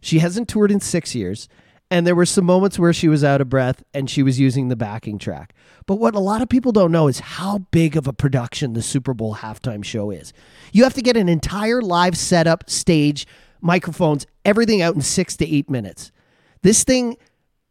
She 0.00 0.18
hasn't 0.18 0.48
toured 0.48 0.70
in 0.72 0.80
six 0.80 1.14
years. 1.14 1.48
And 1.90 2.06
there 2.06 2.14
were 2.14 2.26
some 2.26 2.44
moments 2.44 2.78
where 2.78 2.92
she 2.92 3.08
was 3.08 3.22
out 3.22 3.40
of 3.40 3.48
breath 3.48 3.84
and 3.92 4.08
she 4.08 4.22
was 4.22 4.40
using 4.40 4.68
the 4.68 4.76
backing 4.76 5.18
track. 5.18 5.54
But 5.86 5.96
what 5.96 6.14
a 6.14 6.20
lot 6.20 6.42
of 6.42 6.48
people 6.48 6.72
don't 6.72 6.90
know 6.90 7.08
is 7.08 7.20
how 7.20 7.58
big 7.70 7.96
of 7.96 8.06
a 8.08 8.12
production 8.12 8.72
the 8.72 8.82
Super 8.82 9.14
Bowl 9.14 9.36
halftime 9.36 9.84
show 9.84 10.10
is. 10.10 10.32
You 10.72 10.82
have 10.84 10.94
to 10.94 11.02
get 11.02 11.16
an 11.16 11.28
entire 11.28 11.82
live 11.82 12.16
setup, 12.16 12.68
stage, 12.68 13.26
microphones, 13.60 14.26
everything 14.44 14.82
out 14.82 14.94
in 14.94 15.02
six 15.02 15.36
to 15.36 15.48
eight 15.48 15.68
minutes. 15.70 16.10
This 16.62 16.84
thing, 16.84 17.16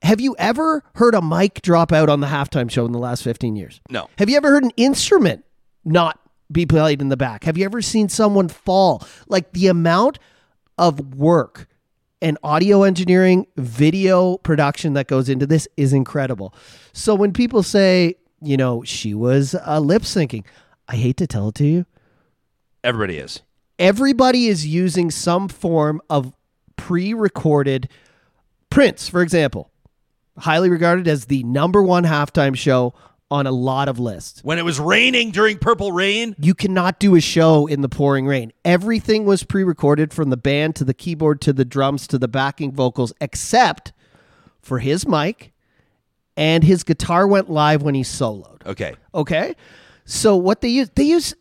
have 0.04 0.22
you 0.22 0.36
ever 0.38 0.84
heard 0.96 1.16
a 1.16 1.22
mic 1.22 1.62
drop 1.62 1.92
out 1.92 2.10
on 2.10 2.20
the 2.20 2.28
halftime 2.28 2.70
show 2.70 2.86
in 2.86 2.92
the 2.92 3.00
last 3.00 3.24
15 3.24 3.56
years? 3.56 3.82
No. 3.90 4.10
Have 4.20 4.30
you 4.30 4.38
ever 4.38 4.50
heard 4.52 4.64
an 4.64 4.74
instrument 4.78 5.44
not 5.84 6.20
be 6.52 6.66
played 6.66 7.02
in 7.02 7.10
the 7.10 7.18
back? 7.18 7.46
Have 7.46 7.58
you 7.58 7.66
ever 7.66 7.82
seen 7.82 8.10
someone 8.10 8.48
fall? 8.48 9.04
Like 9.28 9.54
the 9.54 9.68
amount 9.68 10.20
of 10.78 11.16
work 11.16 11.68
and 12.24 12.38
audio 12.44 12.82
engineering, 12.84 13.46
video 13.58 14.38
production 14.38 14.94
that 14.94 15.08
goes 15.08 15.30
into 15.30 15.46
this 15.46 15.68
is 15.78 15.94
incredible. 15.94 16.56
So 16.94 17.14
when 17.14 17.34
people 17.34 17.62
say, 17.62 18.16
you 18.42 18.58
know, 18.58 18.82
she 18.84 19.14
was 19.14 19.56
uh, 19.68 19.80
lip 19.80 20.02
syncing, 20.04 20.46
I 20.88 20.96
hate 20.96 21.18
to 21.18 21.28
tell 21.28 21.50
it 21.50 21.56
to 21.56 21.66
you, 21.66 21.86
Everybody 22.84 23.18
is. 23.18 23.42
everybody 23.78 24.48
is 24.48 24.66
using 24.66 25.12
some 25.12 25.48
form 25.48 26.02
of 26.10 26.34
pre-recorded 26.78 27.90
Prince, 28.70 29.08
for 29.08 29.22
example, 29.22 29.70
highly 30.40 30.70
regarded 30.70 31.08
as 31.08 31.26
the 31.26 31.44
number 31.44 31.84
one 31.84 32.04
halftime 32.06 32.58
show 32.58 32.94
on 33.34 33.48
a 33.48 33.52
lot 33.52 33.90
of 33.90 33.98
lists. 34.00 34.42
When 34.44 34.60
it 34.60 34.64
was 34.64 34.80
raining 34.80 35.32
during 35.32 35.58
Purple 35.58 35.92
Rain, 35.92 36.36
You 36.38 36.54
cannot 36.54 37.00
do 37.00 37.16
a 37.16 37.20
show 37.20 37.66
in 37.66 37.82
the 37.82 37.90
pouring 37.90 38.28
rain. 38.28 38.54
Everything 38.64 39.26
was 39.26 39.44
pre-recorded 39.44 40.14
from 40.14 40.30
the 40.30 40.38
band 40.38 40.76
to 40.78 40.84
the 40.84 40.94
keyboard 40.94 41.42
to 41.42 41.52
the 41.52 41.66
drums 41.66 42.06
to 42.08 42.20
the 42.20 42.28
backing 42.28 42.72
vocals 42.72 43.12
except 43.20 43.92
for 44.62 44.80
his 44.80 45.08
mic 45.08 45.52
and 46.38 46.64
his 46.64 46.84
guitar 46.84 47.28
went 47.28 47.50
live 47.50 47.82
when 47.82 47.96
he 47.96 48.04
soloed. 48.04 48.66
okay. 48.68 48.94
Okay. 49.14 49.56
So 50.06 50.36
what 50.36 50.62
they 50.62 50.70
use, 50.70 50.90
they 50.96 51.04
use, 51.04 51.34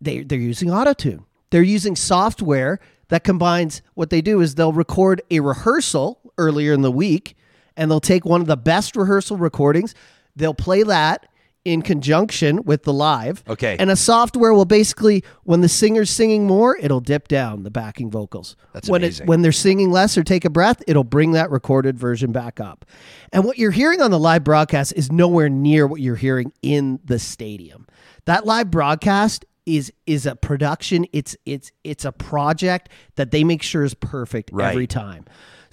they 0.00 0.22
they're 0.24 0.38
using 0.38 0.68
autotune. 0.68 1.24
They're 1.50 1.62
using 1.62 1.94
software 1.96 2.80
that 3.08 3.22
combines. 3.24 3.82
What 3.94 4.10
they 4.10 4.20
do 4.20 4.40
is 4.40 4.54
they'll 4.56 4.72
record 4.72 5.22
a 5.30 5.40
rehearsal 5.40 6.18
earlier 6.38 6.72
in 6.72 6.82
the 6.82 6.90
week, 6.90 7.36
and 7.76 7.88
they'll 7.90 8.00
take 8.00 8.24
one 8.24 8.40
of 8.40 8.46
the 8.46 8.56
best 8.56 8.96
rehearsal 8.96 9.36
recordings. 9.36 9.94
They'll 10.34 10.54
play 10.54 10.82
that 10.82 11.26
in 11.66 11.82
conjunction 11.82 12.62
with 12.64 12.84
the 12.84 12.92
live. 12.92 13.42
Okay. 13.48 13.76
And 13.78 13.90
a 13.90 13.96
software 13.96 14.54
will 14.54 14.64
basically, 14.64 15.24
when 15.42 15.60
the 15.62 15.68
singer's 15.68 16.10
singing 16.10 16.46
more, 16.46 16.76
it'll 16.80 17.00
dip 17.00 17.26
down 17.26 17.64
the 17.64 17.70
backing 17.70 18.08
vocals. 18.10 18.56
That's 18.72 18.88
when 18.88 19.02
amazing. 19.02 19.24
It, 19.24 19.28
when 19.28 19.42
they're 19.42 19.50
singing 19.50 19.90
less 19.90 20.16
or 20.16 20.22
take 20.22 20.44
a 20.44 20.50
breath, 20.50 20.80
it'll 20.86 21.02
bring 21.04 21.32
that 21.32 21.50
recorded 21.50 21.98
version 21.98 22.30
back 22.30 22.60
up. 22.60 22.84
And 23.32 23.44
what 23.44 23.58
you're 23.58 23.72
hearing 23.72 24.00
on 24.00 24.12
the 24.12 24.18
live 24.18 24.44
broadcast 24.44 24.92
is 24.94 25.10
nowhere 25.10 25.48
near 25.48 25.86
what 25.88 26.00
you're 26.00 26.14
hearing 26.14 26.52
in 26.62 27.00
the 27.04 27.18
stadium. 27.18 27.86
That 28.26 28.46
live 28.46 28.70
broadcast 28.70 29.44
is 29.66 29.92
is 30.06 30.26
a 30.26 30.36
production. 30.36 31.06
It's 31.12 31.36
it's 31.44 31.72
it's 31.82 32.04
a 32.04 32.12
project 32.12 32.88
that 33.16 33.32
they 33.32 33.42
make 33.42 33.62
sure 33.64 33.82
is 33.82 33.94
perfect 33.94 34.50
Right. 34.52 34.70
every 34.70 34.86
time. 34.86 35.24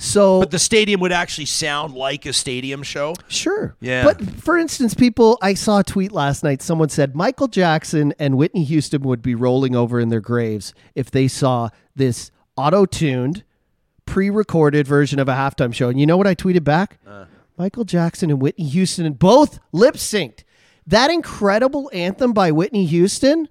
So 0.03 0.41
But 0.41 0.51
the 0.51 0.59
stadium 0.59 0.99
would 0.99 1.13
actually 1.13 1.45
sound 1.45 1.93
like 1.93 2.25
a 2.25 2.33
stadium 2.33 2.83
show. 2.83 3.15
Sure. 3.29 3.77
Yeah. 3.79 4.03
But 4.03 4.21
for 4.41 4.57
instance, 4.57 4.93
people, 4.93 5.37
I 5.41 5.53
saw 5.53 5.79
a 5.79 5.83
tweet 5.83 6.11
last 6.11 6.43
night. 6.43 6.61
Someone 6.61 6.89
said 6.89 7.15
Michael 7.15 7.47
Jackson 7.47 8.13
and 8.19 8.37
Whitney 8.37 8.65
Houston 8.65 9.01
would 9.03 9.21
be 9.21 9.33
rolling 9.33 9.77
over 9.77 10.01
in 10.01 10.09
their 10.09 10.19
graves 10.19 10.73
if 10.93 11.09
they 11.09 11.29
saw 11.29 11.69
this 11.95 12.31
auto 12.57 12.85
tuned, 12.85 13.45
pre 14.05 14.29
recorded 14.29 14.85
version 14.85 15.19
of 15.19 15.29
a 15.29 15.33
halftime 15.33 15.73
show. 15.73 15.87
And 15.87 15.97
you 15.97 16.05
know 16.05 16.17
what 16.17 16.27
I 16.27 16.35
tweeted 16.35 16.65
back? 16.65 16.99
Uh. 17.07 17.25
Michael 17.57 17.85
Jackson 17.85 18.29
and 18.29 18.41
Whitney 18.41 18.65
Houston 18.65 19.13
both 19.13 19.59
lip 19.71 19.95
synced. 19.95 20.43
That 20.85 21.11
incredible 21.11 21.89
anthem 21.93 22.33
by 22.33 22.51
Whitney 22.51 22.85
Houston 22.87 23.47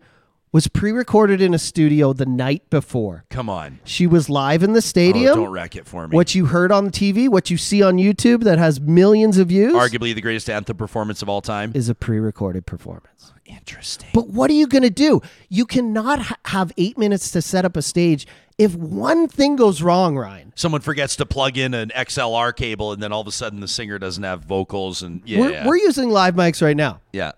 was 0.52 0.68
pre 0.68 0.92
recorded 0.92 1.40
in 1.40 1.54
a 1.54 1.58
studio 1.58 2.12
the 2.12 2.26
night 2.26 2.68
before. 2.70 3.24
Come 3.30 3.48
on. 3.48 3.80
She 3.84 4.06
was 4.06 4.28
live 4.28 4.62
in 4.62 4.72
the 4.74 4.78
Oh, 4.78 4.80
stadium. 4.80 5.34
don't 5.36 5.50
wreck 5.50 5.74
it 5.74 5.86
for 5.86 6.06
me. 6.06 6.14
what 6.14 6.34
you 6.34 6.46
heard 6.46 6.70
on 6.70 6.84
the 6.84 6.90
TV, 6.90 7.28
what 7.28 7.48
you 7.50 7.56
see 7.56 7.82
on 7.82 7.96
YouTube 7.96 8.44
that 8.44 8.58
has 8.58 8.80
millions 8.80 9.38
of 9.38 9.48
views 9.48 9.72
Arguably 9.72 10.14
the 10.14 10.20
greatest 10.20 10.50
anthem 10.50 10.76
performance 10.76 11.22
of 11.22 11.28
all 11.28 11.40
time. 11.40 11.72
is 11.74 11.88
a 11.88 11.94
pre-recorded 11.94 12.66
performance. 12.66 13.32
Oh, 13.34 13.38
interesting. 13.46 14.10
But 14.12 14.28
what 14.28 14.50
are 14.50 14.54
you 14.54 14.66
going 14.66 14.82
to 14.82 14.90
do? 14.90 15.22
You 15.48 15.64
cannot 15.64 16.20
ha- 16.20 16.36
have 16.46 16.70
8 16.76 16.98
minutes 16.98 17.30
to 17.30 17.40
set 17.42 17.64
up 17.64 17.76
a 17.76 17.82
stage 17.82 18.26
if 18.58 18.74
one 18.74 19.28
thing 19.28 19.56
goes 19.56 19.80
wrong, 19.80 20.16
Ryan. 20.18 20.52
Someone 20.54 20.82
forgets 20.82 21.16
to 21.16 21.24
plug 21.26 21.56
in 21.56 21.72
an 21.72 21.90
XLR 21.96 22.54
cable, 22.54 22.92
and 22.92 23.02
then 23.02 23.10
all 23.10 23.22
of 23.22 23.26
a 23.26 23.32
sudden 23.32 23.60
the 23.60 23.66
singer 23.68 23.98
doesn't 23.98 24.22
have 24.22 24.44
vocals, 24.44 25.02
and 25.02 25.22
yeah, 25.24 25.38
We're, 25.40 25.66
we're 25.68 25.76
using 25.78 26.10
live 26.10 26.34
mics 26.34 26.60
right 26.60 26.76
now. 26.76 27.00
yeah, 27.14 27.32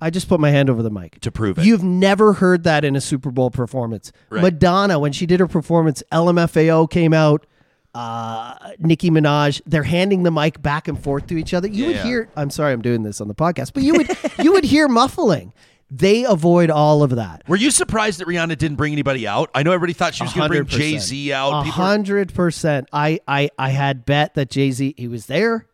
I 0.00 0.10
just 0.10 0.28
put 0.28 0.40
my 0.40 0.50
hand 0.50 0.70
over 0.70 0.82
the 0.82 0.90
mic. 0.90 1.20
to 1.20 1.30
prove 1.30 1.58
it. 1.58 1.64
You've 1.64 1.82
never 1.82 2.32
heard 2.34 2.64
that 2.64 2.84
in 2.84 2.96
a 2.96 3.00
Super 3.00 3.30
Bowl 3.30 3.50
performance. 3.50 4.12
Right. 4.30 4.42
Madonna, 4.42 4.98
when 4.98 5.12
she 5.12 5.26
did 5.26 5.40
her 5.40 5.46
performance, 5.46 6.02
LMFAO 6.12 6.88
came 6.90 7.12
out. 7.12 7.46
Uh, 7.94 8.54
Nicki 8.78 9.10
Minaj, 9.10 9.60
they're 9.66 9.82
handing 9.82 10.22
the 10.22 10.30
mic 10.30 10.62
back 10.62 10.86
and 10.86 11.02
forth 11.02 11.26
to 11.26 11.36
each 11.36 11.52
other. 11.52 11.66
You 11.66 11.86
would 11.86 11.96
Yeah. 11.96 12.02
hear. 12.04 12.28
I'm 12.36 12.50
sorry, 12.50 12.72
I'm 12.72 12.82
doing 12.82 13.02
this 13.02 13.20
on 13.20 13.26
the 13.28 13.34
podcast, 13.34 13.72
but 13.74 13.82
you 13.82 13.94
would 13.94 14.08
you 14.44 14.52
would 14.52 14.64
hear 14.64 14.86
muffling. 14.86 15.52
They 15.90 16.22
avoid 16.22 16.70
all 16.70 17.02
of 17.02 17.10
that. 17.16 17.42
Were 17.48 17.56
you 17.56 17.72
surprised 17.72 18.20
that 18.20 18.28
Rihanna 18.28 18.56
didn't 18.56 18.76
bring 18.76 18.92
anybody 18.92 19.26
out? 19.26 19.50
I 19.56 19.64
know 19.64 19.72
everybody 19.72 19.92
thought 19.92 20.14
she 20.14 20.22
was 20.22 20.32
going 20.32 20.48
to 20.48 20.64
bring 20.64 20.66
Jay 20.66 20.98
Z 20.98 21.32
out. 21.32 21.66
Hundred 21.66 22.32
percent. 22.32 22.88
I, 22.92 23.18
I 23.26 23.50
I 23.58 23.70
had 23.70 24.04
bet 24.06 24.34
that 24.34 24.50
Jay 24.50 24.70
Z 24.70 24.94
he 24.96 25.08
was 25.08 25.26
there. 25.26 25.66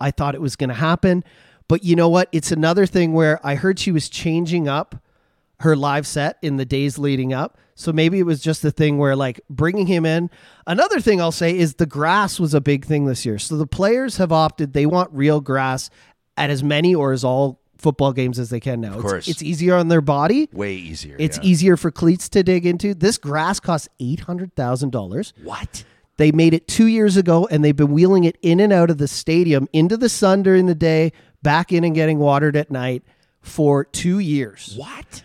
I 0.00 0.10
thought 0.10 0.34
it 0.34 0.40
was 0.40 0.56
going 0.56 0.70
to 0.70 0.74
happen, 0.74 1.22
but 1.70 1.84
you 1.84 1.94
know 1.94 2.08
what? 2.08 2.28
It's 2.32 2.50
another 2.50 2.84
thing 2.84 3.12
where 3.12 3.38
I 3.46 3.54
heard 3.54 3.78
she 3.78 3.92
was 3.92 4.08
changing 4.08 4.66
up 4.66 4.96
her 5.60 5.76
live 5.76 6.04
set 6.04 6.36
in 6.42 6.56
the 6.56 6.64
days 6.64 6.98
leading 6.98 7.32
up. 7.32 7.58
So 7.76 7.92
maybe 7.92 8.18
it 8.18 8.24
was 8.24 8.40
just 8.40 8.60
the 8.60 8.72
thing 8.72 8.98
where 8.98 9.14
like 9.14 9.40
bringing 9.48 9.86
him 9.86 10.04
in. 10.04 10.30
Another 10.66 11.00
thing 11.00 11.20
I'll 11.20 11.30
say 11.30 11.56
is 11.56 11.74
the 11.74 11.86
grass 11.86 12.40
was 12.40 12.54
a 12.54 12.60
big 12.60 12.86
thing 12.86 13.04
this 13.04 13.24
year. 13.24 13.38
So 13.38 13.56
the 13.56 13.68
players 13.68 14.16
have 14.16 14.32
opted 14.32 14.72
they 14.72 14.84
want 14.84 15.12
real 15.12 15.40
grass 15.40 15.90
at 16.36 16.50
as 16.50 16.64
many 16.64 16.92
or 16.92 17.12
as 17.12 17.22
all 17.22 17.60
football 17.78 18.12
games 18.12 18.40
as 18.40 18.50
they 18.50 18.58
can 18.58 18.80
now. 18.80 18.94
Of 18.94 19.02
course. 19.02 19.28
It's, 19.28 19.40
it's 19.40 19.42
easier 19.44 19.76
on 19.76 19.86
their 19.86 20.00
body. 20.00 20.48
way 20.52 20.74
easier. 20.74 21.14
It's 21.20 21.38
yeah. 21.38 21.44
easier 21.44 21.76
for 21.76 21.92
cleats 21.92 22.28
to 22.30 22.42
dig 22.42 22.66
into. 22.66 22.94
This 22.94 23.16
grass 23.16 23.60
costs 23.60 23.88
eight 24.00 24.18
hundred 24.18 24.56
thousand 24.56 24.90
dollars. 24.90 25.32
What? 25.44 25.84
They 26.16 26.32
made 26.32 26.52
it 26.52 26.68
two 26.68 26.86
years 26.86 27.16
ago, 27.16 27.48
and 27.50 27.64
they've 27.64 27.74
been 27.74 27.92
wheeling 27.92 28.24
it 28.24 28.36
in 28.42 28.60
and 28.60 28.74
out 28.74 28.90
of 28.90 28.98
the 28.98 29.08
stadium 29.08 29.68
into 29.72 29.96
the 29.96 30.10
sun 30.10 30.42
during 30.42 30.66
the 30.66 30.74
day, 30.74 31.12
back 31.42 31.72
in 31.72 31.84
and 31.84 31.94
getting 31.94 32.18
watered 32.18 32.56
at 32.56 32.70
night. 32.70 33.02
for 33.42 33.84
two 33.86 34.18
years. 34.18 34.74
What? 34.76 35.22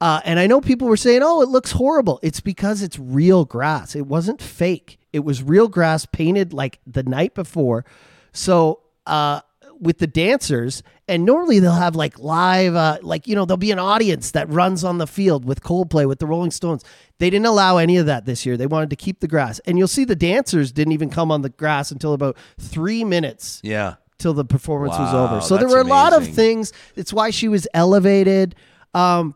Uh, 0.00 0.20
and 0.24 0.38
I 0.38 0.46
know 0.46 0.60
people 0.62 0.88
were 0.88 0.96
saying, 0.96 1.20
"Oh, 1.22 1.42
it 1.42 1.50
looks 1.50 1.72
horrible." 1.72 2.18
It's 2.22 2.40
because 2.40 2.80
it's 2.82 2.98
real 2.98 3.44
grass. 3.44 3.94
It 3.94 4.06
wasn't 4.06 4.40
fake. 4.40 4.98
It 5.12 5.20
was 5.20 5.42
real 5.42 5.68
grass 5.68 6.06
painted 6.06 6.52
like 6.54 6.78
the 6.86 7.02
night 7.02 7.34
before. 7.34 7.84
So 8.32 8.80
uh, 9.06 9.42
with 9.80 9.98
the 9.98 10.06
dancers, 10.06 10.82
and 11.08 11.24
normally 11.26 11.58
they'll 11.58 11.72
have 11.72 11.94
like 11.96 12.18
live, 12.18 12.74
uh, 12.74 12.98
like 13.02 13.26
you 13.28 13.34
know, 13.34 13.44
there'll 13.44 13.58
be 13.58 13.70
an 13.72 13.78
audience 13.78 14.30
that 14.30 14.48
runs 14.48 14.82
on 14.84 14.96
the 14.98 15.06
field 15.06 15.44
with 15.44 15.62
Coldplay 15.62 16.06
with 16.06 16.20
the 16.20 16.26
Rolling 16.26 16.50
Stones. 16.52 16.84
They 17.18 17.28
didn't 17.28 17.46
allow 17.46 17.76
any 17.76 17.96
of 17.98 18.06
that 18.06 18.24
this 18.24 18.46
year. 18.46 18.56
They 18.56 18.66
wanted 18.66 18.88
to 18.90 18.96
keep 18.96 19.20
the 19.20 19.28
grass, 19.28 19.58
and 19.66 19.76
you'll 19.76 19.88
see 19.88 20.04
the 20.04 20.16
dancers 20.16 20.72
didn't 20.72 20.92
even 20.92 21.10
come 21.10 21.30
on 21.30 21.42
the 21.42 21.50
grass 21.50 21.90
until 21.90 22.14
about 22.14 22.36
three 22.58 23.04
minutes 23.04 23.60
Yeah. 23.62 23.96
Till 24.18 24.34
the 24.34 24.44
performance 24.44 24.98
was 24.98 25.14
over. 25.14 25.40
So 25.40 25.56
there 25.56 25.68
were 25.68 25.80
a 25.80 25.84
lot 25.84 26.12
of 26.12 26.26
things. 26.26 26.72
It's 26.96 27.12
why 27.12 27.30
she 27.30 27.48
was 27.48 27.66
elevated. 27.72 28.54
Um, 28.94 29.34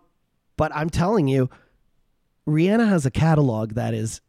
but 0.56 0.74
I'm 0.74 0.90
telling 0.90 1.28
you, 1.28 1.50
Rihanna 2.48 2.88
has 2.88 3.06
a 3.06 3.10
catalog 3.10 3.74
that 3.74 3.94
is 3.94 4.20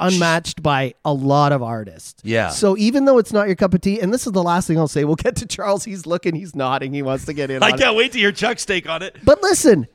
unmatched 0.00 0.62
by 0.62 0.94
a 1.04 1.12
lot 1.12 1.52
of 1.52 1.62
artists. 1.62 2.22
Yeah. 2.24 2.48
So 2.48 2.76
even 2.76 3.04
though 3.04 3.18
it's 3.18 3.32
not 3.32 3.46
your 3.46 3.54
cup 3.56 3.72
of 3.72 3.80
tea, 3.80 4.00
and 4.00 4.12
this 4.12 4.26
is 4.26 4.32
the 4.32 4.42
last 4.42 4.66
thing 4.66 4.78
I'll 4.78 4.88
say, 4.88 5.04
we'll 5.04 5.14
get 5.14 5.36
to 5.36 5.46
Charles. 5.46 5.84
He's 5.84 6.06
looking, 6.06 6.34
he's 6.34 6.56
nodding, 6.56 6.92
he 6.92 7.02
wants 7.02 7.26
to 7.26 7.32
get 7.32 7.50
in. 7.50 7.62
I 7.62 7.72
can't 7.72 7.96
wait 7.96 8.12
to 8.12 8.18
hear 8.18 8.32
Chuck's 8.32 8.64
take 8.66 8.88
on 8.88 9.02
it. 9.02 9.16
But 9.22 9.42
listen, 9.42 9.86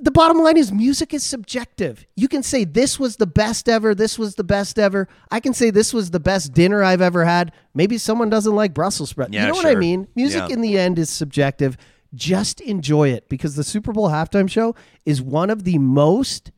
the 0.00 0.10
bottom 0.10 0.38
line 0.38 0.56
is 0.56 0.70
music 0.72 1.14
is 1.14 1.22
subjective. 1.22 2.04
You 2.16 2.28
can 2.28 2.42
say 2.42 2.64
this 2.64 2.98
was 2.98 3.16
the 3.16 3.26
best 3.26 3.68
ever, 3.68 3.94
this 3.94 4.18
was 4.18 4.34
the 4.34 4.44
best 4.44 4.78
ever. 4.78 5.08
I 5.30 5.40
can 5.40 5.54
say 5.54 5.70
this 5.70 5.94
was 5.94 6.10
the 6.10 6.20
best 6.20 6.52
dinner 6.52 6.82
I've 6.82 7.00
ever 7.00 7.24
had. 7.24 7.52
Maybe 7.74 7.96
someone 7.98 8.28
doesn't 8.28 8.54
like 8.54 8.74
Brussels 8.74 9.10
sprouts. 9.10 9.32
Yeah, 9.32 9.42
you 9.42 9.48
know 9.48 9.54
what 9.54 9.66
I 9.66 9.74
mean? 9.74 10.08
Music 10.14 10.42
Yeah. 10.48 10.54
in 10.54 10.60
the 10.60 10.78
end 10.78 10.98
is 10.98 11.08
subjective. 11.10 11.76
Just 12.14 12.60
enjoy 12.60 13.08
it 13.08 13.28
because 13.28 13.56
the 13.56 13.64
Super 13.64 13.92
Bowl 13.92 14.08
halftime 14.10 14.50
show 14.50 14.74
is 15.04 15.20
one 15.22 15.50
of 15.50 15.64
the 15.64 15.78
most 15.78 16.52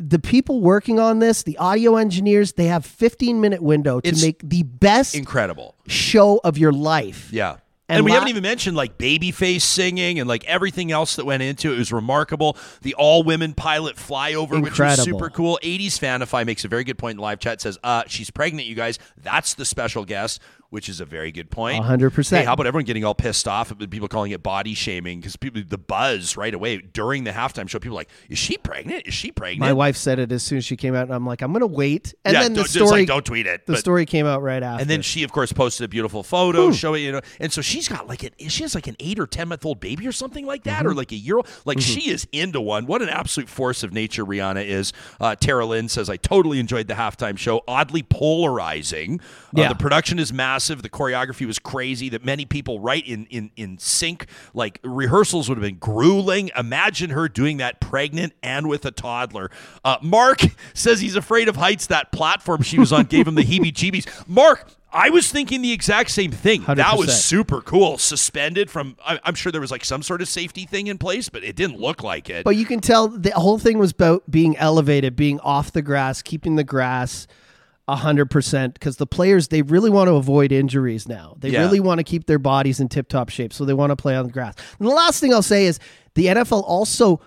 the 0.00 0.18
people 0.18 0.60
working 0.60 0.98
on 0.98 1.20
this, 1.20 1.44
the 1.44 1.56
audio 1.56 1.96
engineers, 1.96 2.54
they 2.54 2.64
have 2.66 2.84
15 2.84 3.40
minute 3.40 3.62
window 3.62 4.00
to 4.00 4.08
It's 4.08 4.20
make 4.22 4.40
the 4.42 4.64
best 4.64 5.14
Incredible. 5.14 5.76
show 5.86 6.40
of 6.42 6.58
your 6.58 6.72
life. 6.72 7.28
Yeah. 7.32 7.58
And 7.88 7.98
And, 7.98 8.04
we 8.06 8.10
la- 8.12 8.14
haven't 8.14 8.30
even 8.30 8.42
mentioned 8.42 8.76
like 8.76 8.96
Babyface 8.96 9.60
singing 9.60 10.18
and 10.18 10.26
like 10.26 10.44
everything 10.46 10.90
else 10.90 11.16
that 11.16 11.26
went 11.26 11.42
into 11.42 11.70
it. 11.70 11.74
It 11.74 11.78
was 11.78 11.92
remarkable. 11.92 12.56
The 12.80 12.94
all 12.94 13.22
women 13.22 13.52
pilot 13.52 13.96
flyover, 13.96 14.62
which 14.62 14.78
was 14.78 15.02
super 15.04 15.28
cool. 15.30 15.58
80s 15.62 15.98
Fanify 15.98 16.46
makes 16.46 16.64
a 16.64 16.68
very 16.68 16.84
good 16.84 16.96
point 16.96 17.16
in 17.16 17.20
live 17.20 17.40
chat. 17.40 17.60
Says, 17.60 17.78
uh, 17.84 18.04
she's 18.06 18.30
pregnant, 18.30 18.66
you 18.66 18.74
guys. 18.74 18.98
That's 19.22 19.52
the 19.54 19.66
special 19.66 20.06
guest, 20.06 20.40
which 20.74 20.88
is 20.88 21.00
a 21.00 21.04
very 21.04 21.30
good 21.30 21.50
point. 21.52 21.84
100%. 21.84 22.30
Hey, 22.36 22.44
how 22.44 22.54
about 22.54 22.66
everyone 22.66 22.84
getting 22.84 23.04
all 23.04 23.14
pissed 23.14 23.46
off 23.46 23.70
at 23.70 23.78
people 23.90 24.08
calling 24.08 24.32
it 24.32 24.42
body 24.42 24.74
shaming? 24.74 25.20
Because 25.20 25.36
people, 25.36 25.62
the 25.66 25.78
buzz 25.78 26.36
right 26.36 26.52
away 26.52 26.78
during 26.78 27.22
the 27.22 27.30
halftime 27.30 27.68
show, 27.68 27.78
people 27.78 27.96
are 27.96 28.00
like, 28.00 28.10
is 28.28 28.38
she 28.38 28.58
pregnant? 28.58 29.06
Is 29.06 29.14
she 29.14 29.30
pregnant? 29.30 29.60
My 29.60 29.72
wife 29.72 29.96
said 29.96 30.18
it 30.18 30.32
as 30.32 30.42
soon 30.42 30.58
as 30.58 30.64
she 30.64 30.76
came 30.76 30.96
out, 30.96 31.04
and 31.04 31.12
I'm 31.14 31.24
like, 31.24 31.42
I'm 31.42 31.52
gonna 31.52 31.66
wait. 31.66 32.12
And 32.24 32.34
yeah, 32.34 32.42
then 32.42 32.54
the 32.54 32.64
don't- 32.64 32.80
like, 32.80 32.88
story, 32.88 33.04
don't 33.06 33.24
tweet 33.24 33.46
it. 33.46 33.66
the 33.66 33.74
but- 33.74 33.78
story 33.78 34.04
came 34.04 34.26
out 34.26 34.42
right 34.42 34.62
after. 34.62 34.80
And 34.82 34.90
then 34.90 35.00
she, 35.00 35.22
of 35.22 35.30
course, 35.30 35.52
posted 35.52 35.84
a 35.84 35.88
beautiful 35.88 36.24
photo 36.24 36.72
showing 36.72 37.04
you 37.04 37.12
know, 37.12 37.20
and 37.38 37.52
so 37.52 37.62
she's 37.62 37.88
got 37.88 38.08
like 38.08 38.24
an 38.24 38.30
she 38.48 38.64
has 38.64 38.74
like 38.74 38.88
an 38.88 38.96
eight 38.98 39.20
or 39.20 39.28
ten 39.28 39.46
month 39.48 39.64
old 39.64 39.78
baby 39.78 40.08
or 40.08 40.12
something 40.12 40.44
like 40.44 40.64
that, 40.64 40.80
Mm-hmm. 40.80 40.88
or 40.88 40.94
like 40.94 41.12
a 41.12 41.16
year 41.16 41.36
old. 41.36 41.46
Like 41.64 41.80
she 41.80 42.10
is 42.10 42.26
into 42.32 42.60
one. 42.60 42.86
What 42.86 43.00
an 43.00 43.08
absolute 43.10 43.48
force 43.48 43.84
of 43.84 43.92
nature 43.92 44.24
Rihanna 44.24 44.66
is. 44.66 44.92
Uh, 45.20 45.36
Tara 45.36 45.64
Lynn 45.66 45.88
says, 45.88 46.10
"I 46.10 46.16
totally 46.16 46.58
enjoyed 46.58 46.88
the 46.88 46.94
halftime 46.94 47.38
show. 47.38 47.62
Oddly 47.68 48.02
polarizing. 48.02 49.20
Uh, 49.56 49.60
Yeah. 49.60 49.68
The 49.68 49.76
production 49.76 50.18
is 50.18 50.32
massive. 50.32 50.63
The 50.68 50.88
choreography 50.88 51.46
was 51.46 51.58
crazy. 51.58 52.08
That 52.08 52.24
many 52.24 52.44
people 52.44 52.80
right 52.80 53.06
in 53.06 53.26
in 53.26 53.50
in 53.56 53.78
sync. 53.78 54.26
Like 54.52 54.80
rehearsals 54.82 55.48
would 55.48 55.58
have 55.58 55.62
been 55.62 55.78
grueling. 55.78 56.50
Imagine 56.56 57.10
her 57.10 57.28
doing 57.28 57.58
that 57.58 57.80
pregnant 57.80 58.34
and 58.42 58.68
with 58.68 58.84
a 58.84 58.90
toddler. 58.90 59.50
Uh, 59.84 59.96
Mark 60.02 60.40
says 60.74 61.00
he's 61.00 61.16
afraid 61.16 61.48
of 61.48 61.56
heights. 61.56 61.86
That 61.86 62.12
platform 62.12 62.62
she 62.62 62.78
was 62.78 62.92
on 62.92 63.04
gave 63.04 63.26
him 63.26 63.34
the 63.34 63.42
heebie-jeebies. 63.44 64.28
Mark. 64.28 64.70
I 64.96 65.10
was 65.10 65.28
thinking 65.28 65.60
the 65.60 65.72
exact 65.72 66.10
same 66.12 66.30
thing. 66.30 66.62
That 66.68 66.96
was 66.96 67.24
super 67.24 67.60
cool. 67.60 67.98
Suspended 67.98 68.70
from, 68.70 68.96
I'm 69.04 69.34
sure 69.34 69.50
there 69.50 69.60
was 69.60 69.72
like 69.72 69.84
some 69.84 70.04
sort 70.04 70.22
of 70.22 70.28
safety 70.28 70.66
thing 70.66 70.86
in 70.86 70.98
place, 70.98 71.28
but 71.28 71.42
it 71.42 71.56
didn't 71.56 71.80
look 71.80 72.04
like 72.04 72.30
it. 72.30 72.44
But 72.44 72.54
you 72.54 72.64
can 72.64 72.78
tell 72.78 73.08
the 73.08 73.32
whole 73.32 73.58
thing 73.58 73.78
was 73.78 73.90
about 73.90 74.30
being 74.30 74.56
elevated, 74.56 75.16
being 75.16 75.40
off 75.40 75.72
the 75.72 75.82
grass, 75.82 76.22
keeping 76.22 76.54
the 76.54 76.62
grass 76.62 77.26
hundred 77.88 78.30
percent. 78.30 78.74
Because 78.74 78.96
the 78.96 79.06
players 79.06 79.48
they 79.48 79.62
really 79.62 79.90
want 79.90 80.08
to 80.08 80.14
avoid 80.14 80.52
injuries 80.52 81.06
now. 81.08 81.36
They 81.38 81.50
Yeah. 81.50 81.60
really 81.60 81.80
want 81.80 81.98
to 81.98 82.04
keep 82.04 82.26
their 82.26 82.38
bodies 82.38 82.80
in 82.80 82.88
tip 82.88 83.08
top 83.08 83.28
shape, 83.28 83.52
so 83.52 83.64
they 83.64 83.74
want 83.74 83.90
to 83.90 83.96
play 83.96 84.14
on 84.16 84.26
the 84.26 84.32
grass. 84.32 84.54
And 84.78 84.88
the 84.88 84.92
last 84.94 85.20
thing 85.20 85.32
I'll 85.34 85.42
say 85.42 85.66
is 85.66 85.78
the 86.14 86.26
NFL 86.26 86.62
also 86.66 87.20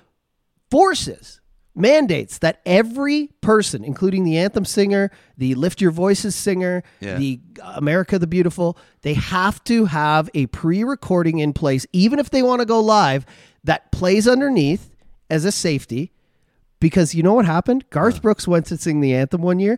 forces 0.72 1.40
mandates 1.76 2.40
that 2.40 2.60
every 2.66 3.30
person 3.42 3.84
including 3.84 4.24
the 4.24 4.36
anthem 4.36 4.66
singer 4.66 5.12
the 5.38 5.54
lift 5.54 5.80
your 5.80 5.92
voices 5.92 6.34
singer 6.36 6.82
Yeah. 7.00 7.20
the 7.20 7.40
america 7.76 8.18
the 8.18 8.26
beautiful 8.26 8.80
they 9.04 9.14
have 9.14 9.64
to 9.66 9.86
have 9.86 10.28
a 10.34 10.48
pre-recording 10.48 11.38
in 11.38 11.54
place 11.54 11.86
even 11.94 12.18
if 12.18 12.32
they 12.32 12.42
want 12.42 12.62
to 12.62 12.66
go 12.66 12.80
live 12.80 13.28
that 13.64 13.92
plays 13.92 14.28
underneath 14.28 14.90
as 15.30 15.46
a 15.46 15.52
safety 15.52 16.12
because 16.80 17.14
you 17.14 17.22
know 17.22 17.36
what 17.36 17.46
happened 17.46 17.88
garth 17.92 18.24
brooks 18.24 18.48
went 18.48 18.66
to 18.66 18.78
sing 18.78 19.00
the 19.00 19.14
anthem 19.14 19.44
one 19.44 19.60
year 19.60 19.78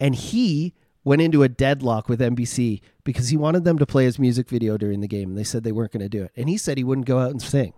and 0.00 0.14
he 0.14 0.74
went 1.04 1.22
into 1.22 1.42
a 1.42 1.48
deadlock 1.48 2.08
with 2.08 2.20
nbc 2.20 2.80
because 3.04 3.28
he 3.28 3.36
wanted 3.36 3.64
them 3.64 3.78
to 3.78 3.86
play 3.86 4.04
his 4.04 4.18
music 4.18 4.48
video 4.48 4.76
during 4.76 5.00
the 5.00 5.08
game 5.08 5.30
and 5.30 5.38
they 5.38 5.44
said 5.44 5.62
they 5.62 5.72
weren't 5.72 5.92
going 5.92 6.02
to 6.02 6.08
do 6.08 6.24
it. 6.24 6.32
And 6.36 6.48
he 6.48 6.56
said 6.56 6.78
he 6.78 6.84
wouldn't 6.84 7.06
go 7.06 7.18
out 7.18 7.30
and 7.30 7.42
sing. 7.42 7.72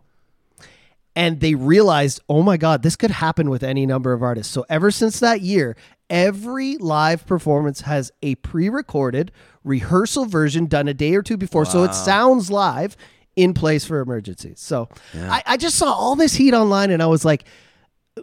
And 1.15 1.41
they 1.41 1.55
realized, 1.55 2.21
oh 2.29 2.43
my 2.43 2.57
God, 2.57 2.83
this 2.83 2.97
could 2.97 3.11
happen 3.11 3.51
with 3.51 3.63
any 3.63 3.85
number 3.85 4.13
of 4.13 4.23
artists. 4.23 4.53
So 4.53 4.65
ever 4.69 4.91
since 4.91 5.21
that 5.21 5.43
year, 5.43 5.77
every 6.09 6.79
live 6.79 7.27
performance 7.27 7.83
has 7.83 8.13
a 8.23 8.35
pre-recorded 8.37 9.31
rehearsal 9.63 10.25
version 10.25 10.67
done 10.67 10.89
a 10.89 10.95
day 10.95 11.15
or 11.15 11.23
two 11.23 11.37
before, 11.37 11.65
so 11.65 11.85
it 11.85 11.95
sounds 11.95 12.51
live 12.51 12.97
in 13.37 13.55
place 13.55 13.85
for 13.85 14.01
emergencies. 14.01 14.61
So 14.61 14.89
I, 15.31 15.43
I 15.47 15.57
just 15.57 15.77
saw 15.77 15.93
all 15.93 16.17
this 16.17 16.35
heat 16.35 16.55
online, 16.55 16.91
and 16.91 17.03
I 17.03 17.07
was 17.07 17.25
like, 17.25 17.45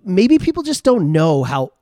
maybe 0.04 0.40
people 0.40 0.64
just 0.64 0.84
don't 0.84 1.12
know 1.12 1.44
how 1.44 1.74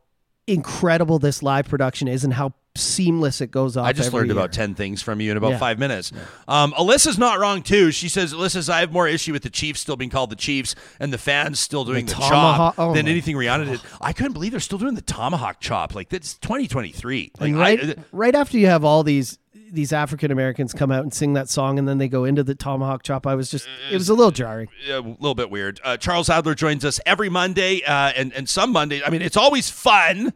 incredible 0.48 1.20
this 1.20 1.44
live 1.44 1.68
production 1.68 2.08
is 2.08 2.24
and 2.24 2.34
how 2.34 2.54
seamless 2.76 3.42
it 3.42 3.50
goes 3.50 3.76
off. 3.76 3.86
I 3.88 3.92
just 3.92 4.14
learned 4.14 4.28
year. 4.30 4.38
about 4.38 4.54
10 4.54 4.76
things 4.76 5.02
from 5.02 5.20
you 5.20 5.32
in 5.32 5.38
about 5.38 5.52
Yeah. 5.52 5.58
five 5.58 5.80
minutes. 5.80 6.12
Um, 6.48 6.74
Alyssa's 6.74 7.18
not 7.18 7.40
wrong, 7.40 7.64
too. 7.64 7.92
She 7.92 8.08
says, 8.08 8.34
Alyssa 8.34 8.70
I 8.70 8.82
have 8.82 8.92
more 8.92 9.08
issue 9.08 9.34
with 9.34 9.42
the 9.42 9.50
Chiefs 9.50 9.82
still 9.82 9.96
being 9.96 10.12
called 10.12 10.30
the 10.30 10.36
Chiefs 10.36 10.76
and 11.00 11.12
the 11.12 11.18
fans 11.18 11.60
still 11.60 11.84
doing 11.86 12.06
the, 12.06 12.12
tomahawk- 12.14 12.76
chop 12.76 12.80
oh 12.80 12.94
than 12.94 13.08
anything 13.08 13.36
Rihanna 13.36 13.66
did. 13.66 13.82
I 14.00 14.14
couldn't 14.14 14.34
believe 14.34 14.52
they're 14.52 14.60
still 14.60 14.78
doing 14.78 14.94
the 14.94 15.02
tomahawk 15.02 15.60
chop. 15.60 15.96
Like, 15.96 16.10
that's 16.10 16.36
2023. 16.36 17.32
Like, 17.40 17.50
And 17.50 17.60
right, 17.60 17.80
I, 17.82 17.96
right 18.12 18.36
after 18.36 18.60
you 18.60 18.68
have 18.68 18.84
all 18.84 19.04
these 19.04 19.40
these 19.72 19.94
African 19.94 20.32
Americans 20.32 20.74
come 20.74 20.92
out 20.92 21.04
and 21.04 21.14
sing 21.14 21.34
that 21.34 21.50
song, 21.50 21.80
and 21.80 21.88
then 21.88 21.98
they 21.98 22.08
go 22.08 22.24
into 22.24 22.44
the 22.44 22.56
tomahawk 22.56 23.04
chop. 23.04 23.28
I 23.28 23.36
was 23.36 23.50
just, 23.50 23.68
it 23.92 23.96
was 23.96 24.10
a 24.10 24.14
little 24.14 24.32
jarring. 24.32 24.70
a 24.90 25.00
little 25.00 25.36
bit 25.36 25.50
weird. 25.50 25.80
Uh, 25.84 25.98
Charles 25.98 26.30
Adler 26.30 26.56
joins 26.56 26.86
us 26.86 27.00
every 27.06 27.30
Monday 27.30 27.82
uh, 27.84 28.12
and, 28.16 28.34
and 28.34 28.48
some 28.48 28.72
Monday. 28.72 29.04
I 29.04 29.10
mean, 29.10 29.22
it's 29.22 29.38
always 29.38 29.70
fun. 29.70 30.34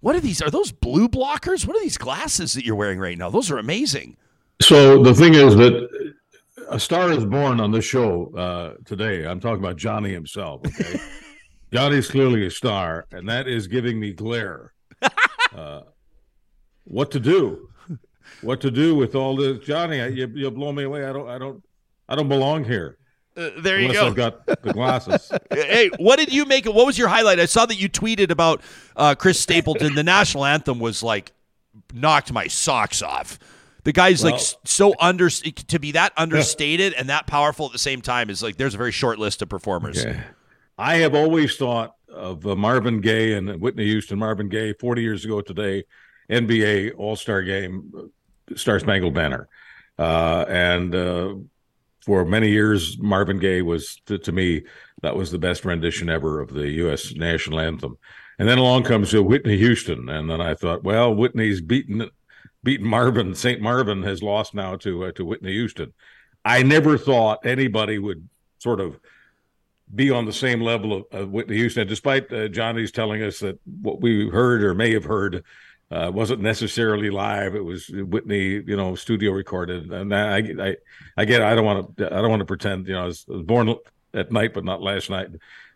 What 0.00 0.14
are 0.16 0.20
these? 0.20 0.42
Are 0.42 0.50
those 0.50 0.70
blue 0.72 1.08
blockers? 1.08 1.66
What 1.66 1.76
are 1.76 1.80
these 1.80 1.98
glasses 1.98 2.52
that 2.54 2.64
you're 2.64 2.76
wearing 2.76 2.98
right 2.98 3.16
now? 3.16 3.30
Those 3.30 3.50
are 3.50 3.58
amazing. 3.58 4.16
So 4.60 5.02
the 5.02 5.14
thing 5.14 5.34
is 5.34 5.56
that 5.56 6.14
a 6.68 6.78
star 6.78 7.10
is 7.10 7.24
born 7.24 7.60
on 7.60 7.72
this 7.72 7.84
show 7.84 8.32
uh, 8.36 8.74
today. 8.84 9.26
I'm 9.26 9.40
talking 9.40 9.62
about 9.64 9.76
Johnny 9.76 10.12
himself. 10.12 10.60
Okay, 10.66 11.00
Johnny's 11.72 12.10
clearly 12.10 12.46
a 12.46 12.50
star, 12.50 13.06
and 13.12 13.28
that 13.28 13.48
is 13.48 13.66
giving 13.66 13.98
me 14.00 14.12
glare. 14.12 14.72
Uh, 15.54 15.82
what 16.82 17.12
to 17.12 17.20
do? 17.20 17.68
What 18.42 18.60
to 18.62 18.70
do 18.70 18.94
with 18.94 19.14
all 19.14 19.36
this, 19.36 19.58
Johnny? 19.64 20.00
I- 20.00 20.08
You, 20.08 20.26
you 20.34 20.50
blow 20.50 20.72
me 20.72 20.84
away. 20.84 21.04
I 21.04 21.12
don't. 21.12 21.28
I 21.28 21.38
don't. 21.38 21.62
I 22.08 22.14
don't 22.16 22.28
belong 22.28 22.64
here 22.64 22.98
Uh, 23.36 23.48
there 23.58 23.80
you 23.80 23.90
go. 23.92 24.00
unless 24.06 24.16
go. 24.16 24.26
I've 24.26 24.46
got 24.46 24.62
the 24.62 24.72
glasses. 24.74 25.32
hey, 25.50 25.90
what 25.98 26.18
did 26.18 26.32
you 26.32 26.44
make? 26.44 26.66
What 26.66 26.86
was 26.86 26.98
your 26.98 27.08
highlight? 27.08 27.40
I 27.40 27.46
saw 27.46 27.64
that 27.66 27.76
you 27.76 27.88
tweeted 27.88 28.30
about 28.30 28.60
uh, 28.94 29.14
Chris 29.14 29.40
Stapleton. 29.40 29.94
the 29.94 30.02
national 30.04 30.44
anthem 30.44 30.78
was 30.80 31.02
like 31.02 31.32
knocked 31.92 32.32
my 32.32 32.46
socks 32.46 33.00
off. 33.02 33.38
The 33.84 33.92
guy's 33.92 34.22
like 34.22 34.32
Well- 34.34 34.40
s- 34.40 34.56
so 34.64 34.94
under 35.00 35.28
to 35.30 35.78
be 35.78 35.92
that 35.92 36.12
understated 36.16 36.92
and 36.94 37.08
that 37.08 37.26
powerful 37.26 37.66
at 37.66 37.72
the 37.72 37.78
same 37.78 38.00
time 38.02 38.30
is 38.30 38.42
like 38.42 38.56
there's 38.56 38.74
a 38.74 38.78
very 38.78 38.92
short 38.92 39.18
list 39.18 39.40
of 39.42 39.48
performers. 39.48 40.02
Yeah. 40.04 40.22
I 40.78 40.96
have 40.96 41.14
always 41.14 41.56
thought 41.56 41.94
of 42.08 42.46
uh, 42.46 42.54
Marvin 42.56 43.00
Gaye 43.00 43.32
and 43.34 43.60
Whitney 43.60 43.84
Houston. 43.84 44.18
Marvin 44.18 44.48
Gaye, 44.48 44.72
40 44.74 45.02
years 45.02 45.24
ago 45.24 45.40
today, 45.40 45.84
NBA 46.30 46.92
All 46.96 47.16
Star 47.16 47.42
Game, 47.42 48.10
Star 48.56 48.78
Spangled 48.78 49.14
Banner. 49.14 49.48
Uh, 49.98 50.44
and 50.48 50.94
uh, 50.94 51.34
for 52.04 52.24
many 52.24 52.50
years, 52.50 52.98
Marvin 52.98 53.38
Gaye 53.38 53.62
was, 53.62 54.00
to, 54.06 54.18
to 54.18 54.32
me, 54.32 54.62
that 55.02 55.16
was 55.16 55.30
the 55.30 55.38
best 55.38 55.64
rendition 55.64 56.08
ever 56.08 56.40
of 56.40 56.52
the 56.52 56.68
U.S. 56.70 57.14
national 57.14 57.60
anthem. 57.60 57.96
And 58.38 58.48
then 58.48 58.58
along 58.58 58.84
comes 58.84 59.14
uh, 59.14 59.22
Whitney 59.22 59.56
Houston. 59.58 60.08
And 60.08 60.28
then 60.28 60.40
I 60.40 60.54
thought, 60.54 60.82
well, 60.84 61.14
Whitney's 61.14 61.60
beaten. 61.60 62.10
Beaten 62.62 62.86
Marvin, 62.86 63.34
St. 63.34 63.60
Marvin 63.60 64.02
has 64.04 64.22
lost 64.22 64.54
now 64.54 64.74
to 64.76 65.04
uh, 65.04 65.12
to 65.12 65.24
Whitney 65.26 65.52
Houston. 65.52 65.92
I 66.46 66.62
never 66.62 66.96
thought 66.96 67.44
anybody 67.44 67.98
would 67.98 68.26
sort 68.58 68.80
of 68.80 68.98
be 69.94 70.10
on 70.10 70.24
the 70.24 70.32
same 70.32 70.62
level 70.62 70.94
of, 70.94 71.04
of 71.10 71.30
Whitney 71.30 71.56
Houston. 71.56 71.86
Despite 71.86 72.32
uh, 72.32 72.48
Johnny's 72.48 72.90
telling 72.90 73.22
us 73.22 73.38
that 73.40 73.58
what 73.82 74.00
we 74.00 74.30
heard 74.30 74.64
or 74.64 74.74
may 74.74 74.94
have 74.94 75.04
heard 75.04 75.44
uh, 75.94 76.10
wasn't 76.10 76.40
necessarily 76.40 77.08
live. 77.08 77.54
It 77.54 77.64
was 77.64 77.88
Whitney, 77.88 78.62
you 78.66 78.76
know, 78.76 78.96
studio 78.96 79.30
recorded. 79.30 79.92
And 79.92 80.12
I, 80.12 80.38
I, 80.38 80.76
I 81.16 81.24
get. 81.24 81.40
It. 81.40 81.44
I 81.44 81.54
don't 81.54 81.64
want 81.64 81.96
to. 81.96 82.06
I 82.06 82.20
don't 82.20 82.30
want 82.30 82.40
to 82.40 82.46
pretend. 82.46 82.88
You 82.88 82.94
know, 82.94 83.02
I 83.02 83.06
was, 83.06 83.24
I 83.28 83.34
was 83.34 83.42
born 83.42 83.72
at 84.12 84.32
night, 84.32 84.54
but 84.54 84.64
not 84.64 84.82
last 84.82 85.08
night. 85.08 85.28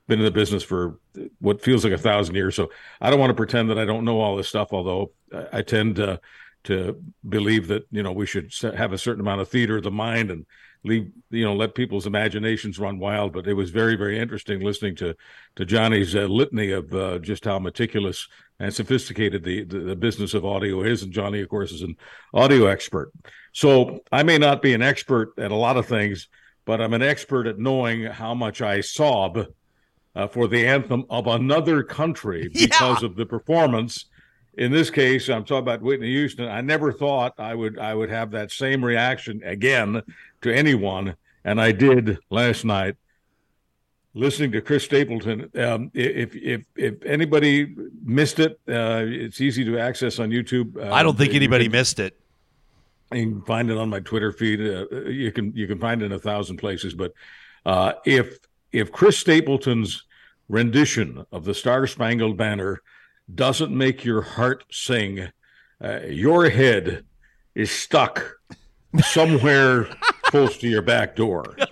Been 0.08 0.18
in 0.18 0.24
the 0.24 0.30
business 0.32 0.64
for 0.64 0.98
what 1.38 1.62
feels 1.62 1.84
like 1.84 1.92
a 1.92 1.98
thousand 1.98 2.34
years, 2.34 2.56
so 2.56 2.70
I 3.00 3.10
don't 3.10 3.20
want 3.20 3.30
to 3.30 3.34
pretend 3.34 3.70
that 3.70 3.78
I 3.78 3.84
don't 3.84 4.04
know 4.04 4.20
all 4.20 4.36
this 4.36 4.48
stuff. 4.48 4.72
Although 4.72 5.12
I, 5.32 5.58
I 5.58 5.62
tend 5.62 5.96
to 5.96 6.20
to 6.64 7.00
believe 7.28 7.68
that 7.68 7.86
you 7.92 8.02
know 8.02 8.10
we 8.10 8.26
should 8.26 8.52
have 8.74 8.92
a 8.92 8.98
certain 8.98 9.20
amount 9.20 9.40
of 9.40 9.48
theater 9.48 9.76
of 9.76 9.84
the 9.84 9.90
mind 9.92 10.32
and 10.32 10.46
leave 10.84 11.10
you 11.30 11.44
know 11.44 11.54
let 11.54 11.74
people's 11.74 12.06
imaginations 12.06 12.78
run 12.78 12.98
wild 12.98 13.32
but 13.32 13.46
it 13.46 13.54
was 13.54 13.70
very 13.70 13.96
very 13.96 14.18
interesting 14.18 14.60
listening 14.60 14.94
to 14.94 15.14
to 15.56 15.64
johnny's 15.64 16.14
uh, 16.14 16.20
litany 16.20 16.70
of 16.70 16.92
uh, 16.94 17.18
just 17.18 17.44
how 17.44 17.58
meticulous 17.58 18.28
and 18.60 18.74
sophisticated 18.74 19.44
the, 19.44 19.64
the, 19.64 19.78
the 19.80 19.96
business 19.96 20.34
of 20.34 20.44
audio 20.44 20.82
is 20.82 21.02
and 21.02 21.12
johnny 21.12 21.40
of 21.40 21.48
course 21.48 21.72
is 21.72 21.82
an 21.82 21.96
audio 22.32 22.66
expert 22.66 23.12
so 23.52 24.00
i 24.12 24.22
may 24.22 24.38
not 24.38 24.62
be 24.62 24.72
an 24.72 24.82
expert 24.82 25.32
at 25.38 25.50
a 25.50 25.56
lot 25.56 25.76
of 25.76 25.86
things 25.86 26.28
but 26.64 26.80
i'm 26.80 26.94
an 26.94 27.02
expert 27.02 27.46
at 27.46 27.58
knowing 27.58 28.04
how 28.04 28.34
much 28.34 28.62
i 28.62 28.80
sob 28.80 29.46
uh, 30.14 30.26
for 30.26 30.46
the 30.46 30.66
anthem 30.66 31.04
of 31.10 31.26
another 31.26 31.82
country 31.82 32.48
because 32.52 33.02
yeah. 33.02 33.06
of 33.06 33.16
the 33.16 33.26
performance 33.26 34.06
in 34.58 34.72
this 34.72 34.90
case, 34.90 35.28
I'm 35.28 35.44
talking 35.44 35.58
about 35.58 35.82
Whitney 35.82 36.08
Houston. 36.08 36.48
I 36.48 36.60
never 36.62 36.92
thought 36.92 37.34
I 37.38 37.54
would 37.54 37.78
I 37.78 37.94
would 37.94 38.10
have 38.10 38.32
that 38.32 38.50
same 38.50 38.84
reaction 38.84 39.40
again 39.44 40.02
to 40.42 40.54
anyone, 40.54 41.16
and 41.44 41.60
I 41.60 41.72
did 41.72 42.18
last 42.30 42.64
night. 42.64 42.96
Listening 44.14 44.50
to 44.52 44.60
Chris 44.60 44.84
Stapleton, 44.84 45.50
um, 45.56 45.90
if 45.94 46.34
if 46.34 46.62
if 46.76 47.04
anybody 47.04 47.74
missed 48.02 48.40
it, 48.40 48.58
uh, 48.68 49.04
it's 49.06 49.40
easy 49.40 49.64
to 49.64 49.78
access 49.78 50.18
on 50.18 50.30
YouTube. 50.30 50.76
Uh, 50.76 50.92
I 50.92 51.02
don't 51.02 51.16
think 51.16 51.34
anybody 51.34 51.66
can, 51.66 51.72
missed 51.72 52.00
it. 52.00 52.18
You 53.12 53.30
can 53.30 53.42
find 53.42 53.70
it 53.70 53.76
on 53.76 53.88
my 53.90 54.00
Twitter 54.00 54.32
feed. 54.32 54.60
Uh, 54.60 54.86
you 55.08 55.30
can 55.30 55.54
you 55.54 55.66
can 55.66 55.78
find 55.78 56.02
it 56.02 56.06
in 56.06 56.12
a 56.12 56.18
thousand 56.18 56.56
places. 56.56 56.94
But 56.94 57.12
uh, 57.64 57.92
if 58.04 58.38
if 58.72 58.90
Chris 58.90 59.18
Stapleton's 59.18 60.04
rendition 60.48 61.24
of 61.30 61.44
the 61.44 61.54
Star 61.54 61.86
Spangled 61.86 62.36
Banner 62.36 62.80
doesn't 63.32 63.76
make 63.76 64.04
your 64.04 64.22
heart 64.22 64.64
sing, 64.70 65.28
uh, 65.82 66.00
your 66.08 66.48
head 66.48 67.04
is 67.54 67.70
stuck 67.70 68.38
somewhere 69.00 69.88
close 70.28 70.56
to 70.58 70.68
your 70.68 70.82
back 70.82 71.16
door. 71.16 71.56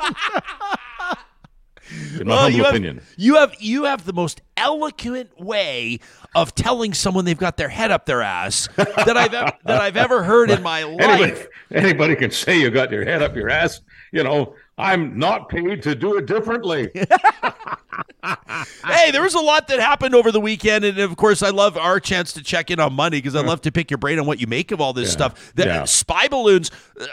In 2.19 2.27
my 2.27 2.35
well, 2.35 2.43
humble 2.43 2.59
you 2.59 2.65
opinion, 2.67 3.01
you 3.17 3.37
have 3.37 3.55
you 3.61 3.85
have 3.85 4.05
the 4.05 4.13
most 4.13 4.41
eloquent 4.57 5.41
way 5.41 6.01
of 6.35 6.53
telling 6.55 6.93
someone 6.95 7.25
they've 7.25 7.39
got 7.39 7.57
their 7.57 7.69
head 7.69 7.93
up 7.93 8.07
their 8.07 8.23
ass 8.23 8.69
that 8.77 9.17
I've 9.17 9.33
ever, 9.33 9.53
that 9.65 9.81
I've 9.81 9.97
ever 9.97 10.25
heard 10.25 10.51
in 10.51 10.63
my 10.63 10.83
life. 10.83 11.01
Anybody, 11.01 11.47
anybody 11.71 12.17
can 12.17 12.33
say 12.33 12.59
you 12.59 12.71
got 12.71 12.91
your 12.91 13.05
head 13.05 13.23
up 13.23 13.37
your 13.37 13.51
ass. 13.51 13.83
You 14.11 14.25
know, 14.25 14.57
I'm 14.79 15.17
not 15.17 15.49
paid 15.49 15.81
to 15.83 15.95
do 15.95 16.17
it 16.17 16.27
differently. 16.27 16.91
hey, 18.85 19.11
there 19.11 19.23
was 19.23 19.35
a 19.35 19.41
lot 19.41 19.69
that 19.69 19.81
happened 19.81 20.15
over 20.15 20.31
the 20.31 20.41
weekend, 20.41 20.85
and 20.85 20.99
of 20.99 21.17
course, 21.17 21.43
I 21.43 21.51
love 21.51 21.77
our 21.77 22.01
chance 22.01 22.33
to 22.35 22.43
check 22.43 22.71
in 22.71 22.81
on 22.81 22.93
money 22.93 23.19
because 23.19 23.35
I 23.35 23.43
love 23.43 23.61
to 23.63 23.73
pick 23.73 23.91
your 23.91 23.99
brain 23.99 24.19
on 24.19 24.27
what 24.27 24.41
you 24.41 24.47
make 24.47 24.71
of 24.73 24.81
all 24.81 24.93
this 24.93 25.09
yeah. 25.09 25.13
stuff. 25.13 25.53
The 25.55 25.67
yeah. 25.67 25.85
spy 25.85 26.29
balloons, 26.29 26.71
uh, 26.99 27.05
uh, 27.05 27.09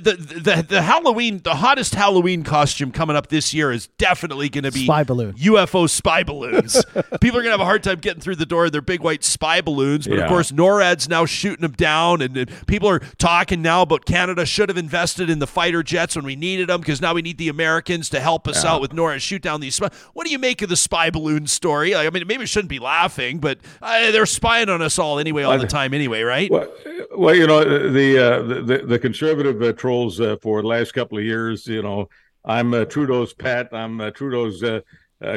the, 0.00 0.42
the 0.44 0.66
the 0.68 0.82
Halloween, 0.82 1.40
the 1.42 1.56
hottest 1.56 1.94
Halloween 1.94 2.42
costume 2.42 2.92
coming 2.92 3.16
up 3.16 3.28
this 3.28 3.52
year 3.52 3.72
is 3.72 3.88
definitely 3.98 4.48
going 4.48 4.64
to 4.64 4.72
be 4.72 4.84
spy 4.84 5.04
balloon, 5.04 5.34
UFO 5.34 5.88
spy 5.88 6.22
balloons. 6.22 6.84
People 7.20 7.38
are 7.38 7.42
going 7.42 7.46
to 7.46 7.50
have 7.50 7.60
a 7.60 7.64
hard 7.64 7.82
time 7.82 7.98
getting 7.98 8.20
through 8.20 8.36
the 8.36 8.46
door 8.46 8.66
in 8.66 8.72
their 8.72 8.80
big 8.80 9.00
white 9.02 9.24
spy 9.24 9.60
balloons, 9.60 10.06
but 10.06 10.18
yeah. 10.18 10.24
of 10.24 10.28
course, 10.28 10.52
NORAD's 10.52 11.08
now 11.08 11.26
shooting 11.26 11.62
them 11.62 11.72
down, 11.72 12.22
and, 12.22 12.36
and 12.36 12.66
people 12.66 12.88
are 12.88 13.00
talking 13.18 13.62
now 13.62 13.82
about 13.82 14.04
Canada 14.04 14.46
should 14.46 14.68
have 14.68 14.78
invested 14.78 15.30
in 15.30 15.38
the 15.38 15.46
fighter 15.46 15.82
jets 15.82 16.16
when 16.16 16.24
we 16.24 16.36
needed 16.36 16.68
them 16.68 16.80
because 16.80 17.00
now 17.00 17.14
we 17.14 17.22
need 17.22 17.38
the 17.38 17.48
Americans 17.48 18.08
to 18.10 18.20
help 18.20 18.48
us 18.48 18.64
out 18.64 18.80
with 18.80 18.92
NORAD 18.92 19.20
shoot 19.20 19.42
down 19.42 19.60
these. 19.60 19.74
Spy- 19.74 19.90
what 20.12 20.26
do 20.26 20.32
you 20.32 20.38
make 20.38 20.62
of 20.62 20.68
the 20.68 20.76
spy 20.88 21.10
balloon 21.10 21.46
story? 21.46 21.94
I 21.94 22.08
mean, 22.08 22.26
maybe 22.26 22.44
it 22.44 22.48
shouldn't 22.48 22.70
be 22.70 22.78
laughing, 22.78 23.40
but 23.40 23.58
uh, 23.82 24.10
they're 24.10 24.24
spying 24.24 24.70
on 24.70 24.80
us 24.80 24.98
all 24.98 25.18
anyway, 25.18 25.42
all 25.42 25.58
the 25.58 25.66
time 25.66 25.92
anyway, 25.92 26.22
right? 26.22 26.50
Well, 26.50 26.72
well 27.14 27.34
you 27.34 27.46
know, 27.46 27.62
the 27.90 28.18
uh, 28.18 28.42
the, 28.42 28.86
the 28.86 28.98
conservative 28.98 29.60
uh, 29.60 29.74
trolls 29.74 30.18
uh, 30.18 30.36
for 30.40 30.62
the 30.62 30.68
last 30.68 30.92
couple 30.94 31.18
of 31.18 31.24
years, 31.24 31.66
you 31.66 31.82
know, 31.82 32.08
I'm 32.42 32.72
uh, 32.72 32.86
Trudeau's 32.86 33.34
pet, 33.34 33.68
I'm 33.72 34.00
uh, 34.00 34.10
Trudeau's. 34.12 34.64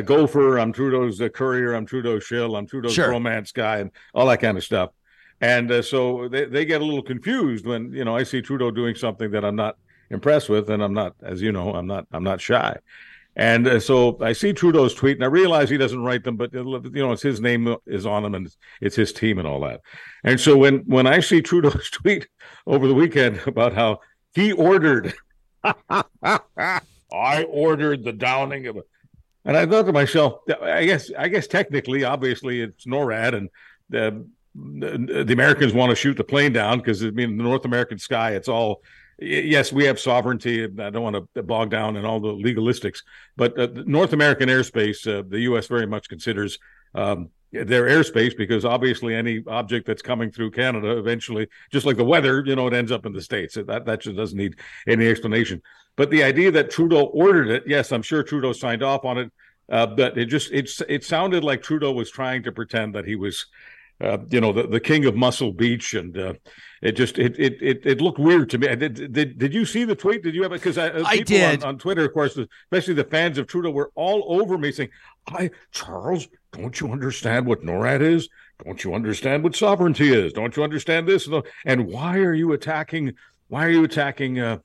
gopher, 0.06 0.58
I'm 0.58 0.72
Trudeau's 0.72 1.22
courier, 1.34 1.74
I'm 1.74 1.86
Trudeau's 1.86 2.24
shill, 2.24 2.56
I'm 2.56 2.66
Trudeau's 2.66 2.94
sure. 2.94 3.10
romance 3.10 3.52
guy, 3.52 3.80
and 3.80 3.92
all 4.14 4.28
that 4.28 4.40
kind 4.40 4.58
of 4.58 4.64
stuff. 4.64 4.92
And 5.42 5.84
so 5.84 6.30
they, 6.30 6.46
they 6.46 6.64
get 6.64 6.82
a 6.82 6.86
little 6.86 7.04
confused 7.04 7.66
when 7.66 7.92
you 7.92 8.06
know 8.06 8.16
I 8.16 8.24
see 8.24 8.42
Trudeau 8.42 8.72
doing 8.72 8.96
something 8.96 9.32
that 9.32 9.44
I'm 9.44 9.58
not 9.58 9.76
impressed 10.10 10.48
with, 10.48 10.70
and 10.70 10.82
I'm 10.82 10.94
not, 10.94 11.16
as 11.22 11.42
you 11.42 11.52
know, 11.52 11.74
I'm 11.74 11.88
not 11.88 12.06
I'm 12.14 12.24
not 12.24 12.40
shy. 12.40 12.78
And 13.36 13.66
uh, 13.66 13.80
so 13.80 14.18
I 14.22 14.34
see 14.34 14.52
Trudeau's 14.52 14.94
tweet, 14.94 15.18
and 15.18 15.24
I 15.24 15.28
realize 15.28 15.70
he 15.70 15.78
doesn't 15.78 16.04
write 16.04 16.24
them, 16.24 16.36
but 16.36 16.54
uh, 16.54 16.64
you 16.64 16.92
know, 16.92 17.14
it's 17.14 17.22
his 17.22 17.40
name 17.40 17.76
is 17.86 18.06
on 18.06 18.24
them, 18.24 18.36
and 18.36 18.46
it's, 18.46 18.58
it's 18.82 18.96
his 18.96 19.14
team 19.14 19.40
and 19.40 19.48
all 19.48 19.62
that. 19.62 19.82
And 20.24 20.40
so 20.40 20.58
when 20.58 20.80
when 20.80 21.08
I 21.08 21.22
see 21.22 21.42
Trudeau's 21.42 21.90
tweet 21.92 22.28
over 22.68 22.88
the 22.88 22.94
weekend 22.94 23.42
about 23.48 23.74
how 23.74 24.02
he 24.34 24.52
ordered, 24.52 25.14
I 25.64 27.44
ordered 27.48 28.04
the 28.04 28.14
downing 28.14 28.68
of, 28.68 28.78
a, 28.78 28.82
and 29.46 29.56
I 29.56 29.66
thought 29.66 29.86
to 29.86 29.94
myself, 29.94 30.42
I 30.62 30.86
guess 30.86 31.10
I 31.18 31.30
guess 31.30 31.48
technically, 31.48 32.04
obviously, 32.04 32.62
it's 32.62 32.86
NORAD, 32.86 33.34
and 33.34 33.50
the 33.90 34.26
the 34.54 35.34
Americans 35.34 35.74
want 35.74 35.92
to 35.92 35.96
shoot 35.96 36.18
the 36.18 36.26
plane 36.26 36.52
down 36.52 36.80
because 36.80 37.02
I 37.02 37.12
mean 37.12 37.38
the 37.38 37.44
North 37.44 37.64
American 37.64 37.98
sky, 37.98 38.32
it's 38.32 38.50
all 38.50 38.82
yes, 39.22 39.72
we 39.72 39.86
have 39.86 40.00
sovereignty. 40.00 40.64
I 40.64 40.90
don't 40.90 41.04
want 41.04 41.28
to 41.36 41.44
bog 41.44 41.70
down 41.70 41.96
in 41.96 42.06
all 42.06 42.20
the 42.20 42.34
legalistics, 42.34 43.04
but 43.38 43.58
uh, 43.58 43.68
North 43.86 44.14
American 44.14 44.50
airspace, 44.50 45.08
uh, 45.08 45.24
the 45.28 45.42
U.S. 45.42 45.68
very 45.68 45.88
much 45.88 46.10
considers 46.10 46.58
um, 46.96 47.30
their 47.52 47.86
airspace 47.86 48.36
because 48.36 48.66
obviously 48.66 49.14
any 49.14 49.44
object 49.48 49.86
that's 49.86 50.02
coming 50.02 50.32
through 50.32 50.52
Canada 50.52 50.98
eventually, 50.98 51.48
just 51.72 51.86
like 51.86 51.98
the 51.98 52.04
weather, 52.04 52.44
you 52.46 52.56
know, 52.56 52.68
it 52.68 52.74
ends 52.74 52.92
up 52.92 53.06
in 53.06 53.14
the 53.14 53.22
states. 53.22 53.56
That 53.56 53.86
that 53.86 54.02
just 54.02 54.18
doesn't 54.18 54.38
need 54.38 54.56
any 54.88 55.08
explanation. 55.08 55.62
But 55.98 56.10
the 56.10 56.24
idea 56.24 56.52
that 56.52 56.72
Trudeau 56.72 57.06
ordered 57.06 57.50
it, 57.50 57.64
yes, 57.68 57.92
I'm 57.92 58.02
sure 58.02 58.24
Trudeau 58.24 58.54
signed 58.54 58.84
off 58.84 59.04
on 59.04 59.18
it, 59.18 59.32
uh, 59.70 59.88
but 59.88 60.18
it 60.18 60.26
just 60.26 60.52
it's 60.52 60.82
it 60.88 61.04
sounded 61.04 61.44
like 61.44 61.62
Trudeau 61.62 61.92
was 61.92 62.10
trying 62.10 62.44
to 62.44 62.52
pretend 62.52 62.96
that 62.96 63.06
he 63.06 63.16
was 63.16 63.46
uh, 64.02 64.18
you 64.30 64.42
know, 64.42 64.52
the, 64.52 64.68
the 64.68 64.80
king 64.80 65.06
of 65.06 65.16
Muscle 65.16 65.52
Beach, 65.52 65.94
and 65.94 66.18
uh, 66.18 66.34
it 66.82 66.94
just 66.94 67.20
it, 67.20 67.40
it 67.40 67.62
it 67.62 67.86
it 67.86 68.02
looked 68.02 68.20
weird 68.20 68.50
to 68.50 68.58
me. 68.58 68.68
Did 68.76 69.14
did, 69.14 69.38
did 69.38 69.54
you 69.54 69.66
see 69.66 69.84
the 69.84 69.96
tweet? 69.96 70.24
Did 70.24 70.34
you 70.34 70.44
have 70.44 70.52
it? 70.52 70.56
Because 70.56 70.78
I, 70.78 70.90
uh, 70.90 71.04
I 71.06 71.20
did 71.20 71.64
on, 71.64 71.70
on, 71.70 71.78
Twitter, 71.78 72.06
of 72.06 72.14
course, 72.14 72.38
especially 72.38 72.96
the 72.96 73.04
fans 73.04 73.38
of 73.38 73.48
Trudeau, 73.48 73.70
were 73.70 73.92
all 73.96 74.40
over 74.40 74.58
me 74.58 74.72
saying, 74.72 74.90
"I 75.28 75.52
Charles, 75.72 76.28
don't 76.52 76.80
you 76.80 76.92
understand 76.92 77.46
what 77.46 77.64
NORAD 77.64 78.02
is? 78.02 78.28
Don't 78.66 78.84
you 78.84 78.94
understand 78.94 79.44
what 79.44 79.56
sovereignty 79.56 80.14
is? 80.14 80.34
Don't 80.34 80.56
you 80.56 80.64
understand 80.64 81.08
this? 81.08 81.30
And 81.66 81.86
why 81.86 82.18
are 82.18 82.34
you 82.34 82.54
attacking? 82.54 83.14
Why 83.50 83.66
are 83.66 83.72
you 83.72 83.84
attacking?" 83.84 84.40
Uh, 84.40 84.60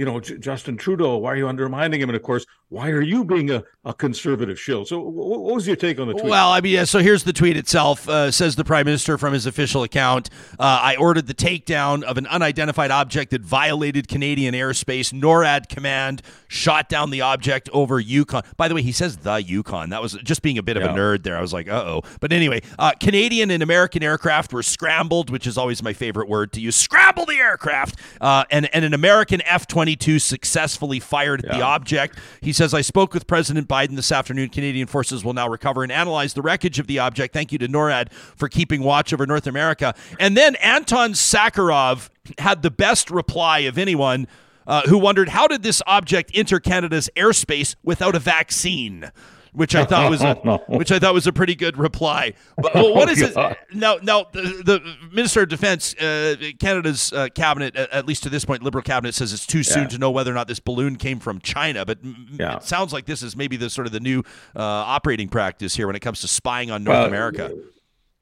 you 0.00 0.06
know, 0.06 0.18
J- 0.18 0.38
Justin 0.38 0.78
Trudeau, 0.78 1.18
why 1.18 1.32
are 1.32 1.36
you 1.36 1.46
undermining 1.46 2.00
him? 2.00 2.08
And 2.08 2.16
of 2.16 2.22
course, 2.22 2.46
why 2.70 2.88
are 2.88 3.02
you 3.02 3.22
being 3.22 3.50
a, 3.50 3.62
a 3.84 3.92
conservative 3.92 4.58
shill? 4.58 4.86
So, 4.86 4.98
what, 4.98 5.40
what 5.40 5.54
was 5.56 5.66
your 5.66 5.76
take 5.76 6.00
on 6.00 6.08
the 6.08 6.14
tweet? 6.14 6.24
Well, 6.24 6.50
I 6.50 6.62
mean, 6.62 6.72
yeah, 6.72 6.84
so 6.84 7.00
here's 7.00 7.24
the 7.24 7.34
tweet 7.34 7.58
itself. 7.58 8.08
Uh, 8.08 8.30
says 8.30 8.56
the 8.56 8.64
prime 8.64 8.86
minister 8.86 9.18
from 9.18 9.34
his 9.34 9.44
official 9.44 9.82
account 9.82 10.30
uh, 10.58 10.80
I 10.82 10.96
ordered 10.96 11.26
the 11.26 11.34
takedown 11.34 12.02
of 12.02 12.16
an 12.16 12.26
unidentified 12.28 12.90
object 12.90 13.32
that 13.32 13.42
violated 13.42 14.08
Canadian 14.08 14.54
airspace. 14.54 15.12
NORAD 15.12 15.68
command 15.68 16.22
shot 16.48 16.88
down 16.88 17.10
the 17.10 17.20
object 17.20 17.68
over 17.74 18.00
Yukon. 18.00 18.42
By 18.56 18.68
the 18.68 18.74
way, 18.74 18.80
he 18.80 18.92
says 18.92 19.18
the 19.18 19.42
Yukon. 19.42 19.90
That 19.90 20.00
was 20.00 20.14
just 20.24 20.40
being 20.40 20.56
a 20.56 20.62
bit 20.62 20.78
of 20.78 20.82
yeah. 20.82 20.94
a 20.94 20.96
nerd 20.96 21.24
there. 21.24 21.36
I 21.36 21.42
was 21.42 21.52
like, 21.52 21.68
uh 21.68 21.84
oh. 21.84 22.02
But 22.20 22.32
anyway, 22.32 22.62
uh, 22.78 22.92
Canadian 23.00 23.50
and 23.50 23.62
American 23.62 24.02
aircraft 24.02 24.54
were 24.54 24.62
scrambled, 24.62 25.28
which 25.28 25.46
is 25.46 25.58
always 25.58 25.82
my 25.82 25.92
favorite 25.92 26.28
word 26.28 26.54
to 26.54 26.60
use. 26.60 26.74
Scramble 26.74 27.26
the 27.26 27.36
aircraft. 27.36 27.98
Uh, 28.18 28.44
and, 28.50 28.74
and 28.74 28.84
an 28.84 28.94
American 28.94 29.42
F 29.42 29.66
22 29.90 30.20
successfully 30.20 31.00
fired 31.00 31.44
at 31.44 31.50
yeah. 31.50 31.58
the 31.58 31.64
object. 31.64 32.18
He 32.40 32.52
says, 32.52 32.72
I 32.72 32.80
spoke 32.80 33.12
with 33.12 33.26
President 33.26 33.66
Biden 33.66 33.96
this 33.96 34.12
afternoon. 34.12 34.48
Canadian 34.48 34.86
forces 34.86 35.24
will 35.24 35.32
now 35.32 35.48
recover 35.48 35.82
and 35.82 35.90
analyze 35.90 36.34
the 36.34 36.42
wreckage 36.42 36.78
of 36.78 36.86
the 36.86 37.00
object. 37.00 37.34
Thank 37.34 37.50
you 37.50 37.58
to 37.58 37.66
NORAD 37.66 38.12
for 38.12 38.48
keeping 38.48 38.82
watch 38.82 39.12
over 39.12 39.26
North 39.26 39.48
America. 39.48 39.94
And 40.20 40.36
then 40.36 40.54
Anton 40.56 41.14
Sakharov 41.14 42.08
had 42.38 42.62
the 42.62 42.70
best 42.70 43.10
reply 43.10 43.60
of 43.60 43.78
anyone. 43.78 44.28
Uh, 44.66 44.82
who 44.82 44.98
wondered 44.98 45.30
how 45.30 45.48
did 45.48 45.64
this 45.64 45.82
object 45.88 46.30
enter 46.34 46.60
Canada's 46.60 47.10
airspace 47.16 47.74
without 47.82 48.14
a 48.14 48.20
vaccine? 48.20 49.10
Which 49.52 49.74
I 49.74 49.84
thought 49.84 50.10
was 50.10 50.22
a, 50.22 50.34
which 50.68 50.92
I 50.92 50.98
thought 50.98 51.14
was 51.14 51.26
a 51.26 51.32
pretty 51.32 51.54
good 51.54 51.76
reply. 51.78 52.34
But 52.56 52.74
well, 52.74 52.94
what 52.94 53.08
is 53.08 53.22
it 53.22 53.34
now? 53.72 53.96
Now 54.02 54.26
the, 54.32 54.40
the 54.64 54.96
Minister 55.12 55.42
of 55.42 55.48
Defense, 55.48 55.94
uh, 55.94 56.36
Canada's 56.58 57.12
uh, 57.12 57.28
cabinet, 57.34 57.74
at, 57.76 57.90
at 57.90 58.06
least 58.06 58.22
to 58.24 58.28
this 58.28 58.44
point, 58.44 58.62
Liberal 58.62 58.82
cabinet 58.82 59.14
says 59.14 59.32
it's 59.32 59.46
too 59.46 59.62
soon 59.62 59.82
Yeah. 59.84 59.88
to 59.88 59.98
know 59.98 60.10
whether 60.10 60.30
or 60.30 60.34
not 60.34 60.46
this 60.48 60.60
balloon 60.60 60.96
came 60.96 61.18
from 61.20 61.40
China. 61.40 61.84
But 61.86 61.98
Yeah. 62.32 62.56
it 62.56 62.64
sounds 62.64 62.92
like 62.92 63.06
this 63.06 63.22
is 63.22 63.34
maybe 63.36 63.56
the 63.56 63.70
sort 63.70 63.86
of 63.86 63.92
the 63.92 64.00
new 64.00 64.20
uh, 64.54 64.60
operating 64.62 65.28
practice 65.28 65.74
here 65.76 65.86
when 65.86 65.96
it 65.96 66.00
comes 66.00 66.20
to 66.20 66.28
spying 66.28 66.70
on 66.70 66.84
North 66.84 66.98
Well, 66.98 67.06
America. 67.06 67.50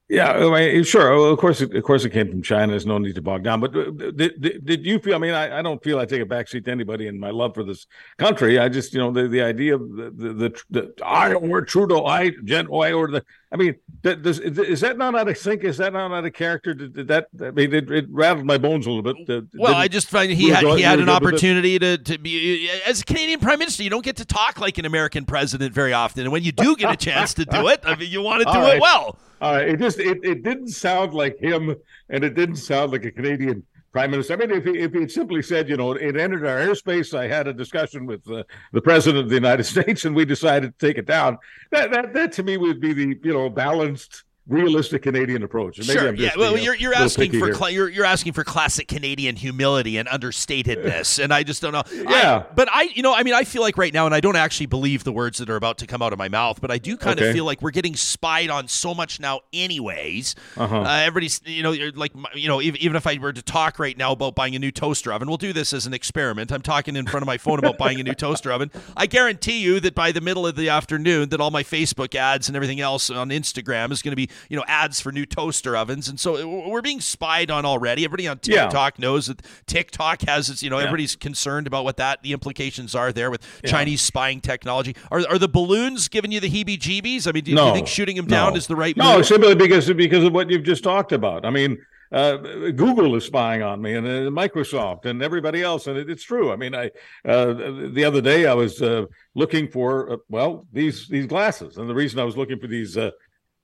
Yeah, 0.08 0.30
I 0.30 0.72
mean, 0.72 0.84
sure. 0.84 1.14
Well, 1.14 1.30
of 1.30 1.38
course, 1.38 1.60
it, 1.60 1.74
of 1.74 1.84
course, 1.84 2.02
it 2.06 2.10
came 2.10 2.30
from 2.30 2.42
China. 2.42 2.68
There's 2.68 2.86
no 2.86 2.96
need 2.96 3.14
to 3.16 3.22
bog 3.22 3.42
down. 3.42 3.60
But 3.60 3.76
uh, 3.76 3.90
did, 3.90 4.40
did, 4.40 4.64
did 4.64 4.86
you 4.86 4.98
feel? 5.00 5.14
I 5.14 5.18
mean, 5.18 5.34
I, 5.34 5.58
I 5.58 5.62
don't 5.62 5.84
feel 5.84 5.98
I 5.98 6.06
take 6.06 6.22
a 6.22 6.26
backseat 6.26 6.64
to 6.64 6.70
anybody 6.70 7.08
in 7.08 7.20
my 7.20 7.28
love 7.30 7.54
for 7.54 7.62
this 7.62 7.86
country. 8.16 8.58
I 8.58 8.70
just, 8.70 8.94
you 8.94 9.00
know, 9.00 9.12
the, 9.12 9.28
the 9.28 9.42
idea 9.42 9.74
of 9.74 9.82
the 9.96 10.10
the, 10.10 10.32
the, 10.32 10.62
the 10.70 11.04
I 11.04 11.34
or 11.34 11.60
Trudeau, 11.60 12.06
I 12.06 12.30
Gen, 12.44 12.68
or 12.68 13.08
the. 13.08 13.24
I 13.50 13.56
mean, 13.56 13.76
does, 14.02 14.40
is 14.40 14.80
that 14.82 14.98
not 14.98 15.14
out 15.14 15.26
of 15.26 15.38
sync? 15.38 15.64
Is 15.64 15.78
that 15.78 15.94
not 15.94 16.12
out 16.12 16.24
of 16.24 16.32
character? 16.34 16.74
Did, 16.74 16.94
did 16.94 17.08
that? 17.08 17.28
I 17.42 17.50
mean, 17.50 17.72
it, 17.72 17.90
it 17.90 18.04
rattled 18.10 18.44
my 18.44 18.58
bones 18.58 18.86
a 18.86 18.90
little 18.90 19.14
bit. 19.14 19.28
Uh, 19.28 19.46
Well, 19.54 19.74
I 19.74 19.88
just 19.88 20.10
find 20.10 20.30
he 20.30 20.50
had 20.50 20.64
he 20.64 20.82
had 20.82 20.98
an 20.98 21.06
good 21.06 21.14
with 21.14 21.22
it? 21.22 21.26
opportunity 21.26 21.78
to, 21.78 21.96
to 21.96 22.18
be 22.18 22.68
as 22.86 23.00
a 23.00 23.04
Canadian 23.04 23.40
Prime 23.40 23.58
Minister. 23.58 23.82
You 23.82 23.90
don't 23.90 24.04
get 24.04 24.16
to 24.16 24.26
talk 24.26 24.60
like 24.60 24.76
an 24.76 24.84
American 24.84 25.24
president 25.24 25.72
very 25.72 25.94
often, 25.94 26.24
and 26.24 26.32
when 26.32 26.42
you 26.42 26.52
do 26.52 26.76
get 26.76 26.92
a 26.92 26.96
chance 26.96 27.32
to 27.34 27.46
do 27.46 27.68
it, 27.68 27.80
I 27.84 27.96
mean, 27.96 28.10
you 28.10 28.20
want 28.20 28.40
to 28.40 28.52
do 28.52 28.58
All 28.58 28.66
it 28.66 28.80
well. 28.80 29.18
All 29.40 29.54
right, 29.54 29.68
it 29.68 29.78
just 29.78 29.98
it, 29.98 30.18
it 30.22 30.42
didn't 30.42 30.68
sound 30.68 31.14
like 31.14 31.38
him, 31.38 31.74
and 32.10 32.24
it 32.24 32.34
didn't 32.34 32.56
sound 32.56 32.92
like 32.92 33.04
a 33.06 33.10
Canadian 33.10 33.64
prime 33.92 34.10
minister. 34.10 34.34
I 34.34 34.36
mean, 34.36 34.50
if 34.50 34.64
he 34.64 34.78
if 34.78 34.92
he 34.92 35.00
had 35.00 35.10
simply 35.10 35.42
said, 35.42 35.68
you 35.68 35.76
know, 35.76 35.92
it 35.92 36.16
entered 36.16 36.46
our 36.46 36.58
airspace, 36.58 37.16
I 37.16 37.26
had 37.26 37.48
a 37.48 37.52
discussion 37.52 38.06
with 38.06 38.28
uh, 38.30 38.44
the 38.72 38.82
president 38.82 39.24
of 39.24 39.28
the 39.28 39.34
United 39.34 39.64
States, 39.74 40.04
and 40.04 40.14
we 40.14 40.24
decided 40.24 40.78
to 40.78 40.86
take 40.86 40.98
it 40.98 41.06
down. 41.06 41.38
That 41.70 41.90
that 41.92 42.14
that 42.14 42.32
to 42.32 42.42
me 42.42 42.56
would 42.56 42.80
be 42.80 42.92
the 42.92 43.18
you 43.22 43.32
know 43.32 43.48
balanced, 43.48 44.24
realistic 44.48 45.02
Canadian 45.02 45.42
approach. 45.42 45.78
Maybe 45.78 45.92
Sure. 45.92 46.08
I'm 46.08 46.16
Yeah. 46.16 46.30
Well, 46.36 46.52
being 46.54 46.64
you're 46.64 46.74
you're 46.74 46.94
asking 46.94 47.38
for 47.38 47.52
cla 47.52 47.70
you're 47.70 47.88
you're 47.88 48.04
asking 48.04 48.32
for 48.32 48.44
classic 48.44 48.88
Canadian 48.88 49.36
humility 49.36 49.96
and 49.98 50.08
understatedness, 50.08 51.22
and 51.22 51.32
I 51.32 51.42
just 51.42 51.62
don't 51.62 51.72
know. 51.72 51.82
I- 51.86 52.02
Yeah. 52.12 52.42
but 52.54 52.68
I, 52.72 52.90
you 52.94 53.02
know, 53.02 53.14
I 53.14 53.22
mean, 53.22 53.34
I 53.34 53.44
feel 53.44 53.62
like 53.62 53.76
right 53.78 53.92
now, 53.92 54.06
and 54.06 54.14
I 54.14 54.20
don't 54.20 54.36
actually 54.36 54.66
believe 54.66 55.04
the 55.04 55.12
words 55.12 55.38
that 55.38 55.50
are 55.50 55.56
about 55.56 55.78
to 55.78 55.86
come 55.86 56.02
out 56.02 56.12
of 56.12 56.18
my 56.18 56.28
mouth, 56.28 56.60
but 56.60 56.70
I 56.70 56.78
do 56.78 56.96
kind 56.96 57.20
of 57.20 57.32
feel 57.32 57.44
like 57.44 57.62
we're 57.62 57.70
getting 57.70 57.94
spied 57.96 58.50
on 58.50 58.68
so 58.68 58.94
much 58.94 59.20
now, 59.20 59.40
anyways. 59.52 60.34
Uh-huh. 60.56 60.80
Uh, 60.80 60.88
everybody's, 61.00 61.40
you 61.44 61.62
know, 61.62 61.72
you're 61.72 61.92
like, 61.92 62.12
you 62.34 62.48
know, 62.48 62.60
even, 62.60 62.80
even 62.80 62.96
if 62.96 63.06
I 63.06 63.18
were 63.18 63.32
to 63.32 63.42
talk 63.42 63.78
right 63.78 63.96
now 63.96 64.12
about 64.12 64.34
buying 64.34 64.54
a 64.54 64.58
new 64.58 64.70
toaster 64.72 65.12
oven, 65.12 65.28
we'll 65.28 65.36
do 65.36 65.52
this 65.52 65.72
as 65.72 65.86
an 65.86 65.94
experiment. 65.94 66.52
I'm 66.52 66.62
talking 66.62 66.96
in 66.96 67.06
front 67.06 67.22
of 67.22 67.26
my 67.26 67.38
phone 67.38 67.58
about 67.58 67.78
buying 67.78 68.00
a 68.00 68.02
new 68.02 68.14
toaster 68.14 68.50
oven. 68.52 68.70
I 68.96 69.06
guarantee 69.06 69.58
you 69.60 69.80
that 69.80 69.94
by 69.94 70.12
the 70.12 70.20
middle 70.20 70.46
of 70.46 70.56
the 70.56 70.68
afternoon, 70.68 71.28
that 71.30 71.40
all 71.40 71.50
my 71.50 71.62
Facebook 71.62 72.14
ads 72.14 72.48
and 72.48 72.56
everything 72.56 72.80
else 72.80 73.10
on 73.10 73.28
Instagram 73.30 73.92
is 73.92 74.02
going 74.02 74.12
to 74.12 74.16
be, 74.16 74.28
you 74.48 74.56
know, 74.56 74.64
ads 74.66 75.00
for 75.00 75.12
new 75.12 75.26
toaster 75.26 75.76
ovens, 75.76 76.08
and 76.08 76.18
so 76.18 76.68
we're 76.68 76.82
being 76.82 77.00
spied 77.00 77.50
on 77.50 77.64
already. 77.64 78.04
Everybody 78.04 78.28
on 78.28 78.40
Yeah. 78.44 78.64
TikTok 78.64 78.98
knows 78.98 79.26
that 79.26 79.42
TikTok 79.66 80.22
has 80.22 80.48
its, 80.48 80.62
you 80.62 80.70
know, 80.70 80.78
everybody's 80.78 81.16
concerned 81.16 81.66
about 81.66 81.84
what 81.84 81.96
that 81.96 82.22
the 82.22 82.32
implications 82.32 82.94
are 82.94 83.12
there 83.12 83.30
with 83.30 83.42
Chinese 83.64 84.00
spying 84.00 84.40
technology. 84.40 84.94
Are 85.10 85.20
are 85.28 85.38
the 85.38 85.48
balloons 85.48 86.08
giving 86.08 86.32
you 86.32 86.40
the 86.40 86.50
heebie-jeebies? 86.50 87.26
I 87.26 87.32
mean, 87.32 87.44
do, 87.44 87.54
do 87.54 87.62
you 87.62 87.72
think 87.72 87.86
shooting 87.86 88.16
them 88.16 88.26
down 88.26 88.52
no. 88.52 88.56
is 88.56 88.66
the 88.66 88.76
right 88.76 88.96
move. 88.96 89.04
No, 89.04 89.16
move? 89.16 89.26
simply 89.26 89.54
because 89.54 89.92
because 89.92 90.24
of 90.24 90.32
what 90.32 90.50
you've 90.50 90.64
just 90.64 90.84
talked 90.84 91.12
about. 91.12 91.44
I 91.44 91.50
mean, 91.50 91.78
uh, 92.10 92.36
Google 92.36 93.14
is 93.16 93.24
spying 93.26 93.62
on 93.62 93.82
me, 93.82 93.94
and 93.94 94.06
uh, 94.06 94.10
Microsoft, 94.30 95.04
and 95.04 95.22
everybody 95.22 95.62
else, 95.62 95.86
and 95.86 95.98
it, 95.98 96.08
it's 96.08 96.22
true. 96.22 96.50
I 96.50 96.56
mean, 96.56 96.74
I 96.74 96.90
uh, 97.26 97.52
the 97.92 98.04
other 98.04 98.20
day 98.20 98.46
I 98.46 98.54
was 98.54 98.80
uh, 98.80 99.04
looking 99.34 99.68
for 99.68 100.12
uh, 100.12 100.16
well 100.28 100.66
these 100.72 101.06
these 101.08 101.26
glasses, 101.26 101.76
and 101.76 101.88
the 101.88 101.94
reason 101.94 102.18
I 102.18 102.24
was 102.24 102.36
looking 102.36 102.58
for 102.58 102.66
these 102.66 102.96
uh, 102.96 103.10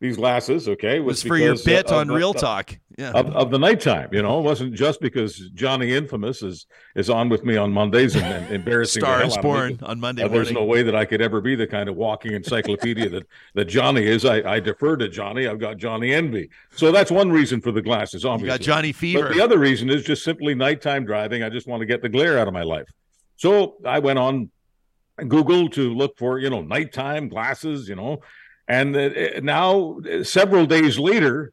these 0.05 0.17
glasses, 0.19 0.69
okay, 0.69 1.01
was 1.01 1.07
was, 1.17 1.23
for 1.23 1.37
your 1.39 1.55
uh, 1.55 1.59
bit 1.65 1.91
on 1.91 2.09
the- 2.09 2.15
Real 2.15 2.35
Talk. 2.35 2.77
Yeah. 2.97 3.11
Of, 3.11 3.35
of 3.35 3.51
the 3.51 3.59
nighttime, 3.59 4.11
you 4.13 4.23
know, 4.23 4.39
it 4.39 4.43
wasn't 4.43 4.75
just 4.75 5.01
because 5.01 5.37
Johnny 5.55 5.93
Infamous 5.95 6.43
is 6.43 6.67
is 6.95 7.11
on 7.11 7.29
with 7.29 7.43
me 7.45 7.57
on 7.57 7.73
Mondays 7.73 8.15
and, 8.15 8.25
and 8.25 8.55
embarrassing 8.55 9.01
the 9.01 9.07
Star 9.09 9.25
is 9.25 9.33
out 9.33 9.39
me. 9.39 9.43
born 9.43 9.79
on 9.83 9.99
Monday 9.99 10.23
Uh, 10.23 10.29
there's 10.29 10.53
no 10.53 10.63
way 10.63 10.85
that 10.85 10.95
I 10.95 11.05
could 11.05 11.21
ever 11.21 11.41
be 11.41 11.57
the 11.57 11.67
kind 11.67 11.89
of 11.89 11.97
walking 11.97 12.35
encyclopedia 12.35 13.09
that, 13.09 13.27
that 13.55 13.65
Johnny 13.65 14.07
is. 14.07 14.25
I, 14.25 14.37
I 14.49 14.61
defer 14.61 14.97
to 14.99 15.09
Johnny. 15.09 15.49
I've 15.49 15.59
got 15.59 15.77
Johnny 15.79 16.13
envy. 16.15 16.51
So 16.71 16.93
that's 16.93 17.11
one 17.11 17.33
reason 17.33 17.61
for 17.61 17.73
the 17.73 17.83
glasses, 17.83 18.23
You 18.23 18.31
obviously. 18.31 18.59
got 18.59 18.65
Johnny 18.65 18.93
Fever. 18.93 19.23
But 19.29 19.35
the 19.35 19.43
other 19.43 19.59
reason 19.59 19.91
is 19.91 20.05
just 20.05 20.23
simply 20.23 20.55
nighttime 20.55 21.05
driving. 21.05 21.43
I 21.43 21.49
just 21.49 21.67
want 21.67 21.81
to 21.81 21.87
get 21.87 22.01
the 22.01 22.09
glare 22.09 22.39
out 22.39 22.47
of 22.47 22.55
my 22.55 22.63
life. 22.63 22.87
So 23.37 23.75
I 23.85 23.99
went 23.99 24.21
on 24.21 24.51
Google 25.27 25.69
to 25.71 25.93
look 25.95 26.17
for, 26.17 26.39
you 26.39 26.51
know, 26.51 26.61
nighttime 26.63 27.29
glasses, 27.29 27.89
you 27.89 27.97
know, 27.97 28.21
and 28.69 28.97
uh, 28.97 29.41
now 29.43 29.99
uh, 30.01 30.25
several 30.25 30.67
days 30.67 30.99
later, 30.99 31.53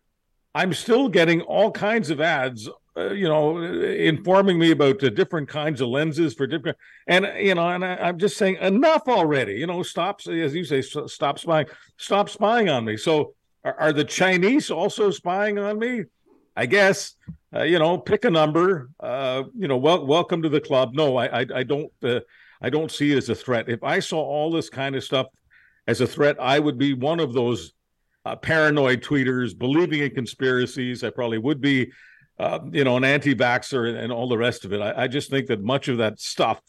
I'm 0.53 0.73
still 0.73 1.09
getting 1.09 1.41
all 1.41 1.71
kinds 1.71 2.09
of 2.09 2.21
ads, 2.21 2.69
uh, 2.97 3.11
you 3.11 3.27
know, 3.27 3.57
uh, 3.57 3.61
informing 3.61 4.59
me 4.59 4.71
about 4.71 5.03
uh, 5.03 5.09
different 5.09 5.47
kinds 5.49 5.81
of 5.81 5.89
lenses 5.89 6.33
for 6.33 6.47
different, 6.47 6.77
and 7.07 7.29
you 7.39 7.55
know, 7.55 7.67
and 7.69 7.83
I, 7.83 7.95
I'm 7.95 8.17
just 8.17 8.37
saying 8.37 8.57
enough 8.57 9.03
already. 9.07 9.53
You 9.53 9.67
know, 9.67 9.83
stop, 9.83 10.21
as 10.27 10.53
you 10.53 10.63
say, 10.63 10.81
stop 10.81 11.39
spying, 11.39 11.67
stop 11.97 12.29
spying 12.29 12.69
on 12.69 12.85
me. 12.85 12.97
So, 12.97 13.33
are, 13.63 13.75
are 13.79 13.93
the 13.93 14.05
Chinese 14.05 14.71
also 14.71 15.11
spying 15.11 15.57
on 15.59 15.79
me? 15.79 16.03
I 16.55 16.65
guess. 16.65 17.15
Uh, 17.53 17.63
you 17.63 17.79
know, 17.79 17.97
pick 17.97 18.23
a 18.23 18.29
number. 18.29 18.89
Uh, 18.97 19.43
you 19.53 19.67
know, 19.67 19.75
wel- 19.75 20.05
welcome 20.05 20.41
to 20.41 20.47
the 20.47 20.61
club. 20.61 20.93
No, 20.93 21.17
I, 21.17 21.41
I, 21.41 21.45
I 21.55 21.63
don't. 21.63 21.91
Uh, 22.01 22.21
I 22.61 22.69
don't 22.69 22.91
see 22.91 23.11
it 23.11 23.17
as 23.17 23.29
a 23.29 23.35
threat. 23.35 23.69
If 23.69 23.83
I 23.83 23.99
saw 23.99 24.21
all 24.21 24.51
this 24.51 24.69
kind 24.69 24.95
of 24.95 25.03
stuff 25.03 25.27
as 25.87 26.01
a 26.01 26.07
threat, 26.07 26.37
I 26.39 26.59
would 26.59 26.77
be 26.77 26.93
one 26.93 27.19
of 27.19 27.33
those 27.33 27.73
uh, 28.25 28.35
paranoid 28.35 29.01
tweeters 29.01 29.57
believing 29.57 30.01
in 30.01 30.11
conspiracies. 30.11 31.03
I 31.03 31.09
probably 31.09 31.39
would 31.39 31.59
be, 31.59 31.91
uh, 32.39 32.59
you 32.71 32.83
know, 32.83 32.97
an 32.97 33.03
anti-vaxxer 33.03 33.89
and, 33.89 33.97
and 33.97 34.11
all 34.11 34.29
the 34.29 34.37
rest 34.37 34.65
of 34.65 34.73
it. 34.73 34.81
I, 34.81 35.03
I 35.03 35.07
just 35.07 35.29
think 35.29 35.47
that 35.47 35.61
much 35.61 35.87
of 35.87 35.97
that 35.97 36.19
stuff 36.19 36.61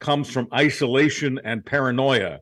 comes 0.00 0.28
from 0.28 0.48
isolation 0.52 1.40
and 1.44 1.64
paranoia, 1.64 2.40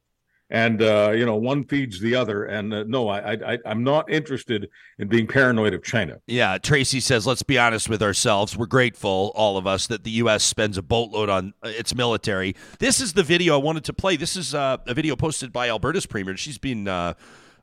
and 0.51 0.83
uh, 0.83 1.13
you 1.15 1.25
know, 1.25 1.37
one 1.37 1.65
feeds 1.65 2.01
the 2.01 2.15
other. 2.15 2.45
And 2.45 2.73
uh, 2.73 2.85
no, 2.87 3.09
I, 3.09 3.33
I, 3.33 3.59
I'm 3.65 3.83
not 3.83 4.11
interested 4.11 4.69
in 4.99 5.09
being 5.09 5.27
paranoid 5.27 5.75
of 5.75 5.83
China. 5.83 6.21
Yeah, 6.27 6.59
Tracy 6.59 7.01
says, 7.01 7.27
let's 7.27 7.43
be 7.43 7.59
honest 7.59 7.89
with 7.89 8.03
ourselves. 8.03 8.57
We're 8.57 8.67
grateful, 8.67 9.33
all 9.35 9.57
of 9.57 9.67
us, 9.67 9.87
that 9.87 10.05
the 10.05 10.11
U.S. 10.13 10.45
spends 10.45 10.77
a 10.79 10.83
boatload 10.83 11.29
on 11.29 11.55
uh, 11.63 11.69
its 11.69 11.95
military. 11.95 12.55
This 12.79 13.01
is 13.01 13.15
the 13.15 13.23
video 13.23 13.55
I 13.55 13.63
wanted 13.63 13.85
to 13.85 13.93
play. 13.93 14.17
This 14.17 14.37
is 14.37 14.55
uh, 14.55 14.79
a 14.87 14.95
video 14.95 15.17
posted 15.17 15.53
by 15.53 15.69
Alberta's 15.69 16.07
premier. 16.07 16.37
She's 16.37 16.59
been, 16.59 16.89
uh, 16.89 17.15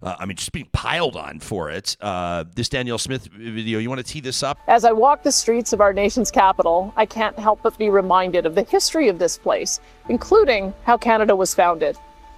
uh, 0.01 0.15
I 0.19 0.25
mean, 0.25 0.37
she's 0.37 0.49
being 0.49 0.69
piled 0.73 1.15
on 1.15 1.39
for 1.39 1.69
it. 1.69 1.95
Uh, 2.01 2.45
this 2.55 2.67
Danielle 2.67 2.97
Smith 2.97 3.27
video, 3.27 3.77
you 3.77 3.89
want 3.89 4.05
to 4.05 4.11
tee 4.11 4.21
this 4.21 4.41
up? 4.41 4.57
As 4.67 4.85
I 4.85 4.91
walk 4.91 5.21
the 5.21 5.31
streets 5.31 5.71
of 5.71 5.81
our 5.81 5.93
nation's 5.93 6.31
capital, 6.31 6.91
I 6.97 7.05
can't 7.05 7.37
help 7.37 7.61
but 7.61 7.77
be 7.77 7.89
reminded 7.89 8.47
of 8.47 8.55
the 8.55 8.63
history 8.63 9.07
of 9.07 9.19
this 9.19 9.37
place, 9.37 9.79
including 10.09 10.73
how 10.83 10.97
Canada 10.97 11.35
was 11.35 11.53
founded. 11.53 11.95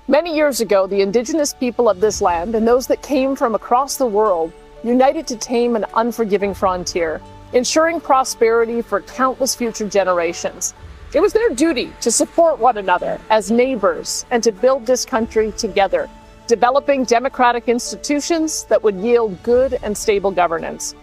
Many 0.09 0.35
years 0.35 0.59
ago, 0.59 0.85
the 0.85 0.99
indigenous 0.99 1.53
people 1.53 1.87
of 1.87 2.01
this 2.01 2.21
land 2.21 2.55
and 2.55 2.67
those 2.67 2.87
that 2.87 3.01
came 3.01 3.37
from 3.37 3.55
across 3.55 3.95
the 3.95 4.05
world 4.05 4.51
united 4.83 5.25
to 5.27 5.37
tame 5.37 5.77
an 5.77 5.85
unforgiving 5.95 6.53
frontier, 6.53 7.21
ensuring 7.53 8.01
prosperity 8.01 8.81
for 8.81 8.99
countless 8.99 9.55
future 9.55 9.87
generations. 9.87 10.73
It 11.13 11.21
was 11.21 11.31
their 11.31 11.51
duty 11.51 11.93
to 12.01 12.11
support 12.11 12.59
one 12.59 12.79
another 12.79 13.17
as 13.29 13.49
neighbors 13.49 14.25
and 14.29 14.43
to 14.43 14.51
build 14.51 14.85
this 14.85 15.05
country 15.05 15.53
together, 15.53 16.09
developing 16.47 17.05
democratic 17.05 17.69
institutions 17.69 18.65
that 18.65 18.83
would 18.83 18.95
yield 18.95 19.41
good 19.41 19.79
and 19.83 19.97
stable 19.97 20.31
governance. 20.31 20.95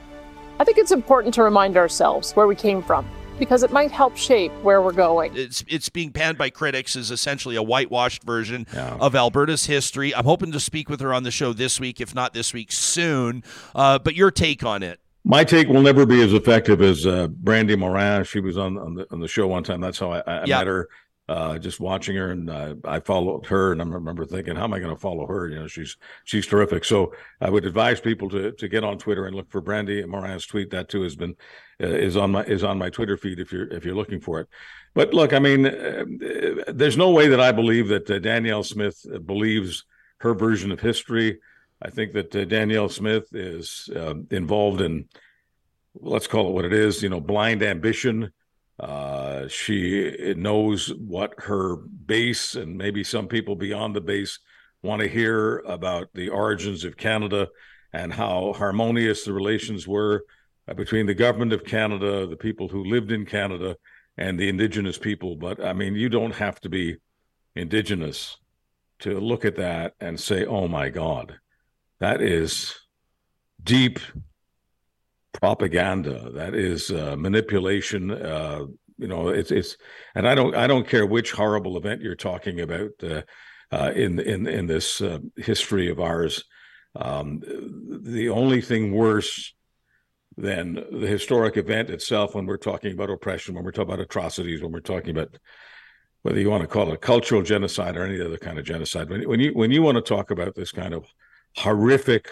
I 0.58 0.64
think 0.64 0.76
it's 0.76 0.92
important 0.92 1.32
to 1.36 1.42
remind 1.42 1.78
ourselves 1.78 2.32
where 2.32 2.46
we 2.46 2.54
came 2.54 2.82
from 2.82 3.08
because 3.40 3.64
it 3.64 3.72
might 3.72 3.90
help 3.90 4.16
shape 4.16 4.52
where 4.62 4.80
we're 4.80 4.92
going. 4.92 5.34
It's 5.34 5.64
it's 5.66 5.88
being 5.88 6.12
panned 6.12 6.38
by 6.38 6.50
critics 6.50 6.94
as 6.94 7.10
essentially 7.10 7.56
a 7.56 7.62
whitewashed 7.62 8.22
version 8.22 8.66
Yeah. 8.72 8.96
of 9.00 9.16
Alberta's 9.16 9.66
history. 9.66 10.14
I'm 10.14 10.24
hoping 10.26 10.52
to 10.52 10.60
speak 10.60 10.88
with 10.88 11.00
her 11.00 11.12
on 11.12 11.24
the 11.24 11.32
show 11.32 11.52
this 11.52 11.80
week, 11.80 12.00
if 12.00 12.14
not 12.14 12.34
this 12.34 12.54
week, 12.54 12.70
soon. 12.70 13.42
Uh, 13.74 13.98
but 13.98 14.14
your 14.14 14.30
take 14.30 14.62
on 14.62 14.84
it? 14.84 15.00
My 15.24 15.42
take 15.42 15.66
will 15.68 15.82
never 15.82 16.06
be 16.06 16.22
as 16.22 16.32
effective 16.32 16.80
as 16.80 17.06
uh, 17.06 17.28
Brandi 17.42 17.76
Morin. 17.76 18.22
She 18.24 18.38
was 18.40 18.56
on 18.56 18.78
on 18.78 18.94
the, 18.94 19.06
on 19.10 19.18
the 19.20 19.28
show 19.28 19.48
one 19.48 19.64
time. 19.64 19.80
That's 19.80 19.98
how 19.98 20.12
I, 20.12 20.20
I 20.20 20.44
Yeah. 20.44 20.58
met 20.58 20.66
her. 20.68 20.88
Uh, 21.28 21.56
just 21.58 21.78
watching 21.78 22.16
her, 22.16 22.32
and 22.32 22.50
uh, 22.50 22.74
I 22.84 22.98
followed 22.98 23.46
her, 23.46 23.70
and 23.70 23.80
I 23.80 23.84
remember 23.84 24.24
thinking, 24.26 24.56
"How 24.56 24.64
am 24.64 24.72
I 24.74 24.80
going 24.80 24.92
to 24.92 25.00
follow 25.00 25.26
her?" 25.28 25.46
You 25.48 25.60
know, 25.60 25.66
she's 25.68 25.96
she's 26.24 26.44
terrific. 26.44 26.84
So 26.84 27.14
I 27.40 27.48
would 27.50 27.64
advise 27.64 28.00
people 28.00 28.28
to 28.30 28.50
to 28.50 28.66
get 28.68 28.82
on 28.82 28.98
Twitter 28.98 29.26
and 29.26 29.36
look 29.36 29.48
for 29.48 29.62
Brandi 29.62 30.04
Morin's 30.08 30.44
tweet. 30.44 30.70
That 30.70 30.88
too 30.88 31.02
has 31.02 31.14
been 31.14 31.36
is 31.86 32.16
on 32.16 32.32
my 32.32 32.44
is 32.44 32.62
on 32.62 32.78
my 32.78 32.90
Twitter 32.90 33.16
feed 33.16 33.40
if 33.40 33.52
you're 33.52 33.68
if 33.68 33.84
you're 33.84 33.94
looking 33.94 34.20
for 34.20 34.40
it. 34.40 34.48
But 34.94 35.14
look, 35.14 35.32
I 35.32 35.38
mean, 35.38 35.66
uh, 35.66 35.70
uh, 35.70 36.72
there's 36.72 36.96
no 36.96 37.10
way 37.10 37.28
that 37.28 37.40
I 37.40 37.52
believe 37.52 37.88
that 37.88 38.10
uh, 38.10 38.18
Danielle 38.18 38.64
Smith 38.64 39.04
believes 39.24 39.84
her 40.18 40.34
version 40.34 40.72
of 40.72 40.80
history. 40.80 41.40
I 41.82 41.90
think 41.90 42.12
that 42.12 42.34
uh, 42.34 42.44
Danielle 42.44 42.88
Smith 42.88 43.34
is 43.34 43.88
um 43.96 44.26
involved 44.30 44.80
in 44.80 45.08
let's 45.94 46.26
call 46.26 46.48
it 46.48 46.52
what 46.52 46.64
it 46.64 46.72
is, 46.72 47.02
you 47.02 47.08
know, 47.08 47.20
blind 47.20 47.62
ambition. 47.62 48.32
Uh, 48.78 49.48
she 49.48 50.34
knows 50.36 50.88
what 50.94 51.34
her 51.38 51.76
base 51.76 52.54
and 52.54 52.78
maybe 52.78 53.04
some 53.04 53.26
people 53.26 53.56
beyond 53.56 53.94
the 53.94 54.00
base 54.00 54.38
want 54.82 55.02
to 55.02 55.08
hear 55.08 55.58
about 55.60 56.08
the 56.14 56.28
origins 56.28 56.84
of 56.84 56.96
Canada 56.96 57.48
and 57.92 58.12
how 58.12 58.54
harmonious 58.56 59.24
the 59.24 59.32
relations 59.32 59.86
were 59.86 60.24
uh, 60.68 60.74
between 60.74 61.06
the 61.06 61.14
government 61.14 61.52
of 61.52 61.64
Canada, 61.64 62.26
the 62.26 62.36
people 62.36 62.68
who 62.68 62.84
lived 62.84 63.12
in 63.12 63.26
Canada, 63.26 63.76
and 64.16 64.38
the 64.38 64.48
Indigenous 64.48 64.98
people. 64.98 65.36
But 65.36 65.64
I 65.64 65.72
mean, 65.72 65.94
you 65.94 66.08
don't 66.08 66.34
have 66.34 66.60
to 66.60 66.68
be 66.68 66.96
Indigenous 67.56 68.36
to 69.00 69.18
look 69.18 69.44
at 69.44 69.56
that 69.56 69.94
and 70.00 70.20
say, 70.20 70.44
oh 70.44 70.68
my 70.68 70.90
God, 70.90 71.38
that 72.00 72.20
is 72.20 72.74
deep 73.62 73.98
propaganda. 75.32 76.30
That 76.32 76.54
is 76.54 76.90
uh, 76.90 77.16
manipulation. 77.16 78.10
Uh, 78.10 78.66
you 78.98 79.08
know, 79.08 79.28
it's 79.28 79.50
it's, 79.50 79.76
and 80.14 80.28
I 80.28 80.34
don't 80.34 80.54
I 80.54 80.66
don't 80.66 80.88
care 80.88 81.06
which 81.06 81.32
horrible 81.32 81.76
event 81.76 82.02
you're 82.02 82.14
talking 82.14 82.60
about 82.60 82.90
uh, 83.02 83.22
uh 83.72 83.92
in 83.94 84.18
in 84.20 84.46
in 84.46 84.66
this 84.66 85.00
uh, 85.00 85.18
history 85.36 85.90
of 85.90 86.00
ours. 86.00 86.44
Um, 86.94 87.40
the 88.02 88.28
only 88.28 88.60
thing 88.60 88.92
worse 88.92 89.54
than 90.40 90.74
the 90.74 91.06
historic 91.06 91.56
event 91.56 91.90
itself, 91.90 92.34
when 92.34 92.46
we're 92.46 92.56
talking 92.56 92.92
about 92.92 93.10
oppression, 93.10 93.54
when 93.54 93.64
we're 93.64 93.72
talking 93.72 93.92
about 93.92 94.00
atrocities, 94.00 94.62
when 94.62 94.72
we're 94.72 94.80
talking 94.80 95.10
about 95.10 95.38
whether 96.22 96.38
you 96.38 96.50
want 96.50 96.62
to 96.62 96.68
call 96.68 96.92
it 96.92 97.00
cultural 97.00 97.42
genocide 97.42 97.96
or 97.96 98.04
any 98.04 98.20
other 98.20 98.38
kind 98.38 98.58
of 98.58 98.64
genocide, 98.64 99.08
when, 99.08 99.28
when 99.28 99.40
you 99.40 99.52
when 99.52 99.70
you 99.70 99.82
want 99.82 99.96
to 99.96 100.02
talk 100.02 100.30
about 100.30 100.54
this 100.54 100.72
kind 100.72 100.94
of 100.94 101.06
horrific 101.56 102.28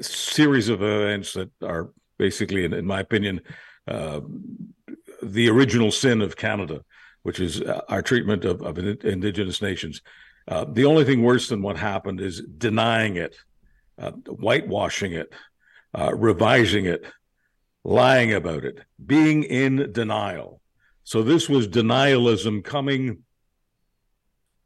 series 0.00 0.68
of 0.68 0.82
events 0.82 1.32
that 1.34 1.50
are 1.62 1.90
basically, 2.18 2.64
in, 2.64 2.72
in 2.72 2.86
my 2.86 3.00
opinion, 3.00 3.40
uh, 3.88 4.20
the 5.22 5.48
original 5.48 5.90
sin 5.90 6.20
of 6.22 6.36
Canada, 6.36 6.82
which 7.22 7.40
is 7.40 7.60
uh, 7.60 7.80
our 7.88 8.02
treatment 8.02 8.44
of, 8.44 8.62
of 8.62 8.78
indigenous 8.78 9.62
nations. 9.62 10.02
Uh, 10.48 10.64
the 10.68 10.84
only 10.84 11.04
thing 11.04 11.22
worse 11.22 11.48
than 11.48 11.62
what 11.62 11.76
happened 11.76 12.20
is 12.20 12.40
denying 12.40 13.16
it, 13.16 13.36
uh, 13.98 14.12
whitewashing 14.12 15.12
it, 15.12 15.32
uh, 15.96 16.14
revising 16.14 16.86
it, 16.86 17.04
lying 17.84 18.32
about 18.32 18.64
it, 18.64 18.78
being 19.04 19.42
in 19.44 19.92
denial. 19.92 20.60
So 21.04 21.22
this 21.22 21.48
was 21.48 21.68
denialism 21.68 22.62
coming 22.62 23.22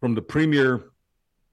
from 0.01 0.15
the 0.15 0.23
premier 0.23 0.91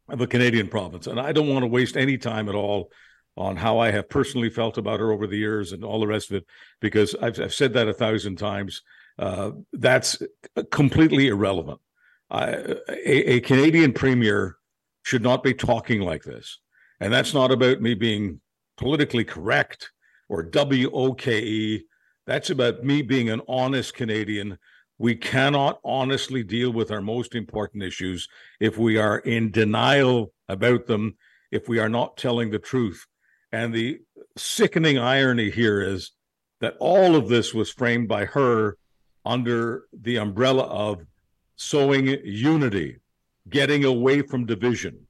of 0.09 0.21
a 0.21 0.28
Canadian 0.28 0.67
province. 0.67 1.07
And 1.07 1.19
I 1.19 1.32
don't 1.32 1.49
want 1.49 1.63
to 1.63 1.67
waste 1.67 1.97
any 1.97 2.17
time 2.17 2.49
at 2.49 2.55
all 2.55 2.91
on 3.36 3.55
how 3.55 3.78
I 3.78 3.91
have 3.91 4.09
personally 4.09 4.49
felt 4.49 4.78
about 4.78 4.99
her 4.99 5.11
over 5.11 5.28
the 5.28 5.38
years 5.38 5.73
and 5.73 5.84
all 5.84 5.99
the 5.99 6.07
rest 6.07 6.32
of 6.32 6.38
it, 6.38 6.45
because 6.80 7.13
I've, 7.21 7.39
I've 7.39 7.53
said 7.53 7.73
that 7.73 7.88
a 7.88 7.93
thousand 7.93 8.38
times. 8.38 8.82
Uh, 9.19 9.51
that's 9.73 10.21
completely 10.71 11.28
irrelevant. 11.28 11.80
I, 12.30 12.45
a, 12.89 13.34
a, 13.34 13.39
Canadian 13.41 13.93
premier 13.93 14.57
should 15.03 15.23
not 15.23 15.43
be 15.43 15.53
talking 15.53 16.01
like 16.01 16.23
this. 16.23 16.59
And 16.99 17.11
that's 17.11 17.34
not 17.34 17.51
about 17.51 17.82
me 17.82 17.95
being 17.95 18.41
politically 18.78 19.23
correct 19.23 19.91
or 20.30 20.43
WOKE. 20.43 21.82
That's 22.25 22.49
about 22.49 22.84
me 22.84 23.01
being 23.01 23.30
an 23.30 23.41
honest 23.47 23.93
Canadian. 23.93 24.57
We 24.97 25.15
cannot 25.15 25.80
honestly 25.84 26.43
deal 26.43 26.71
with 26.71 26.91
our 26.91 27.01
most 27.01 27.36
important 27.36 27.84
issues 27.84 28.28
if 28.59 28.78
we 28.78 28.97
are 28.97 29.19
in 29.19 29.51
denial 29.51 30.34
about 30.49 30.88
them, 30.88 31.17
if 31.51 31.67
we 31.67 31.80
are 31.80 31.89
not 31.89 32.17
telling 32.17 32.49
the 32.49 32.59
truth. 32.59 33.05
And 33.51 33.73
the 33.73 33.99
sickening 34.38 34.97
irony 34.97 35.49
here 35.49 35.82
is 35.82 36.11
that 36.59 36.75
all 36.80 37.15
of 37.15 37.30
this 37.30 37.53
was 37.53 37.71
framed 37.71 38.07
by 38.07 38.25
her 38.25 38.78
under 39.25 39.84
the 39.93 40.17
umbrella 40.17 40.63
of 40.63 41.05
sowing 41.55 42.07
unity, 42.23 42.97
getting 43.49 43.86
away 43.86 44.21
from 44.21 44.45
division. 44.45 45.07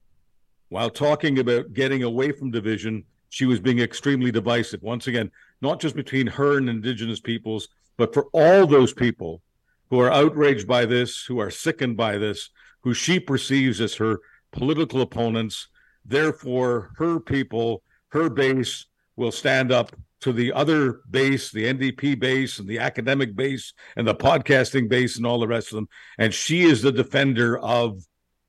While 0.68 0.90
talking 0.90 1.38
about 1.38 1.72
getting 1.72 2.02
away 2.02 2.32
from 2.32 2.50
division, 2.50 3.04
she 3.28 3.46
was 3.46 3.60
being 3.60 3.78
extremely 3.78 4.30
divisive. 4.30 4.82
Once 4.82 5.06
again, 5.06 5.30
not 5.60 5.80
just 5.80 5.96
between 5.96 6.26
her 6.26 6.58
and 6.58 6.68
Indigenous 6.68 7.20
peoples, 7.20 7.68
but 7.96 8.14
for 8.14 8.28
all 8.32 8.66
those 8.66 8.92
people 8.92 9.42
who 9.90 10.00
are 10.00 10.12
outraged 10.12 10.66
by 10.66 10.84
this, 10.84 11.24
who 11.24 11.38
are 11.38 11.50
sickened 11.50 11.96
by 11.96 12.18
this, 12.18 12.50
who 12.82 12.94
she 12.94 13.18
perceives 13.18 13.80
as 13.80 13.94
her 13.96 14.20
political 14.52 15.00
opponents. 15.00 15.68
Therefore, 16.04 16.92
her 16.96 17.20
people 17.20 17.82
her 18.10 18.30
base 18.30 18.86
will 19.16 19.32
stand 19.32 19.70
up 19.70 19.94
to 20.20 20.32
the 20.32 20.52
other 20.52 21.00
base, 21.10 21.50
the 21.50 21.64
NDP 21.64 22.18
base 22.18 22.58
and 22.58 22.68
the 22.68 22.78
academic 22.78 23.36
base 23.36 23.72
and 23.96 24.06
the 24.06 24.14
podcasting 24.14 24.88
base 24.88 25.16
and 25.16 25.26
all 25.26 25.38
the 25.38 25.46
rest 25.46 25.68
of 25.68 25.76
them. 25.76 25.88
And 26.18 26.34
she 26.34 26.62
is 26.62 26.82
the 26.82 26.92
defender 26.92 27.58
of 27.58 28.02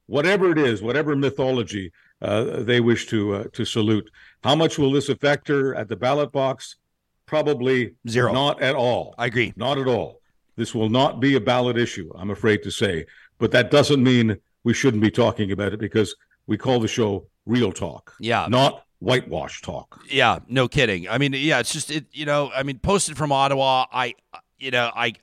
whatever 0.08 0.52
it 0.52 0.58
is, 0.58 0.82
whatever 0.82 1.16
mythology 1.16 1.92
uh, 2.22 2.64
they 2.64 2.80
wish 2.80 3.08
to 3.08 3.36
uh, 3.36 3.44
to 3.54 3.66
salute. 3.66 4.10
How 4.44 4.56
much 4.56 4.78
will 4.78 4.92
this 4.92 5.10
affect 5.10 5.48
her 5.48 5.76
at 5.76 5.88
the 5.88 5.96
ballot 5.96 6.32
box? 6.32 6.76
Probably 7.26 7.96
zero. 8.08 8.34
Not 8.34 8.62
at 8.62 8.76
all. 8.76 9.16
I 9.18 9.28
agree. 9.28 9.54
Not 9.56 9.78
at 9.78 9.88
all. 9.88 10.22
This 10.56 10.74
will 10.76 10.90
not 10.90 11.20
be 11.20 11.36
a 11.36 11.40
ballot 11.40 11.78
issue. 11.78 12.12
I'm 12.16 12.32
afraid 12.32 12.64
to 12.64 12.72
say, 12.72 13.06
but 13.38 13.52
that 13.52 13.72
doesn't 13.72 14.04
mean 14.04 14.38
we 14.64 14.74
shouldn't 14.74 15.04
be 15.04 15.12
talking 15.12 15.52
about 15.52 15.74
it 15.74 15.80
because 15.80 16.16
we 16.48 16.58
call 16.58 16.80
the 16.80 16.88
show 16.88 17.28
Real 17.46 17.72
Talk. 17.72 18.16
Yeah. 18.20 18.48
Not 18.50 18.84
whitewash 19.00 19.62
talk. 19.62 20.02
Yeah, 20.10 20.40
no 20.48 20.68
kidding. 20.68 21.10
I 21.10 21.18
mean, 21.18 21.34
yeah, 21.34 21.60
it's 21.60 21.72
just 21.72 21.90
it. 21.90 22.06
You 22.12 22.26
know, 22.26 22.52
I 22.54 22.64
mean, 22.64 22.80
posted 22.80 23.18
from 23.18 23.32
Ottawa. 23.32 23.86
I, 23.92 24.16
you 24.58 24.72
know, 24.72 24.92
I. 24.96 25.14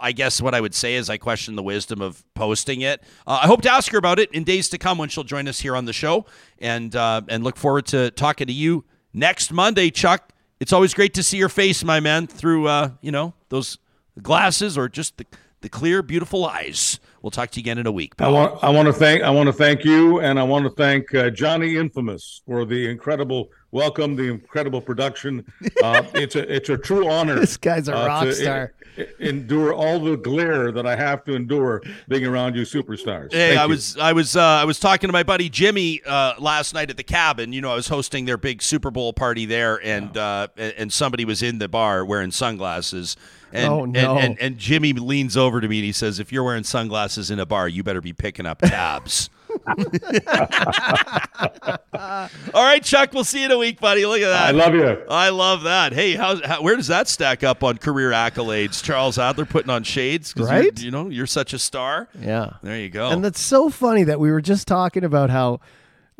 I 0.00 0.12
guess 0.12 0.40
what 0.40 0.54
I 0.54 0.60
would 0.60 0.74
say 0.74 0.94
is 0.94 1.10
I 1.10 1.16
question 1.16 1.56
the 1.56 1.62
wisdom 1.62 2.00
of 2.00 2.24
posting 2.34 2.80
it. 2.80 3.02
Uh, 3.26 3.40
I 3.42 3.46
hope 3.46 3.62
to 3.62 3.72
ask 3.72 3.90
her 3.92 3.98
about 3.98 4.18
it 4.18 4.30
in 4.32 4.44
days 4.44 4.68
to 4.70 4.78
come 4.78 4.98
when 4.98 5.08
she'll 5.08 5.24
join 5.24 5.48
us 5.48 5.60
here 5.60 5.76
on 5.76 5.84
the 5.84 5.92
show, 5.92 6.26
and 6.58 6.94
uh, 6.94 7.22
and 7.28 7.44
look 7.44 7.56
forward 7.56 7.86
to 7.86 8.10
talking 8.12 8.46
to 8.46 8.52
you 8.52 8.84
next 9.12 9.52
Monday, 9.52 9.90
Chuck. 9.90 10.32
It's 10.58 10.72
always 10.72 10.92
great 10.92 11.14
to 11.14 11.22
see 11.22 11.38
your 11.38 11.48
face, 11.48 11.82
my 11.84 12.00
man, 12.00 12.26
through 12.26 12.66
uh, 12.66 12.90
you 13.00 13.12
know 13.12 13.34
those 13.48 13.78
glasses 14.22 14.76
or 14.76 14.88
just 14.88 15.16
the 15.18 15.26
the 15.60 15.68
clear, 15.68 16.02
beautiful 16.02 16.44
eyes. 16.46 17.00
We'll 17.22 17.30
talk 17.30 17.50
to 17.50 17.60
you 17.60 17.62
again 17.62 17.78
in 17.78 17.86
a 17.86 17.92
week. 17.92 18.16
Pal. 18.16 18.28
I 18.28 18.32
want 18.32 18.64
I 18.64 18.70
want 18.70 18.86
to 18.86 18.92
thank 18.92 19.22
I 19.22 19.30
want 19.30 19.46
to 19.48 19.52
thank 19.52 19.84
you, 19.84 20.20
and 20.20 20.38
I 20.38 20.42
want 20.42 20.64
to 20.64 20.70
thank 20.70 21.14
uh, 21.14 21.30
Johnny 21.30 21.76
Infamous 21.76 22.40
for 22.46 22.64
the 22.64 22.88
incredible 22.88 23.50
welcome, 23.70 24.16
the 24.16 24.24
incredible 24.24 24.80
production. 24.80 25.44
Uh, 25.82 26.02
it's 26.14 26.36
a 26.36 26.54
it's 26.54 26.70
a 26.70 26.78
true 26.78 27.10
honor. 27.10 27.34
this 27.40 27.56
guy's 27.56 27.88
a 27.88 27.96
uh, 27.96 28.06
rock 28.06 28.32
star. 28.32 28.72
Endure 29.18 29.72
all 29.72 29.98
the 29.98 30.16
glare 30.16 30.72
that 30.72 30.86
I 30.86 30.96
have 30.96 31.24
to 31.24 31.34
endure 31.34 31.82
being 32.08 32.26
around 32.26 32.56
you 32.56 32.62
superstars. 32.62 33.32
Hey, 33.32 33.50
Thank 33.50 33.60
I 33.60 33.64
you. 33.64 33.68
was 33.68 33.96
I 33.96 34.12
was 34.12 34.36
uh, 34.36 34.42
I 34.42 34.64
was 34.64 34.78
talking 34.78 35.08
to 35.08 35.12
my 35.12 35.22
buddy 35.22 35.48
Jimmy 35.48 36.00
uh, 36.04 36.34
last 36.38 36.74
night 36.74 36.90
at 36.90 36.96
the 36.96 37.02
cabin. 37.02 37.52
You 37.52 37.60
know, 37.60 37.72
I 37.72 37.74
was 37.74 37.88
hosting 37.88 38.24
their 38.24 38.36
big 38.36 38.62
Super 38.62 38.90
Bowl 38.90 39.12
party 39.12 39.46
there, 39.46 39.80
and 39.84 40.16
uh, 40.16 40.48
and 40.56 40.92
somebody 40.92 41.24
was 41.24 41.42
in 41.42 41.58
the 41.58 41.68
bar 41.68 42.04
wearing 42.04 42.30
sunglasses. 42.30 43.16
And, 43.52 43.72
oh, 43.72 43.84
no. 43.84 44.16
and, 44.16 44.30
and, 44.30 44.40
and 44.40 44.58
Jimmy 44.58 44.92
leans 44.92 45.36
over 45.36 45.60
to 45.60 45.66
me 45.66 45.78
and 45.78 45.84
he 45.84 45.92
says, 45.92 46.20
"If 46.20 46.32
you're 46.32 46.44
wearing 46.44 46.64
sunglasses 46.64 47.30
in 47.30 47.40
a 47.40 47.46
bar, 47.46 47.68
you 47.68 47.82
better 47.82 48.00
be 48.00 48.12
picking 48.12 48.46
up 48.46 48.58
tabs." 48.58 49.28
All 52.54 52.64
right, 52.64 52.82
Chuck. 52.82 53.12
We'll 53.12 53.24
see 53.24 53.40
you 53.40 53.46
in 53.46 53.52
a 53.52 53.58
week, 53.58 53.80
buddy. 53.80 54.06
Look 54.06 54.20
at 54.20 54.28
that. 54.28 54.48
I 54.48 54.50
love 54.50 54.74
you. 54.74 55.04
I 55.08 55.28
love 55.30 55.62
that. 55.64 55.92
Hey, 55.92 56.14
how, 56.14 56.40
how 56.46 56.62
where 56.62 56.76
does 56.76 56.86
that 56.88 57.08
stack 57.08 57.42
up 57.44 57.62
on 57.62 57.78
career 57.78 58.10
accolades? 58.10 58.82
Charles 58.82 59.18
Adler 59.18 59.44
putting 59.44 59.70
on 59.70 59.82
shades, 59.82 60.34
Right? 60.36 60.78
You 60.80 60.90
know, 60.90 61.08
you're 61.08 61.26
such 61.26 61.52
a 61.52 61.58
star. 61.58 62.08
Yeah. 62.18 62.54
There 62.62 62.78
you 62.78 62.88
go. 62.90 63.10
And 63.10 63.24
that's 63.24 63.40
so 63.40 63.70
funny 63.70 64.04
that 64.04 64.20
we 64.20 64.30
were 64.30 64.40
just 64.40 64.66
talking 64.66 65.04
about 65.04 65.30
how, 65.30 65.60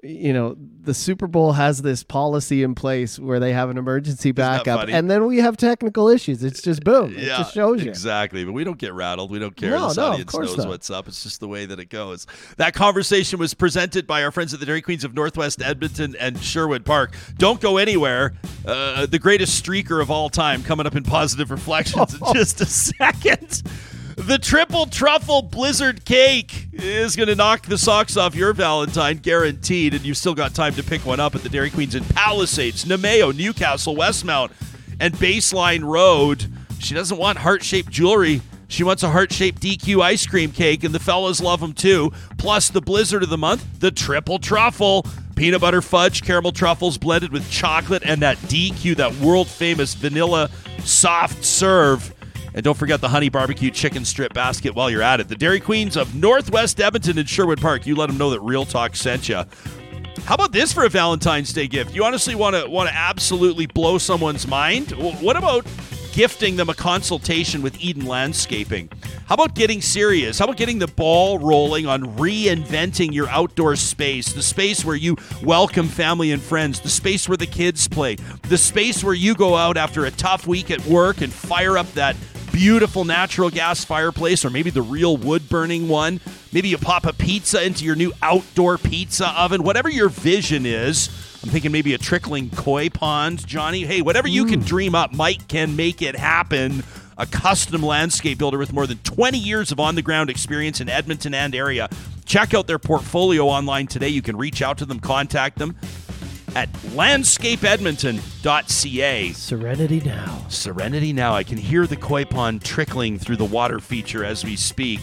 you 0.03 0.33
know, 0.33 0.57
the 0.83 0.95
Super 0.95 1.27
Bowl 1.27 1.53
has 1.53 1.83
this 1.83 2.03
policy 2.03 2.63
in 2.63 2.75
place 2.75 3.19
where 3.19 3.39
they 3.39 3.53
have 3.53 3.71
an 3.71 3.77
emergency 3.77 4.33
backup, 4.33 4.89
and 4.89 5.11
then 5.11 5.27
we 5.27 5.39
have 5.39 5.57
technical 5.57 6.09
issues. 6.09 6.43
It's 6.43 6.63
just 6.63 6.85
boom. 6.85 7.15
It 7.17 7.27
just 7.27 7.55
shows 7.55 7.83
you. 7.83 7.91
Exactly. 7.91 8.45
But 8.45 8.53
we 8.53 8.65
don't 8.65 8.79
get 8.79 8.95
rattled. 8.95 9.31
We 9.31 9.39
don't 9.39 9.55
care. 9.55 9.71
No, 9.71 9.89
this 9.89 9.97
no, 9.99 10.07
audience 10.07 10.35
knows 10.35 10.57
not. 10.57 10.69
what's 10.69 10.91
up. 10.91 11.09
It's 11.09 11.23
just 11.23 11.41
the 11.41 11.49
way 11.49 11.67
that 11.67 11.79
it 11.79 11.91
goes. 11.91 12.27
That 12.57 12.75
conversation 12.75 13.39
was 13.39 13.53
presented 13.53 14.07
by 14.07 14.25
our 14.25 14.31
friends 14.31 14.55
at 14.55 14.61
the 14.61 14.67
Dairy 14.67 14.83
Queens 14.83 15.05
of 15.05 15.15
Northwest 15.15 15.63
Edmonton 15.63 16.17
and 16.19 16.43
Sherwood 16.43 16.85
Park. 16.85 17.15
Don't 17.37 17.61
go 17.61 17.77
anywhere. 17.77 18.35
Uh, 18.65 19.07
the 19.07 19.19
greatest 19.19 19.63
streaker 19.63 20.01
of 20.01 20.11
all 20.11 20.31
time 20.31 20.63
coming 20.63 20.87
up 20.87 20.97
in 20.97 21.03
positive 21.03 21.51
reflections 21.51 22.15
in 22.15 22.21
just 22.33 22.61
a 22.61 22.67
second. 22.67 23.63
The 24.21 24.39
triple 24.39 24.85
truffle 24.85 25.41
blizzard 25.41 26.05
cake 26.05 26.69
is 26.75 27.17
going 27.17 27.29
to 27.29 27.35
knock 27.35 27.63
the 27.67 27.79
socks 27.79 28.19
off 28.19 28.35
your 28.35 28.53
Valentine, 28.53 29.17
guaranteed. 29.17 29.95
And 29.95 30.05
you've 30.05 30.19
still 30.19 30.35
got 30.35 30.55
time 30.55 30.75
to 30.75 30.83
pick 30.83 31.07
one 31.07 31.21
up 31.21 31.35
at 31.35 31.43
the 31.43 31.49
Dairy 31.49 31.71
Queens 31.71 31.95
in 31.95 32.05
Palisades, 32.05 32.85
Namao, 32.85 33.35
Newcastle, 33.35 33.97
Westmount, 33.97 34.53
and 35.01 35.15
Baseline 35.15 35.83
Road. 35.85 36.53
She 36.81 36.95
doesn't 36.95 37.17
want 37.17 37.39
heart 37.39 37.65
shaped 37.65 37.91
jewelry. 37.91 38.43
She 38.69 38.85
wants 38.85 39.03
a 39.03 39.09
heart 39.09 39.33
shaped 39.33 39.63
DQ 39.63 40.03
ice 40.03 40.27
cream 40.27 40.53
cake, 40.53 40.85
and 40.85 40.95
the 40.95 41.01
fellas 41.01 41.41
love 41.41 41.61
them 41.61 41.73
too. 41.73 42.13
Plus, 42.37 42.69
the 42.69 42.83
blizzard 42.83 43.23
of 43.23 43.31
the 43.31 43.39
month, 43.39 43.81
the 43.81 43.91
triple 43.91 44.39
truffle. 44.39 45.07
Peanut 45.35 45.63
butter 45.63 45.81
fudge, 45.81 46.23
caramel 46.23 46.53
truffles 46.53 46.99
blended 46.99 47.33
with 47.33 47.51
chocolate, 47.51 48.03
and 48.05 48.21
that 48.21 48.37
DQ, 48.37 48.97
that 48.97 49.15
world 49.17 49.49
famous 49.49 49.95
vanilla 49.95 50.51
soft 50.85 51.43
serve. 51.43 52.15
And 52.55 52.65
don't 52.65 52.77
forget 52.77 53.01
the 53.01 53.09
honey 53.09 53.29
barbecue 53.29 53.71
chicken 53.71 54.05
strip 54.05 54.35
basket 54.35 54.75
while 54.75 54.91
you're 54.91 55.03
at 55.03 55.21
it. 55.21 55.29
The 55.29 55.37
Dairy 55.37 55.61
Queens 55.61 55.97
of 55.97 56.15
Northwest 56.15 56.81
Edmonton 56.81 57.19
and 57.19 57.29
Sherwood 57.29 57.61
Park. 57.61 57.87
You 57.87 57.95
let 57.97 58.09
them 58.09 58.19
know 58.19 58.31
that 58.31 58.41
Real 58.41 58.65
Talk 58.65 58.97
sent 58.97 59.29
you. 59.29 59.45
How 60.25 60.35
about 60.35 60.53
this 60.53 60.73
for 60.73 60.85
a 60.85 60.89
Valentine's 60.89 61.53
Day 61.53 61.67
gift? 61.67 61.95
You 61.95 62.05
honestly 62.05 62.35
want 62.35 62.57
to 62.57 62.69
want 62.69 62.89
to 62.89 62.95
absolutely 62.95 63.67
blow 63.67 63.99
someone's 63.99 64.47
mind? 64.47 64.91
What 64.93 65.37
about 65.37 65.67
gifting 66.13 66.57
them 66.57 66.69
a 66.69 66.75
consultation 66.75 67.63
with 67.63 67.79
Eden 67.81 68.07
Landscaping? 68.07 68.91
How 69.27 69.35
about 69.35 69.55
getting 69.55 69.81
serious? 69.81 70.39
How 70.39 70.47
about 70.47 70.57
getting 70.57 70.79
the 70.79 70.89
ball 70.89 71.39
rolling 71.39 71.87
on 71.87 72.17
reinventing 72.17 73.13
your 73.13 73.29
outdoor 73.29 73.77
space? 73.77 74.33
The 74.33 74.43
space 74.43 74.85
where 74.85 74.97
you 74.97 75.17
welcome 75.43 75.87
family 75.89 76.33
and 76.33 76.43
friends, 76.43 76.81
the 76.81 76.89
space 76.89 77.29
where 77.29 77.37
the 77.37 77.47
kids 77.47 77.87
play, 77.89 78.17
the 78.49 78.59
space 78.59 79.05
where 79.05 79.15
you 79.15 79.35
go 79.35 79.57
out 79.57 79.77
after 79.77 80.05
a 80.05 80.11
tough 80.11 80.47
week 80.47 80.71
at 80.71 80.85
work 80.87 81.21
and 81.21 81.33
fire 81.33 81.79
up 81.79 81.91
that 81.93 82.17
beautiful 82.53 83.05
natural 83.05 83.49
gas 83.49 83.85
fireplace 83.85 84.45
or 84.45 84.51
maybe 84.51 84.71
the 84.71 84.83
real 84.83 85.17
wood 85.17 85.49
burning 85.49 85.89
one. 85.89 86.21
Maybe 86.53 86.69
you 86.69 86.79
pop 86.79 87.07
a 87.07 87.13
pizza 87.13 87.65
into 87.65 87.85
your 87.85 87.95
new 87.95 88.13
outdoor 88.23 88.79
pizza 88.79 89.29
oven. 89.29 89.63
Whatever 89.63 89.89
your 89.89 90.09
vision 90.09 90.67
is, 90.67 91.30
I'm 91.43 91.49
thinking 91.49 91.73
maybe 91.73 91.95
a 91.95 91.99
trickling 91.99 92.51
koi 92.51 92.91
pond, 92.91 93.47
Johnny. 93.47 93.85
Hey, 93.85 94.03
whatever 94.03 94.29
you 94.29 94.45
can 94.45 94.61
mm. 94.61 94.67
dream 94.67 94.95
up, 94.95 95.15
Mike 95.15 95.49
can 95.49 95.75
make 95.75 96.03
it 96.03 96.15
happen. 96.15 96.85
A 97.17 97.27
custom 97.27 97.83
landscape 97.83 98.39
builder 98.39 98.59
with 98.59 98.73
more 98.73 98.87
than 98.87 98.99
20 98.99 99.39
years 99.39 99.73
of 99.73 99.81
on 99.81 99.95
the 99.95 100.03
ground 100.03 100.29
experience 100.29 100.81
in 100.81 100.89
Edmonton 100.89 101.35
and 101.35 101.55
area. 101.55 101.89
Check 102.27 102.55
out 102.55 102.67
their 102.67 102.79
portfolio 102.79 103.47
online 103.47 103.87
today. 103.87 104.09
You 104.09 104.23
can 104.23 104.37
reach 104.37 104.63
out 104.63 104.79
to 104.79 104.87
them, 104.87 105.01
contact 105.01 105.59
them 105.59 105.77
at 106.55 106.73
landscapeedmonton.ca. 106.73 109.33
Serenity 109.33 110.01
now. 110.01 110.47
Serenity 110.49 111.13
now. 111.13 111.35
I 111.35 111.45
can 111.45 111.59
hear 111.59 111.87
the 111.87 111.97
koi 111.97 112.25
pond 112.25 112.65
trickling 112.65 113.19
through 113.19 113.37
the 113.37 113.45
water 113.45 113.81
feature 113.81 114.25
as 114.25 114.45
we 114.45 114.57
speak. 114.57 115.01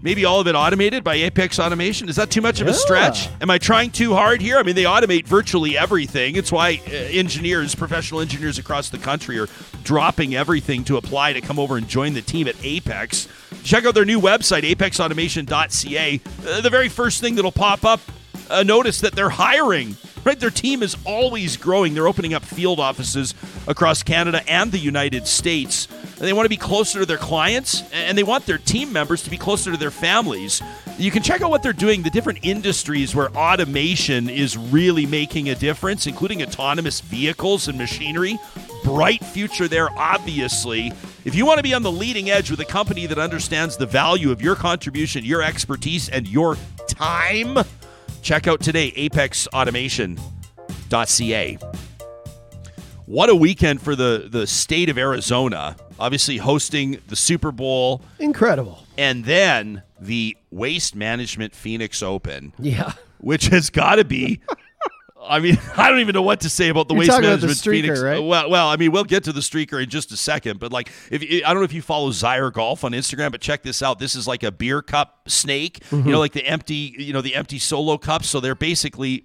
Maybe 0.00 0.24
all 0.24 0.40
of 0.40 0.46
it 0.46 0.54
automated 0.54 1.02
by 1.02 1.16
Apex 1.16 1.58
Automation. 1.58 2.08
Is 2.08 2.16
that 2.16 2.30
too 2.30 2.40
much 2.40 2.60
of 2.60 2.68
a 2.68 2.74
stretch? 2.74 3.28
Am 3.40 3.50
I 3.50 3.58
trying 3.58 3.90
too 3.90 4.14
hard 4.14 4.40
here? 4.40 4.56
I 4.58 4.62
mean, 4.62 4.76
they 4.76 4.84
automate 4.84 5.26
virtually 5.26 5.76
everything. 5.76 6.36
It's 6.36 6.52
why 6.52 6.80
uh, 6.86 6.90
engineers, 6.90 7.74
professional 7.74 8.20
engineers 8.20 8.58
across 8.58 8.90
the 8.90 8.98
country, 8.98 9.38
are 9.40 9.48
dropping 9.82 10.36
everything 10.36 10.84
to 10.84 10.98
apply 10.98 11.32
to 11.32 11.40
come 11.40 11.58
over 11.58 11.76
and 11.76 11.88
join 11.88 12.14
the 12.14 12.22
team 12.22 12.46
at 12.46 12.54
Apex. 12.62 13.26
Check 13.64 13.84
out 13.86 13.94
their 13.94 14.04
new 14.04 14.20
website, 14.20 14.62
apexautomation.ca. 14.62 16.20
Uh, 16.46 16.60
the 16.60 16.70
very 16.70 16.88
first 16.88 17.20
thing 17.20 17.34
that'll 17.34 17.50
pop 17.50 17.84
up, 17.84 18.00
uh, 18.50 18.62
notice 18.62 19.00
that 19.00 19.14
they're 19.14 19.28
hiring. 19.30 19.96
Right, 20.28 20.38
their 20.38 20.50
team 20.50 20.82
is 20.82 20.94
always 21.06 21.56
growing. 21.56 21.94
They're 21.94 22.06
opening 22.06 22.34
up 22.34 22.44
field 22.44 22.80
offices 22.80 23.32
across 23.66 24.02
Canada 24.02 24.42
and 24.46 24.70
the 24.70 24.76
United 24.76 25.26
States. 25.26 25.88
They 26.18 26.34
want 26.34 26.44
to 26.44 26.50
be 26.50 26.58
closer 26.58 26.98
to 26.98 27.06
their 27.06 27.16
clients, 27.16 27.82
and 27.94 28.18
they 28.18 28.22
want 28.22 28.44
their 28.44 28.58
team 28.58 28.92
members 28.92 29.22
to 29.22 29.30
be 29.30 29.38
closer 29.38 29.70
to 29.70 29.78
their 29.78 29.90
families. 29.90 30.60
You 30.98 31.10
can 31.10 31.22
check 31.22 31.40
out 31.40 31.48
what 31.48 31.62
they're 31.62 31.72
doing, 31.72 32.02
the 32.02 32.10
different 32.10 32.40
industries 32.42 33.14
where 33.14 33.34
automation 33.34 34.28
is 34.28 34.58
really 34.58 35.06
making 35.06 35.48
a 35.48 35.54
difference, 35.54 36.06
including 36.06 36.42
autonomous 36.42 37.00
vehicles 37.00 37.66
and 37.66 37.78
machinery. 37.78 38.38
Bright 38.84 39.24
future 39.24 39.66
there, 39.66 39.88
obviously. 39.98 40.92
If 41.24 41.34
you 41.34 41.46
want 41.46 41.56
to 41.56 41.62
be 41.62 41.72
on 41.72 41.82
the 41.82 41.90
leading 41.90 42.28
edge 42.28 42.50
with 42.50 42.60
a 42.60 42.66
company 42.66 43.06
that 43.06 43.18
understands 43.18 43.78
the 43.78 43.86
value 43.86 44.30
of 44.30 44.42
your 44.42 44.56
contribution, 44.56 45.24
your 45.24 45.40
expertise, 45.40 46.10
and 46.10 46.28
your 46.28 46.58
time, 46.86 47.56
check 48.28 48.46
out 48.46 48.60
today 48.60 48.92
apexautomation.ca. 48.92 51.58
What 53.06 53.30
a 53.30 53.34
weekend 53.34 53.80
for 53.80 53.96
the, 53.96 54.28
the 54.30 54.46
state 54.46 54.90
of 54.90 54.98
Arizona. 54.98 55.76
Obviously, 55.98 56.36
hosting 56.36 57.00
the 57.08 57.16
Super 57.16 57.50
Bowl 57.50 58.02
Incredible. 58.18 58.84
and 58.98 59.24
then 59.24 59.82
the 59.98 60.36
Waste 60.50 60.94
Management 60.94 61.54
Phoenix 61.54 62.02
Open, 62.02 62.52
Yeah. 62.58 62.92
which 63.16 63.46
has 63.46 63.70
got 63.70 63.94
to 63.94 64.04
be. 64.04 64.42
I 65.20 65.40
mean, 65.40 65.58
I 65.76 65.90
don't 65.90 66.00
even 66.00 66.14
know 66.14 66.22
what 66.22 66.40
to 66.40 66.48
say 66.50 66.68
about 66.68 66.88
the 66.88 66.94
You're 66.94 67.00
Waste 67.00 67.10
talking 67.10 67.26
about 67.26 67.40
the 67.40 67.46
Management 67.48 67.58
streaker, 67.58 67.82
Phoenix. 67.96 68.00
right? 68.00 68.18
Well, 68.22 68.48
well, 68.50 68.68
I 68.68 68.76
mean, 68.76 68.92
we'll 68.92 69.04
get 69.04 69.24
to 69.24 69.32
the 69.32 69.40
streaker 69.40 69.82
in 69.82 69.90
just 69.90 70.12
a 70.12 70.16
second, 70.16 70.58
but 70.60 70.72
like, 70.72 70.90
if 71.10 71.22
I 71.22 71.48
don't 71.48 71.56
know 71.58 71.62
if 71.64 71.72
you 71.72 71.82
follow 71.82 72.10
Zyre 72.10 72.52
Golf 72.52 72.84
on 72.84 72.92
Instagram, 72.92 73.30
but 73.32 73.40
check 73.40 73.62
this 73.62 73.82
out. 73.82 73.98
This 73.98 74.14
is 74.14 74.26
like 74.26 74.42
a 74.42 74.50
beer 74.52 74.80
cup 74.82 75.28
snake, 75.28 75.80
Mm-hmm. 75.90 76.06
you 76.06 76.12
know, 76.12 76.18
like 76.18 76.32
the 76.32 76.46
empty, 76.46 76.94
you 76.98 77.12
know, 77.12 77.20
the 77.20 77.34
empty 77.34 77.58
solo 77.58 77.98
cups. 77.98 78.28
So 78.28 78.40
they're 78.40 78.54
basically 78.54 79.24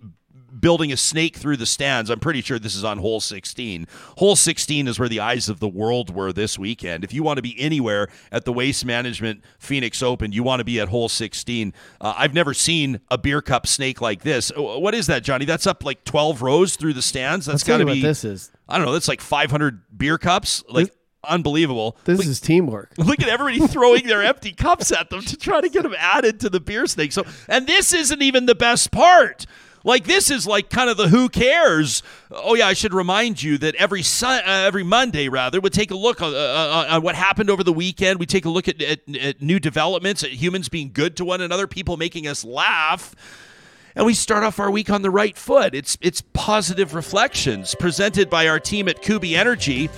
building 0.59 0.91
a 0.91 0.97
snake 0.97 1.35
through 1.37 1.57
the 1.57 1.65
stands. 1.65 2.09
I'm 2.09 2.19
pretty 2.19 2.41
sure 2.41 2.59
this 2.59 2.75
is 2.75 2.83
on 2.83 2.97
hole 2.99 3.19
16. 3.19 3.87
Hole 4.17 4.35
16 4.35 4.87
is 4.87 4.99
where 4.99 5.09
the 5.09 5.19
eyes 5.19 5.49
of 5.49 5.59
the 5.59 5.67
world 5.67 6.13
were 6.13 6.31
this 6.33 6.57
weekend. 6.59 7.03
If 7.03 7.13
you 7.13 7.23
want 7.23 7.37
to 7.37 7.41
be 7.41 7.59
anywhere 7.59 8.07
at 8.31 8.45
the 8.45 8.53
Waste 8.53 8.85
Management 8.85 9.43
Phoenix 9.59 10.03
Open, 10.03 10.31
you 10.31 10.43
want 10.43 10.59
to 10.59 10.63
be 10.65 10.79
at 10.79 10.89
hole 10.89 11.09
16. 11.09 11.73
Uh, 12.01 12.13
I've 12.17 12.33
never 12.33 12.53
seen 12.53 12.99
a 13.09 13.17
beer 13.17 13.41
cup 13.41 13.67
snake 13.67 14.01
like 14.01 14.21
this. 14.21 14.51
Uh, 14.55 14.61
What 14.61 14.93
is 14.95 15.07
that, 15.07 15.23
Johnny? 15.23 15.45
That's 15.45 15.65
up 15.67 15.83
like 15.83 16.03
12 16.05 16.41
rows 16.41 16.75
through 16.75 16.93
the 16.93 17.01
stands. 17.01 17.45
That's 17.45 17.63
got 17.63 17.77
to 17.77 17.85
be 17.85 17.91
what 17.91 18.01
this 18.01 18.23
is. 18.23 18.51
I 18.69 18.77
don't 18.77 18.85
know, 18.85 18.93
that's 18.93 19.07
like 19.07 19.21
500 19.21 19.97
beer 19.97 20.17
cups. 20.17 20.63
Like 20.69 20.87
This- 20.87 20.95
unbelievable. 21.25 21.97
This 22.05 22.17
Look- 22.19 22.27
is 22.27 22.39
teamwork. 22.39 22.93
Look 22.97 23.21
at 23.21 23.27
everybody 23.29 23.65
throwing 23.67 24.07
their 24.07 24.21
empty 24.23 24.51
cups 24.51 24.91
at 24.91 25.09
them 25.09 25.21
to 25.21 25.37
try 25.37 25.61
to 25.61 25.69
get 25.69 25.83
them 25.83 25.95
added 25.97 26.39
to 26.41 26.49
the 26.49 26.59
beer 26.59 26.85
snake. 26.87 27.11
So, 27.11 27.23
and 27.47 27.65
this 27.67 27.93
isn't 27.93 28.21
even 28.21 28.45
the 28.45 28.55
best 28.55 28.91
part. 28.91 29.45
Like 29.83 30.05
this 30.05 30.31
is 30.31 30.47
like 30.47 30.69
kind 30.69 30.89
of 30.89 30.97
the 30.97 31.09
who 31.09 31.27
cares. 31.29 32.03
Oh 32.31 32.55
yeah, 32.55 32.67
I 32.67 32.73
should 32.73 32.93
remind 32.93 33.43
you 33.43 33.57
that 33.57 33.75
every 33.75 34.01
sun, 34.01 34.41
uh, 34.45 34.65
every 34.65 34.83
Monday 34.83 35.27
rather, 35.27 35.59
we 35.59 35.69
take 35.69 35.91
a 35.91 35.95
look 35.95 36.21
on, 36.21 36.33
uh, 36.33 36.37
uh, 36.37 36.87
on 36.89 37.01
what 37.01 37.15
happened 37.15 37.49
over 37.49 37.63
the 37.63 37.73
weekend. 37.73 38.19
We 38.19 38.25
take 38.25 38.45
a 38.45 38.49
look 38.49 38.67
at, 38.67 38.81
at, 38.81 38.99
at 39.15 39.41
new 39.41 39.59
developments, 39.59 40.23
at 40.23 40.31
humans 40.31 40.69
being 40.69 40.91
good 40.93 41.17
to 41.17 41.25
one 41.25 41.41
another, 41.41 41.67
people 41.67 41.97
making 41.97 42.27
us 42.27 42.43
laugh 42.43 43.15
and 43.95 44.05
we 44.05 44.13
start 44.13 44.43
off 44.43 44.59
our 44.59 44.71
week 44.71 44.89
on 44.89 45.01
the 45.01 45.11
right 45.11 45.37
foot. 45.37 45.75
It's 45.75 45.97
it's 46.01 46.21
positive 46.33 46.95
reflections 46.95 47.75
presented 47.75 48.29
by 48.29 48.47
our 48.47 48.59
team 48.59 48.87
at 48.87 49.01
Kuby 49.01 49.35
Energy. 49.35 49.89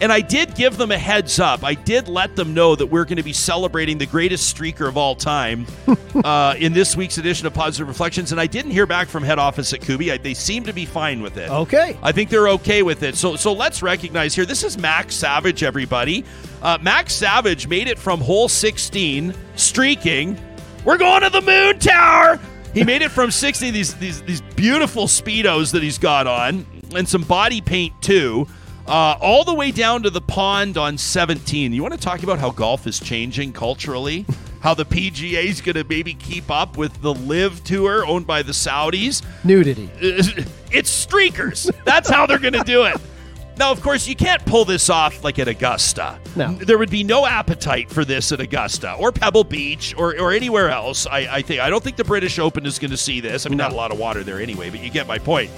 And 0.00 0.12
I 0.12 0.20
did 0.20 0.54
give 0.54 0.76
them 0.76 0.90
a 0.90 0.98
heads 0.98 1.38
up. 1.38 1.64
I 1.64 1.74
did 1.74 2.08
let 2.08 2.36
them 2.36 2.52
know 2.52 2.74
that 2.74 2.86
we're 2.86 3.04
going 3.04 3.16
to 3.16 3.22
be 3.22 3.32
celebrating 3.32 3.96
the 3.96 4.06
greatest 4.06 4.54
streaker 4.54 4.88
of 4.88 4.96
all 4.96 5.14
time 5.14 5.66
uh, 6.24 6.54
in 6.58 6.72
this 6.72 6.96
week's 6.96 7.16
edition 7.16 7.46
of 7.46 7.54
Positive 7.54 7.86
Reflections. 7.88 8.32
And 8.32 8.40
I 8.40 8.46
didn't 8.46 8.72
hear 8.72 8.86
back 8.86 9.08
from 9.08 9.22
head 9.22 9.38
office 9.38 9.72
at 9.72 9.80
Kuby. 9.80 10.12
I, 10.12 10.18
they 10.18 10.34
seem 10.34 10.64
to 10.64 10.72
be 10.72 10.84
fine 10.84 11.22
with 11.22 11.36
it. 11.36 11.48
Okay. 11.48 11.96
I 12.02 12.12
think 12.12 12.28
they're 12.28 12.48
okay 12.50 12.82
with 12.82 13.02
it. 13.02 13.14
So 13.14 13.36
so 13.36 13.52
let's 13.52 13.82
recognize 13.82 14.34
here. 14.34 14.44
This 14.44 14.64
is 14.64 14.76
Mac 14.76 15.12
Savage, 15.12 15.62
everybody. 15.62 16.24
Uh, 16.60 16.78
Mac 16.82 17.08
Savage 17.08 17.68
made 17.68 17.88
it 17.88 17.98
from 17.98 18.20
hole 18.20 18.48
16, 18.48 19.34
streaking. 19.56 20.38
We're 20.84 20.98
going 20.98 21.22
to 21.22 21.30
the 21.30 21.40
moon 21.40 21.78
tower. 21.78 22.40
He 22.74 22.82
made 22.82 23.02
it 23.02 23.10
from 23.10 23.30
60. 23.30 23.70
These 23.70 23.94
these 23.94 24.20
these 24.22 24.40
beautiful 24.56 25.06
speedos 25.06 25.72
that 25.72 25.82
he's 25.82 25.98
got 25.98 26.26
on, 26.26 26.66
and 26.94 27.08
some 27.08 27.22
body 27.22 27.60
paint 27.60 27.94
too. 28.02 28.48
Uh, 28.86 29.16
all 29.20 29.44
the 29.44 29.54
way 29.54 29.70
down 29.70 30.02
to 30.02 30.10
the 30.10 30.20
pond 30.20 30.76
on 30.76 30.98
17. 30.98 31.72
You 31.72 31.82
want 31.82 31.94
to 31.94 32.00
talk 32.00 32.22
about 32.22 32.38
how 32.38 32.50
golf 32.50 32.86
is 32.86 33.00
changing 33.00 33.52
culturally? 33.52 34.26
How 34.60 34.74
the 34.74 34.84
PGA 34.84 35.44
is 35.44 35.60
going 35.60 35.76
to 35.76 35.84
maybe 35.84 36.14
keep 36.14 36.50
up 36.50 36.76
with 36.76 37.00
the 37.00 37.14
LIV 37.14 37.64
Tour 37.64 38.06
owned 38.06 38.26
by 38.26 38.42
the 38.42 38.52
Saudis? 38.52 39.22
Nudity. 39.42 39.90
it's 40.00 41.06
streakers. 41.06 41.70
That's 41.84 42.10
how 42.10 42.26
they're 42.26 42.38
going 42.38 42.54
to 42.54 42.64
do 42.64 42.84
it. 42.84 42.96
Now, 43.56 43.70
of 43.70 43.80
course, 43.82 44.08
you 44.08 44.16
can't 44.16 44.44
pull 44.46 44.64
this 44.64 44.90
off 44.90 45.22
like 45.22 45.38
at 45.38 45.46
Augusta. 45.48 46.18
No. 46.34 46.52
There 46.54 46.76
would 46.76 46.90
be 46.90 47.04
no 47.04 47.24
appetite 47.24 47.88
for 47.88 48.04
this 48.04 48.32
at 48.32 48.40
Augusta 48.40 48.94
or 48.94 49.12
Pebble 49.12 49.44
Beach 49.44 49.94
or, 49.96 50.18
or 50.18 50.32
anywhere 50.32 50.70
else. 50.70 51.06
I, 51.06 51.36
I 51.36 51.42
think 51.42 51.60
I 51.60 51.70
don't 51.70 51.82
think 51.82 51.96
the 51.96 52.04
British 52.04 52.38
Open 52.38 52.66
is 52.66 52.78
going 52.78 52.90
to 52.90 52.96
see 52.96 53.20
this. 53.20 53.46
I 53.46 53.50
mean, 53.50 53.58
not 53.58 53.72
a 53.72 53.76
lot 53.76 53.92
of 53.92 53.98
water 53.98 54.24
there 54.24 54.40
anyway, 54.40 54.70
but 54.70 54.80
you 54.80 54.90
get 54.90 55.06
my 55.06 55.18
point. 55.18 55.50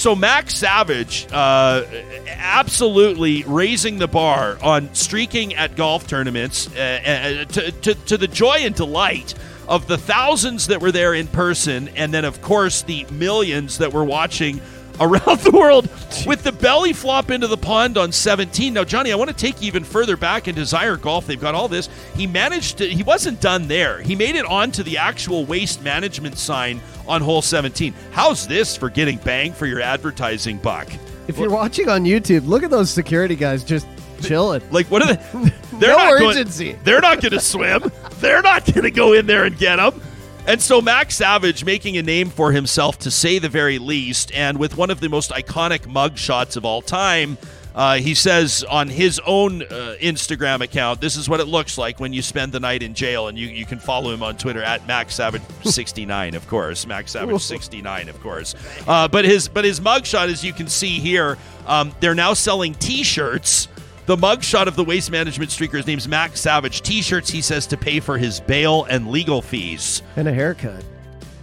So 0.00 0.16
Mac 0.16 0.50
Savage, 0.50 1.26
uh, 1.30 1.84
absolutely 2.26 3.44
raising 3.44 3.98
the 3.98 4.08
bar 4.08 4.56
on 4.62 4.94
streaking 4.94 5.54
at 5.56 5.76
golf 5.76 6.06
tournaments 6.06 6.74
uh, 6.74 6.80
uh, 6.80 7.44
to, 7.44 7.70
to, 7.70 7.94
to 8.06 8.16
the 8.16 8.26
joy 8.26 8.60
and 8.60 8.74
delight 8.74 9.34
of 9.68 9.88
the 9.88 9.98
thousands 9.98 10.68
that 10.68 10.80
were 10.80 10.90
there 10.90 11.12
in 11.12 11.26
person, 11.26 11.88
and 11.96 12.14
then 12.14 12.24
of 12.24 12.40
course 12.40 12.80
the 12.80 13.04
millions 13.12 13.76
that 13.76 13.92
were 13.92 14.06
watching 14.06 14.62
around 15.00 15.40
the 15.40 15.50
world 15.50 15.88
with 16.26 16.42
the 16.42 16.52
belly 16.52 16.92
flop 16.92 17.30
into 17.30 17.46
the 17.46 17.56
pond 17.56 17.96
on 17.98 18.12
17. 18.12 18.74
Now, 18.74 18.84
Johnny, 18.84 19.12
I 19.12 19.16
want 19.16 19.30
to 19.30 19.36
take 19.36 19.60
you 19.60 19.66
even 19.68 19.82
further 19.84 20.16
back 20.16 20.46
in 20.48 20.54
Desire 20.54 20.96
Golf. 20.96 21.26
They've 21.26 21.40
got 21.40 21.54
all 21.54 21.68
this. 21.68 21.88
He 22.14 22.26
managed 22.26 22.78
to, 22.78 22.86
he 22.88 23.02
wasn't 23.02 23.40
done 23.40 23.66
there. 23.68 24.00
He 24.02 24.14
made 24.14 24.36
it 24.36 24.44
onto 24.44 24.82
the 24.82 24.98
actual 24.98 25.44
waste 25.44 25.82
management 25.82 26.38
sign 26.38 26.80
on 27.08 27.22
hole 27.22 27.42
17. 27.42 27.94
How's 28.12 28.46
this 28.46 28.76
for 28.76 28.90
getting 28.90 29.16
bang 29.18 29.52
for 29.52 29.66
your 29.66 29.80
advertising 29.80 30.58
buck? 30.58 30.88
If 31.28 31.38
you're 31.38 31.50
watching 31.50 31.88
on 31.88 32.04
YouTube, 32.04 32.46
look 32.46 32.62
at 32.62 32.70
those 32.70 32.90
security 32.90 33.36
guys 33.36 33.62
just 33.64 33.86
chilling. 34.20 34.62
Like, 34.70 34.86
what 34.90 35.02
are 35.02 35.14
they? 35.14 35.50
They're 35.78 35.90
No 35.90 35.96
not 35.96 36.18
going- 36.18 36.30
urgency. 36.36 36.76
they're 36.84 37.00
not 37.00 37.22
going 37.22 37.32
to 37.32 37.40
swim. 37.40 37.90
They're 38.18 38.42
not 38.42 38.66
going 38.66 38.82
to 38.82 38.90
go 38.90 39.14
in 39.14 39.26
there 39.26 39.44
and 39.44 39.56
get 39.56 39.76
them. 39.76 39.98
And 40.46 40.60
so 40.60 40.80
Mac 40.80 41.10
Savage 41.12 41.64
making 41.64 41.96
a 41.96 42.02
name 42.02 42.28
for 42.28 42.50
himself, 42.50 42.98
to 43.00 43.10
say 43.10 43.38
the 43.38 43.48
very 43.48 43.78
least, 43.78 44.32
and 44.34 44.58
with 44.58 44.76
one 44.76 44.90
of 44.90 44.98
the 45.00 45.08
most 45.08 45.30
iconic 45.30 45.86
mug 45.86 46.18
shots 46.18 46.56
of 46.56 46.64
all 46.64 46.82
time, 46.82 47.38
Uh, 47.72 47.98
he 47.98 48.16
says 48.16 48.64
on 48.68 48.88
his 48.88 49.20
own 49.24 49.62
uh, 49.62 49.94
Instagram 50.00 50.60
account, 50.60 51.00
this 51.00 51.14
is 51.14 51.28
what 51.28 51.38
it 51.38 51.46
looks 51.46 51.78
like 51.78 52.00
when 52.00 52.12
you 52.12 52.20
spend 52.20 52.50
the 52.50 52.58
night 52.58 52.82
in 52.82 52.94
jail. 52.94 53.28
And 53.28 53.38
you, 53.38 53.46
you 53.46 53.64
can 53.64 53.78
follow 53.78 54.12
him 54.12 54.24
on 54.24 54.36
Twitter 54.36 54.60
at 54.60 54.84
Max 54.88 55.16
Savage69, 55.16 56.34
of 56.34 56.48
course. 56.48 56.84
Max 56.84 57.14
Savage69, 57.14 58.08
of 58.08 58.20
course. 58.22 58.56
Uh, 58.88 59.06
but 59.06 59.24
his 59.24 59.46
but 59.48 59.64
his 59.64 59.78
mugshot, 59.78 60.32
as 60.32 60.42
you 60.44 60.52
can 60.52 60.66
see 60.66 60.98
here, 60.98 61.38
um, 61.68 61.92
they're 62.00 62.16
now 62.16 62.34
selling 62.34 62.74
T-shirts. 62.74 63.68
The 64.10 64.16
mugshot 64.16 64.66
of 64.66 64.74
the 64.74 64.82
waste 64.82 65.12
management 65.12 65.52
streaker's 65.52 65.86
name's 65.86 66.08
Mac 66.08 66.36
Savage. 66.36 66.82
T-shirts, 66.82 67.30
he 67.30 67.40
says, 67.40 67.64
to 67.68 67.76
pay 67.76 68.00
for 68.00 68.18
his 68.18 68.40
bail 68.40 68.82
and 68.90 69.06
legal 69.06 69.40
fees 69.40 70.02
And 70.16 70.26
a 70.26 70.32
haircut. 70.32 70.84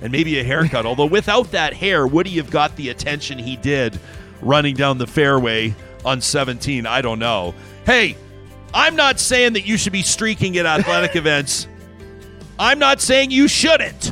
and 0.02 0.12
maybe 0.12 0.38
a 0.38 0.44
haircut. 0.44 0.86
Although 0.86 1.06
without 1.06 1.52
that 1.52 1.74
hair, 1.74 2.06
would 2.06 2.28
he 2.28 2.36
have 2.36 2.50
got 2.50 2.76
the 2.76 2.90
attention 2.90 3.38
he 3.40 3.56
did 3.56 3.98
running 4.42 4.76
down 4.76 4.98
the 4.98 5.08
fairway 5.08 5.76
on 6.04 6.20
17? 6.20 6.86
I 6.86 7.02
don't 7.02 7.20
know. 7.20 7.56
Hey, 7.86 8.18
I'm 8.74 8.98
not 8.98 9.18
saying 9.22 9.54
that 9.54 9.66
you 9.66 9.78
should 9.78 9.94
be 9.94 10.02
streaking 10.02 10.58
at 10.58 10.66
athletic 10.66 11.16
events. 11.16 11.70
I'm 12.60 12.80
not 12.80 13.00
saying 13.00 13.32
you 13.32 13.48
shouldn't. 13.48 14.12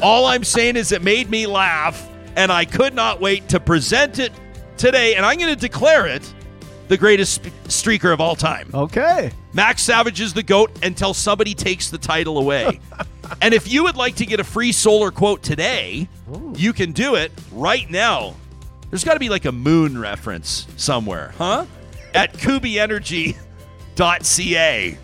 All 0.00 0.26
I'm 0.26 0.44
saying 0.44 0.76
is 0.76 0.92
it 0.92 1.02
made 1.02 1.28
me 1.28 1.48
laugh, 1.48 2.08
and 2.36 2.52
I 2.52 2.64
could 2.64 2.94
not 2.94 3.20
wait 3.20 3.48
to 3.48 3.58
present 3.58 4.20
it 4.20 4.30
today, 4.76 5.16
and 5.16 5.26
I'm 5.26 5.36
going 5.36 5.52
to 5.52 5.60
declare 5.60 6.06
it 6.06 6.32
the 6.88 6.96
greatest 6.96 7.42
streaker 7.64 8.12
of 8.12 8.20
all 8.20 8.34
time. 8.34 8.70
Okay. 8.74 9.30
Mac 9.52 9.78
Savage 9.78 10.20
is 10.20 10.34
the 10.34 10.42
GOAT 10.42 10.70
until 10.82 11.14
somebody 11.14 11.54
takes 11.54 11.90
the 11.90 11.98
title 11.98 12.38
away. 12.38 12.80
and 13.42 13.54
if 13.54 13.70
you 13.70 13.84
would 13.84 13.96
like 13.96 14.16
to 14.16 14.26
get 14.26 14.40
a 14.40 14.44
free 14.44 14.72
solar 14.72 15.10
quote 15.10 15.42
today, 15.42 16.08
you 16.54 16.72
can 16.72 16.92
do 16.92 17.14
it 17.14 17.32
right 17.52 17.88
now. 17.90 18.34
There's 18.90 19.04
got 19.04 19.14
to 19.14 19.20
be 19.20 19.28
like 19.28 19.44
a 19.44 19.52
moon 19.52 19.98
reference 19.98 20.66
somewhere, 20.76 21.34
huh? 21.36 21.66
At 22.14 22.32
kubyenergy.ca. 22.34 24.98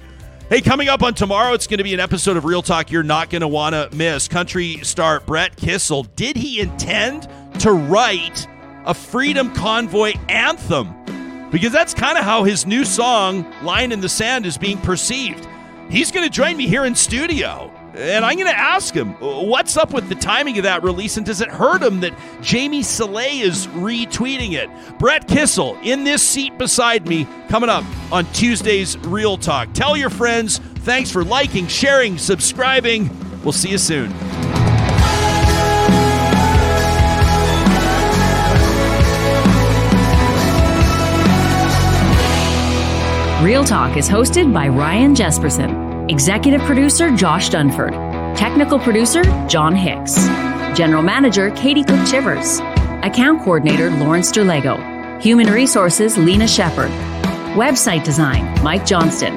Hey, 0.51 0.61
coming 0.61 0.89
up 0.89 1.03
on 1.03 1.15
tomorrow, 1.15 1.55
it's 1.55 1.67
going 1.67 1.79
to 1.79 1.85
be 1.85 1.95
an 1.95 2.01
episode 2.01 2.37
of 2.37 2.45
Real 2.45 2.63
Talk 2.63 2.91
you're 2.91 3.03
not 3.03 3.31
going 3.31 3.41
to 3.41 3.49
want 3.49 3.75
to 3.75 3.89
miss. 3.95 4.29
Country 4.29 4.79
star 4.83 5.21
Brett 5.21 5.57
Kissel. 5.57 6.05
Did 6.17 6.37
he 6.37 6.61
intend 6.61 7.29
to 7.61 7.73
write 7.73 8.47
a 8.85 8.95
Freedom 8.95 9.53
Convoy 9.55 10.13
anthem? 10.29 10.95
Because 11.55 11.71
that's 11.71 11.95
kind 11.95 12.19
of 12.19 12.25
how 12.25 12.43
his 12.43 12.67
new 12.67 12.85
song 12.85 13.47
line 13.63 13.93
in 13.93 14.01
the 14.01 14.09
sand 14.09 14.45
is 14.45 14.59
being 14.59 14.77
perceived. 14.79 15.47
He's 15.89 16.11
going 16.11 16.27
to 16.27 16.31
join 16.31 16.57
me 16.57 16.67
here 16.67 16.85
in 16.85 16.97
studio 16.97 17.71
and 17.97 18.25
i'm 18.25 18.35
going 18.35 18.51
to 18.51 18.59
ask 18.59 18.93
him 18.93 19.13
what's 19.21 19.77
up 19.77 19.95
with 19.95 20.09
the 20.09 20.17
timing 20.17 20.59
of 20.59 20.65
that 20.65 20.83
release 20.83 21.17
and 21.17 21.25
does 21.25 21.41
it 21.41 21.49
hurt 21.49 21.81
him 21.81 22.01
that 22.01 22.13
jamie 22.41 22.83
Saleh 22.83 23.35
is 23.35 23.69
retweeting 23.69 24.55
it? 24.55 24.69
Brett 24.99 25.29
kissel 25.29 25.79
in 25.85 26.03
this 26.03 26.21
seat 26.21 26.59
beside 26.59 27.07
me 27.07 27.25
coming 27.49 27.71
up 27.71 27.85
on 28.11 28.25
tuesday's 28.33 28.99
real 28.99 29.37
talk. 29.37 29.73
Tell 29.75 29.97
your 29.97 30.11
friends 30.11 30.59
thanks 30.59 31.13
for 31.13 31.23
liking 31.23 31.69
sharing 31.69 32.19
subscribing. 32.19 33.09
We'll 33.45 33.53
see 33.53 33.71
you 33.71 33.79
soon 33.79 34.13
Real 43.45 43.63
Talk 43.63 43.99
is 43.99 44.09
hosted 44.09 44.55
by 44.55 44.69
Ryan 44.69 45.15
Jespersen, 45.15 46.11
executive 46.11 46.63
producer 46.63 47.15
Josh 47.15 47.51
Dunford, 47.51 47.93
technical 48.35 48.79
producer 48.79 49.23
John 49.49 49.77
Hicks, 49.77 50.15
general 50.75 51.03
manager 51.03 51.51
Katie 51.51 51.85
Cook 51.85 52.07
Chivers, 52.07 52.61
account 53.03 53.43
coordinator 53.43 53.91
Lawrence 53.91 54.33
Derlego, 54.33 55.21
human 55.21 55.49
resources 55.49 56.17
Lena 56.17 56.49
Shepard, 56.49 56.91
website 57.55 58.03
design 58.03 58.47
Mike 58.63 58.87
Johnston, 58.87 59.35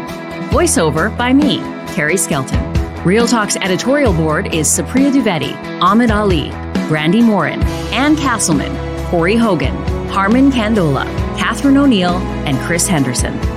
voiceover 0.52 1.16
by 1.18 1.34
me, 1.34 1.58
Carrie 1.94 2.16
Skelton. 2.16 2.64
Real 3.04 3.28
Talk's 3.28 3.58
editorial 3.58 4.14
board 4.14 4.56
is 4.56 4.70
Supriya 4.70 5.12
Dwivedi, 5.12 5.54
Ahmed 5.82 6.12
Ali, 6.12 6.52
Brandi 6.88 7.22
Morin, 7.22 7.62
Ann 7.92 8.16
Castleman, 8.16 8.74
Corey 9.08 9.36
Hogan, 9.36 9.76
Harmon 10.08 10.50
Candola, 10.50 11.04
Catherine 11.38 11.76
O'Neill, 11.76 12.16
and 12.48 12.58
Chris 12.60 12.88
Henderson. 12.88 13.57